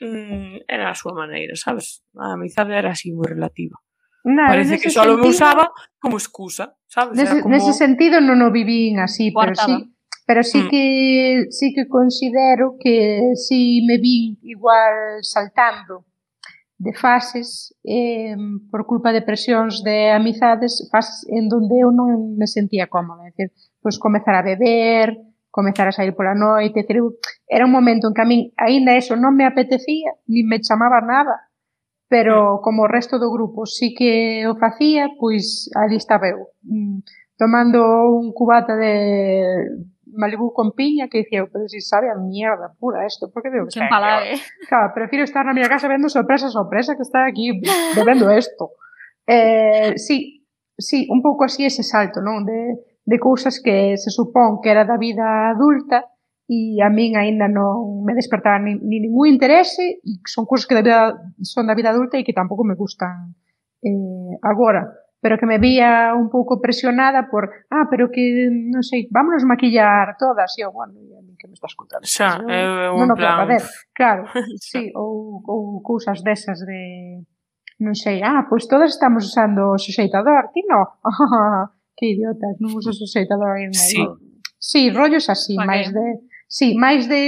mm, 0.00 0.64
era 0.66 0.90
a 0.90 0.98
súa 0.98 1.12
maneira, 1.12 1.54
sabes? 1.56 2.02
A 2.16 2.34
amizade 2.34 2.74
era 2.74 2.90
así 2.96 3.12
moi 3.12 3.28
relativa. 3.28 3.76
Na, 4.24 4.50
Parece 4.50 4.80
que 4.80 4.90
só 4.90 5.04
sentido... 5.04 5.22
me 5.22 5.28
usaba 5.28 5.70
como 6.00 6.16
excusa, 6.16 6.74
sabes? 6.88 7.16
Nese, 7.16 7.40
como... 7.40 7.54
nese 7.54 7.72
sentido 7.72 8.18
non 8.18 8.42
o 8.42 8.50
vivín 8.50 8.98
así, 8.98 9.30
Guardaba. 9.30 9.54
pero 9.62 9.62
sí, 9.62 9.94
pero 10.26 10.40
sí 10.42 10.60
mm. 10.64 10.68
que 10.68 10.84
sí 11.52 11.66
que 11.76 11.84
considero 11.86 12.80
que 12.80 13.36
si 13.36 13.84
me 13.86 14.00
vin 14.00 14.40
igual 14.42 15.20
saltando 15.22 16.07
de 16.78 16.92
fases 16.94 17.74
eh, 17.84 18.36
por 18.70 18.86
culpa 18.86 19.12
de 19.12 19.22
presións 19.22 19.82
de 19.82 20.10
amizades, 20.10 20.88
fases 20.90 21.26
en 21.28 21.48
donde 21.50 21.82
eu 21.82 21.90
non 21.90 22.38
me 22.38 22.46
sentía 22.46 22.86
cómoda, 22.86 23.26
é 23.26 23.34
dicir, 23.34 23.50
pois 23.82 23.98
comezar 23.98 24.38
a 24.38 24.46
beber, 24.46 25.18
comezar 25.50 25.90
a 25.90 25.92
sair 25.92 26.14
pola 26.14 26.38
noite, 26.38 26.86
decir, 26.86 27.02
era 27.50 27.66
un 27.66 27.74
momento 27.74 28.06
en 28.06 28.14
que 28.14 28.22
a 28.22 28.30
min 28.30 28.54
aínda 28.54 28.94
eso 28.94 29.18
non 29.18 29.34
me 29.34 29.42
apetecía, 29.42 30.14
ni 30.30 30.46
me 30.46 30.62
chamaba 30.62 31.02
nada, 31.02 31.50
pero 32.06 32.56
mm. 32.56 32.60
como 32.62 32.86
o 32.86 32.90
resto 32.90 33.18
do 33.18 33.26
grupo 33.34 33.66
sí 33.66 33.90
que 33.90 34.46
o 34.46 34.54
facía, 34.54 35.10
pois 35.18 35.66
ali 35.74 35.98
estaba 35.98 36.30
eu, 36.30 36.54
mm, 36.62 37.02
tomando 37.34 38.06
un 38.14 38.30
cubata 38.30 38.78
de 38.78 39.66
Malibu 40.14 40.52
con 40.52 40.72
piña 40.72 41.08
que 41.08 41.18
dicía, 41.18 41.44
oh, 41.44 41.48
pero 41.52 41.68
si 41.68 41.80
sabe 41.80 42.10
a 42.10 42.14
mierda 42.14 42.72
pura 42.78 43.06
esto, 43.06 43.30
por 43.30 43.42
que 43.42 43.50
debo 43.50 43.68
estar 43.68 43.88
aquí? 43.92 44.40
Claro, 44.68 44.92
prefiero 44.94 45.24
estar 45.24 45.44
na 45.44 45.52
miña 45.52 45.68
casa 45.68 45.88
vendo 45.88 46.08
sorpresa, 46.08 46.48
sorpresa 46.48 46.96
que 46.96 47.02
estar 47.02 47.26
aquí 47.26 47.60
bebendo 47.96 48.30
isto. 48.36 48.72
Eh, 49.26 49.94
sí, 49.96 50.46
sí, 50.76 51.06
un 51.10 51.20
pouco 51.22 51.44
así 51.44 51.64
ese 51.64 51.82
salto, 51.82 52.20
non? 52.20 52.44
De, 52.44 52.78
de 53.04 53.18
cousas 53.18 53.60
que 53.60 53.96
se 53.96 54.10
supón 54.10 54.60
que 54.60 54.70
era 54.70 54.84
da 54.84 54.96
vida 54.96 55.52
adulta 55.52 56.04
e 56.48 56.80
a 56.80 56.88
min 56.88 57.16
aínda 57.16 57.44
non 57.44 58.04
me 58.04 58.16
despertaba 58.16 58.56
ni, 58.56 58.80
ni 58.80 59.04
ningún 59.04 59.28
interese 59.28 60.00
e 60.00 60.24
son 60.24 60.48
cousas 60.48 60.64
que 60.64 60.76
da 60.76 60.84
vida, 60.84 61.12
son 61.44 61.68
da 61.68 61.76
vida 61.76 61.92
adulta 61.92 62.16
e 62.16 62.24
que 62.24 62.32
tampouco 62.32 62.64
me 62.64 62.72
gustan 62.72 63.36
eh, 63.84 64.34
agora 64.40 64.88
pero 65.20 65.38
que 65.38 65.46
me 65.46 65.58
vía 65.58 66.14
un 66.14 66.30
pouco 66.30 66.60
presionada 66.60 67.28
por, 67.30 67.50
ah, 67.70 67.86
pero 67.90 68.10
que, 68.10 68.50
non 68.50 68.86
sei, 68.86 69.10
vámonos 69.10 69.42
maquillar 69.42 70.14
todas, 70.18 70.54
e 70.58 70.62
eu, 70.62 70.70
bueno, 70.70 70.94
que 71.38 71.46
me 71.50 71.54
estás 71.54 71.74
contando? 71.74 72.06
Xa, 72.06 72.42
eu, 72.46 72.94
eu 72.94 73.06
non, 73.06 73.18
plan... 73.18 73.46
Ver, 73.46 73.62
claro, 73.94 74.26
sí, 74.62 74.90
ou, 74.94 75.42
ou 75.42 75.82
cousas 75.82 76.22
desas 76.22 76.62
de, 76.62 77.22
non 77.82 77.94
sei, 77.94 78.22
ah, 78.22 78.46
pois 78.50 78.66
todas 78.70 78.94
estamos 78.94 79.26
usando 79.26 79.74
o 79.74 79.78
suxeitador, 79.78 80.50
ti 80.54 80.66
non? 80.66 80.86
Que 81.98 82.14
idiotas, 82.14 82.54
non 82.62 82.78
uso 82.78 82.94
suxeitador 82.94 83.58
aí 83.58 83.74
sí. 83.74 83.98
sí, 84.54 84.82
rollos 84.94 85.26
así, 85.26 85.58
vale. 85.58 85.66
máis 85.66 85.86
de, 85.90 86.06
sí, 86.46 86.68
máis 86.78 87.10
de 87.10 87.22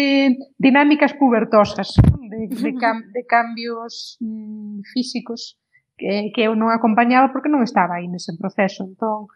dinámicas 0.63 1.11
pubertosas, 1.19 1.99
de, 1.99 2.47
de, 2.47 2.71
cam, 2.79 3.03
de 3.11 3.27
cambios 3.27 4.15
mm, 4.23 4.87
físicos 4.95 5.60
que, 6.01 6.33
que 6.33 6.43
eu 6.49 6.57
non 6.57 6.73
acompañaba 6.73 7.29
porque 7.29 7.53
non 7.53 7.61
estaba 7.61 8.01
aí 8.01 8.09
nese 8.09 8.33
proceso. 8.41 8.89
Entón, 8.89 9.29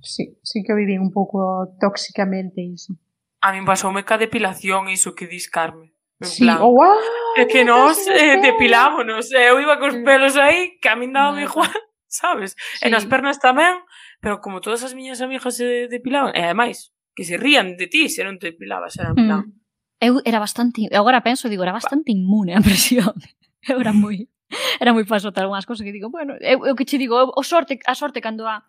sí, 0.00 0.40
sí 0.40 0.64
que 0.64 0.72
viví 0.72 0.96
un 0.96 1.12
pouco 1.12 1.68
tóxicamente 1.76 2.64
iso. 2.64 2.96
A 3.44 3.52
min 3.52 3.68
pasoume 3.68 4.08
ca 4.08 4.16
depilación 4.16 4.88
iso 4.88 5.12
que 5.12 5.28
dis 5.28 5.52
Carmen. 5.52 5.92
Sí, 6.18 6.42
plan, 6.42 6.58
oh, 6.58 6.74
wow, 6.74 6.98
é 7.38 7.46
que 7.46 7.62
nos 7.62 7.94
eh, 8.10 8.42
depilámonos, 8.42 9.30
eh, 9.30 9.54
eu 9.54 9.62
iba 9.62 9.78
cos 9.78 9.94
pelos 10.02 10.34
aí, 10.34 10.74
que 10.82 10.90
a 10.90 10.98
min 10.98 11.14
daba 11.14 11.38
no. 11.38 11.46
igual, 11.46 11.70
sabes? 12.10 12.58
Sí. 12.82 12.88
E 12.88 12.90
nas 12.90 13.06
pernas 13.06 13.38
tamén, 13.38 13.86
pero 14.18 14.42
como 14.42 14.58
todas 14.58 14.82
as 14.82 14.98
miñas 14.98 15.22
amigas 15.22 15.54
se 15.54 15.86
depilaban, 15.86 16.34
e 16.34 16.42
ademais, 16.42 16.90
que 17.14 17.22
se 17.22 17.38
rían 17.38 17.78
de 17.78 17.86
ti 17.86 18.10
se 18.10 18.26
non 18.26 18.34
te 18.42 18.50
depilabas, 18.50 18.98
era 18.98 19.14
en 19.14 19.18
mm. 19.20 19.26
plan... 19.30 19.42
Mm. 19.46 19.58
Eu 19.98 20.14
era 20.26 20.42
bastante, 20.42 20.90
agora 20.90 21.22
penso, 21.22 21.46
digo, 21.46 21.62
era 21.62 21.74
bastante 21.74 22.10
inmune 22.10 22.54
a 22.54 22.62
presión. 22.62 23.14
Eu 23.66 23.82
era 23.82 23.90
moi 23.94 24.30
era 24.82 24.92
moi 24.96 25.04
pasota 25.04 25.44
algunhas 25.44 25.68
cousas 25.68 25.84
que 25.84 25.92
digo, 25.92 26.08
bueno, 26.08 26.36
eu, 26.40 26.64
eu 26.64 26.74
que 26.74 26.88
che 26.88 26.96
digo, 26.96 27.14
eu, 27.16 27.28
o 27.36 27.42
sorte, 27.44 27.78
a 27.84 27.94
sorte 27.94 28.20
cando 28.20 28.48
a 28.48 28.64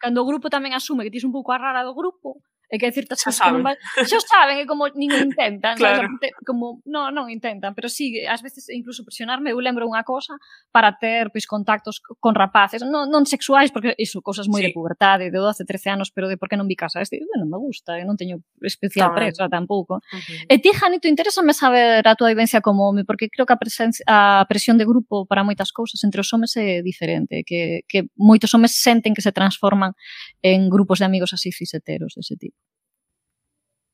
cando 0.00 0.22
o 0.22 0.28
grupo 0.28 0.50
tamén 0.50 0.74
asume 0.74 1.06
que 1.06 1.12
tis 1.14 1.26
un 1.26 1.32
pouco 1.34 1.52
a 1.54 1.60
rara 1.60 1.86
do 1.86 1.94
grupo, 1.94 2.42
É 2.70 2.78
que 2.78 2.86
hai 2.86 2.94
certas 2.94 3.18
xa 3.18 3.34
cousas 3.34 3.42
saben. 3.42 3.50
que 3.50 3.56
non 3.58 3.66
van... 3.66 3.76
Xa 4.06 4.20
saben, 4.22 4.56
é 4.62 4.64
como 4.64 4.86
nin 4.94 5.10
intentan. 5.10 5.74
claro. 5.74 6.06
Non, 6.06 6.22
como, 6.46 6.64
non, 6.86 7.10
non 7.10 7.26
intentan, 7.26 7.74
pero 7.74 7.90
sí, 7.90 8.22
ás 8.30 8.46
veces 8.46 8.70
incluso 8.70 9.02
presionarme, 9.02 9.50
eu 9.50 9.58
lembro 9.58 9.90
unha 9.90 10.06
cosa 10.06 10.38
para 10.70 10.94
ter 10.94 11.34
pois 11.34 11.50
contactos 11.50 11.98
con 11.98 12.38
rapaces, 12.38 12.86
non, 12.86 13.10
non 13.10 13.26
sexuais, 13.26 13.74
porque 13.74 13.98
iso, 13.98 14.22
cousas 14.22 14.46
moi 14.46 14.62
sí. 14.62 14.70
de 14.70 14.70
pubertade, 14.70 15.34
de 15.34 15.38
12, 15.42 15.66
13 15.66 15.98
anos, 15.98 16.14
pero 16.14 16.30
de 16.30 16.38
por 16.38 16.46
que 16.46 16.54
non 16.54 16.70
vi 16.70 16.78
casa. 16.78 17.02
Este, 17.02 17.18
bueno, 17.18 17.42
me 17.50 17.58
gusta, 17.58 17.98
eu 17.98 18.06
non 18.06 18.14
teño 18.14 18.38
especial 18.62 19.10
Tamén. 19.10 19.34
presa 19.34 19.50
tampouco. 19.50 19.98
Uh. 19.98 20.46
E 20.46 20.62
ti, 20.62 20.70
Janito, 20.70 21.10
interésame 21.10 21.50
saber 21.50 22.06
a 22.06 22.14
túa 22.14 22.30
vivencia 22.30 22.62
como 22.62 22.86
home, 22.86 23.02
porque 23.02 23.26
creo 23.26 23.50
que 23.50 23.54
a, 23.54 23.58
presencia, 23.58 24.06
a 24.06 24.46
presión 24.46 24.78
de 24.78 24.86
grupo 24.86 25.26
para 25.26 25.42
moitas 25.42 25.74
cousas 25.74 25.98
entre 26.06 26.22
os 26.22 26.30
homes 26.30 26.54
é 26.54 26.86
diferente, 26.86 27.42
que, 27.42 27.82
que 27.90 28.06
moitos 28.14 28.54
homes 28.54 28.78
senten 28.78 29.10
que 29.10 29.26
se 29.26 29.34
transforman 29.34 29.98
en 30.38 30.70
grupos 30.70 31.02
de 31.02 31.10
amigos 31.10 31.34
así 31.34 31.50
fiseteros 31.50 32.14
dese 32.14 32.38
tipo 32.38 32.59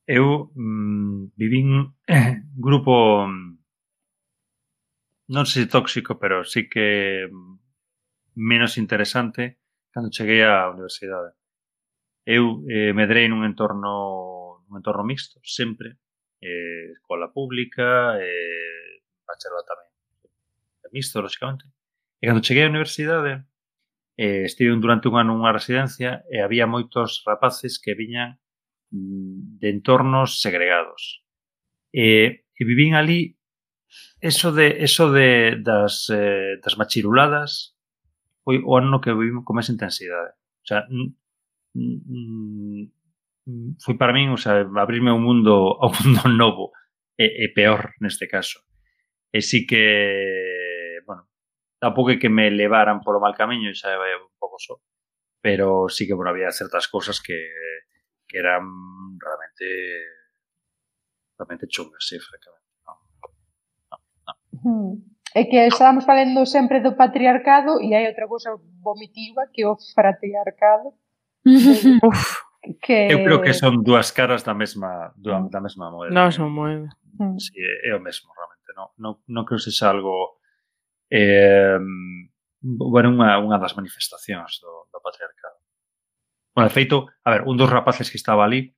eu 0.06 0.52
mm, 0.54 1.34
vivín 1.36 1.94
grupo 2.56 3.26
mm, 3.26 3.58
non 5.34 5.44
sei 5.46 5.66
tóxico, 5.66 6.18
pero 6.22 6.44
sí 6.46 6.68
que 6.70 7.26
mm, 7.26 7.54
menos 8.38 8.78
interesante 8.78 9.58
cando 9.90 10.10
cheguei 10.10 10.42
á 10.44 10.70
universidade. 10.70 11.34
Eu 12.26 12.62
eh, 12.70 12.92
medrei 12.92 13.26
nun 13.28 13.42
entorno 13.46 14.62
nun 14.66 14.82
entorno 14.82 15.06
mixto, 15.06 15.38
sempre, 15.42 15.98
eh, 16.42 16.90
escola 16.94 17.30
pública, 17.30 18.18
eh, 18.18 19.02
bacharelato 19.26 19.70
tamén 19.70 19.90
mixto, 20.92 21.20
lógicamente. 21.20 21.66
E 22.22 22.26
cando 22.26 22.44
cheguei 22.46 22.64
á 22.66 22.72
universidade, 22.72 23.44
eh, 24.16 24.44
estive 24.48 24.74
durante 24.78 25.08
un 25.08 25.16
ano 25.18 25.34
nunha 25.34 25.52
residencia 25.52 26.24
e 26.32 26.40
había 26.40 26.66
moitos 26.66 27.22
rapaces 27.26 27.78
que 27.82 27.98
viñan 27.98 28.38
Mm, 28.90 29.58
de 29.58 29.70
entornos 29.70 30.40
segregados. 30.40 31.24
E, 31.92 32.46
e 32.54 32.62
vivín 32.64 32.94
ali 32.94 33.38
eso 34.20 34.52
de 34.52 34.84
eso 34.84 35.10
de 35.12 35.58
das, 35.62 36.06
eh, 36.10 36.58
das 36.62 36.76
machiruladas 36.78 37.74
foi 38.44 38.62
o 38.62 38.78
ano 38.78 39.00
que 39.02 39.10
vivimos 39.10 39.44
con 39.44 39.58
máis 39.58 39.70
intensidade. 39.70 40.38
O 40.62 40.66
sea, 40.66 40.86
foi 43.84 43.94
para 43.98 44.14
min, 44.14 44.30
o 44.30 44.38
sea, 44.38 44.62
abrirme 44.62 45.10
un 45.10 45.22
mundo 45.22 45.78
a 45.82 45.86
un 45.90 45.94
mundo 45.98 46.28
novo 46.30 46.64
e, 47.18 47.26
e 47.26 47.46
peor 47.50 47.98
neste 47.98 48.26
caso. 48.30 48.62
E 49.34 49.42
sí 49.42 49.66
que, 49.66 51.02
bueno, 51.06 51.26
tampouco 51.82 52.14
é 52.14 52.20
que 52.22 52.30
me 52.30 52.50
levaran 52.50 53.02
polo 53.02 53.18
mal 53.18 53.34
camiño, 53.34 53.74
xa 53.74 53.98
vai 53.98 54.14
un 54.14 54.30
pouco 54.38 54.56
só, 54.62 54.78
pero 55.42 55.90
sí 55.90 56.06
que, 56.06 56.14
bueno, 56.14 56.30
había 56.30 56.50
certas 56.54 56.86
cosas 56.88 57.20
que 57.20 57.36
que 58.36 58.40
eran 58.40 58.62
realmente, 59.18 59.66
realmente 61.38 61.66
chungas, 61.68 62.06
sí, 62.06 62.18
francamente. 62.18 62.66
No, 62.86 62.92
no, 63.90 63.98
no. 64.26 64.92
Hmm. 64.92 65.16
É 65.34 65.44
que 65.44 65.66
estamos 65.66 66.04
falando 66.04 66.46
sempre 66.46 66.80
do 66.80 66.96
patriarcado 66.96 67.80
e 67.80 67.92
hai 67.92 68.08
outra 68.08 68.28
cousa 68.28 68.56
vomitiva 68.80 69.48
que 69.52 69.64
é 69.64 69.68
o 69.68 69.76
fratriarcado. 69.76 70.92
Uf, 72.04 72.40
que 72.80 73.08
Eu 73.12 73.24
creo 73.24 73.40
que 73.40 73.52
son 73.52 73.84
dúas 73.84 74.12
caras 74.12 74.44
da 74.44 74.54
mesma 74.54 75.12
da, 75.16 75.40
da 75.40 75.60
mesma 75.60 75.92
moeda. 75.92 76.12
Non 76.12 76.32
son 76.32 76.52
moi. 76.52 76.88
Mm. 77.20 77.36
Sí, 77.36 77.56
é 77.56 77.92
o 77.96 78.00
mesmo 78.00 78.32
realmente, 78.32 78.72
non 78.76 78.88
non, 78.96 79.12
non 79.28 79.44
creo 79.44 79.60
que 79.60 79.68
sexa 79.68 79.92
algo 79.92 80.40
eh 81.12 81.76
bueno, 82.64 83.12
unha, 83.12 83.36
unha 83.40 83.60
das 83.60 83.76
manifestacións 83.76 84.60
do, 84.60 84.88
do 84.88 84.98
patriarcado. 85.04 85.60
Bueno, 86.56 86.68
de 86.68 86.74
feito, 86.74 87.06
a 87.22 87.30
ver, 87.32 87.42
un 87.44 87.58
dos 87.58 87.68
rapaces 87.68 88.10
que 88.10 88.16
estaba 88.16 88.46
ali 88.46 88.74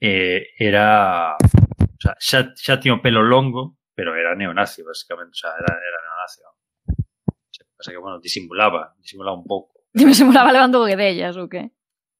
eh, 0.00 0.48
era... 0.58 1.36
O 1.38 2.00
sea, 2.02 2.16
xa, 2.18 2.50
xa 2.58 2.80
tiña 2.82 2.98
o 2.98 3.02
pelo 3.04 3.22
longo, 3.22 3.78
pero 3.94 4.18
era 4.18 4.34
neonazi, 4.34 4.82
basicamente. 4.82 5.30
O 5.30 5.40
sea, 5.46 5.54
era, 5.54 5.78
era 5.78 5.98
neonazi. 6.02 6.42
O 6.42 7.82
sea, 7.84 7.94
que, 7.94 8.00
bueno, 8.02 8.18
disimulaba, 8.18 8.96
disimulaba 8.98 9.38
un 9.38 9.46
pouco. 9.46 9.78
Disimulaba 9.94 10.50
levando 10.50 10.82
guedellas, 10.82 11.38
ou 11.38 11.46
que? 11.46 11.70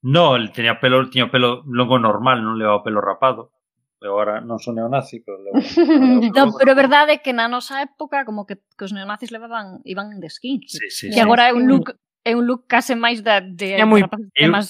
No, 0.07 0.39
el 0.39 0.55
tenía 0.55 0.79
pelo, 0.79 1.11
tiña 1.11 1.27
pelo 1.27 1.67
longo 1.67 1.99
normal, 1.99 2.39
non 2.39 2.55
levaba 2.55 2.87
pelo 2.87 3.03
rapado. 3.03 3.51
Pero 3.99 4.15
agora 4.15 4.39
non 4.39 4.63
son 4.63 4.79
neonazi, 4.79 5.27
pero 5.27 5.43
levo, 5.43 5.59
levo 6.31 6.31
no, 6.31 6.55
pero 6.55 6.71
é 6.71 6.79
verdade 6.79 7.19
que 7.19 7.35
na 7.35 7.51
nosa 7.51 7.83
época 7.83 8.23
como 8.23 8.47
que, 8.47 8.63
que 8.79 8.87
os 8.87 8.95
neonazis 8.95 9.35
levaban 9.35 9.83
iban 9.83 10.23
de 10.23 10.31
skin. 10.31 10.63
Sí, 10.71 10.87
sí, 10.87 11.11
que 11.11 11.19
sí, 11.19 11.21
agora 11.21 11.51
é 11.51 11.53
un 11.53 11.67
look 11.67 11.99
é 12.25 12.37
un 12.37 12.45
look 12.45 12.69
case 12.69 12.95
máis 12.95 13.23
da 13.23 13.41
de 13.41 13.81
é 13.81 13.85
moi 13.85 14.05
eu, 14.05 14.09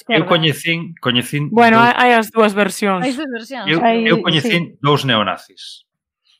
eu 0.09 0.24
coñecín, 0.27 0.94
coñecín 1.02 1.51
Bueno, 1.51 1.82
dos, 1.82 1.94
hai 1.98 2.14
as 2.14 2.31
dúas 2.31 2.55
versións. 2.55 3.02
Hai 3.02 3.12
dúas 3.12 3.31
versións. 3.31 3.66
Eu, 3.66 3.82
hai, 3.82 4.06
eu 4.06 4.22
coñecín 4.22 4.62
sí. 4.74 4.78
dous 4.78 5.02
neonazis. 5.05 5.86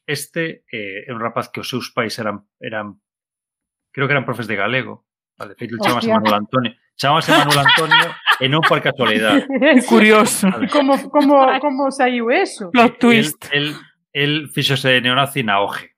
Este 0.07 0.63
eh, 0.71 1.07
é 1.07 1.11
un 1.11 1.19
rapaz 1.19 1.51
que 1.51 1.59
os 1.59 1.69
seus 1.69 1.91
pais 1.91 2.15
eran 2.19 2.47
eran 2.63 3.03
creo 3.91 4.07
que 4.07 4.15
eran 4.15 4.25
profes 4.25 4.47
de 4.47 4.55
galego. 4.55 5.07
Vale, 5.35 5.59
feito 5.59 5.75
chamase 5.83 6.07
Manuel 6.07 6.47
Antonio. 6.47 6.73
Chamase 6.95 7.33
Manuel 7.33 7.59
Antonio 7.59 8.09
e 8.39 8.47
non 8.47 8.63
por 8.63 8.79
casualidade. 8.79 9.51
Curioso. 9.91 10.47
Como 10.71 10.95
como 11.11 11.43
como 11.59 11.91
saiu 11.91 12.31
eso? 12.31 12.71
Plot 12.71 13.03
twist. 13.03 13.51
El, 13.51 13.75
el, 14.15 14.47
el 14.47 14.49
fixose 14.55 15.03
neonazi 15.03 15.43
na 15.43 15.59
OGE. 15.59 15.91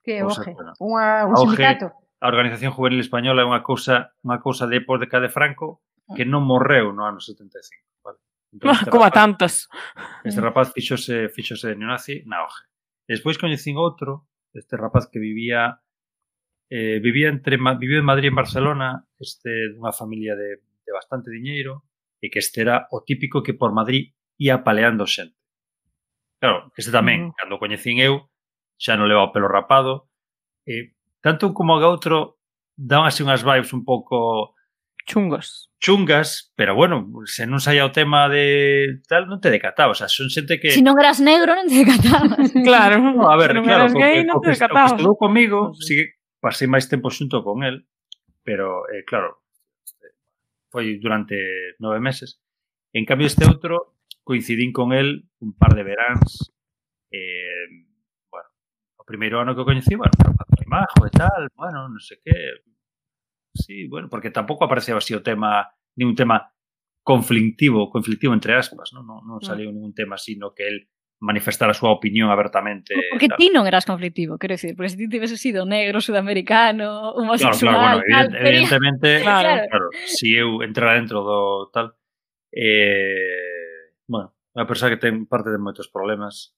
Que 0.00 0.24
oje? 0.24 0.56
Unha, 0.80 1.28
un 1.28 1.36
sindicato? 1.36 1.99
a 2.20 2.28
organización 2.28 2.72
juvenil 2.72 3.00
española 3.00 3.42
é 3.42 3.48
unha 3.48 3.64
cousa 3.64 4.12
unha 4.20 4.38
cousa 4.44 4.68
de 4.68 4.84
época 4.84 5.00
de 5.00 5.08
Cade 5.08 5.32
Franco 5.32 5.80
que 6.12 6.28
non 6.28 6.44
morreu 6.44 6.92
no 6.92 7.06
ano 7.06 7.22
75. 7.22 8.04
Vale? 8.04 8.18
Entón, 8.52 8.70
ah, 8.70 8.78
este 8.82 8.90
Como 8.90 9.06
rapaz, 9.06 9.16
tantas. 9.16 9.54
Este 10.26 10.40
mm. 10.40 10.44
rapaz 10.44 10.66
fixose, 10.74 11.30
fixose 11.30 11.78
neonazi 11.78 12.26
na 12.26 12.42
hoja. 12.42 12.66
Despois 13.06 13.38
coñecín 13.38 13.78
outro, 13.78 14.26
este 14.52 14.76
rapaz 14.76 15.06
que 15.06 15.22
vivía 15.22 15.80
eh, 16.70 16.98
vivía 17.00 17.30
entre 17.30 17.58
vivía 17.78 17.98
en 17.98 18.06
Madrid 18.06 18.30
e 18.30 18.32
en 18.34 18.38
Barcelona, 18.38 19.06
este 19.18 19.74
dunha 19.74 19.94
familia 19.94 20.34
de, 20.34 20.62
de 20.62 20.92
bastante 20.92 21.30
diñeiro, 21.30 21.86
e 22.22 22.30
que 22.30 22.38
este 22.38 22.62
era 22.62 22.86
o 22.90 23.02
típico 23.02 23.42
que 23.42 23.54
por 23.54 23.72
Madrid 23.72 24.14
ia 24.38 24.62
paleando 24.62 25.06
xente. 25.06 25.38
Claro, 26.38 26.72
este 26.76 26.92
tamén, 26.92 27.20
uh 27.20 27.26
-huh. 27.30 27.36
cando 27.38 27.60
coñecín 27.60 27.98
eu, 27.98 28.30
xa 28.78 28.94
non 28.94 29.10
levaba 29.10 29.30
o 29.30 29.34
pelo 29.34 29.50
rapado, 29.50 30.10
eh, 30.68 30.94
tanto 31.20 31.48
un 31.48 31.54
como 31.54 31.76
o 31.76 31.84
outro 31.84 32.40
dan 32.76 33.04
así 33.04 33.22
unhas 33.22 33.44
vibes 33.44 33.72
un 33.72 33.84
pouco 33.84 34.56
chungas. 35.06 35.68
Chungas, 35.80 36.52
pero 36.56 36.74
bueno, 36.74 37.08
se 37.24 37.46
non 37.48 37.60
saía 37.60 37.88
o 37.88 37.92
tema 37.92 38.28
de 38.28 39.00
tal, 39.08 39.28
non 39.28 39.40
te 39.40 39.48
decatabas. 39.48 39.96
O 39.96 40.00
sea, 40.04 40.08
son 40.12 40.28
xente 40.28 40.60
que... 40.60 40.72
Se 40.72 40.80
si 40.80 40.84
non 40.84 40.96
eras 41.00 41.20
negro, 41.20 41.56
non 41.56 41.68
te 41.68 41.80
decatabas. 41.80 42.52
claro. 42.68 43.00
No, 43.16 43.28
a 43.28 43.36
ver, 43.36 43.56
si 43.56 43.64
claro, 43.64 43.88
gay, 43.96 44.24
non 44.24 44.40
que, 44.40 44.52
o, 44.52 44.56
que, 44.56 44.64
o 44.64 44.76
que 44.76 44.88
estudou 44.92 45.16
comigo, 45.16 45.72
sí 45.76 45.96
que 45.96 46.06
pasei 46.40 46.68
máis 46.68 46.88
tempo 46.88 47.12
xunto 47.12 47.44
con 47.44 47.64
el, 47.64 47.84
pero, 48.44 48.88
eh, 48.88 49.04
claro, 49.04 49.44
foi 50.70 51.00
durante 51.00 51.36
nove 51.80 52.00
meses. 52.00 52.40
En 52.92 53.04
cambio, 53.04 53.26
este 53.26 53.44
outro 53.44 53.96
coincidín 54.24 54.72
con 54.72 54.92
el 54.92 55.26
un 55.40 55.52
par 55.56 55.74
de 55.74 55.82
veráns 55.82 56.54
eh, 57.10 57.89
primeiro 59.10 59.42
ano 59.42 59.58
que 59.58 59.62
o 59.62 59.66
coñecí, 59.66 59.98
bueno, 59.98 60.14
rapaz, 60.14 60.46
majo 60.70 61.02
e 61.02 61.10
tal, 61.10 61.50
bueno, 61.58 61.90
non 61.90 61.98
sei 61.98 62.22
que. 62.22 62.62
Sí, 63.50 63.90
bueno, 63.90 64.06
porque 64.06 64.30
tampouco 64.30 64.62
apareceu 64.62 64.94
así 64.94 65.10
o 65.10 65.26
tema, 65.26 65.66
ni 65.98 66.06
un 66.06 66.14
tema 66.14 66.54
conflictivo, 67.02 67.90
conflictivo 67.90 68.30
entre 68.30 68.54
aspas, 68.54 68.94
non, 68.94 69.02
non, 69.02 69.18
non 69.26 69.42
mm. 69.42 69.46
saliu 69.50 69.74
ningún 69.74 69.90
tema 69.90 70.14
así 70.14 70.38
no 70.38 70.54
que 70.54 70.70
el 70.70 70.86
manifestar 71.20 71.68
a 71.68 71.76
súa 71.76 71.92
opinión 71.92 72.30
abertamente. 72.30 72.94
Porque 73.10 73.28
tal. 73.28 73.36
ti 73.36 73.52
non 73.52 73.68
eras 73.68 73.84
conflictivo, 73.84 74.40
quero 74.40 74.56
dicir, 74.56 74.72
porque 74.72 74.94
se 74.94 74.96
ti 74.96 75.10
tivese 75.10 75.36
sido 75.36 75.68
negro, 75.68 76.00
sudamericano, 76.00 77.12
homosexual... 77.12 77.74
Claro, 77.74 78.00
claro, 78.00 78.30
bueno, 78.30 78.38
tal, 78.38 78.46
evidentemente, 78.46 79.08
claro. 79.26 79.48
claro. 79.48 79.64
claro, 79.68 79.86
si 80.06 80.32
eu 80.32 80.62
entrara 80.64 80.96
dentro 80.96 81.20
do 81.20 81.68
tal... 81.74 81.92
Eh, 82.50 83.94
bueno, 84.08 84.32
unha 84.56 84.66
persoa 84.66 84.90
que 84.90 84.98
ten 84.98 85.28
parte 85.28 85.52
de 85.52 85.60
moitos 85.60 85.86
problemas, 85.92 86.56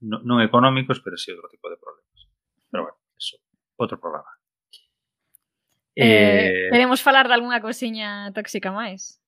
no, 0.00 0.20
non 0.24 0.40
económicos, 0.40 1.00
pero 1.04 1.16
si 1.16 1.30
sí 1.30 1.36
outro 1.36 1.48
tipo 1.52 1.68
de 1.68 1.76
problemas. 1.76 2.18
Pero 2.68 2.88
bueno, 2.88 2.98
eso, 3.16 3.36
outro 3.76 4.00
programa. 4.00 4.32
Eh, 5.96 6.04
eh... 6.04 6.68
Queremos 6.72 7.02
falar 7.02 7.28
de 7.28 7.34
algunha 7.34 7.60
cousiña 7.60 8.32
tóxica 8.32 8.72
máis? 8.72 9.20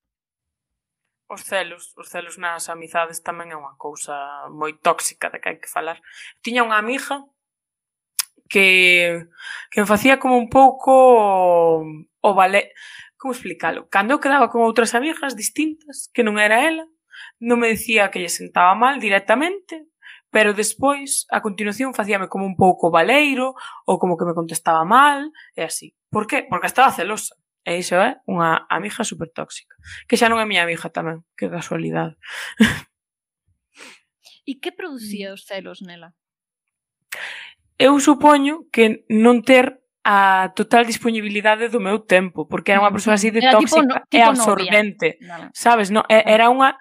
os 1.33 1.43
celos, 1.43 1.93
os 1.97 2.09
celos 2.09 2.37
nas 2.37 2.69
amizades 2.69 3.25
tamén 3.25 3.51
é 3.51 3.57
unha 3.57 3.75
cousa 3.75 4.13
moi 4.53 4.77
tóxica 4.77 5.33
da 5.33 5.41
que 5.41 5.49
hai 5.49 5.57
que 5.57 5.71
falar. 5.71 5.97
Tiña 6.45 6.61
unha 6.61 6.77
amiga 6.77 7.25
que 8.51 9.27
que 9.71 9.81
me 9.81 9.89
facía 9.89 10.21
como 10.21 10.37
un 10.37 10.47
pouco 10.47 11.81
o 12.21 12.29
vale, 12.37 12.71
como 13.17 13.33
explicalo? 13.33 13.89
Cando 13.89 14.13
eu 14.13 14.23
quedaba 14.23 14.51
con 14.51 14.61
outras 14.61 14.93
amigas 14.93 15.33
distintas 15.33 16.07
que 16.13 16.21
non 16.21 16.37
era 16.37 16.61
ela, 16.61 16.85
non 17.41 17.57
me 17.59 17.73
decía 17.73 18.11
que 18.13 18.21
lle 18.21 18.31
sentaba 18.31 18.77
mal 18.77 19.01
directamente, 19.01 19.89
pero 20.33 20.57
despois, 20.57 21.29
a 21.29 21.45
continuación, 21.45 21.93
facíame 21.93 22.25
como 22.25 22.49
un 22.49 22.57
pouco 22.57 22.89
baleiro, 22.89 23.53
ou 23.85 24.01
como 24.01 24.17
que 24.17 24.25
me 24.25 24.33
contestaba 24.33 24.81
mal, 24.81 25.29
e 25.53 25.61
así. 25.61 25.93
Por 26.09 26.25
que? 26.25 26.41
Porque 26.49 26.65
estaba 26.65 26.89
celosa. 26.89 27.37
E 27.61 27.77
iso 27.77 28.01
é 28.01 28.17
unha 28.25 28.65
amiga 28.67 29.05
super 29.05 29.29
tóxica. 29.29 29.77
Que 30.09 30.17
xa 30.17 30.27
non 30.33 30.41
é 30.41 30.49
miña 30.49 30.65
amiga 30.65 30.89
tamén, 30.89 31.21
que 31.37 31.47
casualidade. 31.47 32.17
E 34.43 34.59
que 34.59 34.75
producía 34.75 35.31
os 35.31 35.47
celos 35.47 35.79
nela? 35.79 36.11
Eu 37.79 37.95
supoño 38.03 38.67
que 38.75 39.07
non 39.07 39.39
ter 39.39 39.79
a 40.03 40.51
total 40.51 40.83
disponibilidade 40.83 41.71
do 41.71 41.79
meu 41.79 42.03
tempo, 42.03 42.43
porque 42.43 42.75
era 42.75 42.83
unha 42.83 42.91
persoa 42.91 43.15
así 43.15 43.31
de 43.31 43.39
era 43.39 43.55
tóxica 43.55 43.79
tipo, 43.79 43.87
no, 43.87 43.95
tipo 44.03 44.19
e 44.19 44.19
absorbente. 44.19 45.15
Novia. 45.23 45.47
Sabes, 45.55 45.87
no, 45.95 46.03
era 46.11 46.51
unha 46.51 46.75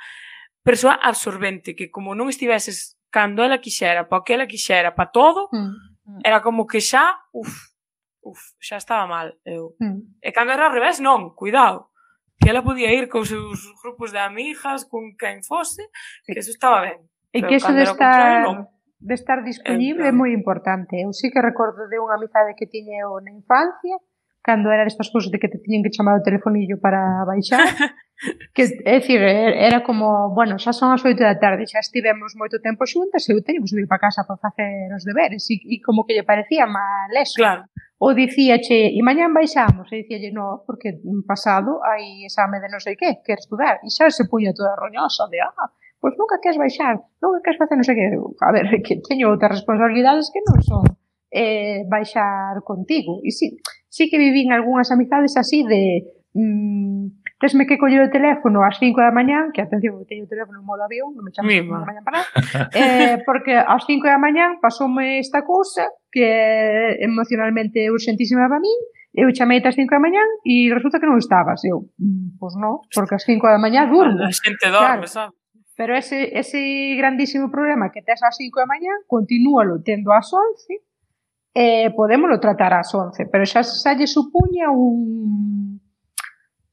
persoa 0.67 0.99
absorbente 0.99 1.79
que 1.79 1.87
como 1.87 2.19
non 2.19 2.27
estiveses 2.27 2.99
cando 3.13 3.45
ela 3.45 3.61
quixera, 3.61 4.09
para 4.09 4.19
o 4.19 4.25
que 4.25 4.33
ela 4.33 4.47
quixera, 4.49 4.95
para 4.95 5.13
todo, 5.13 5.49
mm. 5.53 6.25
era 6.25 6.41
como 6.41 6.67
que 6.67 6.81
xa, 6.81 7.21
uf, 7.33 7.53
uf, 8.25 8.41
xa 8.59 8.81
estaba 8.81 9.07
mal. 9.07 9.37
Eu. 9.45 9.77
Mm. 9.79 10.17
E 10.25 10.33
cando 10.33 10.53
era 10.53 10.67
ao 10.67 10.73
revés, 10.73 10.99
non, 10.99 11.37
cuidado. 11.37 11.93
Que 12.41 12.51
ela 12.51 12.65
podía 12.65 12.91
ir 12.91 13.07
con 13.07 13.23
seus 13.23 13.61
grupos 13.85 14.11
de 14.11 14.19
amigas, 14.19 14.89
con 14.89 15.15
quen 15.15 15.45
fose, 15.45 15.93
que 16.27 16.41
eso 16.41 16.51
estaba 16.51 16.81
ben. 16.81 17.05
E 17.31 17.39
Pero 17.39 17.49
que 17.49 17.55
eso 17.61 17.71
de 17.71 17.85
estar, 17.85 18.43
non. 18.43 18.67
de 18.99 19.15
estar 19.15 19.45
disponible 19.45 20.09
é 20.09 20.15
moi 20.17 20.33
importante. 20.33 20.97
Eu 20.97 21.13
sí 21.13 21.31
que 21.31 21.45
recordo 21.45 21.87
de 21.87 22.01
unha 22.01 22.17
amizade 22.17 22.57
que 22.57 22.67
tiñe 22.67 22.97
eu 22.99 23.21
na 23.21 23.31
infancia, 23.31 24.01
cando 24.43 24.71
era 24.75 24.85
destas 24.85 25.09
cousas 25.11 25.31
de 25.31 25.39
que 25.39 25.49
te 25.49 25.59
tiñen 25.63 25.83
que 25.83 25.95
chamar 25.95 26.19
o 26.19 26.27
telefonillo 26.27 26.77
para 26.83 27.25
baixar 27.25 27.63
que 28.55 28.63
é 28.85 28.99
dicir, 28.99 29.23
er-, 29.23 29.55
era 29.55 29.83
como 29.83 30.35
bueno, 30.35 30.59
xa 30.59 30.73
son 30.75 30.91
as 30.91 31.03
oito 31.07 31.23
da 31.23 31.39
tarde 31.39 31.71
xa 31.71 31.79
estivemos 31.79 32.35
moito 32.35 32.59
tempo 32.59 32.83
xuntas 32.87 33.23
e 33.27 33.33
eu 33.33 33.43
teño 33.47 33.63
que 33.63 33.71
subir 33.71 33.87
para 33.87 34.03
casa 34.03 34.27
para 34.27 34.43
facer 34.43 34.91
os 34.91 35.07
deberes 35.07 35.47
e, 35.51 35.57
e 35.63 35.77
como 35.79 36.05
que 36.05 36.15
lle 36.15 36.27
parecía 36.27 36.67
mal 36.67 37.11
eso. 37.15 37.39
Claro. 37.39 37.71
o 38.03 38.11
dicíache, 38.19 38.91
e 38.91 39.01
mañán 39.07 39.31
baixamos? 39.31 39.87
E 39.95 40.03
dicíalle, 40.03 40.35
no, 40.35 40.67
porque 40.67 40.99
pasado 41.23 41.79
hai 41.87 42.27
exame 42.27 42.59
de 42.59 42.67
non 42.67 42.83
sei 42.83 42.99
que, 42.99 43.23
quer 43.23 43.39
estudar 43.39 43.79
e 43.87 43.89
xa 43.95 44.11
se 44.11 44.27
puña 44.27 44.51
toda 44.51 44.75
roñosa 44.75 45.31
de 45.31 45.39
ah, 45.39 45.71
pois 46.03 46.19
nunca 46.19 46.43
queres 46.43 46.59
baixar, 46.59 46.99
nunca 47.23 47.39
queres 47.47 47.63
facer 47.63 47.79
non 47.79 47.87
sei 47.87 47.95
que 47.95 48.07
a 48.19 48.51
ver, 48.51 48.67
que 48.83 48.99
teño 49.07 49.31
outras 49.31 49.55
responsabilidades 49.55 50.35
que 50.35 50.43
non 50.43 50.59
son 50.67 50.83
eh, 51.33 51.83
baixar 51.89 52.61
contigo. 52.63 53.25
E 53.25 53.33
sí, 53.33 53.57
sí 53.89 54.13
que 54.13 54.21
vivín 54.21 54.53
algunhas 54.53 54.93
amizades 54.93 55.37
así 55.41 55.65
de 55.65 56.05
mm, 56.37 57.23
tesme 57.41 57.67
que 57.67 57.81
coller 57.81 58.05
o 58.05 58.13
teléfono 58.13 58.63
ás 58.63 58.79
5 58.79 59.01
da 59.01 59.11
mañán, 59.11 59.51
que 59.51 59.65
atención, 59.65 59.99
que 60.05 60.15
teño 60.15 60.29
o 60.29 60.31
teléfono 60.31 60.61
en 60.61 60.67
modo 60.69 60.85
avión, 60.85 61.17
non 61.17 61.25
me 61.25 61.33
chamo 61.33 61.51
da 61.51 61.89
mañán 61.89 62.05
para 62.05 62.23
eh, 62.77 63.19
porque 63.27 63.57
ás 63.59 63.83
5 63.83 64.05
da 64.07 64.21
mañán 64.21 64.61
pasoume 64.61 65.19
esta 65.19 65.43
cousa 65.43 65.89
que 66.13 66.23
é 66.23 67.03
emocionalmente 67.03 67.89
urgentísima 67.91 68.47
para 68.47 68.63
min, 68.63 68.79
eu 69.17 69.33
chamei 69.33 69.65
ás 69.65 69.75
5 69.75 69.89
da 69.89 69.99
mañán 69.99 70.29
e 70.45 70.71
resulta 70.71 71.01
que 71.01 71.09
non 71.09 71.19
estabas. 71.19 71.65
Eu, 71.67 71.91
mm, 71.99 72.39
pois 72.39 72.55
non, 72.55 72.85
porque 72.93 73.17
ás 73.17 73.25
5 73.25 73.43
da 73.49 73.59
mañán 73.59 73.89
durmo. 73.89 74.23
A 74.23 74.31
xente 74.31 74.69
dorme, 74.69 75.03
claro. 75.03 75.09
sabes? 75.09 75.35
Pero 75.75 75.97
ese, 75.97 76.37
ese 76.37 76.95
grandísimo 77.01 77.51
problema 77.51 77.91
que 77.91 78.05
tes 78.05 78.23
ás 78.23 78.39
5 78.39 78.55
da 78.61 78.69
mañán, 78.69 79.03
continúalo 79.11 79.83
tendo 79.83 80.15
ás 80.15 80.31
11, 80.31 80.92
eh, 81.55 81.91
podémolo 81.95 82.41
tratar 82.41 82.73
ás 82.73 82.93
11, 82.95 83.29
pero 83.29 83.45
xa 83.45 83.63
salle 83.63 84.07
supuña 84.07 84.73
un... 84.73 85.81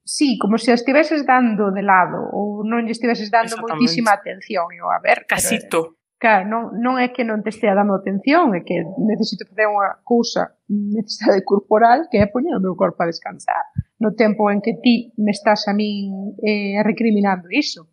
Sí, 0.03 0.39
como 0.39 0.57
se 0.57 0.73
estiveses 0.73 1.25
dando 1.25 1.69
de 1.69 1.83
lado 1.85 2.17
ou 2.33 2.65
non 2.65 2.87
lle 2.87 2.95
estiveses 2.95 3.29
dando 3.29 3.61
moitísima 3.61 4.17
atención. 4.17 4.73
Eu, 4.73 4.89
a 4.89 4.97
ver, 4.97 5.29
Casito. 5.29 5.93
Pero, 5.93 6.17
claro, 6.17 6.43
non, 6.49 6.61
non 6.81 6.97
é 6.97 7.13
que 7.13 7.21
non 7.21 7.45
te 7.45 7.53
estea 7.53 7.77
dando 7.77 7.93
atención, 7.93 8.57
é 8.57 8.65
que 8.65 8.81
necesito 9.05 9.45
facer 9.45 9.69
unha 9.69 10.01
cousa 10.01 10.57
necesidade 10.65 11.45
corporal 11.45 12.09
que 12.09 12.17
é 12.17 12.25
poñer 12.25 12.57
o 12.57 12.63
meu 12.63 12.73
corpo 12.73 13.05
a 13.05 13.09
descansar 13.11 13.69
no 13.99 14.15
tempo 14.15 14.49
en 14.49 14.61
que 14.61 14.79
ti 14.81 15.13
me 15.19 15.31
estás 15.31 15.67
a 15.67 15.73
min 15.75 16.39
eh, 16.41 16.81
recriminando 16.81 17.51
iso. 17.51 17.91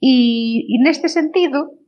E, 0.00 0.68
e 0.68 0.76
neste 0.84 1.08
sentido, 1.08 1.80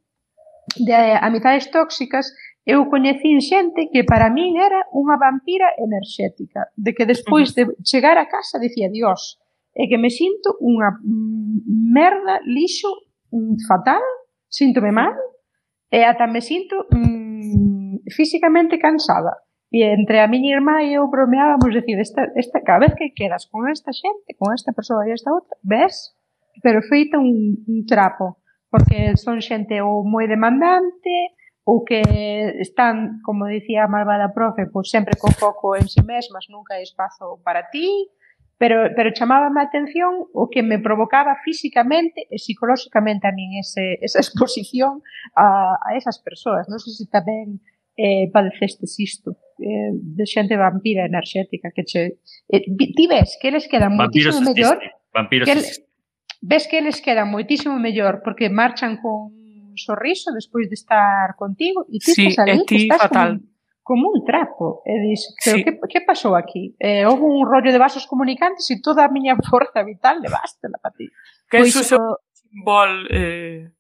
de 0.76 0.94
amizades 1.20 1.70
tóxicas 1.70 2.32
eu 2.64 2.86
coñecín 2.86 3.42
xente 3.42 3.90
que 3.90 4.06
para 4.06 4.30
min 4.30 4.54
era 4.54 4.86
unha 4.94 5.18
vampira 5.18 5.74
enerxética, 5.82 6.70
de 6.78 6.94
que 6.94 7.06
despois 7.06 7.54
de 7.58 7.66
chegar 7.82 8.14
a 8.18 8.30
casa 8.30 8.62
dicía, 8.62 8.86
dios, 8.86 9.42
é 9.74 9.90
que 9.90 9.98
me 9.98 10.10
sinto 10.14 10.54
unha 10.62 10.94
merda, 11.66 12.38
lixo, 12.46 12.92
fatal, 13.66 14.02
síntome 14.46 14.92
mal, 14.94 15.16
e 15.90 16.06
ata 16.06 16.30
me 16.30 16.40
sinto 16.40 16.86
mm, 16.92 18.06
físicamente 18.14 18.78
cansada. 18.78 19.42
E 19.72 19.82
entre 19.88 20.20
a 20.20 20.28
miña 20.28 20.54
irmá 20.60 20.84
e 20.84 20.94
eu 20.94 21.08
bromeábamos, 21.08 21.72
decir, 21.72 21.98
esta, 21.98 22.28
esta, 22.36 22.60
cada 22.60 22.84
vez 22.84 22.92
que 22.94 23.16
quedas 23.16 23.48
con 23.48 23.66
esta 23.72 23.90
xente, 23.90 24.36
con 24.36 24.52
esta 24.52 24.70
persoa 24.76 25.08
e 25.08 25.16
esta 25.16 25.32
outra, 25.32 25.56
ves, 25.64 26.14
pero 26.62 26.84
feita 26.84 27.16
un, 27.18 27.64
un 27.66 27.78
trapo, 27.88 28.38
porque 28.68 29.16
son 29.16 29.40
xente 29.40 29.80
ou 29.80 30.04
moi 30.04 30.28
demandante, 30.28 31.32
ou 31.64 31.84
que 31.86 32.02
están, 32.58 33.22
como 33.22 33.46
dicía 33.46 33.86
a 33.86 33.92
malvada 33.92 34.34
profe, 34.34 34.66
pois 34.66 34.90
sempre 34.90 35.14
con 35.14 35.30
foco 35.30 35.78
en 35.78 35.86
si 35.86 36.00
sí 36.00 36.02
mesmas, 36.02 36.50
nunca 36.50 36.74
hai 36.74 36.82
espazo 36.82 37.38
para 37.46 37.70
ti, 37.70 38.10
pero, 38.58 38.90
pero 38.94 39.10
chamábame 39.10 39.60
a 39.60 39.66
atención 39.66 40.26
o 40.34 40.46
que 40.50 40.62
me 40.62 40.78
provocaba 40.78 41.34
físicamente 41.42 42.26
e 42.30 42.38
psicolóxicamente 42.38 43.26
a 43.26 43.34
min 43.34 43.58
ese, 43.58 43.98
esa 44.02 44.22
exposición 44.24 45.02
a, 45.34 45.78
a 45.82 45.98
esas 45.98 46.22
persoas. 46.22 46.70
Non 46.70 46.78
sei 46.78 46.94
se 46.94 47.06
tamén 47.10 47.58
eh, 47.98 48.30
padecestes 48.30 48.98
isto 49.02 49.34
eh, 49.58 49.90
de 49.94 50.24
xente 50.26 50.54
vampira 50.54 51.06
enerxética 51.06 51.74
que 51.74 51.82
che... 51.82 52.22
Eh, 52.46 52.62
ti 52.70 53.06
ves 53.10 53.38
que 53.42 53.50
eles 53.50 53.66
quedan 53.66 53.98
vampiros 53.98 54.38
moitísimo 54.38 54.54
mellor... 54.54 54.78
Vampiros 55.10 55.46
que 55.46 55.54
el, 55.58 55.62
ves 56.42 56.64
que 56.70 56.78
eles 56.78 56.98
quedan 57.02 57.34
moitísimo 57.34 57.78
mellor 57.82 58.22
porque 58.22 58.46
marchan 58.46 58.98
con 59.02 59.41
un 59.72 59.78
sorriso 59.78 60.32
despois 60.32 60.68
de 60.68 60.76
estar 60.76 61.34
contigo 61.36 61.88
e 61.88 61.98
ti 61.98 62.12
sí, 62.12 62.26
estás 62.28 62.44
ali, 62.44 62.64
ti 62.68 62.84
estás 62.84 63.08
fatal. 63.08 63.40
Como, 63.82 64.12
como 64.12 64.14
un 64.14 64.20
trapo 64.24 64.84
e 64.84 64.94
dis, 65.00 65.32
pero 65.40 65.56
sí. 65.56 65.64
que, 65.64 65.72
que 65.88 66.00
pasou 66.04 66.36
aquí? 66.36 66.76
Eh, 66.78 67.08
houve 67.08 67.24
un 67.24 67.48
rollo 67.48 67.72
de 67.72 67.80
vasos 67.80 68.06
comunicantes 68.06 68.68
e 68.70 68.78
toda 68.84 69.08
a 69.08 69.10
miña 69.10 69.34
forza 69.50 69.82
vital 69.82 70.20
levástela 70.20 70.76
para 70.78 70.94
ti. 70.94 71.08
Que 71.48 71.64
pois, 71.64 71.74
iso 71.74 71.96
o... 71.96 72.20
bol 72.62 73.08
eh, 73.10 73.72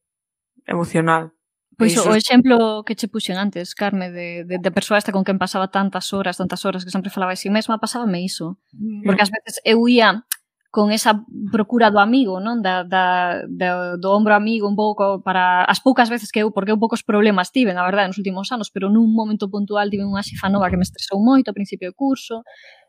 emocional. 0.64 1.36
Pois 1.76 1.96
o 1.98 2.14
exemplo 2.14 2.84
que 2.84 2.94
che 2.94 3.08
puxen 3.08 3.36
antes, 3.36 3.74
Carme, 3.74 4.12
de, 4.12 4.44
de, 4.44 4.56
de 4.58 4.70
persoa 4.70 4.98
esta 4.98 5.12
con 5.12 5.24
quen 5.24 5.38
pasaba 5.40 5.68
tantas 5.68 6.12
horas, 6.12 6.36
tantas 6.36 6.64
horas, 6.64 6.84
que 6.84 6.92
sempre 6.94 7.10
falaba 7.10 7.32
de 7.32 7.40
si 7.40 7.50
mesma, 7.50 7.80
pasábame 7.80 8.22
iso. 8.22 8.58
Mm. 8.72 9.02
Porque 9.04 9.22
ás 9.22 9.32
veces 9.32 9.60
eu 9.64 9.88
ia 9.88 10.24
con 10.72 10.90
esa 10.90 11.20
procura 11.52 11.92
do 11.92 12.00
amigo, 12.00 12.40
non? 12.40 12.64
Da, 12.64 12.80
da, 12.80 13.44
da, 13.44 14.00
do 14.00 14.08
ombro 14.08 14.32
amigo 14.32 14.64
un 14.64 14.72
pouco 14.72 15.20
para 15.20 15.68
as 15.68 15.84
poucas 15.84 16.08
veces 16.08 16.32
que 16.32 16.40
eu, 16.40 16.48
porque 16.48 16.72
eu 16.72 16.80
poucos 16.80 17.04
problemas 17.04 17.52
tiven, 17.52 17.76
a 17.76 17.84
verdade, 17.84 18.08
nos 18.08 18.16
últimos 18.16 18.48
anos, 18.56 18.72
pero 18.72 18.88
nun 18.88 19.12
momento 19.12 19.52
puntual 19.52 19.92
tive 19.92 20.08
unha 20.08 20.24
xefa 20.24 20.48
nova 20.48 20.72
que 20.72 20.80
me 20.80 20.88
estresou 20.88 21.20
moito 21.20 21.52
ao 21.52 21.56
principio 21.60 21.92
do 21.92 21.94
curso, 21.94 22.40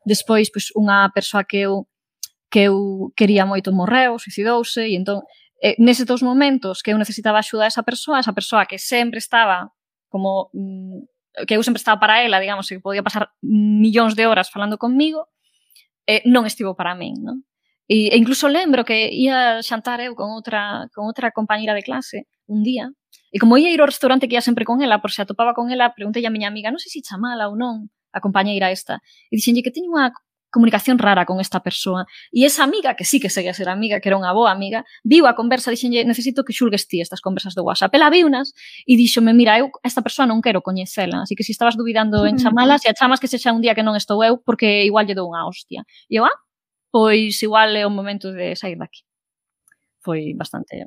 despois 0.07 0.47
pois 0.47 0.71
unha 0.79 1.11
persoa 1.11 1.43
que 1.43 1.67
eu 1.67 1.83
que 2.47 2.71
eu 2.71 3.11
quería 3.19 3.43
moito 3.43 3.75
morreu, 3.75 4.15
suicidouse 4.15 4.87
e 4.87 4.95
entón 4.95 5.27
eh, 5.59 5.75
nese 5.75 6.07
dous 6.07 6.23
momentos 6.23 6.79
que 6.79 6.95
eu 6.95 6.97
necesitaba 6.97 7.43
axuda 7.43 7.67
a 7.67 7.71
esa 7.71 7.83
persoa, 7.83 8.23
esa 8.23 8.31
persoa 8.31 8.63
que 8.63 8.79
sempre 8.79 9.19
estaba 9.19 9.75
como 10.07 10.47
mm, 10.55 11.03
que 11.43 11.59
eu 11.59 11.63
sempre 11.67 11.83
estaba 11.83 11.99
para 11.99 12.23
ela, 12.23 12.39
digamos, 12.39 12.63
que 12.71 12.79
podía 12.79 13.03
pasar 13.03 13.35
millóns 13.43 14.15
de 14.15 14.23
horas 14.23 14.47
falando 14.47 14.79
conmigo, 14.79 15.27
eh, 16.07 16.23
non 16.23 16.47
estivo 16.47 16.79
para 16.79 16.95
min, 16.95 17.19
non? 17.19 17.43
E, 17.87 18.13
e 18.13 18.17
incluso 18.17 18.47
lembro 18.47 18.85
que 18.85 19.11
ia 19.11 19.59
xantar 19.61 19.99
eu 19.99 20.15
con 20.15 20.31
outra, 20.31 20.87
con 20.95 21.05
outra 21.05 21.31
compañera 21.31 21.75
de 21.75 21.83
clase 21.83 22.27
un 22.47 22.63
día, 22.63 22.91
e 23.33 23.37
como 23.41 23.57
ia 23.57 23.73
ir 23.73 23.81
ao 23.81 23.89
restaurante 23.89 24.27
que 24.29 24.35
ia 24.39 24.45
sempre 24.45 24.63
con 24.63 24.79
ela, 24.79 25.01
por 25.01 25.11
se 25.11 25.21
atopaba 25.21 25.53
con 25.53 25.71
ela, 25.73 25.91
preguntei 25.91 26.23
a 26.23 26.31
miña 26.31 26.47
amiga, 26.47 26.71
non 26.71 26.79
sei 26.79 26.91
se 26.93 27.01
chamala 27.03 27.51
ou 27.51 27.59
non, 27.59 27.91
a 28.13 28.19
compañeira 28.21 28.71
esta, 28.71 29.01
e 29.27 29.35
dixenlle 29.35 29.65
que 29.65 29.73
teño 29.73 29.91
unha 29.91 30.15
comunicación 30.53 31.01
rara 31.01 31.25
con 31.25 31.41
esta 31.41 31.65
persoa. 31.65 32.05
E 32.29 32.45
esa 32.45 32.63
amiga, 32.63 32.93
que 32.93 33.03
sí 33.03 33.17
que 33.17 33.33
segue 33.33 33.49
a 33.49 33.57
ser 33.57 33.67
amiga, 33.67 33.97
que 33.97 34.07
era 34.07 34.21
unha 34.21 34.29
boa 34.37 34.53
amiga, 34.53 34.85
viu 35.01 35.25
a 35.25 35.33
conversa, 35.33 35.73
dixenlle, 35.73 36.05
necesito 36.05 36.45
que 36.45 36.53
xulgues 36.53 36.85
ti 36.85 37.01
estas 37.01 37.25
conversas 37.25 37.57
do 37.57 37.65
WhatsApp. 37.65 37.89
Ela 37.97 38.13
viu 38.13 38.29
unas 38.29 38.53
e 38.85 38.93
dixome, 38.93 39.33
mira, 39.33 39.57
eu 39.57 39.73
esta 39.81 40.05
persoa 40.05 40.29
non 40.29 40.45
quero 40.45 40.61
coñecela, 40.61 41.25
así 41.25 41.33
que 41.33 41.41
se 41.41 41.51
si 41.51 41.57
estabas 41.57 41.73
dubidando 41.73 42.29
en 42.29 42.37
chamala, 42.37 42.77
se 42.77 42.87
a 42.87 42.93
chamas 42.93 43.17
que 43.17 43.25
sexa 43.25 43.49
un 43.49 43.65
día 43.65 43.73
que 43.73 43.81
non 43.81 43.97
estou 43.97 44.21
eu, 44.21 44.37
porque 44.45 44.85
igual 44.85 45.09
lle 45.09 45.17
dou 45.17 45.25
unha 45.25 45.41
hostia. 45.49 45.81
E 46.05 46.21
eu, 46.21 46.23
ah, 46.29 46.37
pois 46.93 47.41
igual 47.41 47.73
é 47.73 47.89
o 47.89 47.89
momento 47.89 48.29
de 48.29 48.53
sair 48.53 48.77
daqui. 48.77 49.01
Foi 49.97 50.37
bastante 50.37 50.85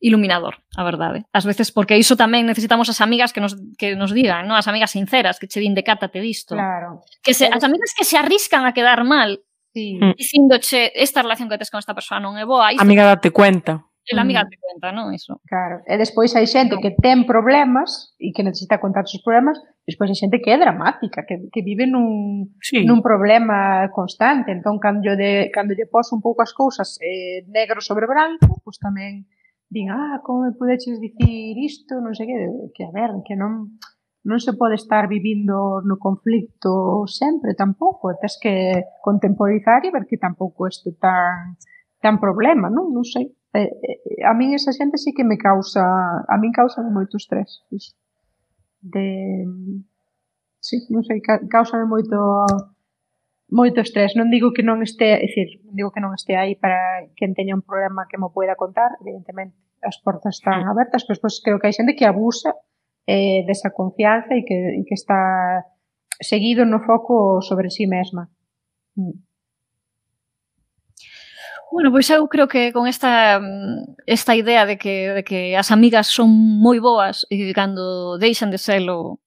iluminador, 0.00 0.60
a 0.76 0.84
verdade. 0.84 1.24
Ás 1.32 1.48
veces 1.48 1.72
porque 1.72 1.96
iso 1.96 2.12
tamén 2.12 2.44
necesitamos 2.44 2.92
as 2.92 3.00
amigas 3.00 3.32
que 3.32 3.40
nos 3.40 3.56
que 3.80 3.96
nos 3.96 4.12
digan, 4.12 4.44
non? 4.44 4.60
As 4.60 4.68
amigas 4.68 4.92
sinceras 4.92 5.40
que 5.40 5.48
che 5.48 5.64
din 5.64 5.72
decátate 5.72 6.20
disto. 6.20 6.60
Claro. 6.60 7.00
Que 7.24 7.32
se 7.32 7.48
as 7.48 7.64
amigas 7.64 7.96
que 7.96 8.04
se 8.04 8.20
arriscan 8.20 8.68
a 8.68 8.76
quedar 8.76 9.00
mal, 9.00 9.40
sí. 9.72 9.96
Mm. 9.96 10.20
dicíndoche 10.20 10.92
esta 10.92 11.24
relación 11.24 11.48
que 11.48 11.56
tes 11.56 11.72
con 11.72 11.80
esta 11.80 11.96
persoa 11.96 12.20
non 12.20 12.36
é 12.36 12.44
boa, 12.44 12.76
isto, 12.76 12.84
Amiga 12.84 13.08
date 13.08 13.32
cuenta. 13.32 13.80
E 14.04 14.12
la 14.12 14.24
amiga 14.24 14.44
mm. 14.44 14.48
te 14.52 14.56
cuenta, 14.60 14.86
non? 14.92 15.08
Iso. 15.16 15.40
Claro. 15.48 15.80
E 15.88 15.96
despois 15.96 16.36
hai 16.36 16.44
xente 16.44 16.76
que 16.84 16.92
ten 17.00 17.24
problemas 17.24 18.12
e 18.20 18.36
que 18.36 18.44
necesita 18.44 18.76
contar 18.76 19.08
os 19.08 19.12
seus 19.12 19.24
problemas 19.24 19.56
Despois 19.90 20.06
hai 20.06 20.14
xente 20.22 20.38
que 20.38 20.54
é 20.54 20.58
dramática, 20.62 21.26
que, 21.26 21.50
que 21.50 21.66
vive 21.66 21.90
nun, 21.90 22.54
sí. 22.62 22.86
nun 22.86 23.02
problema 23.02 23.90
constante, 23.90 24.54
entón 24.54 24.78
cando 24.78 25.18
de, 25.18 25.50
cando 25.50 25.74
lle 25.74 25.90
poso 25.90 26.14
un 26.14 26.22
pouco 26.22 26.46
as 26.46 26.54
cousas 26.54 26.94
eh, 27.02 27.42
negro 27.50 27.82
sobre 27.82 28.06
branco, 28.06 28.62
pois 28.62 28.78
tamén 28.78 29.26
din, 29.66 29.90
ah, 29.90 30.22
como 30.22 30.46
me 30.46 30.54
pudeches 30.54 31.02
dicir 31.02 31.58
isto, 31.58 31.98
non 31.98 32.14
sei 32.14 32.30
que, 32.30 32.38
que 32.70 32.82
a 32.86 32.94
ver, 32.94 33.10
que 33.26 33.34
non 33.34 33.82
non 34.22 34.38
se 34.38 34.52
pode 34.52 34.76
estar 34.76 35.08
vivindo 35.08 35.80
no 35.80 35.96
conflicto 35.96 37.02
sempre 37.08 37.56
tampouco, 37.56 38.14
tes 38.20 38.36
que 38.36 38.84
contemporizar 39.00 39.82
e 39.82 39.90
ver 39.90 40.04
que 40.04 40.20
tampouco 40.20 40.68
isto 40.68 40.92
tan 41.00 41.56
tan 42.00 42.16
problema, 42.20 42.68
non? 42.68 42.92
Non 42.92 43.04
sei. 43.04 43.26
Eh, 43.52 43.66
eh, 43.66 44.22
a 44.22 44.32
min 44.38 44.54
esa 44.54 44.70
xente 44.70 44.96
sí 45.02 45.10
que 45.10 45.24
me 45.24 45.34
causa, 45.34 45.82
a 46.22 46.36
min 46.38 46.52
causa 46.52 46.84
moito 46.84 47.16
estrés, 47.16 47.64
iso 47.72 47.96
de 48.80 49.44
sí, 50.60 50.84
non 50.92 51.04
sei, 51.04 51.20
causame 51.24 51.84
moito 51.88 52.44
moito 53.50 53.82
estrés, 53.82 54.14
non 54.14 54.30
digo 54.30 54.54
que 54.54 54.62
non 54.62 54.80
este, 54.80 55.16
é 55.16 55.26
dicir, 55.26 55.58
non 55.66 55.74
digo 55.74 55.90
que 55.90 56.02
non 56.02 56.14
este 56.14 56.38
aí 56.38 56.54
para 56.54 57.08
quen 57.18 57.34
teña 57.34 57.58
un 57.58 57.66
problema 57.66 58.06
que 58.06 58.20
mo 58.20 58.30
poida 58.30 58.54
contar, 58.54 58.94
evidentemente 59.02 59.58
as 59.82 59.98
portas 59.98 60.38
están 60.38 60.68
abertas, 60.68 61.02
pero 61.08 61.18
pois 61.18 61.40
creo 61.42 61.58
que 61.58 61.66
hai 61.66 61.74
xente 61.74 61.96
que 61.98 62.06
abusa 62.06 62.54
eh, 63.08 63.42
desa 63.48 63.74
confianza 63.74 64.36
e 64.36 64.44
que, 64.46 64.78
e 64.78 64.82
que 64.86 64.94
está 64.94 65.66
seguido 66.20 66.62
no 66.68 66.78
foco 66.84 67.40
sobre 67.42 67.72
sí 67.72 67.88
mesma. 67.88 68.28
Mm. 68.94 69.29
Bueno, 71.70 71.92
pois 71.94 72.10
eu 72.10 72.26
creo 72.26 72.48
que 72.48 72.72
con 72.72 72.86
esta 72.90 73.38
mm, 73.38 74.02
esta 74.06 74.34
idea 74.34 74.66
de 74.66 74.76
que, 74.76 75.14
de 75.14 75.22
que 75.22 75.56
as 75.56 75.70
amigas 75.70 76.10
son 76.10 76.28
moi 76.28 76.82
boas 76.82 77.26
e 77.30 77.54
cando 77.54 78.18
deixan 78.18 78.50
de 78.50 78.58
serlo 78.58 79.22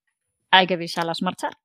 hai 0.51 0.67
que 0.67 0.77
deixalas 0.77 1.23
marchar. 1.23 1.55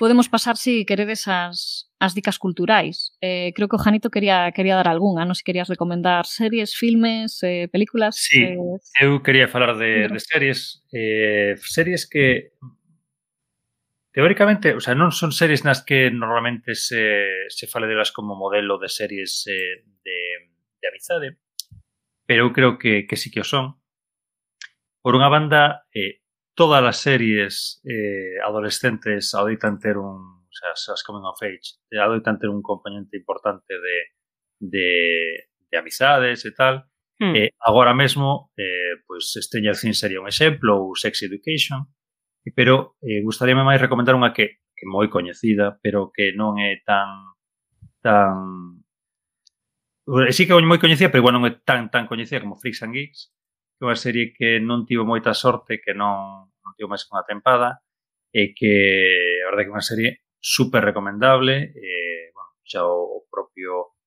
Podemos 0.00 0.28
pasar, 0.28 0.56
se 0.56 0.80
si 0.80 0.84
queredes, 0.84 1.28
as, 1.28 1.92
as 2.00 2.14
dicas 2.14 2.38
culturais. 2.38 3.12
Eh, 3.20 3.52
creo 3.54 3.68
que 3.68 3.76
o 3.76 3.78
Janito 3.78 4.08
quería, 4.08 4.50
quería 4.50 4.74
dar 4.74 4.88
algunha, 4.88 5.28
non 5.28 5.36
se 5.36 5.44
querías 5.44 5.68
recomendar 5.68 6.24
series, 6.24 6.72
filmes, 6.72 7.44
eh, 7.44 7.68
películas... 7.68 8.16
Sí, 8.16 8.40
eh... 8.40 8.56
eu 9.04 9.20
quería 9.20 9.44
falar 9.46 9.76
de, 9.76 10.08
de 10.08 10.20
series, 10.20 10.80
eh, 10.88 11.54
series 11.60 12.08
que 12.08 12.56
Teóricamente, 14.12 14.74
o 14.74 14.80
sea, 14.82 14.98
non 14.98 15.14
son 15.14 15.30
series 15.30 15.62
nas 15.62 15.86
que 15.86 16.10
normalmente 16.10 16.74
se, 16.74 17.46
se 17.46 17.70
fale 17.70 17.86
delas 17.86 18.10
como 18.10 18.34
modelo 18.34 18.74
de 18.82 18.90
series 18.90 19.46
eh, 19.46 19.86
de, 20.02 20.18
de 20.82 20.86
amizade, 20.90 21.38
pero 22.26 22.46
eu 22.46 22.50
creo 22.50 22.74
que, 22.74 23.06
que 23.06 23.14
sí 23.14 23.30
que 23.30 23.42
o 23.42 23.46
son. 23.46 23.78
Por 24.98 25.14
unha 25.14 25.30
banda, 25.30 25.86
eh, 25.94 26.26
todas 26.58 26.82
as 26.82 26.98
series 26.98 27.78
eh, 27.86 28.42
adolescentes 28.42 29.30
adoitan 29.30 29.78
ter 29.78 29.94
un, 29.94 30.42
o 30.42 30.54
sea, 30.54 30.74
as 30.74 31.06
coming 31.06 31.22
of 31.22 31.38
age, 31.46 31.78
adoitan 31.94 32.42
ter 32.42 32.50
un 32.50 32.66
componente 32.66 33.14
importante 33.14 33.78
de, 33.78 33.96
de, 34.58 34.90
de 35.70 35.76
amizades 35.78 36.42
e 36.44 36.50
tal. 36.50 36.90
Mm. 37.22 37.34
Eh, 37.36 37.50
agora 37.62 37.94
mesmo, 37.94 38.50
eh, 38.58 38.98
pois, 39.06 39.30
pues, 39.30 39.46
Stranger 39.46 39.78
Things 39.78 40.02
sería 40.02 40.20
un 40.20 40.26
exemplo, 40.26 40.82
ou 40.82 40.98
Sex 40.98 41.22
Education, 41.22 41.86
pero 42.48 42.96
eh, 43.04 43.20
gustaríame 43.20 43.60
máis 43.60 43.76
recomendar 43.76 44.16
unha 44.16 44.32
que, 44.32 44.64
que 44.72 44.88
moi 44.88 45.12
coñecida, 45.12 45.76
pero 45.84 46.08
que 46.08 46.32
non 46.32 46.56
é 46.56 46.80
tan 46.80 47.36
tan 48.00 48.80
sí 50.32 50.48
que 50.48 50.56
é 50.56 50.64
moi 50.64 50.80
coñecida, 50.80 51.12
pero 51.12 51.20
igual 51.20 51.36
non 51.36 51.44
é 51.44 51.52
tan 51.60 51.92
tan 51.92 52.08
coñecida 52.08 52.40
como 52.40 52.56
Freaks 52.56 52.80
and 52.82 52.96
Geeks, 52.96 53.20
que 53.76 53.84
é 53.84 53.88
unha 53.88 53.98
serie 54.00 54.32
que 54.32 54.58
non 54.58 54.88
tivo 54.88 55.04
moita 55.04 55.36
sorte, 55.36 55.84
que 55.84 55.92
non, 55.92 56.48
non 56.48 56.72
tivo 56.74 56.88
máis 56.88 57.04
que 57.04 57.12
unha 57.12 57.28
tempada, 57.28 57.84
e 58.32 58.56
que 58.56 58.72
a 59.44 59.52
verdade 59.52 59.68
que 59.68 59.72
é 59.72 59.76
unha 59.76 59.84
serie 59.84 60.10
super 60.40 60.80
recomendable, 60.80 61.76
eh, 61.76 62.32
bueno, 62.32 62.56
xa 62.64 62.88
o, 62.88 63.20
o 63.20 63.28
propio 63.28 64.00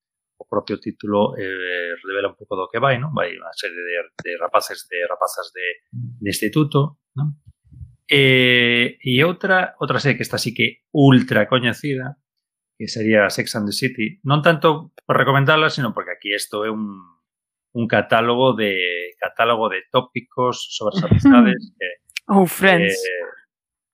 o 0.44 0.46
propio 0.50 0.76
título 0.82 1.38
eh, 1.38 1.96
revela 2.04 2.34
un 2.34 2.36
pouco 2.36 2.58
do 2.58 2.68
que 2.68 2.82
vai, 2.82 2.98
non? 2.98 3.14
Vai 3.14 3.32
unha 3.38 3.54
serie 3.54 3.78
de, 3.78 3.94
de 4.26 4.32
rapaces 4.42 4.90
de 4.90 5.00
rapazas 5.08 5.54
de, 5.54 5.88
de 5.94 6.28
instituto, 6.28 7.00
non? 7.16 7.40
Eh, 8.16 9.00
e 9.02 9.26
outra, 9.26 9.74
outra 9.82 9.98
serie 9.98 10.14
que 10.14 10.22
está 10.22 10.38
así 10.38 10.54
que 10.54 10.86
ultra 10.94 11.50
coñecida, 11.50 12.22
que 12.78 12.86
sería 12.86 13.26
Sex 13.34 13.56
and 13.58 13.66
the 13.66 13.74
City. 13.74 14.22
Non 14.22 14.46
tanto 14.46 14.94
por 15.02 15.18
recomendarla, 15.18 15.74
sino 15.74 15.98
porque 15.98 16.14
aquí 16.14 16.30
isto 16.30 16.62
é 16.62 16.70
un, 16.70 17.02
un 17.74 17.86
catálogo 17.90 18.54
de 18.54 19.18
catálogo 19.18 19.66
de 19.66 19.82
tópicos 19.90 20.62
sobre 20.78 20.94
as 20.94 21.04
amistades. 21.10 21.74
que, 21.74 21.90
oh, 22.30 22.46
friends. 22.46 22.94
Eh, 22.94 23.33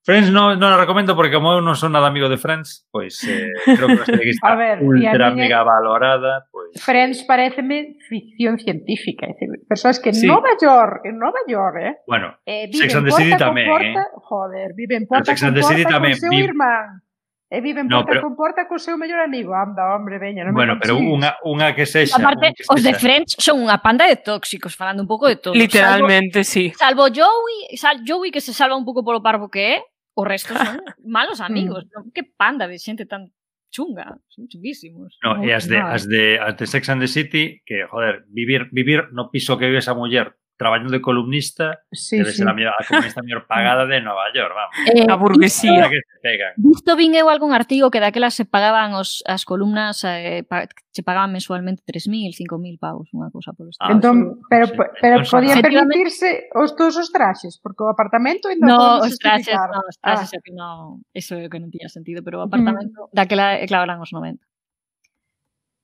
Friends 0.09 0.33
non, 0.33 0.57
non 0.57 0.73
a 0.73 0.77
recomendo 0.81 1.13
porque 1.13 1.37
como 1.37 1.53
eu 1.53 1.61
non 1.61 1.77
son 1.77 1.93
nada 1.93 2.09
amigo 2.09 2.25
de 2.25 2.41
Friends, 2.41 2.89
pois 2.89 3.21
eh, 3.29 3.45
creo 3.61 3.93
que 3.93 4.09
que 4.09 4.33
está 4.33 4.57
ver, 4.57 4.81
ultra 4.81 5.29
mega 5.37 5.61
valorada. 5.61 6.49
Pois... 6.49 6.81
Friends 6.81 7.29
pareceme 7.29 7.93
ficción 8.09 8.57
científica. 8.57 9.29
É 9.29 9.37
decir, 9.37 9.53
persoas 9.69 10.01
que 10.01 10.09
en 10.09 10.17
sí. 10.17 10.25
Nova 10.25 10.57
York, 10.57 11.05
en 11.05 11.21
Nova 11.21 11.45
York, 11.45 11.77
eh? 11.77 11.93
Bueno, 12.09 12.33
eh, 12.41 12.73
Sex 12.73 12.89
and 12.97 13.05
the 13.05 13.13
City 13.13 13.37
tamén, 13.37 13.69
porta, 13.69 14.01
eh? 14.01 14.17
Joder, 14.17 14.67
viven 14.73 15.05
porta 15.05 15.29
Sex 15.29 15.45
and 15.45 15.53
the 15.53 15.61
City 15.61 15.85
tamén. 15.85 16.17
Seu 16.17 16.33
vi... 16.33 16.41
irmán. 16.41 17.05
E 17.49 17.61
viven 17.61 17.85
no, 17.85 18.01
pero... 18.05 18.25
comporta 18.25 18.65
co 18.65 18.81
seu 18.81 18.97
mellor 18.97 19.21
amigo. 19.21 19.53
Anda, 19.53 19.93
hombre, 19.93 20.17
veña, 20.17 20.41
non 20.41 20.57
Bueno, 20.57 20.81
pero 20.81 20.97
unha, 20.97 21.37
unha 21.45 21.77
que 21.77 21.85
sexa. 21.85 22.17
Aparte, 22.17 22.57
que 22.57 22.65
os 22.65 22.81
de 22.81 22.97
Friends 22.97 23.37
son 23.37 23.61
unha 23.61 23.77
panda 23.77 24.09
de 24.09 24.17
tóxicos, 24.17 24.73
falando 24.73 25.05
un 25.05 25.09
pouco 25.09 25.29
de 25.29 25.37
todo. 25.37 25.53
Literalmente, 25.53 26.41
salvo, 26.41 26.49
sí. 26.49 26.65
Salvo 26.73 27.05
Joey, 27.13 27.77
sal, 27.77 28.01
Joey 28.01 28.33
que 28.33 28.41
se 28.41 28.57
salva 28.57 28.73
un 28.73 28.85
pouco 28.85 29.05
polo 29.05 29.21
parvo 29.21 29.49
que 29.49 29.61
é, 29.65 29.75
o 30.19 30.25
resto 30.27 30.51
son 30.51 30.83
malos 31.05 31.39
amigos. 31.39 31.87
Mm. 31.87 32.11
que 32.11 32.23
panda 32.23 32.67
de 32.67 32.75
xente 32.75 33.07
tan 33.07 33.31
chunga, 33.71 34.19
son 34.27 34.51
chunguísimos. 34.51 35.15
No, 35.23 35.39
e 35.45 35.53
as 35.55 35.71
de, 35.71 35.79
nada. 35.79 35.95
as 35.95 36.03
de, 36.03 36.35
as 36.35 36.55
de 36.59 36.65
Sex 36.67 36.89
and 36.89 36.99
the 36.99 37.07
City, 37.07 37.61
que, 37.63 37.87
joder, 37.87 38.25
vivir, 38.27 38.67
vivir 38.71 39.07
no 39.13 39.31
piso 39.31 39.57
que 39.57 39.65
vive 39.65 39.79
esa 39.79 39.95
muller 39.95 40.35
traballando 40.59 40.91
de 40.91 40.99
columnista, 40.99 41.79
sí, 41.89 42.17
debe 42.17 42.31
sí. 42.31 42.39
ser 42.39 42.49
a, 42.49 42.53
mellor, 42.53 42.73
a 42.77 42.85
columnista 42.85 43.21
mellor 43.23 43.47
pagada 43.47 43.85
de 43.85 44.01
Nova 44.01 44.25
York, 44.35 44.51
vamos. 44.53 44.75
Eh, 44.93 45.05
a 45.09 45.15
burguesía 45.15 45.71
visto, 45.71 45.89
que 45.89 45.99
se 46.03 46.19
pegan. 46.21 46.53
Visto 46.57 46.95
vin 46.99 47.15
eu 47.15 47.31
algún 47.31 47.55
artigo 47.55 47.87
que 47.87 48.03
daquela 48.03 48.27
se 48.27 48.43
pagaban 48.43 48.91
os, 48.91 49.23
as 49.23 49.47
columnas, 49.47 50.03
eh, 50.03 50.43
pa, 50.43 50.67
se 50.91 50.99
pagaban 50.99 51.31
mensualmente 51.31 51.79
3.000, 51.87 52.35
5.000 52.35 52.75
pavos, 52.75 53.07
unha 53.15 53.31
cousa 53.31 53.55
polo 53.55 53.71
ah, 53.71 53.87
estilo. 53.87 53.87
Ah, 53.87 53.95
entón, 53.95 54.17
pero 54.51 54.65
sí. 54.67 54.75
pero 54.99 55.15
entón, 55.23 55.31
podían 55.31 55.63
permitirse 55.63 56.51
os 56.51 56.75
todos 56.75 56.99
os 56.99 57.07
traxes, 57.07 57.55
porque 57.63 57.87
o 57.87 57.87
apartamento 57.87 58.51
ainda 58.51 58.67
no, 58.67 58.99
os 58.99 59.15
traxes, 59.15 59.55
no, 59.55 59.79
os 59.87 59.95
traxes, 59.95 60.35
ah. 60.35 60.43
que 60.43 60.51
no, 60.51 60.99
eso 61.15 61.39
é 61.39 61.47
que 61.47 61.55
non 61.63 61.71
tiña 61.71 61.87
sentido, 61.87 62.19
pero 62.19 62.43
o 62.43 62.43
apartamento 62.43 63.07
mm. 63.07 63.15
daquela, 63.15 63.63
claro, 63.63 63.87
eran 63.87 64.03
os 64.03 64.11
90. 64.11 64.43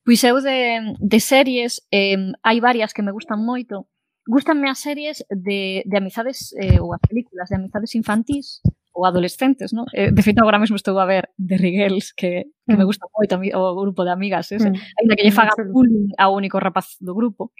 Pois 0.03 0.19
eu 0.27 0.43
de, 0.43 0.99
de 0.99 1.19
series 1.23 1.79
eh, 1.95 2.19
hai 2.43 2.59
varias 2.59 2.91
que 2.91 3.01
me 3.01 3.15
gustan 3.15 3.39
moito, 3.39 3.87
Gústanme 4.27 4.69
as 4.69 4.79
series 4.79 5.23
de, 5.29 5.83
de 5.85 5.95
amizades 5.97 6.53
eh, 6.57 6.81
ou 6.81 6.93
as 6.93 7.01
películas 7.07 7.49
de 7.49 7.55
amizades 7.55 7.93
infantís 7.93 8.61
ou 8.95 9.05
adolescentes, 9.05 9.75
non? 9.75 9.85
Eh, 9.91 10.09
de 10.09 10.21
feito, 10.23 10.39
agora 10.39 10.57
mesmo 10.57 10.79
estou 10.79 10.95
a 10.97 11.05
ver 11.05 11.29
The 11.35 11.59
Rigels, 11.59 12.15
que, 12.15 12.47
que 12.65 12.73
mm. 12.73 12.79
me 12.79 12.87
gusta 12.87 13.05
moito 13.11 13.35
o 13.35 13.75
grupo 13.75 14.07
de 14.07 14.11
amigas, 14.15 14.49
ese. 14.55 14.71
Mm. 14.71 14.79
Ainda 15.03 15.13
que 15.19 15.23
lle 15.27 15.35
faga 15.35 15.51
bullying 15.67 16.15
ao 16.17 16.33
único 16.33 16.57
rapaz 16.57 16.95
do 17.03 17.13
grupo, 17.13 17.51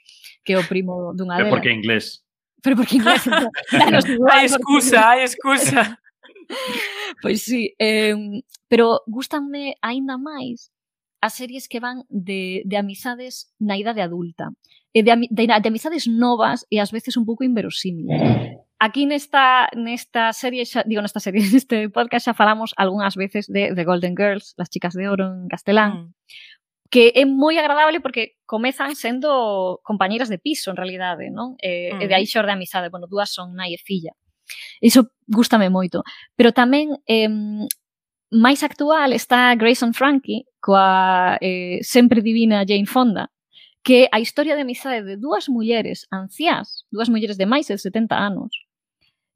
que 0.48 0.56
é 0.56 0.58
o 0.58 0.66
primo 0.66 1.12
dunha 1.14 1.36
delas. 1.36 1.52
Pero 1.52 1.54
porque 1.54 1.70
é 1.70 1.76
inglés. 1.76 2.06
Pero 2.64 2.76
porque 2.80 2.96
inglés. 2.98 3.22
Entón, 3.76 4.02
igual, 4.10 4.32
hai 4.32 4.46
excusa, 4.48 4.96
porque... 4.96 5.12
hai 5.12 5.20
excusa. 5.28 5.82
pois 7.22 7.44
sí, 7.44 7.76
eh, 7.78 8.16
pero 8.72 9.04
gustanme 9.06 9.76
aínda 9.84 10.16
máis 10.16 10.72
as 11.22 11.34
series 11.34 11.68
que 11.68 11.80
van 11.80 12.04
de, 12.10 12.64
de 12.66 12.78
amizades 12.78 13.52
na 13.60 13.78
idade 13.78 14.02
adulta, 14.02 14.52
e 14.96 15.04
de, 15.04 15.28
de, 15.30 15.44
de 15.48 15.68
amizades 15.68 16.08
novas 16.08 16.64
e 16.72 16.80
ás 16.80 16.96
veces 16.96 17.20
un 17.20 17.28
pouco 17.28 17.44
inverosímiles. 17.44 18.16
Aquí 18.80 19.04
nesta, 19.04 19.68
nesta 19.76 20.32
serie, 20.32 20.64
xa, 20.64 20.88
digo 20.88 21.04
nesta 21.04 21.20
serie, 21.20 21.44
neste 21.52 21.92
podcast 21.92 22.32
xa 22.32 22.34
falamos 22.36 22.72
algunhas 22.80 23.20
veces 23.20 23.52
de 23.52 23.76
The 23.76 23.84
Golden 23.84 24.16
Girls, 24.16 24.56
Las 24.56 24.72
chicas 24.72 24.96
de 24.96 25.12
oro 25.12 25.28
en 25.36 25.52
castelán, 25.52 25.92
mm. 25.92 26.08
que 26.88 27.12
é 27.12 27.28
moi 27.28 27.60
agradable 27.60 28.00
porque 28.00 28.40
comezan 28.48 28.96
sendo 28.96 29.84
compañeiras 29.84 30.32
de 30.32 30.40
piso, 30.40 30.72
en 30.72 30.80
realidade, 30.80 31.28
non? 31.28 31.60
E, 31.60 31.92
mm. 31.92 32.00
e 32.00 32.06
de 32.08 32.16
mm. 32.16 32.20
aí 32.20 32.26
xorde 32.28 32.56
amizade, 32.56 32.88
bueno, 32.88 33.12
dúas 33.12 33.32
son 33.36 33.52
nai 33.52 33.76
e 33.76 33.80
filla. 33.80 34.16
Iso 34.80 35.12
gustame 35.28 35.68
moito. 35.68 36.08
Pero 36.40 36.56
tamén 36.56 36.96
eh, 37.04 37.28
máis 38.31 38.64
actual 38.64 39.14
está 39.14 39.53
Grayson 39.56 39.93
Frankie 39.93 40.45
coa 40.60 41.38
eh, 41.41 41.80
sempre 41.81 42.22
divina 42.22 42.65
Jane 42.65 42.89
Fonda, 42.89 43.30
que 43.84 44.10
a 44.11 44.19
historia 44.19 44.56
de 44.56 44.61
amizade 44.61 45.03
de 45.03 45.18
dúas 45.18 45.49
mulleres 45.49 46.07
anciás, 46.10 46.85
dúas 46.89 47.10
mulleres 47.10 47.38
de 47.38 47.45
máis 47.45 47.69
de 47.69 47.77
70 47.77 48.18
anos, 48.18 48.65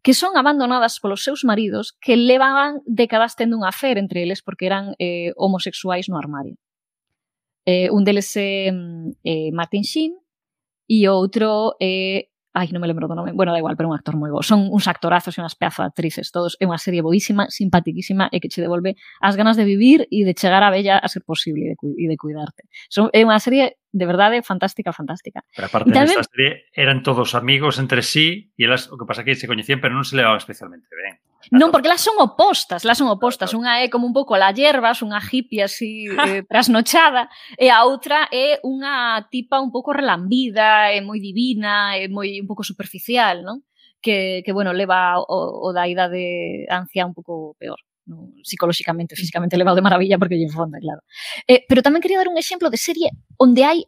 que 0.01 0.13
son 0.13 0.37
abandonadas 0.37 0.99
polos 0.99 1.23
seus 1.23 1.43
maridos 1.43 1.93
que 2.01 2.15
levaban 2.15 2.81
décadas 2.85 3.35
tendo 3.35 3.57
un 3.57 3.65
afer 3.65 3.97
entre 3.97 4.23
eles 4.23 4.41
porque 4.41 4.65
eran 4.65 4.95
eh, 4.97 5.33
homosexuais 5.35 6.09
no 6.09 6.17
armario. 6.17 6.57
Eh, 7.65 7.91
un 7.91 8.03
deles 8.03 8.33
é 8.37 8.71
mm, 8.71 9.11
eh, 9.23 9.51
Martin 9.51 9.83
Sheen 9.83 10.17
e 10.87 11.07
outro 11.07 11.75
é 11.79 12.28
Ai, 12.53 12.73
non 12.73 12.81
me 12.81 12.89
lembro 12.89 13.05
do 13.05 13.13
nome. 13.13 13.29
Bueno, 13.31 13.53
da 13.53 13.61
igual, 13.61 13.77
pero 13.77 13.89
un 13.89 13.95
actor 13.95 14.17
moi 14.17 14.33
bo. 14.33 14.41
Son 14.41 14.73
uns 14.73 14.89
actorazos 14.89 15.37
e 15.37 15.39
unhas 15.41 15.53
pedazo 15.53 15.85
de 15.85 15.93
actrices 15.93 16.33
todos. 16.33 16.57
É 16.57 16.65
unha 16.65 16.81
serie 16.81 17.05
boísima, 17.05 17.45
simpatiquísima 17.45 18.25
e 18.33 18.41
que 18.41 18.49
che 18.49 18.65
devolve 18.65 18.97
as 19.21 19.37
ganas 19.37 19.53
de 19.53 19.69
vivir 19.69 20.09
e 20.09 20.25
de 20.25 20.33
chegar 20.33 20.65
a 20.65 20.73
bella 20.73 20.97
a 20.97 21.05
ser 21.05 21.21
posible 21.21 21.69
e 21.69 21.77
de, 21.77 21.77
e 21.77 22.05
de 22.09 22.17
cuidarte. 22.17 22.65
Son, 22.89 23.13
é 23.13 23.21
unha 23.21 23.37
serie 23.37 23.77
de 23.93 24.05
verdade 24.09 24.41
fantástica, 24.41 24.89
fantástica. 24.89 25.45
Pero 25.53 25.69
aparte 25.69 25.93
tamén... 25.93 26.09
desta 26.09 26.25
serie 26.25 26.65
eran 26.73 27.05
todos 27.05 27.37
amigos 27.37 27.77
entre 27.77 28.01
sí 28.01 28.49
e 28.57 28.65
elas, 28.65 28.89
o 28.89 28.97
que 28.97 29.05
pasa 29.05 29.21
que 29.21 29.37
se 29.37 29.45
coñecían 29.45 29.77
pero 29.77 29.93
non 29.93 30.01
se 30.01 30.17
levaban 30.17 30.41
especialmente 30.41 30.89
ben. 30.97 31.21
Non, 31.51 31.71
porque 31.71 31.87
las 31.87 32.01
son 32.01 32.19
opostas, 32.19 32.83
las 32.83 32.99
son 32.99 33.07
opostas. 33.07 33.55
Unha 33.55 33.79
é 33.79 33.87
como 33.87 34.03
un 34.03 34.11
pouco 34.11 34.35
la 34.35 34.51
hierbas, 34.51 34.99
unha 34.99 35.23
hippie 35.23 35.63
así 35.63 36.05
eh, 36.27 36.43
trasnochada, 36.43 37.31
e 37.55 37.71
a 37.71 37.87
outra 37.87 38.27
é 38.27 38.59
unha 38.67 39.23
tipa 39.31 39.63
un 39.63 39.71
pouco 39.71 39.95
relambida, 39.95 40.91
é 40.91 40.99
moi 40.99 41.23
divina, 41.23 41.95
é 41.95 42.11
moi 42.11 42.43
un 42.43 42.47
pouco 42.47 42.67
superficial, 42.67 43.41
non? 43.41 43.63
Que, 44.03 44.43
que 44.43 44.51
bueno, 44.51 44.71
leva 44.71 45.19
o, 45.19 45.67
o 45.67 45.69
da 45.71 45.87
idade 45.87 46.67
anciá 46.71 47.03
un 47.03 47.15
pouco 47.15 47.55
peor 47.59 47.79
non? 48.09 48.35
psicolóxicamente, 48.43 49.15
físicamente 49.15 49.55
levado 49.55 49.77
de 49.77 49.85
maravilla 49.85 50.17
porque 50.17 50.35
lle 50.35 50.51
fonda, 50.51 50.79
claro. 50.81 51.05
Eh, 51.47 51.63
pero 51.69 51.85
tamén 51.85 52.03
quería 52.03 52.19
dar 52.19 52.31
un 52.31 52.41
exemplo 52.41 52.67
de 52.67 52.79
serie 52.81 53.15
onde 53.37 53.63
hai 53.63 53.87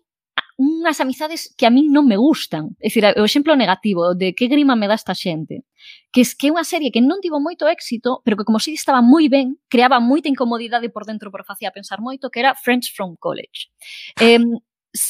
unhas 0.62 1.02
amizades 1.02 1.50
que 1.58 1.66
a 1.66 1.74
min 1.74 1.90
non 1.90 2.06
me 2.06 2.16
gustan. 2.16 2.78
É 2.78 2.88
dicir, 2.88 3.02
o 3.18 3.26
exemplo 3.26 3.58
negativo 3.58 4.14
de 4.14 4.38
que 4.38 4.46
grima 4.46 4.78
me 4.78 4.86
dá 4.86 4.94
esta 4.94 5.18
xente 5.18 5.66
que 6.12 6.22
es 6.22 6.36
que 6.36 6.48
é 6.48 6.54
unha 6.54 6.68
serie 6.68 6.92
que 6.92 7.02
non 7.02 7.24
tivo 7.24 7.40
moito 7.40 7.68
éxito, 7.68 8.22
pero 8.26 8.36
que 8.36 8.46
como 8.48 8.60
si 8.60 8.76
estaba 8.76 9.00
moi 9.00 9.30
ben, 9.32 9.58
creaba 9.72 10.04
moita 10.04 10.28
incomodidade 10.28 10.92
por 10.92 11.08
dentro 11.08 11.32
por 11.32 11.48
facía 11.48 11.72
pensar 11.72 12.00
moito, 12.04 12.30
que 12.30 12.42
era 12.44 12.56
Friends 12.56 12.92
from 12.92 13.16
College. 13.18 13.72
Eh, 14.20 14.44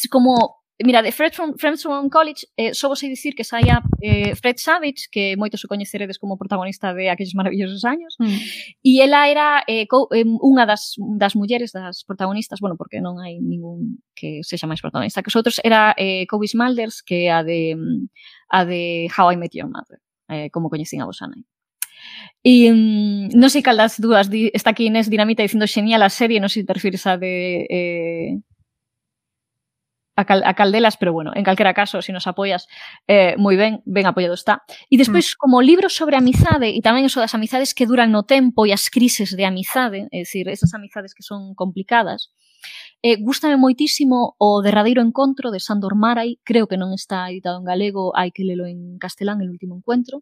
como 0.09 0.61
Mira, 0.83 1.01
de 1.01 1.11
Fred 1.11 1.33
from, 1.33 1.55
Friends 1.57 1.83
from 1.83 2.09
College, 2.09 2.47
eh, 2.57 2.73
só 2.73 2.87
vos 2.87 2.99
sei 2.99 3.09
dicir 3.09 3.35
que 3.35 3.43
saía 3.43 3.81
eh, 4.01 4.35
Fred 4.35 4.57
Savage, 4.57 5.09
que 5.11 5.35
moitos 5.37 5.63
o 5.63 5.67
coñeceredes 5.67 6.17
como 6.17 6.37
protagonista 6.37 6.93
de 6.93 7.09
Aquellos 7.09 7.35
maravillosos 7.35 7.85
años, 7.85 8.15
mm. 8.19 8.37
e 8.83 9.01
ela 9.01 9.29
era 9.29 9.63
eh, 9.67 9.85
co, 9.85 10.09
eh, 10.11 10.25
unha 10.25 10.65
das, 10.65 10.97
das 10.97 11.35
mulleres, 11.35 11.71
das 11.71 12.03
protagonistas, 12.03 12.59
bueno, 12.59 12.77
porque 12.77 12.97
non 12.97 13.21
hai 13.21 13.37
ningún 13.37 14.01
que 14.17 14.41
sexa 14.41 14.65
máis 14.65 14.81
protagonista 14.81 15.21
que 15.21 15.29
os 15.29 15.37
outros, 15.37 15.61
era 15.61 15.93
eh, 15.97 16.25
Cobie 16.25 16.49
Smulders, 16.49 17.05
que 17.05 17.29
a 17.29 17.45
de, 17.45 17.77
a 18.49 18.65
de 18.65 19.05
How 19.13 19.33
I 19.33 19.37
Met 19.37 19.53
Your 19.53 19.69
Mother 19.69 20.01
eh, 20.31 20.49
como 20.49 20.71
coñecín 20.71 21.03
a 21.03 21.05
vos 21.05 21.19
nai. 21.21 21.43
E 22.41 22.73
mm, 22.73 23.37
non 23.37 23.53
sei 23.53 23.61
cal 23.61 23.77
das 23.77 24.01
dúas, 24.01 24.25
di, 24.33 24.49
está 24.57 24.73
aquí 24.73 24.89
Inés 24.89 25.11
Dinamita 25.11 25.45
dicindo 25.45 25.69
genial 25.69 26.01
a 26.01 26.09
serie, 26.09 26.41
non 26.41 26.49
sei 26.49 26.65
te 26.65 26.73
refires 26.73 27.05
a 27.05 27.19
de 27.21 27.67
eh, 27.69 28.29
a, 30.21 30.25
cal, 30.25 30.45
a 30.45 30.53
caldelas, 30.53 30.95
pero 30.95 31.11
bueno, 31.13 31.31
en 31.33 31.43
calquera 31.43 31.73
caso, 31.73 32.01
se 32.01 32.07
si 32.07 32.11
nos 32.13 32.29
apoias, 32.29 32.69
eh, 33.09 33.33
moi 33.41 33.57
ben, 33.57 33.81
ben 33.89 34.05
apoiado 34.05 34.37
está. 34.37 34.61
E 34.87 34.95
despois, 35.01 35.33
mm. 35.33 35.37
como 35.41 35.65
libro 35.65 35.89
sobre 35.89 36.15
amizade, 36.15 36.69
e 36.69 36.79
tamén 36.85 37.09
eso 37.09 37.17
das 37.17 37.33
amizades 37.33 37.73
que 37.73 37.89
duran 37.89 38.13
no 38.13 38.23
tempo 38.23 38.69
e 38.69 38.71
as 38.71 38.93
crises 38.93 39.33
de 39.33 39.43
amizade, 39.43 40.05
é 40.13 40.21
dicir, 40.21 40.45
esas 40.45 40.77
amizades 40.77 41.17
que 41.17 41.25
son 41.25 41.57
complicadas, 41.57 42.29
Eh, 43.01 43.17
gústame 43.17 43.57
moitísimo 43.57 44.37
o 44.37 44.61
derradeiro 44.61 45.01
encontro 45.01 45.49
de 45.49 45.57
Sandor 45.57 45.97
Marai, 45.97 46.37
creo 46.45 46.69
que 46.69 46.77
non 46.77 46.93
está 46.93 47.25
editado 47.33 47.57
en 47.57 47.65
galego, 47.65 48.13
hai 48.13 48.29
que 48.29 48.45
lelo 48.45 48.69
en 48.69 49.01
castelán, 49.01 49.41
el 49.41 49.49
último 49.49 49.73
encuentro. 49.73 50.21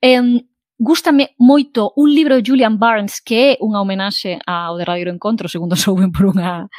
Eh, 0.00 0.40
gústame 0.80 1.36
moito 1.36 1.92
un 2.00 2.08
libro 2.08 2.40
de 2.40 2.44
Julian 2.46 2.80
Barnes 2.80 3.20
que 3.20 3.36
é 3.36 3.50
unha 3.60 3.84
homenaxe 3.84 4.40
ao 4.48 4.80
derradeiro 4.80 5.12
encontro, 5.12 5.44
segundo 5.44 5.76
souben 5.84 6.08
por 6.08 6.32
unha 6.32 6.72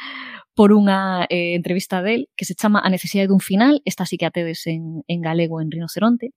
por 0.54 0.72
unha 0.76 1.24
eh, 1.32 1.56
entrevista 1.56 2.04
del 2.04 2.28
que 2.36 2.44
se 2.44 2.54
chama 2.54 2.84
A 2.84 2.92
necesidade 2.92 3.32
dun 3.32 3.40
final, 3.40 3.80
esta 3.88 4.04
sí 4.04 4.20
que 4.20 4.28
atedes 4.28 4.68
en, 4.68 5.00
en 5.08 5.20
galego 5.24 5.60
en 5.60 5.72
Rinoceronte. 5.72 6.36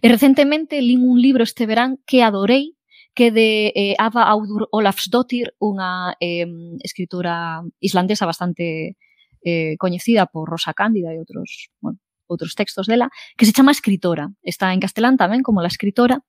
E 0.00 0.06
recentemente 0.06 0.78
lin 0.80 1.02
un 1.02 1.18
libro 1.18 1.42
este 1.42 1.66
verán 1.66 1.98
que 2.06 2.22
adorei, 2.22 2.78
que 3.14 3.30
de 3.30 3.74
eh, 3.74 3.94
Ava 3.98 4.26
Audur 4.30 4.70
Olafsdottir, 4.70 5.54
unha 5.58 6.14
eh, 6.22 6.46
escritora 6.82 7.62
islandesa 7.82 8.26
bastante 8.26 8.94
eh, 9.42 9.74
coñecida 9.78 10.26
por 10.26 10.50
Rosa 10.50 10.74
Cándida 10.74 11.10
e 11.10 11.18
outros, 11.18 11.70
bueno, 11.82 11.98
outros 12.26 12.54
textos 12.54 12.86
dela, 12.86 13.10
que 13.36 13.46
se 13.46 13.52
chama 13.52 13.74
Escritora. 13.74 14.30
Está 14.42 14.72
en 14.72 14.80
castelán 14.80 15.18
tamén 15.18 15.42
como 15.42 15.62
La 15.62 15.70
Escritora, 15.70 16.22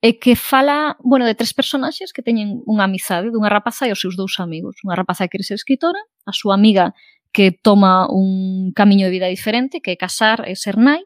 e 0.00 0.16
que 0.16 0.32
fala, 0.32 0.96
bueno, 1.04 1.28
de 1.28 1.36
tres 1.36 1.52
personaxes 1.52 2.12
que 2.16 2.24
teñen 2.24 2.64
unha 2.64 2.88
amizade 2.88 3.28
dunha 3.28 3.52
rapaza 3.52 3.84
e 3.84 3.92
os 3.92 4.00
seus 4.00 4.16
dous 4.16 4.40
amigos. 4.40 4.80
Unha 4.80 4.96
rapaza 4.96 5.28
que 5.28 5.36
quere 5.36 5.44
ser 5.44 5.60
escritora, 5.60 6.00
a 6.24 6.32
súa 6.32 6.56
amiga 6.56 6.96
que 7.36 7.52
toma 7.52 8.08
un 8.08 8.72
camiño 8.72 9.06
de 9.06 9.14
vida 9.14 9.28
diferente, 9.28 9.84
que 9.84 9.92
é 9.92 10.00
casar 10.00 10.48
e 10.48 10.56
ser 10.56 10.80
nai, 10.80 11.04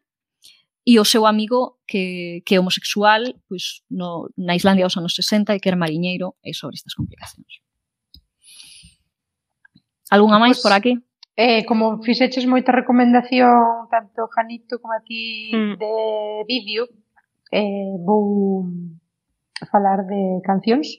e 0.86 1.00
o 1.00 1.04
seu 1.04 1.26
amigo 1.26 1.80
que, 1.88 2.42
que 2.46 2.54
é 2.54 2.60
homosexual 2.60 3.34
pois, 3.48 3.82
no, 3.90 4.28
na 4.36 4.54
Islandia 4.54 4.84
dos 4.84 4.96
anos 4.96 5.16
60 5.16 5.56
e 5.56 5.60
que 5.60 5.68
era 5.68 5.80
mariñeiro 5.80 6.36
e 6.44 6.52
sobre 6.52 6.76
estas 6.76 6.94
complicacións. 6.94 7.64
Algúnha 10.12 10.38
máis 10.38 10.60
por 10.60 10.70
pois, 10.70 10.78
aquí? 10.78 10.92
Eh, 11.34 11.64
como 11.66 11.98
fixeches 12.04 12.46
moita 12.46 12.70
recomendación 12.70 13.88
tanto 13.90 14.28
Janito 14.30 14.78
como 14.78 14.94
a 14.94 15.02
ti 15.02 15.50
mm. 15.50 15.74
de 15.80 15.94
vídeo, 16.46 16.86
eh, 17.55 17.94
vou 18.02 18.66
falar 19.70 20.02
de 20.10 20.43
cancións. 20.43 20.98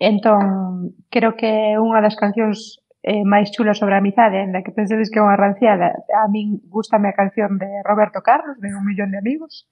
Entón, 0.00 0.96
creo 1.12 1.36
que 1.36 1.76
unha 1.76 2.00
das 2.00 2.16
cancións 2.16 2.80
eh, 3.04 3.24
máis 3.24 3.52
chulas 3.52 3.76
sobre 3.76 3.96
a 3.96 4.00
amizade, 4.00 4.40
en 4.40 4.56
que 4.64 4.72
pensedes 4.72 5.12
que 5.12 5.20
é 5.20 5.24
unha 5.24 5.36
ranciada, 5.36 6.00
a 6.16 6.24
min 6.32 6.64
gustame 6.72 7.12
a 7.12 7.16
canción 7.16 7.60
de 7.60 7.68
Roberto 7.84 8.24
Carlos, 8.24 8.56
de 8.60 8.72
Un 8.72 8.88
millón 8.88 9.12
de 9.12 9.20
amigos. 9.20 9.68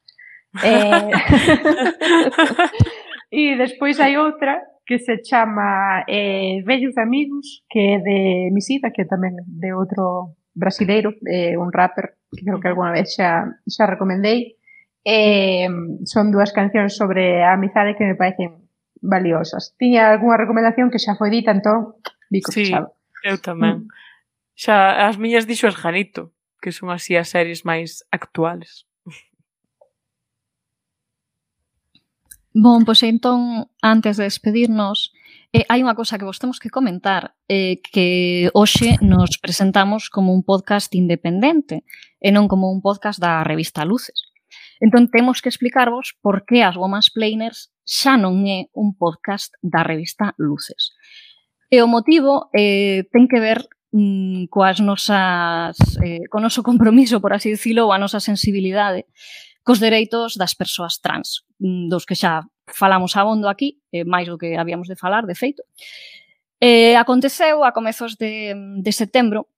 Eh... 0.64 1.08
e 3.30 3.56
despois 3.56 4.00
hai 4.00 4.16
outra 4.16 4.56
que 4.88 4.98
se 4.98 5.20
chama 5.20 6.04
eh, 6.08 6.62
Bellos 6.64 6.96
Amigos, 6.96 7.64
que 7.68 7.94
é 7.94 7.98
de 8.00 8.50
Misida, 8.52 8.92
que 8.92 9.04
tamén 9.04 9.36
de 9.44 9.72
outro 9.76 10.36
brasileiro, 10.56 11.12
eh, 11.28 11.56
un 11.56 11.72
rapper 11.72 12.16
que 12.32 12.44
creo 12.44 12.60
que 12.60 12.68
alguna 12.68 12.92
vez 12.92 13.16
xa, 13.16 13.48
xa 13.68 13.84
recomendei 13.84 14.56
eh, 15.08 15.68
son 16.04 16.28
dúas 16.28 16.52
cancións 16.52 16.92
sobre 16.92 17.40
a 17.40 17.56
amizade 17.56 17.96
que 17.96 18.04
me 18.04 18.12
parecen 18.12 18.68
valiosas. 19.00 19.72
Tiña 19.80 20.12
algunha 20.12 20.36
recomendación 20.36 20.92
que 20.92 21.00
xa 21.00 21.16
foi 21.16 21.32
dita, 21.32 21.48
entón, 21.56 21.96
dico 22.28 22.52
sí, 22.52 22.68
fechado. 22.68 22.92
eu 23.24 23.40
tamén. 23.40 23.88
Mm. 23.88 23.90
Xa, 24.52 25.08
as 25.08 25.16
miñas 25.16 25.48
dixo 25.48 25.64
es 25.64 25.80
Janito, 25.80 26.36
que 26.60 26.76
son 26.76 26.92
así 26.92 27.16
as 27.16 27.32
series 27.32 27.64
máis 27.64 28.04
actuales. 28.12 28.84
Bon, 32.52 32.84
pois 32.84 33.00
entón, 33.06 33.70
antes 33.80 34.20
de 34.20 34.28
despedirnos, 34.28 35.14
eh, 35.56 35.64
hai 35.72 35.80
unha 35.80 35.96
cousa 35.96 36.20
que 36.20 36.28
vos 36.28 36.36
temos 36.42 36.60
que 36.60 36.68
comentar, 36.68 37.38
eh, 37.48 37.80
que 37.80 38.50
hoxe 38.52 39.00
nos 39.00 39.40
presentamos 39.40 40.12
como 40.12 40.36
un 40.36 40.44
podcast 40.44 40.92
independente 40.92 41.86
e 42.20 42.28
non 42.28 42.50
como 42.50 42.68
un 42.68 42.84
podcast 42.84 43.16
da 43.22 43.40
revista 43.46 43.88
Luces. 43.88 44.27
Entón 44.80 45.10
temos 45.10 45.42
que 45.42 45.50
explicarvos 45.50 46.14
por 46.22 46.46
que 46.46 46.62
as 46.62 46.78
Woman's 46.78 47.10
Planers 47.10 47.74
xa 47.82 48.14
non 48.14 48.46
é 48.46 48.70
un 48.76 48.94
podcast 48.94 49.54
da 49.58 49.82
revista 49.82 50.36
Luces. 50.38 50.94
E 51.68 51.82
o 51.82 51.90
motivo 51.90 52.48
eh, 52.54 53.04
ten 53.10 53.26
que 53.26 53.42
ver 53.42 53.66
mm, 53.92 54.48
coas 54.48 54.78
nosas, 54.80 55.76
eh, 56.04 56.24
co 56.30 56.38
noso 56.38 56.62
compromiso, 56.62 57.20
por 57.20 57.34
así 57.34 57.50
dicilo, 57.50 57.88
ou 57.88 57.92
a 57.92 58.00
nosa 58.00 58.22
sensibilidade 58.22 59.10
cos 59.66 59.82
dereitos 59.84 60.40
das 60.40 60.56
persoas 60.56 61.02
trans, 61.02 61.44
mm, 61.60 61.92
dos 61.92 62.06
que 62.08 62.16
xa 62.16 62.46
falamos 62.70 63.16
abondo 63.16 63.48
aquí, 63.48 63.80
eh, 63.92 64.04
máis 64.06 64.28
do 64.30 64.38
que 64.38 64.56
habíamos 64.56 64.88
de 64.88 64.96
falar, 64.96 65.26
de 65.26 65.34
feito. 65.34 65.64
Eh, 66.60 66.96
aconteceu 66.96 67.64
a 67.64 67.72
comezos 67.72 68.16
de, 68.16 68.54
de 68.54 68.92
setembro 68.92 69.48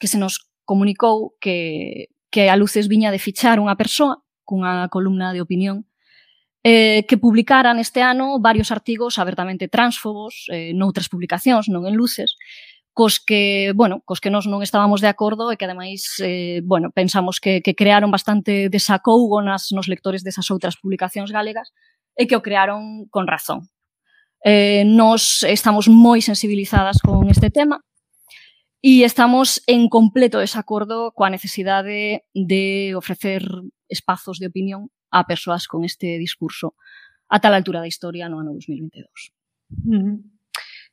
que 0.00 0.08
se 0.08 0.18
nos 0.18 0.44
comunicou 0.64 1.36
que, 1.40 2.10
que 2.28 2.50
a 2.50 2.56
Luces 2.56 2.88
viña 2.88 3.08
de 3.14 3.22
fichar 3.22 3.56
unha 3.62 3.78
persoa 3.78 4.25
cunha 4.46 4.86
columna 4.88 5.34
de 5.34 5.42
opinión, 5.42 5.90
eh, 6.62 7.04
que 7.10 7.18
publicaran 7.18 7.82
este 7.82 8.02
ano 8.02 8.38
varios 8.38 8.70
artigos 8.70 9.18
abertamente 9.18 9.66
transfobos 9.66 10.46
eh, 10.54 10.70
noutras 10.74 11.10
publicacións, 11.10 11.66
non 11.66 11.84
en 11.90 11.98
Luces, 11.98 12.38
cos 12.96 13.20
que, 13.20 13.76
bueno, 13.76 14.00
cos 14.08 14.24
que 14.24 14.32
nós 14.32 14.48
non 14.48 14.64
estábamos 14.64 15.04
de 15.04 15.12
acordo 15.12 15.52
e 15.52 15.60
que 15.60 15.68
ademais, 15.68 16.16
eh, 16.24 16.64
bueno, 16.64 16.88
pensamos 16.96 17.44
que, 17.44 17.60
que 17.60 17.76
crearon 17.76 18.08
bastante 18.08 18.72
desacougo 18.72 19.44
nas, 19.44 19.68
nos 19.76 19.84
lectores 19.84 20.24
desas 20.24 20.48
outras 20.48 20.80
publicacións 20.80 21.28
galegas 21.28 21.76
e 22.16 22.24
que 22.24 22.34
o 22.34 22.42
crearon 22.42 23.04
con 23.12 23.28
razón. 23.28 23.68
Eh, 24.40 24.88
nós 24.88 25.44
estamos 25.44 25.92
moi 25.92 26.24
sensibilizadas 26.24 27.04
con 27.04 27.28
este 27.28 27.52
tema, 27.52 27.84
E 28.86 29.02
estamos 29.02 29.66
en 29.66 29.90
completo 29.90 30.38
desacordo 30.38 31.10
coa 31.10 31.26
necesidade 31.26 32.22
de 32.30 32.94
ofrecer 32.94 33.42
espazos 33.90 34.38
de 34.38 34.46
opinión 34.46 34.94
a 35.10 35.26
persoas 35.26 35.66
con 35.66 35.82
este 35.82 36.22
discurso 36.22 36.78
a 37.26 37.42
tal 37.42 37.58
altura 37.58 37.82
da 37.82 37.90
historia 37.90 38.30
no 38.30 38.38
ano 38.38 38.54
2022. 38.54 39.10
Uh 39.74 39.90
-huh. 39.90 40.16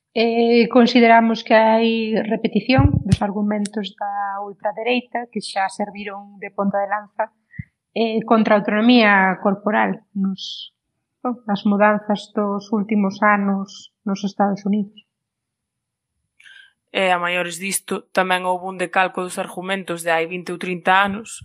Eh, 0.09 0.65
consideramos 0.73 1.45
que 1.45 1.53
hai 1.53 2.17
repetición 2.17 2.97
dos 3.05 3.21
argumentos 3.21 3.93
da 3.93 4.41
ultradereita 4.41 5.29
que 5.29 5.45
xa 5.45 5.69
serviron 5.69 6.41
de 6.41 6.49
ponta 6.49 6.81
de 6.81 6.89
lanza 6.89 7.29
eh, 7.93 8.25
contra 8.25 8.57
a 8.57 8.59
autonomía 8.65 9.37
corporal 9.45 10.01
nos, 10.17 10.73
oh, 11.21 11.45
nas 11.45 11.61
mudanzas 11.69 12.33
dos 12.33 12.73
últimos 12.73 13.21
anos 13.21 13.93
nos 14.01 14.25
Estados 14.25 14.65
Unidos 14.65 15.12
e 16.93 17.09
a 17.09 17.17
maiores 17.17 17.57
disto 17.57 18.05
tamén 18.13 18.45
houve 18.45 18.69
un 18.69 18.77
decalco 18.77 19.25
dos 19.25 19.41
argumentos 19.41 20.05
de 20.05 20.13
hai 20.13 20.29
20 20.29 20.53
ou 20.53 20.61
30 20.61 20.93
anos 20.93 21.41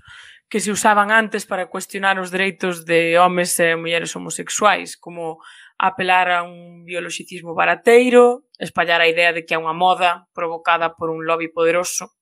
que 0.53 0.61
se 0.61 0.69
usaban 0.69 1.09
antes 1.09 1.49
para 1.49 1.73
cuestionar 1.73 2.21
os 2.21 2.29
dereitos 2.29 2.85
de 2.85 3.17
homes 3.17 3.57
e 3.61 3.77
mulleres 3.77 4.13
homosexuais, 4.17 4.97
como 4.97 5.41
apelar 5.81 6.29
a 6.29 6.45
un 6.45 6.85
biologicismo 6.85 7.55
barateiro, 7.57 8.45
espallar 8.59 9.01
a 9.01 9.09
idea 9.09 9.33
de 9.33 9.45
que 9.45 9.57
é 9.57 9.61
unha 9.61 9.77
moda 9.77 10.29
provocada 10.37 10.93
por 10.97 11.09
un 11.09 11.25
lobby 11.25 11.49
poderoso 11.49 12.13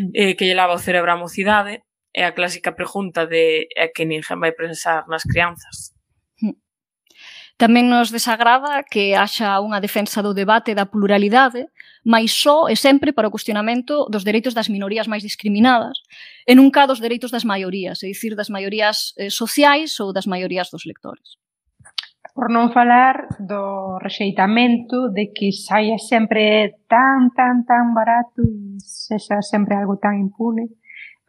mm. 0.00 0.12
eh, 0.16 0.32
que 0.36 0.48
lle 0.48 0.56
lava 0.56 0.76
o 0.76 0.80
cerebro 0.80 1.12
á 1.12 1.16
mocidade, 1.20 1.84
e 2.12 2.24
a 2.24 2.32
clásica 2.32 2.72
pregunta 2.72 3.26
de 3.26 3.68
é 3.76 3.88
que 3.92 4.08
ninguén 4.08 4.40
vai 4.40 4.52
pensar 4.52 5.04
nas 5.08 5.22
crianzas. 5.24 5.89
Tamén 7.60 7.92
nos 7.92 8.08
desagrada 8.08 8.80
que 8.88 9.12
haxa 9.12 9.60
unha 9.60 9.84
defensa 9.84 10.24
do 10.24 10.32
debate 10.32 10.72
da 10.72 10.88
pluralidade, 10.88 11.68
mais 12.08 12.32
só 12.32 12.72
e 12.72 12.74
sempre 12.74 13.12
para 13.12 13.28
o 13.28 13.34
cuestionamento 13.36 14.08
dos 14.08 14.24
dereitos 14.24 14.56
das 14.56 14.72
minorías 14.72 15.04
máis 15.04 15.20
discriminadas, 15.20 16.00
e 16.48 16.56
nunca 16.56 16.88
dos 16.88 17.04
dereitos 17.04 17.28
das 17.28 17.44
maiorías, 17.44 18.00
é 18.00 18.08
dicir, 18.08 18.32
das 18.32 18.48
maiorías 18.48 19.12
eh, 19.20 19.28
sociais 19.28 20.00
ou 20.00 20.08
das 20.08 20.24
maiorías 20.24 20.72
dos 20.72 20.88
lectores. 20.88 21.36
Por 22.32 22.48
non 22.48 22.72
falar 22.72 23.28
do 23.36 24.00
rexeitamento 24.00 25.12
de 25.12 25.28
que 25.28 25.52
saia 25.52 26.00
sempre 26.00 26.80
tan, 26.88 27.28
tan, 27.36 27.68
tan 27.68 27.92
barato 27.92 28.40
e 28.40 28.80
sexa 28.80 29.44
sempre 29.44 29.76
algo 29.76 30.00
tan 30.00 30.16
impune 30.16 30.72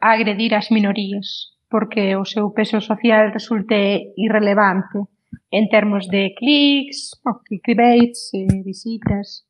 a 0.00 0.16
agredir 0.16 0.56
as 0.56 0.72
minorías 0.72 1.52
porque 1.68 2.16
o 2.16 2.24
seu 2.24 2.56
peso 2.56 2.80
social 2.80 3.36
resulte 3.36 4.16
irrelevante 4.16 5.11
en 5.50 5.68
termos 5.68 6.08
de 6.08 6.34
clics, 6.36 7.20
clickbaits, 7.44 8.30
eh, 8.34 8.62
visitas. 8.64 9.46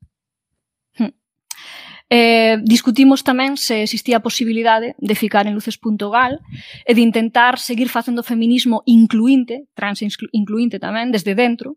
Hmm. 0.99 1.15
Eh, 2.11 2.59
discutimos 2.63 3.25
tamén 3.25 3.57
se 3.57 3.87
existía 3.87 4.21
a 4.21 4.27
posibilidade 4.27 4.93
de 5.01 5.15
ficar 5.17 5.49
en 5.49 5.57
luces.gal 5.57 6.43
e 6.85 6.93
de 6.93 7.01
intentar 7.01 7.57
seguir 7.57 7.89
facendo 7.89 8.27
feminismo 8.27 8.85
incluinte, 8.85 9.65
trans 9.73 10.05
incluinte 10.35 10.77
tamén, 10.77 11.09
desde 11.09 11.33
dentro, 11.33 11.73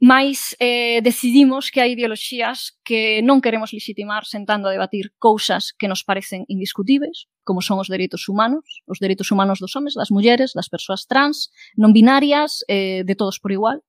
mais 0.00 0.54
eh, 0.60 1.02
decidimos 1.02 1.74
que 1.74 1.82
hai 1.82 1.98
ideoloxías 1.98 2.78
que 2.86 3.18
non 3.26 3.42
queremos 3.42 3.74
legitimar 3.74 4.22
sentando 4.30 4.70
a 4.70 4.74
debatir 4.74 5.10
cousas 5.18 5.74
que 5.74 5.90
nos 5.90 6.06
parecen 6.06 6.46
indiscutíveis, 6.46 7.26
como 7.42 7.58
son 7.58 7.82
os 7.82 7.90
dereitos 7.90 8.30
humanos, 8.30 8.62
os 8.86 9.02
dereitos 9.02 9.34
humanos 9.34 9.58
dos 9.58 9.74
homes, 9.74 9.98
das 9.98 10.14
mulleres, 10.14 10.54
das 10.54 10.70
persoas 10.70 11.10
trans, 11.10 11.50
non 11.74 11.90
binarias, 11.90 12.62
eh, 12.70 13.02
de 13.02 13.14
todos 13.18 13.42
por 13.42 13.50
igual. 13.50 13.82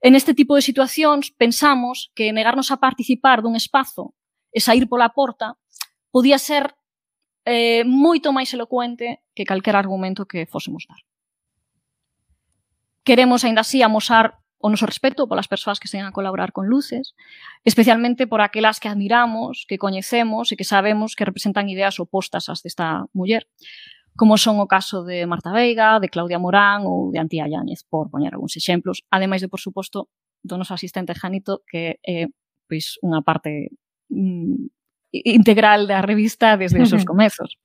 En 0.00 0.16
este 0.16 0.32
tipo 0.32 0.56
de 0.56 0.64
situacións 0.64 1.28
pensamos 1.36 2.08
que 2.16 2.32
negarnos 2.32 2.72
a 2.72 2.80
participar 2.80 3.44
dun 3.44 3.52
espazo 3.52 4.16
e 4.48 4.64
sair 4.64 4.88
pola 4.88 5.12
porta 5.12 5.60
podía 6.08 6.40
ser 6.40 6.72
eh, 7.44 7.84
moito 7.84 8.32
máis 8.32 8.48
elocuente 8.56 9.20
que 9.36 9.44
calquer 9.44 9.76
argumento 9.76 10.24
que 10.24 10.48
fósemos 10.48 10.88
dar. 10.88 11.04
Queremos, 13.04 13.44
ainda 13.44 13.60
así, 13.60 13.84
amosar 13.84 14.40
o 14.64 14.72
noso 14.72 14.88
respeto 14.88 15.28
polas 15.28 15.44
persoas 15.44 15.76
que 15.76 15.92
sen 15.92 16.08
a 16.08 16.16
colaborar 16.16 16.56
con 16.56 16.72
luces, 16.72 17.12
especialmente 17.68 18.24
por 18.24 18.40
aquelas 18.40 18.80
que 18.80 18.88
admiramos, 18.88 19.68
que 19.68 19.76
coñecemos 19.76 20.48
e 20.48 20.56
que 20.56 20.64
sabemos 20.64 21.12
que 21.12 21.28
representan 21.28 21.68
ideas 21.68 22.00
opostas 22.00 22.48
ás 22.48 22.64
desta 22.64 23.04
muller, 23.12 23.44
como 24.16 24.40
son 24.40 24.56
o 24.64 24.64
caso 24.64 25.04
de 25.04 25.28
Marta 25.28 25.52
Veiga, 25.52 26.00
de 26.00 26.08
Claudia 26.08 26.40
Morán 26.40 26.88
ou 26.88 27.12
de 27.12 27.20
Antía 27.20 27.44
Yáñez, 27.44 27.84
por 27.84 28.08
poñer 28.08 28.32
algúns 28.32 28.56
exemplos, 28.56 29.04
ademais 29.12 29.44
de, 29.44 29.52
por 29.52 29.60
suposto, 29.60 30.08
do 30.40 30.56
noso 30.56 30.72
asistente 30.72 31.12
Janito, 31.12 31.60
que 31.68 32.00
é 32.00 32.32
pois, 32.64 32.96
unha 33.04 33.20
parte 33.20 33.68
mm, 34.08 34.72
integral 35.12 35.84
da 35.84 36.00
revista 36.00 36.56
desde 36.56 36.80
os 36.80 36.88
seus 36.88 37.04
comezos. 37.04 37.60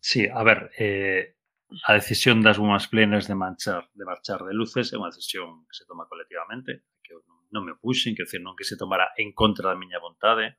Sí, 0.00 0.24
a 0.24 0.40
ver, 0.40 0.72
eh, 0.80 1.33
a 1.82 1.92
decisión 1.94 2.42
das 2.42 2.58
bombas 2.58 2.86
plenas 2.86 3.26
de 3.26 3.34
marchar 3.34 3.90
de 3.94 4.04
marchar 4.04 4.44
de 4.46 4.54
luces 4.54 4.92
é 4.92 4.96
unha 5.00 5.10
decisión 5.10 5.66
que 5.66 5.74
se 5.74 5.88
toma 5.88 6.06
colectivamente, 6.06 6.86
que 7.02 7.16
eu 7.16 7.20
non 7.50 7.66
me 7.66 7.74
opuxen, 7.74 8.14
que 8.14 8.22
decir, 8.22 8.38
non 8.38 8.54
que 8.54 8.68
se 8.68 8.78
tomara 8.78 9.10
en 9.18 9.34
contra 9.34 9.72
da 9.72 9.80
miña 9.80 9.98
vontade, 9.98 10.58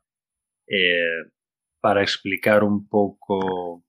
eh, 0.67 1.31
para 1.79 2.03
explicar 2.03 2.63
un 2.63 2.87
pouco 2.89 3.85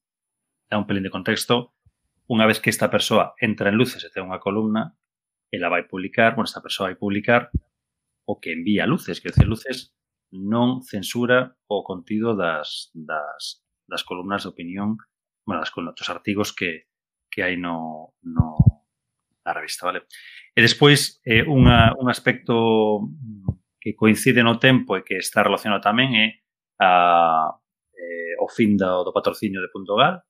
a 0.70 0.77
un 0.78 0.86
pelín 0.86 1.07
de 1.07 1.15
contexto, 1.15 1.74
unha 2.27 2.47
vez 2.47 2.59
que 2.59 2.70
esta 2.70 2.90
persoa 2.90 3.35
entra 3.39 3.70
en 3.70 3.78
luces 3.78 4.03
e 4.03 4.11
ten 4.11 4.27
unha 4.27 4.43
columna, 4.43 4.98
ela 5.51 5.70
vai 5.70 5.86
publicar, 5.86 6.35
bueno, 6.35 6.51
esta 6.51 6.62
persoa 6.62 6.90
vai 6.90 6.98
publicar 6.98 7.51
o 8.27 8.43
que 8.43 8.53
envía 8.53 8.90
luces, 8.90 9.23
que 9.23 9.31
decir, 9.31 9.47
luces 9.47 9.94
non 10.35 10.82
censura 10.82 11.55
o 11.70 11.86
contido 11.86 12.35
das, 12.35 12.90
das, 12.93 13.62
das 13.86 14.03
columnas 14.03 14.43
de 14.43 14.51
opinión, 14.51 14.98
bueno, 15.47 15.62
das, 15.62 15.70
dos 15.70 16.11
artigos 16.11 16.51
que, 16.51 16.90
que 17.36 17.44
hai 17.44 17.60
no, 17.60 18.16
no 18.24 18.56
na 19.44 19.52
revista, 19.52 19.84
vale? 19.84 20.08
E 20.56 20.64
despois, 20.64 21.20
eh, 21.20 21.44
unha, 21.44 21.92
un 22.00 22.08
aspecto 22.08 23.04
que 23.76 23.92
coincide 23.92 24.40
no 24.40 24.56
tempo 24.56 24.96
e 24.96 25.04
que 25.04 25.20
está 25.20 25.44
relacionado 25.44 25.84
tamén 25.84 26.16
é 26.16 26.26
a, 26.80 27.52
eh, 27.92 28.40
o 28.40 28.48
fin 28.48 28.80
do, 28.80 29.04
do 29.04 29.12
patrocinio 29.12 29.60
de 29.60 29.68
Punto 29.68 30.00
Gal. 30.00 30.24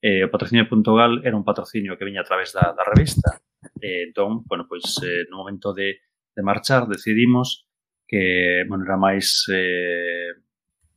Eh, 0.00 0.24
o 0.24 0.32
patrocinio 0.32 0.64
de 0.64 0.72
Punto 0.72 0.96
Gal 0.96 1.20
era 1.20 1.36
un 1.36 1.44
patrocinio 1.44 2.00
que 2.00 2.08
viña 2.08 2.24
a 2.24 2.28
través 2.28 2.56
da, 2.56 2.72
da 2.72 2.82
revista. 2.82 3.44
Eh, 3.76 4.08
entón, 4.08 4.40
bueno, 4.48 4.64
pois, 4.64 4.88
eh, 5.04 5.28
no 5.28 5.44
momento 5.44 5.76
de, 5.76 6.00
de 6.32 6.42
marchar 6.42 6.88
decidimos 6.88 7.68
que 8.08 8.64
bueno, 8.66 8.88
era 8.88 8.96
máis 8.96 9.44
eh, 9.52 10.32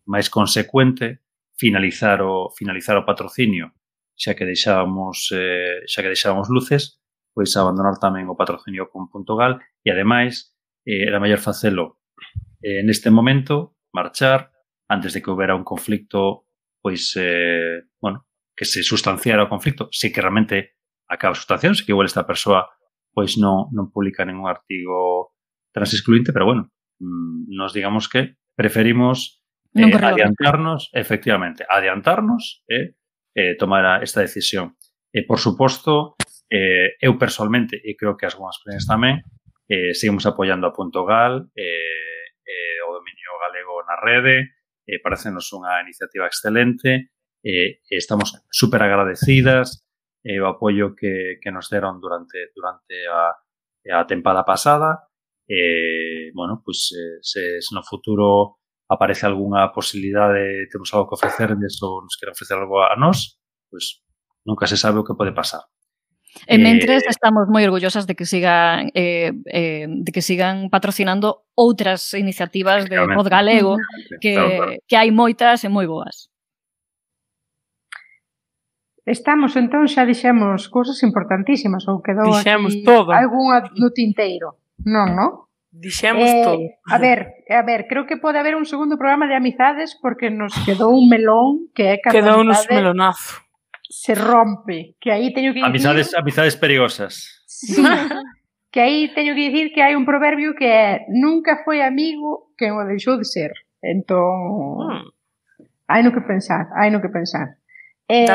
máis 0.08 0.32
consecuente 0.32 1.28
finalizar 1.60 2.24
o 2.24 2.48
finalizar 2.56 2.96
o 2.96 3.04
patrocinio 3.04 3.76
xa 4.22 4.38
que 4.38 4.46
deixábamos, 4.46 5.34
eh, 5.34 5.82
xa 5.90 6.06
que 6.06 6.14
deixábamos 6.14 6.54
luces, 6.54 7.02
pois 7.34 7.50
abandonar 7.58 7.98
tamén 7.98 8.30
o 8.30 8.38
patrocinio 8.38 8.94
con 8.94 9.10
Puntogal 9.10 9.58
e 9.82 9.90
ademais 9.90 10.54
eh, 10.86 11.10
era 11.10 11.18
mellor 11.18 11.42
facelo 11.42 11.98
eh, 12.62 12.86
neste 12.86 13.10
momento, 13.10 13.82
marchar, 13.90 14.54
antes 14.86 15.18
de 15.18 15.26
que 15.26 15.34
houbera 15.34 15.58
un 15.58 15.66
conflicto 15.66 16.46
pois, 16.82 17.14
eh, 17.18 17.90
bueno, 18.02 18.26
que 18.56 18.66
se 18.66 18.84
sustanciara 18.84 19.46
o 19.46 19.50
conflicto, 19.50 19.90
se 19.94 20.14
que 20.14 20.22
realmente 20.22 20.78
acaba 21.10 21.34
sustanciando, 21.34 21.78
se 21.78 21.86
que 21.86 21.94
igual 21.94 22.06
esta 22.06 22.26
persoa 22.26 22.70
pois 23.12 23.36
non, 23.42 23.74
non 23.76 23.92
publica 23.92 24.24
ningún 24.24 24.48
artigo 24.48 25.36
transexcluinte, 25.74 26.32
pero 26.32 26.46
bueno, 26.46 26.72
mm, 27.02 27.52
nos 27.52 27.74
digamos 27.74 28.08
que 28.08 28.38
preferimos 28.56 29.44
eh, 29.76 29.90
adiantarnos, 29.92 30.90
efectivamente, 30.94 31.66
adiantarnos 31.68 32.64
eh, 32.70 32.96
eh, 33.36 33.56
tomara 33.56 34.04
esta 34.04 34.22
decisión. 34.22 34.78
E, 35.12 35.24
por 35.28 35.40
suposto, 35.40 36.16
eh, 36.48 36.96
eu 37.00 37.20
personalmente, 37.20 37.80
e 37.80 37.96
creo 37.96 38.16
que 38.16 38.28
as 38.28 38.36
boas 38.36 38.60
prens 38.64 38.88
tamén, 38.88 39.24
eh, 39.68 39.96
seguimos 39.96 40.28
apoiando 40.28 40.68
a 40.68 40.76
Punto 40.76 41.04
Gal, 41.04 41.52
eh, 41.56 42.36
eh, 42.44 42.80
o 42.88 42.96
dominio 42.96 43.32
galego 43.40 43.84
na 43.88 43.96
rede, 44.00 44.60
eh, 44.88 45.00
parecenos 45.00 45.48
unha 45.56 45.80
iniciativa 45.84 46.28
excelente, 46.28 47.12
eh, 47.44 47.84
estamos 47.88 48.36
super 48.52 48.84
agradecidas 48.84 49.84
eh, 50.24 50.40
o 50.40 50.48
apoio 50.48 50.96
que, 50.96 51.40
que 51.42 51.52
nos 51.52 51.72
deron 51.72 52.00
durante, 52.00 52.52
durante 52.56 53.08
a, 53.08 53.32
a 53.32 54.08
tempada 54.08 54.46
pasada, 54.46 55.08
eh, 55.48 56.32
bueno, 56.34 56.62
pues 56.64 56.94
eh, 56.96 57.20
se, 57.22 57.62
se 57.62 57.72
no 57.76 57.84
futuro 57.84 58.61
aparece 58.92 59.24
algunha 59.26 59.72
posibilidade, 59.72 60.68
temos 60.68 60.92
algo 60.92 61.08
que 61.08 61.16
ofrecerles 61.16 61.80
ou 61.80 62.04
nos 62.04 62.20
queren 62.20 62.36
ofrecer 62.36 62.60
algo 62.60 62.84
a 62.84 63.00
nós, 63.00 63.40
pois 63.72 64.04
nunca 64.44 64.68
se 64.68 64.76
sabe 64.76 65.00
o 65.00 65.06
que 65.08 65.16
pode 65.16 65.32
pasar. 65.32 65.64
E 66.48 66.56
eh, 66.56 66.60
mentres 66.60 67.04
eh, 67.04 67.12
estamos 67.12 67.48
moi 67.48 67.64
orgullosas 67.68 68.08
de 68.08 68.16
que 68.16 68.28
sigan 68.28 68.92
eh, 68.96 69.32
eh, 69.52 69.88
de 69.88 70.12
que 70.12 70.24
sigan 70.24 70.72
patrocinando 70.72 71.48
outras 71.56 72.16
iniciativas 72.16 72.88
de 72.88 73.00
pod 73.16 73.28
galego 73.28 73.76
que, 74.24 74.36
claro, 74.36 74.56
claro. 74.56 74.72
que 74.88 74.96
hai 74.96 75.12
moitas 75.12 75.64
e 75.64 75.70
moi 75.72 75.88
boas. 75.88 76.32
Estamos, 79.04 79.58
entón, 79.60 79.92
xa 79.92 80.08
dixemos 80.08 80.72
cousas 80.72 81.04
importantísimas 81.04 81.84
ou 81.92 82.00
quedou 82.00 82.32
dixemos 82.32 82.80
aquí 82.80 82.88
todo. 82.88 83.12
algunha 83.12 83.68
no 83.76 83.92
tinteiro. 83.92 84.56
Non, 84.88 85.12
non? 85.12 85.51
Dixemos 85.72 86.28
eh, 86.28 86.42
todo. 86.44 86.60
A 86.86 86.98
ver, 87.00 87.46
eh, 87.48 87.56
a 87.56 87.64
ver, 87.64 87.88
creo 87.88 88.06
que 88.06 88.18
pode 88.18 88.38
haber 88.38 88.56
un 88.56 88.66
segundo 88.66 88.98
programa 88.98 89.28
de 89.28 89.36
amizades 89.36 89.98
porque 90.02 90.30
nos 90.30 90.52
quedou 90.68 90.92
un 90.92 91.08
melón 91.08 91.72
que 91.72 91.96
é 91.96 91.98
que 92.04 92.12
Quedou 92.12 92.44
nos 92.44 92.68
melonazo. 92.68 93.40
Se 93.88 94.12
rompe, 94.16 94.96
que 95.00 95.12
aí 95.12 95.32
teño 95.32 95.56
que 95.56 95.64
Amizades, 95.64 96.12
dicir... 96.12 96.20
amizades 96.20 96.56
perigosas. 96.60 97.44
Sí, 97.48 97.80
que 98.72 98.80
aí 98.84 99.16
teño 99.16 99.32
que 99.32 99.48
dicir 99.48 99.72
que 99.72 99.80
hai 99.80 99.96
un 99.96 100.04
proverbio 100.04 100.56
que 100.60 100.68
é 100.68 101.08
nunca 101.08 101.64
foi 101.64 101.80
amigo 101.80 102.52
que 102.60 102.68
o 102.68 102.84
deixou 102.84 103.16
de 103.16 103.24
ser. 103.24 103.56
Entón, 103.80 104.76
hmm. 104.76 104.92
Ah. 104.92 105.04
hai 105.88 106.04
no 106.04 106.12
que 106.12 106.24
pensar, 106.24 106.68
hai 106.76 106.92
no 106.92 107.00
que 107.00 107.12
pensar. 107.12 107.56
Eh, 108.12 108.28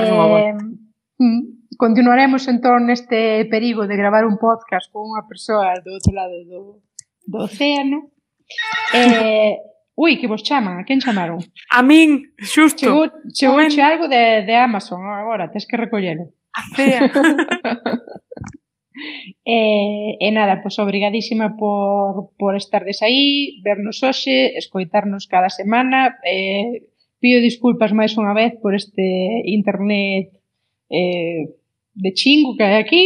mm, 1.21 1.77
continuaremos 1.77 2.49
entón 2.49 2.89
neste 2.89 3.45
perigo 3.53 3.85
de 3.85 3.97
gravar 4.01 4.25
un 4.25 4.41
podcast 4.41 4.89
con 4.89 5.05
unha 5.05 5.29
persoa 5.29 5.77
do 5.85 5.93
outro 5.97 6.13
lado 6.17 6.37
do, 6.49 6.61
do 7.27 7.45
océano. 7.45 8.11
Eh, 8.95 9.59
ui, 9.97 10.23
que 10.23 10.31
vos 10.31 10.45
chaman, 10.47 10.79
a 10.79 10.87
quen 10.87 11.03
chamaron? 11.03 11.43
A 11.75 11.83
min, 11.83 12.31
xusto. 12.39 12.87
Chegou, 12.87 13.11
chegou 13.35 13.59
che 13.67 13.83
algo 13.83 14.07
de, 14.07 14.47
de 14.47 14.55
Amazon 14.55 15.03
agora, 15.03 15.51
tens 15.51 15.67
que 15.67 15.77
recollelo. 15.77 16.31
A 16.55 16.63
fea. 16.77 17.11
E, 19.45 20.17
eh, 20.17 20.27
e 20.27 20.29
nada, 20.33 20.63
pois 20.63 20.79
obrigadísima 20.79 21.57
por, 21.61 22.33
por 22.41 22.57
estardes 22.57 23.03
aí, 23.05 23.61
vernos 23.61 24.01
hoxe, 24.03 24.57
escoitarnos 24.57 25.29
cada 25.29 25.51
semana. 25.51 26.17
Eh, 26.25 26.89
pido 27.21 27.45
disculpas 27.45 27.93
máis 27.93 28.17
unha 28.17 28.33
vez 28.33 28.57
por 28.63 28.73
este 28.73 29.05
internet 29.45 30.33
eh, 30.89 31.53
de 31.93 32.11
chingo 32.17 32.57
que 32.57 32.65
hai 32.65 32.77
aquí. 32.81 33.05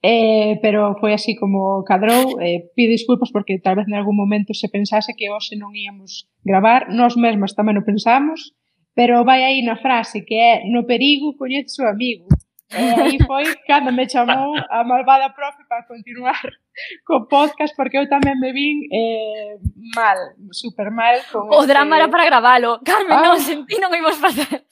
Eh, 0.00 0.62
pero 0.62 0.94
foi 1.02 1.12
así 1.12 1.34
como 1.34 1.82
cadrou. 1.82 2.38
Eh, 2.38 2.70
pido 2.74 2.94
disculpas 2.94 3.30
porque 3.34 3.58
tal 3.58 3.76
vez 3.76 3.86
en 3.88 3.98
algún 3.98 4.14
momento 4.14 4.54
se 4.54 4.70
pensase 4.70 5.18
que 5.18 5.30
hoxe 5.30 5.58
non 5.58 5.74
íamos 5.74 6.30
gravar. 6.46 6.90
Nós 6.90 7.18
mesmas 7.18 7.54
tamén 7.58 7.78
o 7.78 7.86
pensamos 7.86 8.54
pero 8.98 9.22
vai 9.22 9.46
aí 9.46 9.62
na 9.62 9.78
frase 9.78 10.26
que 10.26 10.34
é 10.34 10.66
no 10.66 10.82
perigo 10.82 11.38
coñece 11.38 11.78
o 11.78 11.86
amigo 11.86 12.26
e 12.74 12.82
aí 12.98 13.16
foi 13.22 13.46
cando 13.62 13.94
me 13.94 14.10
chamou 14.10 14.58
a 14.58 14.82
malvada 14.82 15.30
profe 15.30 15.62
para 15.68 15.86
continuar 15.86 16.42
co 17.06 17.30
podcast 17.30 17.78
porque 17.78 17.94
eu 17.94 18.10
tamén 18.10 18.42
me 18.42 18.50
vin 18.50 18.90
eh, 18.90 19.54
mal, 19.94 20.18
super 20.50 20.90
mal 20.90 21.14
con 21.30 21.46
o 21.46 21.62
este... 21.62 21.70
drama 21.70 21.94
era 21.94 22.10
para 22.10 22.26
gravalo 22.26 22.82
Carmen, 22.82 23.22
ah. 23.22 23.22
non, 23.22 23.38
sentí 23.38 23.78
non 23.78 23.94
imos 23.94 24.18
facer. 24.18 24.66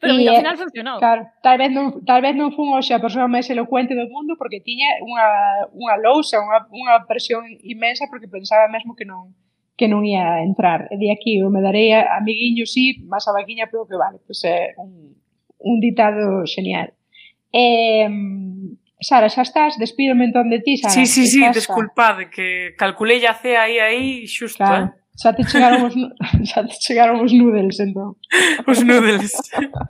Pero 0.00 0.14
mira, 0.14 0.32
ao 0.32 0.40
final 0.42 0.56
funcionou. 0.56 0.98
Claro, 0.98 1.22
tal 1.42 1.56
vez 1.58 1.70
non, 1.72 2.04
tal 2.04 2.20
vez 2.22 2.34
non 2.36 2.52
fun 2.52 2.72
hoxe 2.74 2.92
a 2.92 3.02
persoa 3.02 3.28
máis 3.28 3.48
elocuente 3.48 3.96
do 3.96 4.08
mundo 4.08 4.36
porque 4.40 4.60
tiña 4.60 5.00
unha, 5.04 5.26
unha 5.72 5.96
lousa, 6.00 6.40
unha, 6.40 6.66
unha 6.70 6.94
presión 7.04 7.44
inmensa 7.64 8.08
porque 8.08 8.28
pensaba 8.28 8.68
mesmo 8.68 8.94
que 8.94 9.04
non 9.04 9.32
que 9.80 9.88
non 9.88 10.04
ia 10.04 10.44
entrar. 10.44 10.92
E 10.92 11.00
de 11.00 11.08
aquí 11.08 11.40
eu 11.40 11.48
me 11.48 11.64
darei 11.64 11.96
a, 11.96 12.20
si, 12.20 12.66
sí, 12.68 12.84
máis 13.08 13.24
a 13.24 13.32
vaquiña 13.32 13.72
pero 13.72 13.88
que 13.88 13.96
vale, 13.96 14.20
pois 14.20 14.44
é 14.44 14.76
un, 14.76 15.16
un 15.56 15.76
ditado 15.80 16.44
genial. 16.44 16.92
Eh, 17.48 18.04
Sara, 19.00 19.32
xa 19.32 19.42
estás? 19.42 19.80
Despídome 19.80 20.28
entón 20.28 20.52
de 20.52 20.60
ti, 20.60 20.76
Sara. 20.76 20.92
Sí, 20.92 21.06
sí, 21.06 21.26
sí, 21.26 21.40
desculpade, 21.48 22.28
que 22.28 22.76
calculei 22.76 23.24
a 23.24 23.32
cea 23.32 23.64
aí, 23.64 23.80
aí, 23.80 24.28
xusto, 24.28 24.60
claro. 24.60 24.92
eh? 24.92 24.99
Xa 25.16 25.34
te 25.34 25.44
chegaron 25.44 25.84
os, 25.84 25.94
xa 26.50 26.64
te 26.64 26.74
chegaron 26.78 27.20
os 27.20 27.32
noodles, 27.32 27.80
entón. 27.80 28.16
Os 28.64 28.80
noodles. 28.84 29.34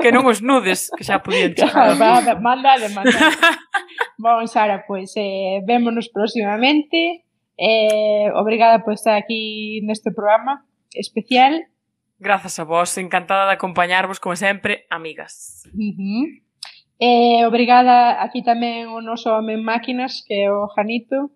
que 0.00 0.10
non 0.10 0.26
os 0.26 0.40
nudes, 0.40 0.90
que 0.96 1.04
xa 1.04 1.20
podían 1.20 1.54
chegar. 1.58 1.94
Claro, 1.94 2.40
mandale, 2.40 2.88
mandale. 2.90 3.36
bon, 4.22 4.42
Sara, 4.48 4.82
pois, 4.88 5.12
eh, 5.14 5.60
vémonos 5.62 6.08
próximamente. 6.10 7.24
Eh, 7.60 8.32
obrigada 8.34 8.80
por 8.82 8.96
estar 8.96 9.20
aquí 9.20 9.84
neste 9.84 10.10
programa 10.10 10.64
especial. 10.96 11.68
Grazas 12.18 12.58
a 12.58 12.64
vos, 12.64 12.96
encantada 12.98 13.46
de 13.46 13.52
acompañarvos, 13.52 14.20
como 14.20 14.36
sempre, 14.36 14.86
amigas. 14.90 15.64
Uh 15.72 15.92
-huh. 15.94 16.24
eh, 16.98 17.46
obrigada 17.46 18.20
aquí 18.24 18.42
tamén 18.42 18.88
o 18.92 19.00
noso 19.00 19.32
home 19.36 19.56
máquinas, 19.60 20.24
que 20.24 20.44
é 20.44 20.52
o 20.52 20.68
Janito. 20.72 21.32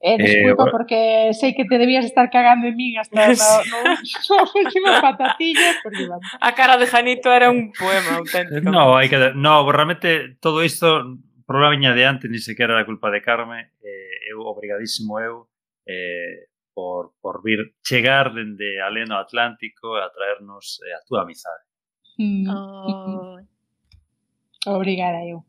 Eh, 0.00 0.14
eh, 0.14 0.16
disculpa, 0.18 0.68
eh, 0.68 0.70
porque 0.70 0.98
sei 1.32 1.54
que 1.56 1.64
te 1.64 1.78
debías 1.78 2.04
estar 2.04 2.28
cagando 2.28 2.68
en 2.68 2.76
min 2.76 2.98
hasta 2.98 3.34
sí. 3.34 3.40
no, 3.40 3.84
no, 3.84 4.52
último 4.54 4.88
patatilla. 5.00 5.80
Porque, 5.82 6.06
vamos. 6.06 6.26
a 6.40 6.54
cara 6.54 6.76
de 6.76 6.86
Janito 6.86 7.32
era 7.32 7.50
un 7.50 7.72
poema 7.72 8.20
auténtico. 8.20 8.70
No, 8.70 8.96
hai 8.96 9.08
que, 9.08 9.32
no 9.32 9.64
realmente 9.72 10.36
todo 10.40 10.60
isto 10.62 11.16
problema 11.46 11.70
viña 11.70 11.94
de 11.94 12.04
antes, 12.04 12.30
ni 12.30 12.38
sequera 12.38 12.74
era 12.74 12.84
culpa 12.84 13.10
de 13.10 13.22
Carme. 13.22 13.72
Eh, 13.80 14.30
eu, 14.30 14.42
obrigadísimo 14.44 15.20
eu, 15.20 15.48
eh, 15.86 16.50
por, 16.74 17.14
por 17.22 17.42
vir 17.42 17.74
chegar 17.82 18.34
dende 18.34 18.82
Aleno 18.82 19.16
Atlántico 19.16 19.96
a 19.96 20.12
traernos 20.12 20.82
eh, 20.84 20.92
a 20.92 21.00
túa 21.06 21.22
amizade. 21.22 21.64
Mm. 22.18 22.48
Oh. 22.50 23.38
Obrigada 24.66 25.24
eu. 25.24 25.46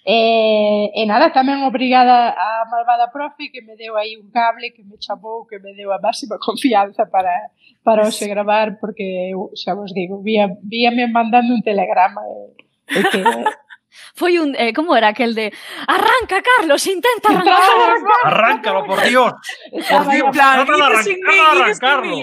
E, 0.00 0.90
e 0.96 1.02
nada, 1.04 1.28
tamén 1.28 1.60
obrigada 1.68 2.32
a 2.32 2.64
malvada 2.72 3.12
profe 3.12 3.52
que 3.52 3.60
me 3.60 3.76
deu 3.76 4.00
aí 4.00 4.16
un 4.16 4.32
cable, 4.32 4.72
que 4.72 4.80
me 4.80 4.96
chamou, 4.96 5.44
que 5.44 5.60
me 5.60 5.76
deu 5.76 5.92
a 5.92 6.00
máxima 6.00 6.40
confianza 6.46 7.04
para, 7.04 7.52
para 7.84 8.08
hoxe 8.08 8.24
gravar, 8.24 8.80
porque 8.80 9.04
eu, 9.28 9.52
xa 9.52 9.76
vos 9.76 9.92
digo, 9.92 10.24
vía, 10.24 10.48
víame 10.64 11.04
mandando 11.06 11.52
un 11.52 11.60
telegrama 11.60 12.24
e, 12.24 12.96
e 12.96 13.00
que 13.12 13.20
Foi 14.14 14.38
un, 14.38 14.54
eh, 14.56 14.72
como 14.72 14.96
era 14.96 15.08
aquel 15.08 15.34
de 15.34 15.52
arranca 15.86 16.42
Carlos, 16.42 16.86
intenta 16.86 17.30
arrancar. 17.30 17.60
Arráncalo, 18.24 18.84
por 18.84 19.02
Dios. 19.02 19.32
Por 19.88 20.08
Dios, 20.10 20.30
plan, 20.32 20.66
trata 20.66 20.76
de 20.76 20.82
arrancar, 20.82 21.56
arrancarlo. 21.56 22.16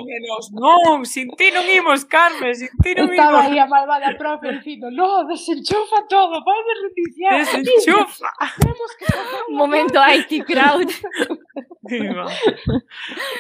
Non, 0.54 1.06
sin 1.06 1.30
ti 1.36 1.52
non 1.52 1.68
imos, 1.68 2.06
Carmen, 2.06 2.56
sin 2.56 2.70
ti 2.84 2.96
non 2.96 3.12
imos. 3.12 3.18
Estaba 3.18 3.42
aí 3.44 3.60
a 3.60 3.68
malvada 3.68 4.16
profe 4.18 4.52
dicindo, 4.60 4.90
no, 4.92 5.28
desenchufa 5.28 6.08
todo, 6.08 6.44
pode 6.44 6.72
reiniciar. 6.82 7.44
Desenchufa. 7.44 8.32
Temos 8.64 8.92
que 8.98 9.06
un 9.50 9.56
momento 9.56 10.00
IT 10.00 10.46
crowd. 10.46 10.90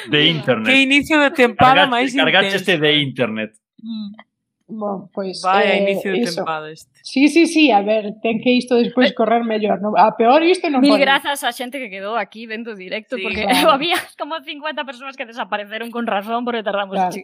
de 0.08 0.26
internet. 0.28 0.68
Que 0.68 0.82
inicio 0.82 1.20
de 1.20 1.32
tempada 1.32 1.88
máis 1.88 2.12
intenso. 2.12 2.32
Cargaste 2.32 2.78
de 2.78 2.92
internet. 3.04 3.52
Mm. 3.80 4.27
Bon, 4.68 5.08
pois, 5.16 5.40
Vai 5.42 5.64
eh, 5.64 5.72
a 5.72 5.76
inicio 5.80 6.12
de 6.12 6.28
iso. 6.28 6.44
tempada 6.44 6.70
este. 6.70 6.92
Sí, 7.02 7.30
sí, 7.30 7.48
sí, 7.48 7.72
a 7.72 7.80
ver, 7.82 8.20
ten 8.20 8.44
que 8.44 8.52
isto 8.52 8.76
despois 8.76 9.16
correr 9.16 9.48
mellor. 9.48 9.80
No, 9.80 9.96
a 9.96 10.12
peor 10.20 10.44
isto 10.44 10.68
non 10.68 10.84
Mil 10.84 11.00
pode. 11.00 11.08
grazas 11.08 11.40
a 11.48 11.56
xente 11.56 11.80
que 11.80 11.88
quedou 11.88 12.20
aquí 12.20 12.52
vendo 12.52 12.76
directo, 12.76 13.16
sí, 13.16 13.24
porque 13.24 13.48
claro. 13.48 13.72
había 13.80 13.96
como 14.20 14.36
50 14.36 14.84
persoas 14.84 15.16
que 15.16 15.24
desapareceron 15.24 15.88
con 15.88 16.04
razón 16.04 16.44
porque 16.44 16.68
tardamos 16.68 17.00
claro. 17.00 17.16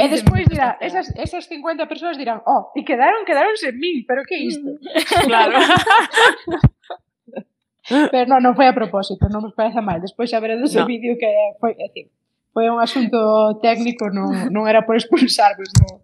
E 0.00 0.08
despois 0.08 0.48
dirá, 0.48 0.80
esas, 0.80 1.12
esas 1.20 1.44
50 1.52 1.84
persoas 1.84 2.16
dirán, 2.16 2.40
oh, 2.48 2.72
e 2.72 2.80
quedaron, 2.80 3.28
quedaron 3.28 3.52
sen 3.60 3.76
min, 3.76 4.08
pero 4.08 4.24
que 4.24 4.40
isto? 4.40 4.64
Mm. 4.64 4.80
claro. 5.28 5.60
pero 8.08 8.24
non, 8.24 8.40
non 8.40 8.56
foi 8.56 8.64
a 8.64 8.72
propósito, 8.72 9.28
non 9.28 9.44
vos 9.44 9.52
parece 9.52 9.84
mal. 9.84 10.00
Despois 10.00 10.32
xa 10.32 10.40
veredes 10.40 10.72
no. 10.72 10.80
o 10.80 10.88
vídeo 10.88 11.20
que 11.20 11.28
foi, 11.60 11.76
decir, 11.76 12.08
foi 12.56 12.72
un 12.72 12.80
asunto 12.80 13.60
técnico, 13.60 14.08
non, 14.08 14.48
non 14.48 14.64
era 14.64 14.88
por 14.88 14.96
expulsarvos, 14.96 15.68
non 15.76 16.00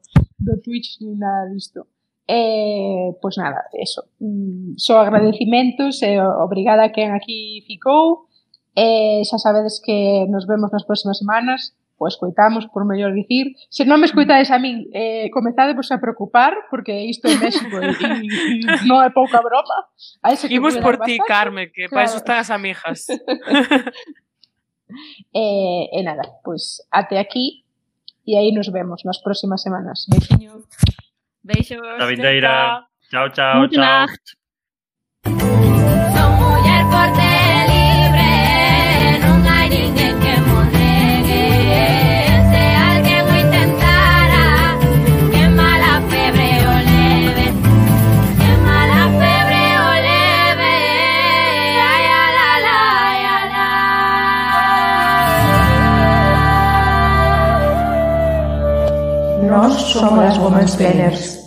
do 0.47 0.63
Twitch 0.63 1.03
ni 1.03 1.19
nada 1.19 1.51
disto. 1.51 1.87
E, 2.29 3.15
pois 3.21 3.37
nada, 3.37 3.67
eso. 3.75 4.03
Mm, 4.21 4.79
só 4.79 5.03
agradecimentos 5.03 6.03
e 6.03 6.19
obrigada 6.47 6.87
a 6.87 6.93
quen 6.95 7.11
aquí 7.15 7.63
ficou. 7.67 8.31
E 8.77 9.23
xa 9.27 9.39
sabedes 9.39 9.83
que 9.83 10.27
nos 10.31 10.47
vemos 10.47 10.71
nas 10.71 10.87
próximas 10.87 11.19
semanas 11.19 11.75
pois 11.99 12.13
o 12.13 12.17
escoitamos, 12.17 12.67
por 12.67 12.85
mellor 12.85 13.15
dicir. 13.15 13.57
Se 13.73 13.85
non 13.89 13.99
me 13.99 14.07
escoitades 14.07 14.53
a 14.53 14.61
min, 14.61 14.85
eh, 14.93 15.33
comezade 15.33 15.73
vos 15.73 15.89
a 15.89 15.97
preocupar, 15.97 16.53
porque 16.69 16.93
isto 16.93 17.25
é 17.25 17.41
México 17.41 17.73
e, 17.73 17.89
e, 17.89 18.61
e 18.61 18.85
non 18.85 19.01
é 19.01 19.09
pouca 19.09 19.41
broma. 19.41 19.89
A 20.21 20.33
ese 20.33 20.45
que 20.45 20.61
Imos 20.61 20.77
por 20.77 21.01
ti, 21.01 21.17
Carmen, 21.25 21.73
que 21.73 21.89
claro. 21.89 21.97
para 21.97 22.05
eso 22.05 22.21
están 22.21 22.37
as 22.37 22.53
amigas. 22.53 23.09
e 25.33 25.41
eh, 25.41 26.01
eh, 26.01 26.03
nada, 26.05 26.23
pois 26.45 26.85
pues, 26.85 26.89
até 26.93 27.19
aquí 27.19 27.66
E 28.27 28.37
aí 28.37 28.53
nos 28.53 28.69
vemos 28.69 29.03
nas 29.05 29.19
próximas 29.19 29.63
semanas. 29.63 30.07
Beixiño. 30.09 30.65
Beixos. 31.45 31.79
vindeira. 32.09 32.85
Chao, 33.11 33.31
chao, 33.31 33.61
Gute 33.61 33.77
chao. 33.77 34.07
Nacht. 34.07 35.66
som 59.97 60.21
les 60.21 60.39
Women's 60.39 60.77
Planners. 60.77 61.46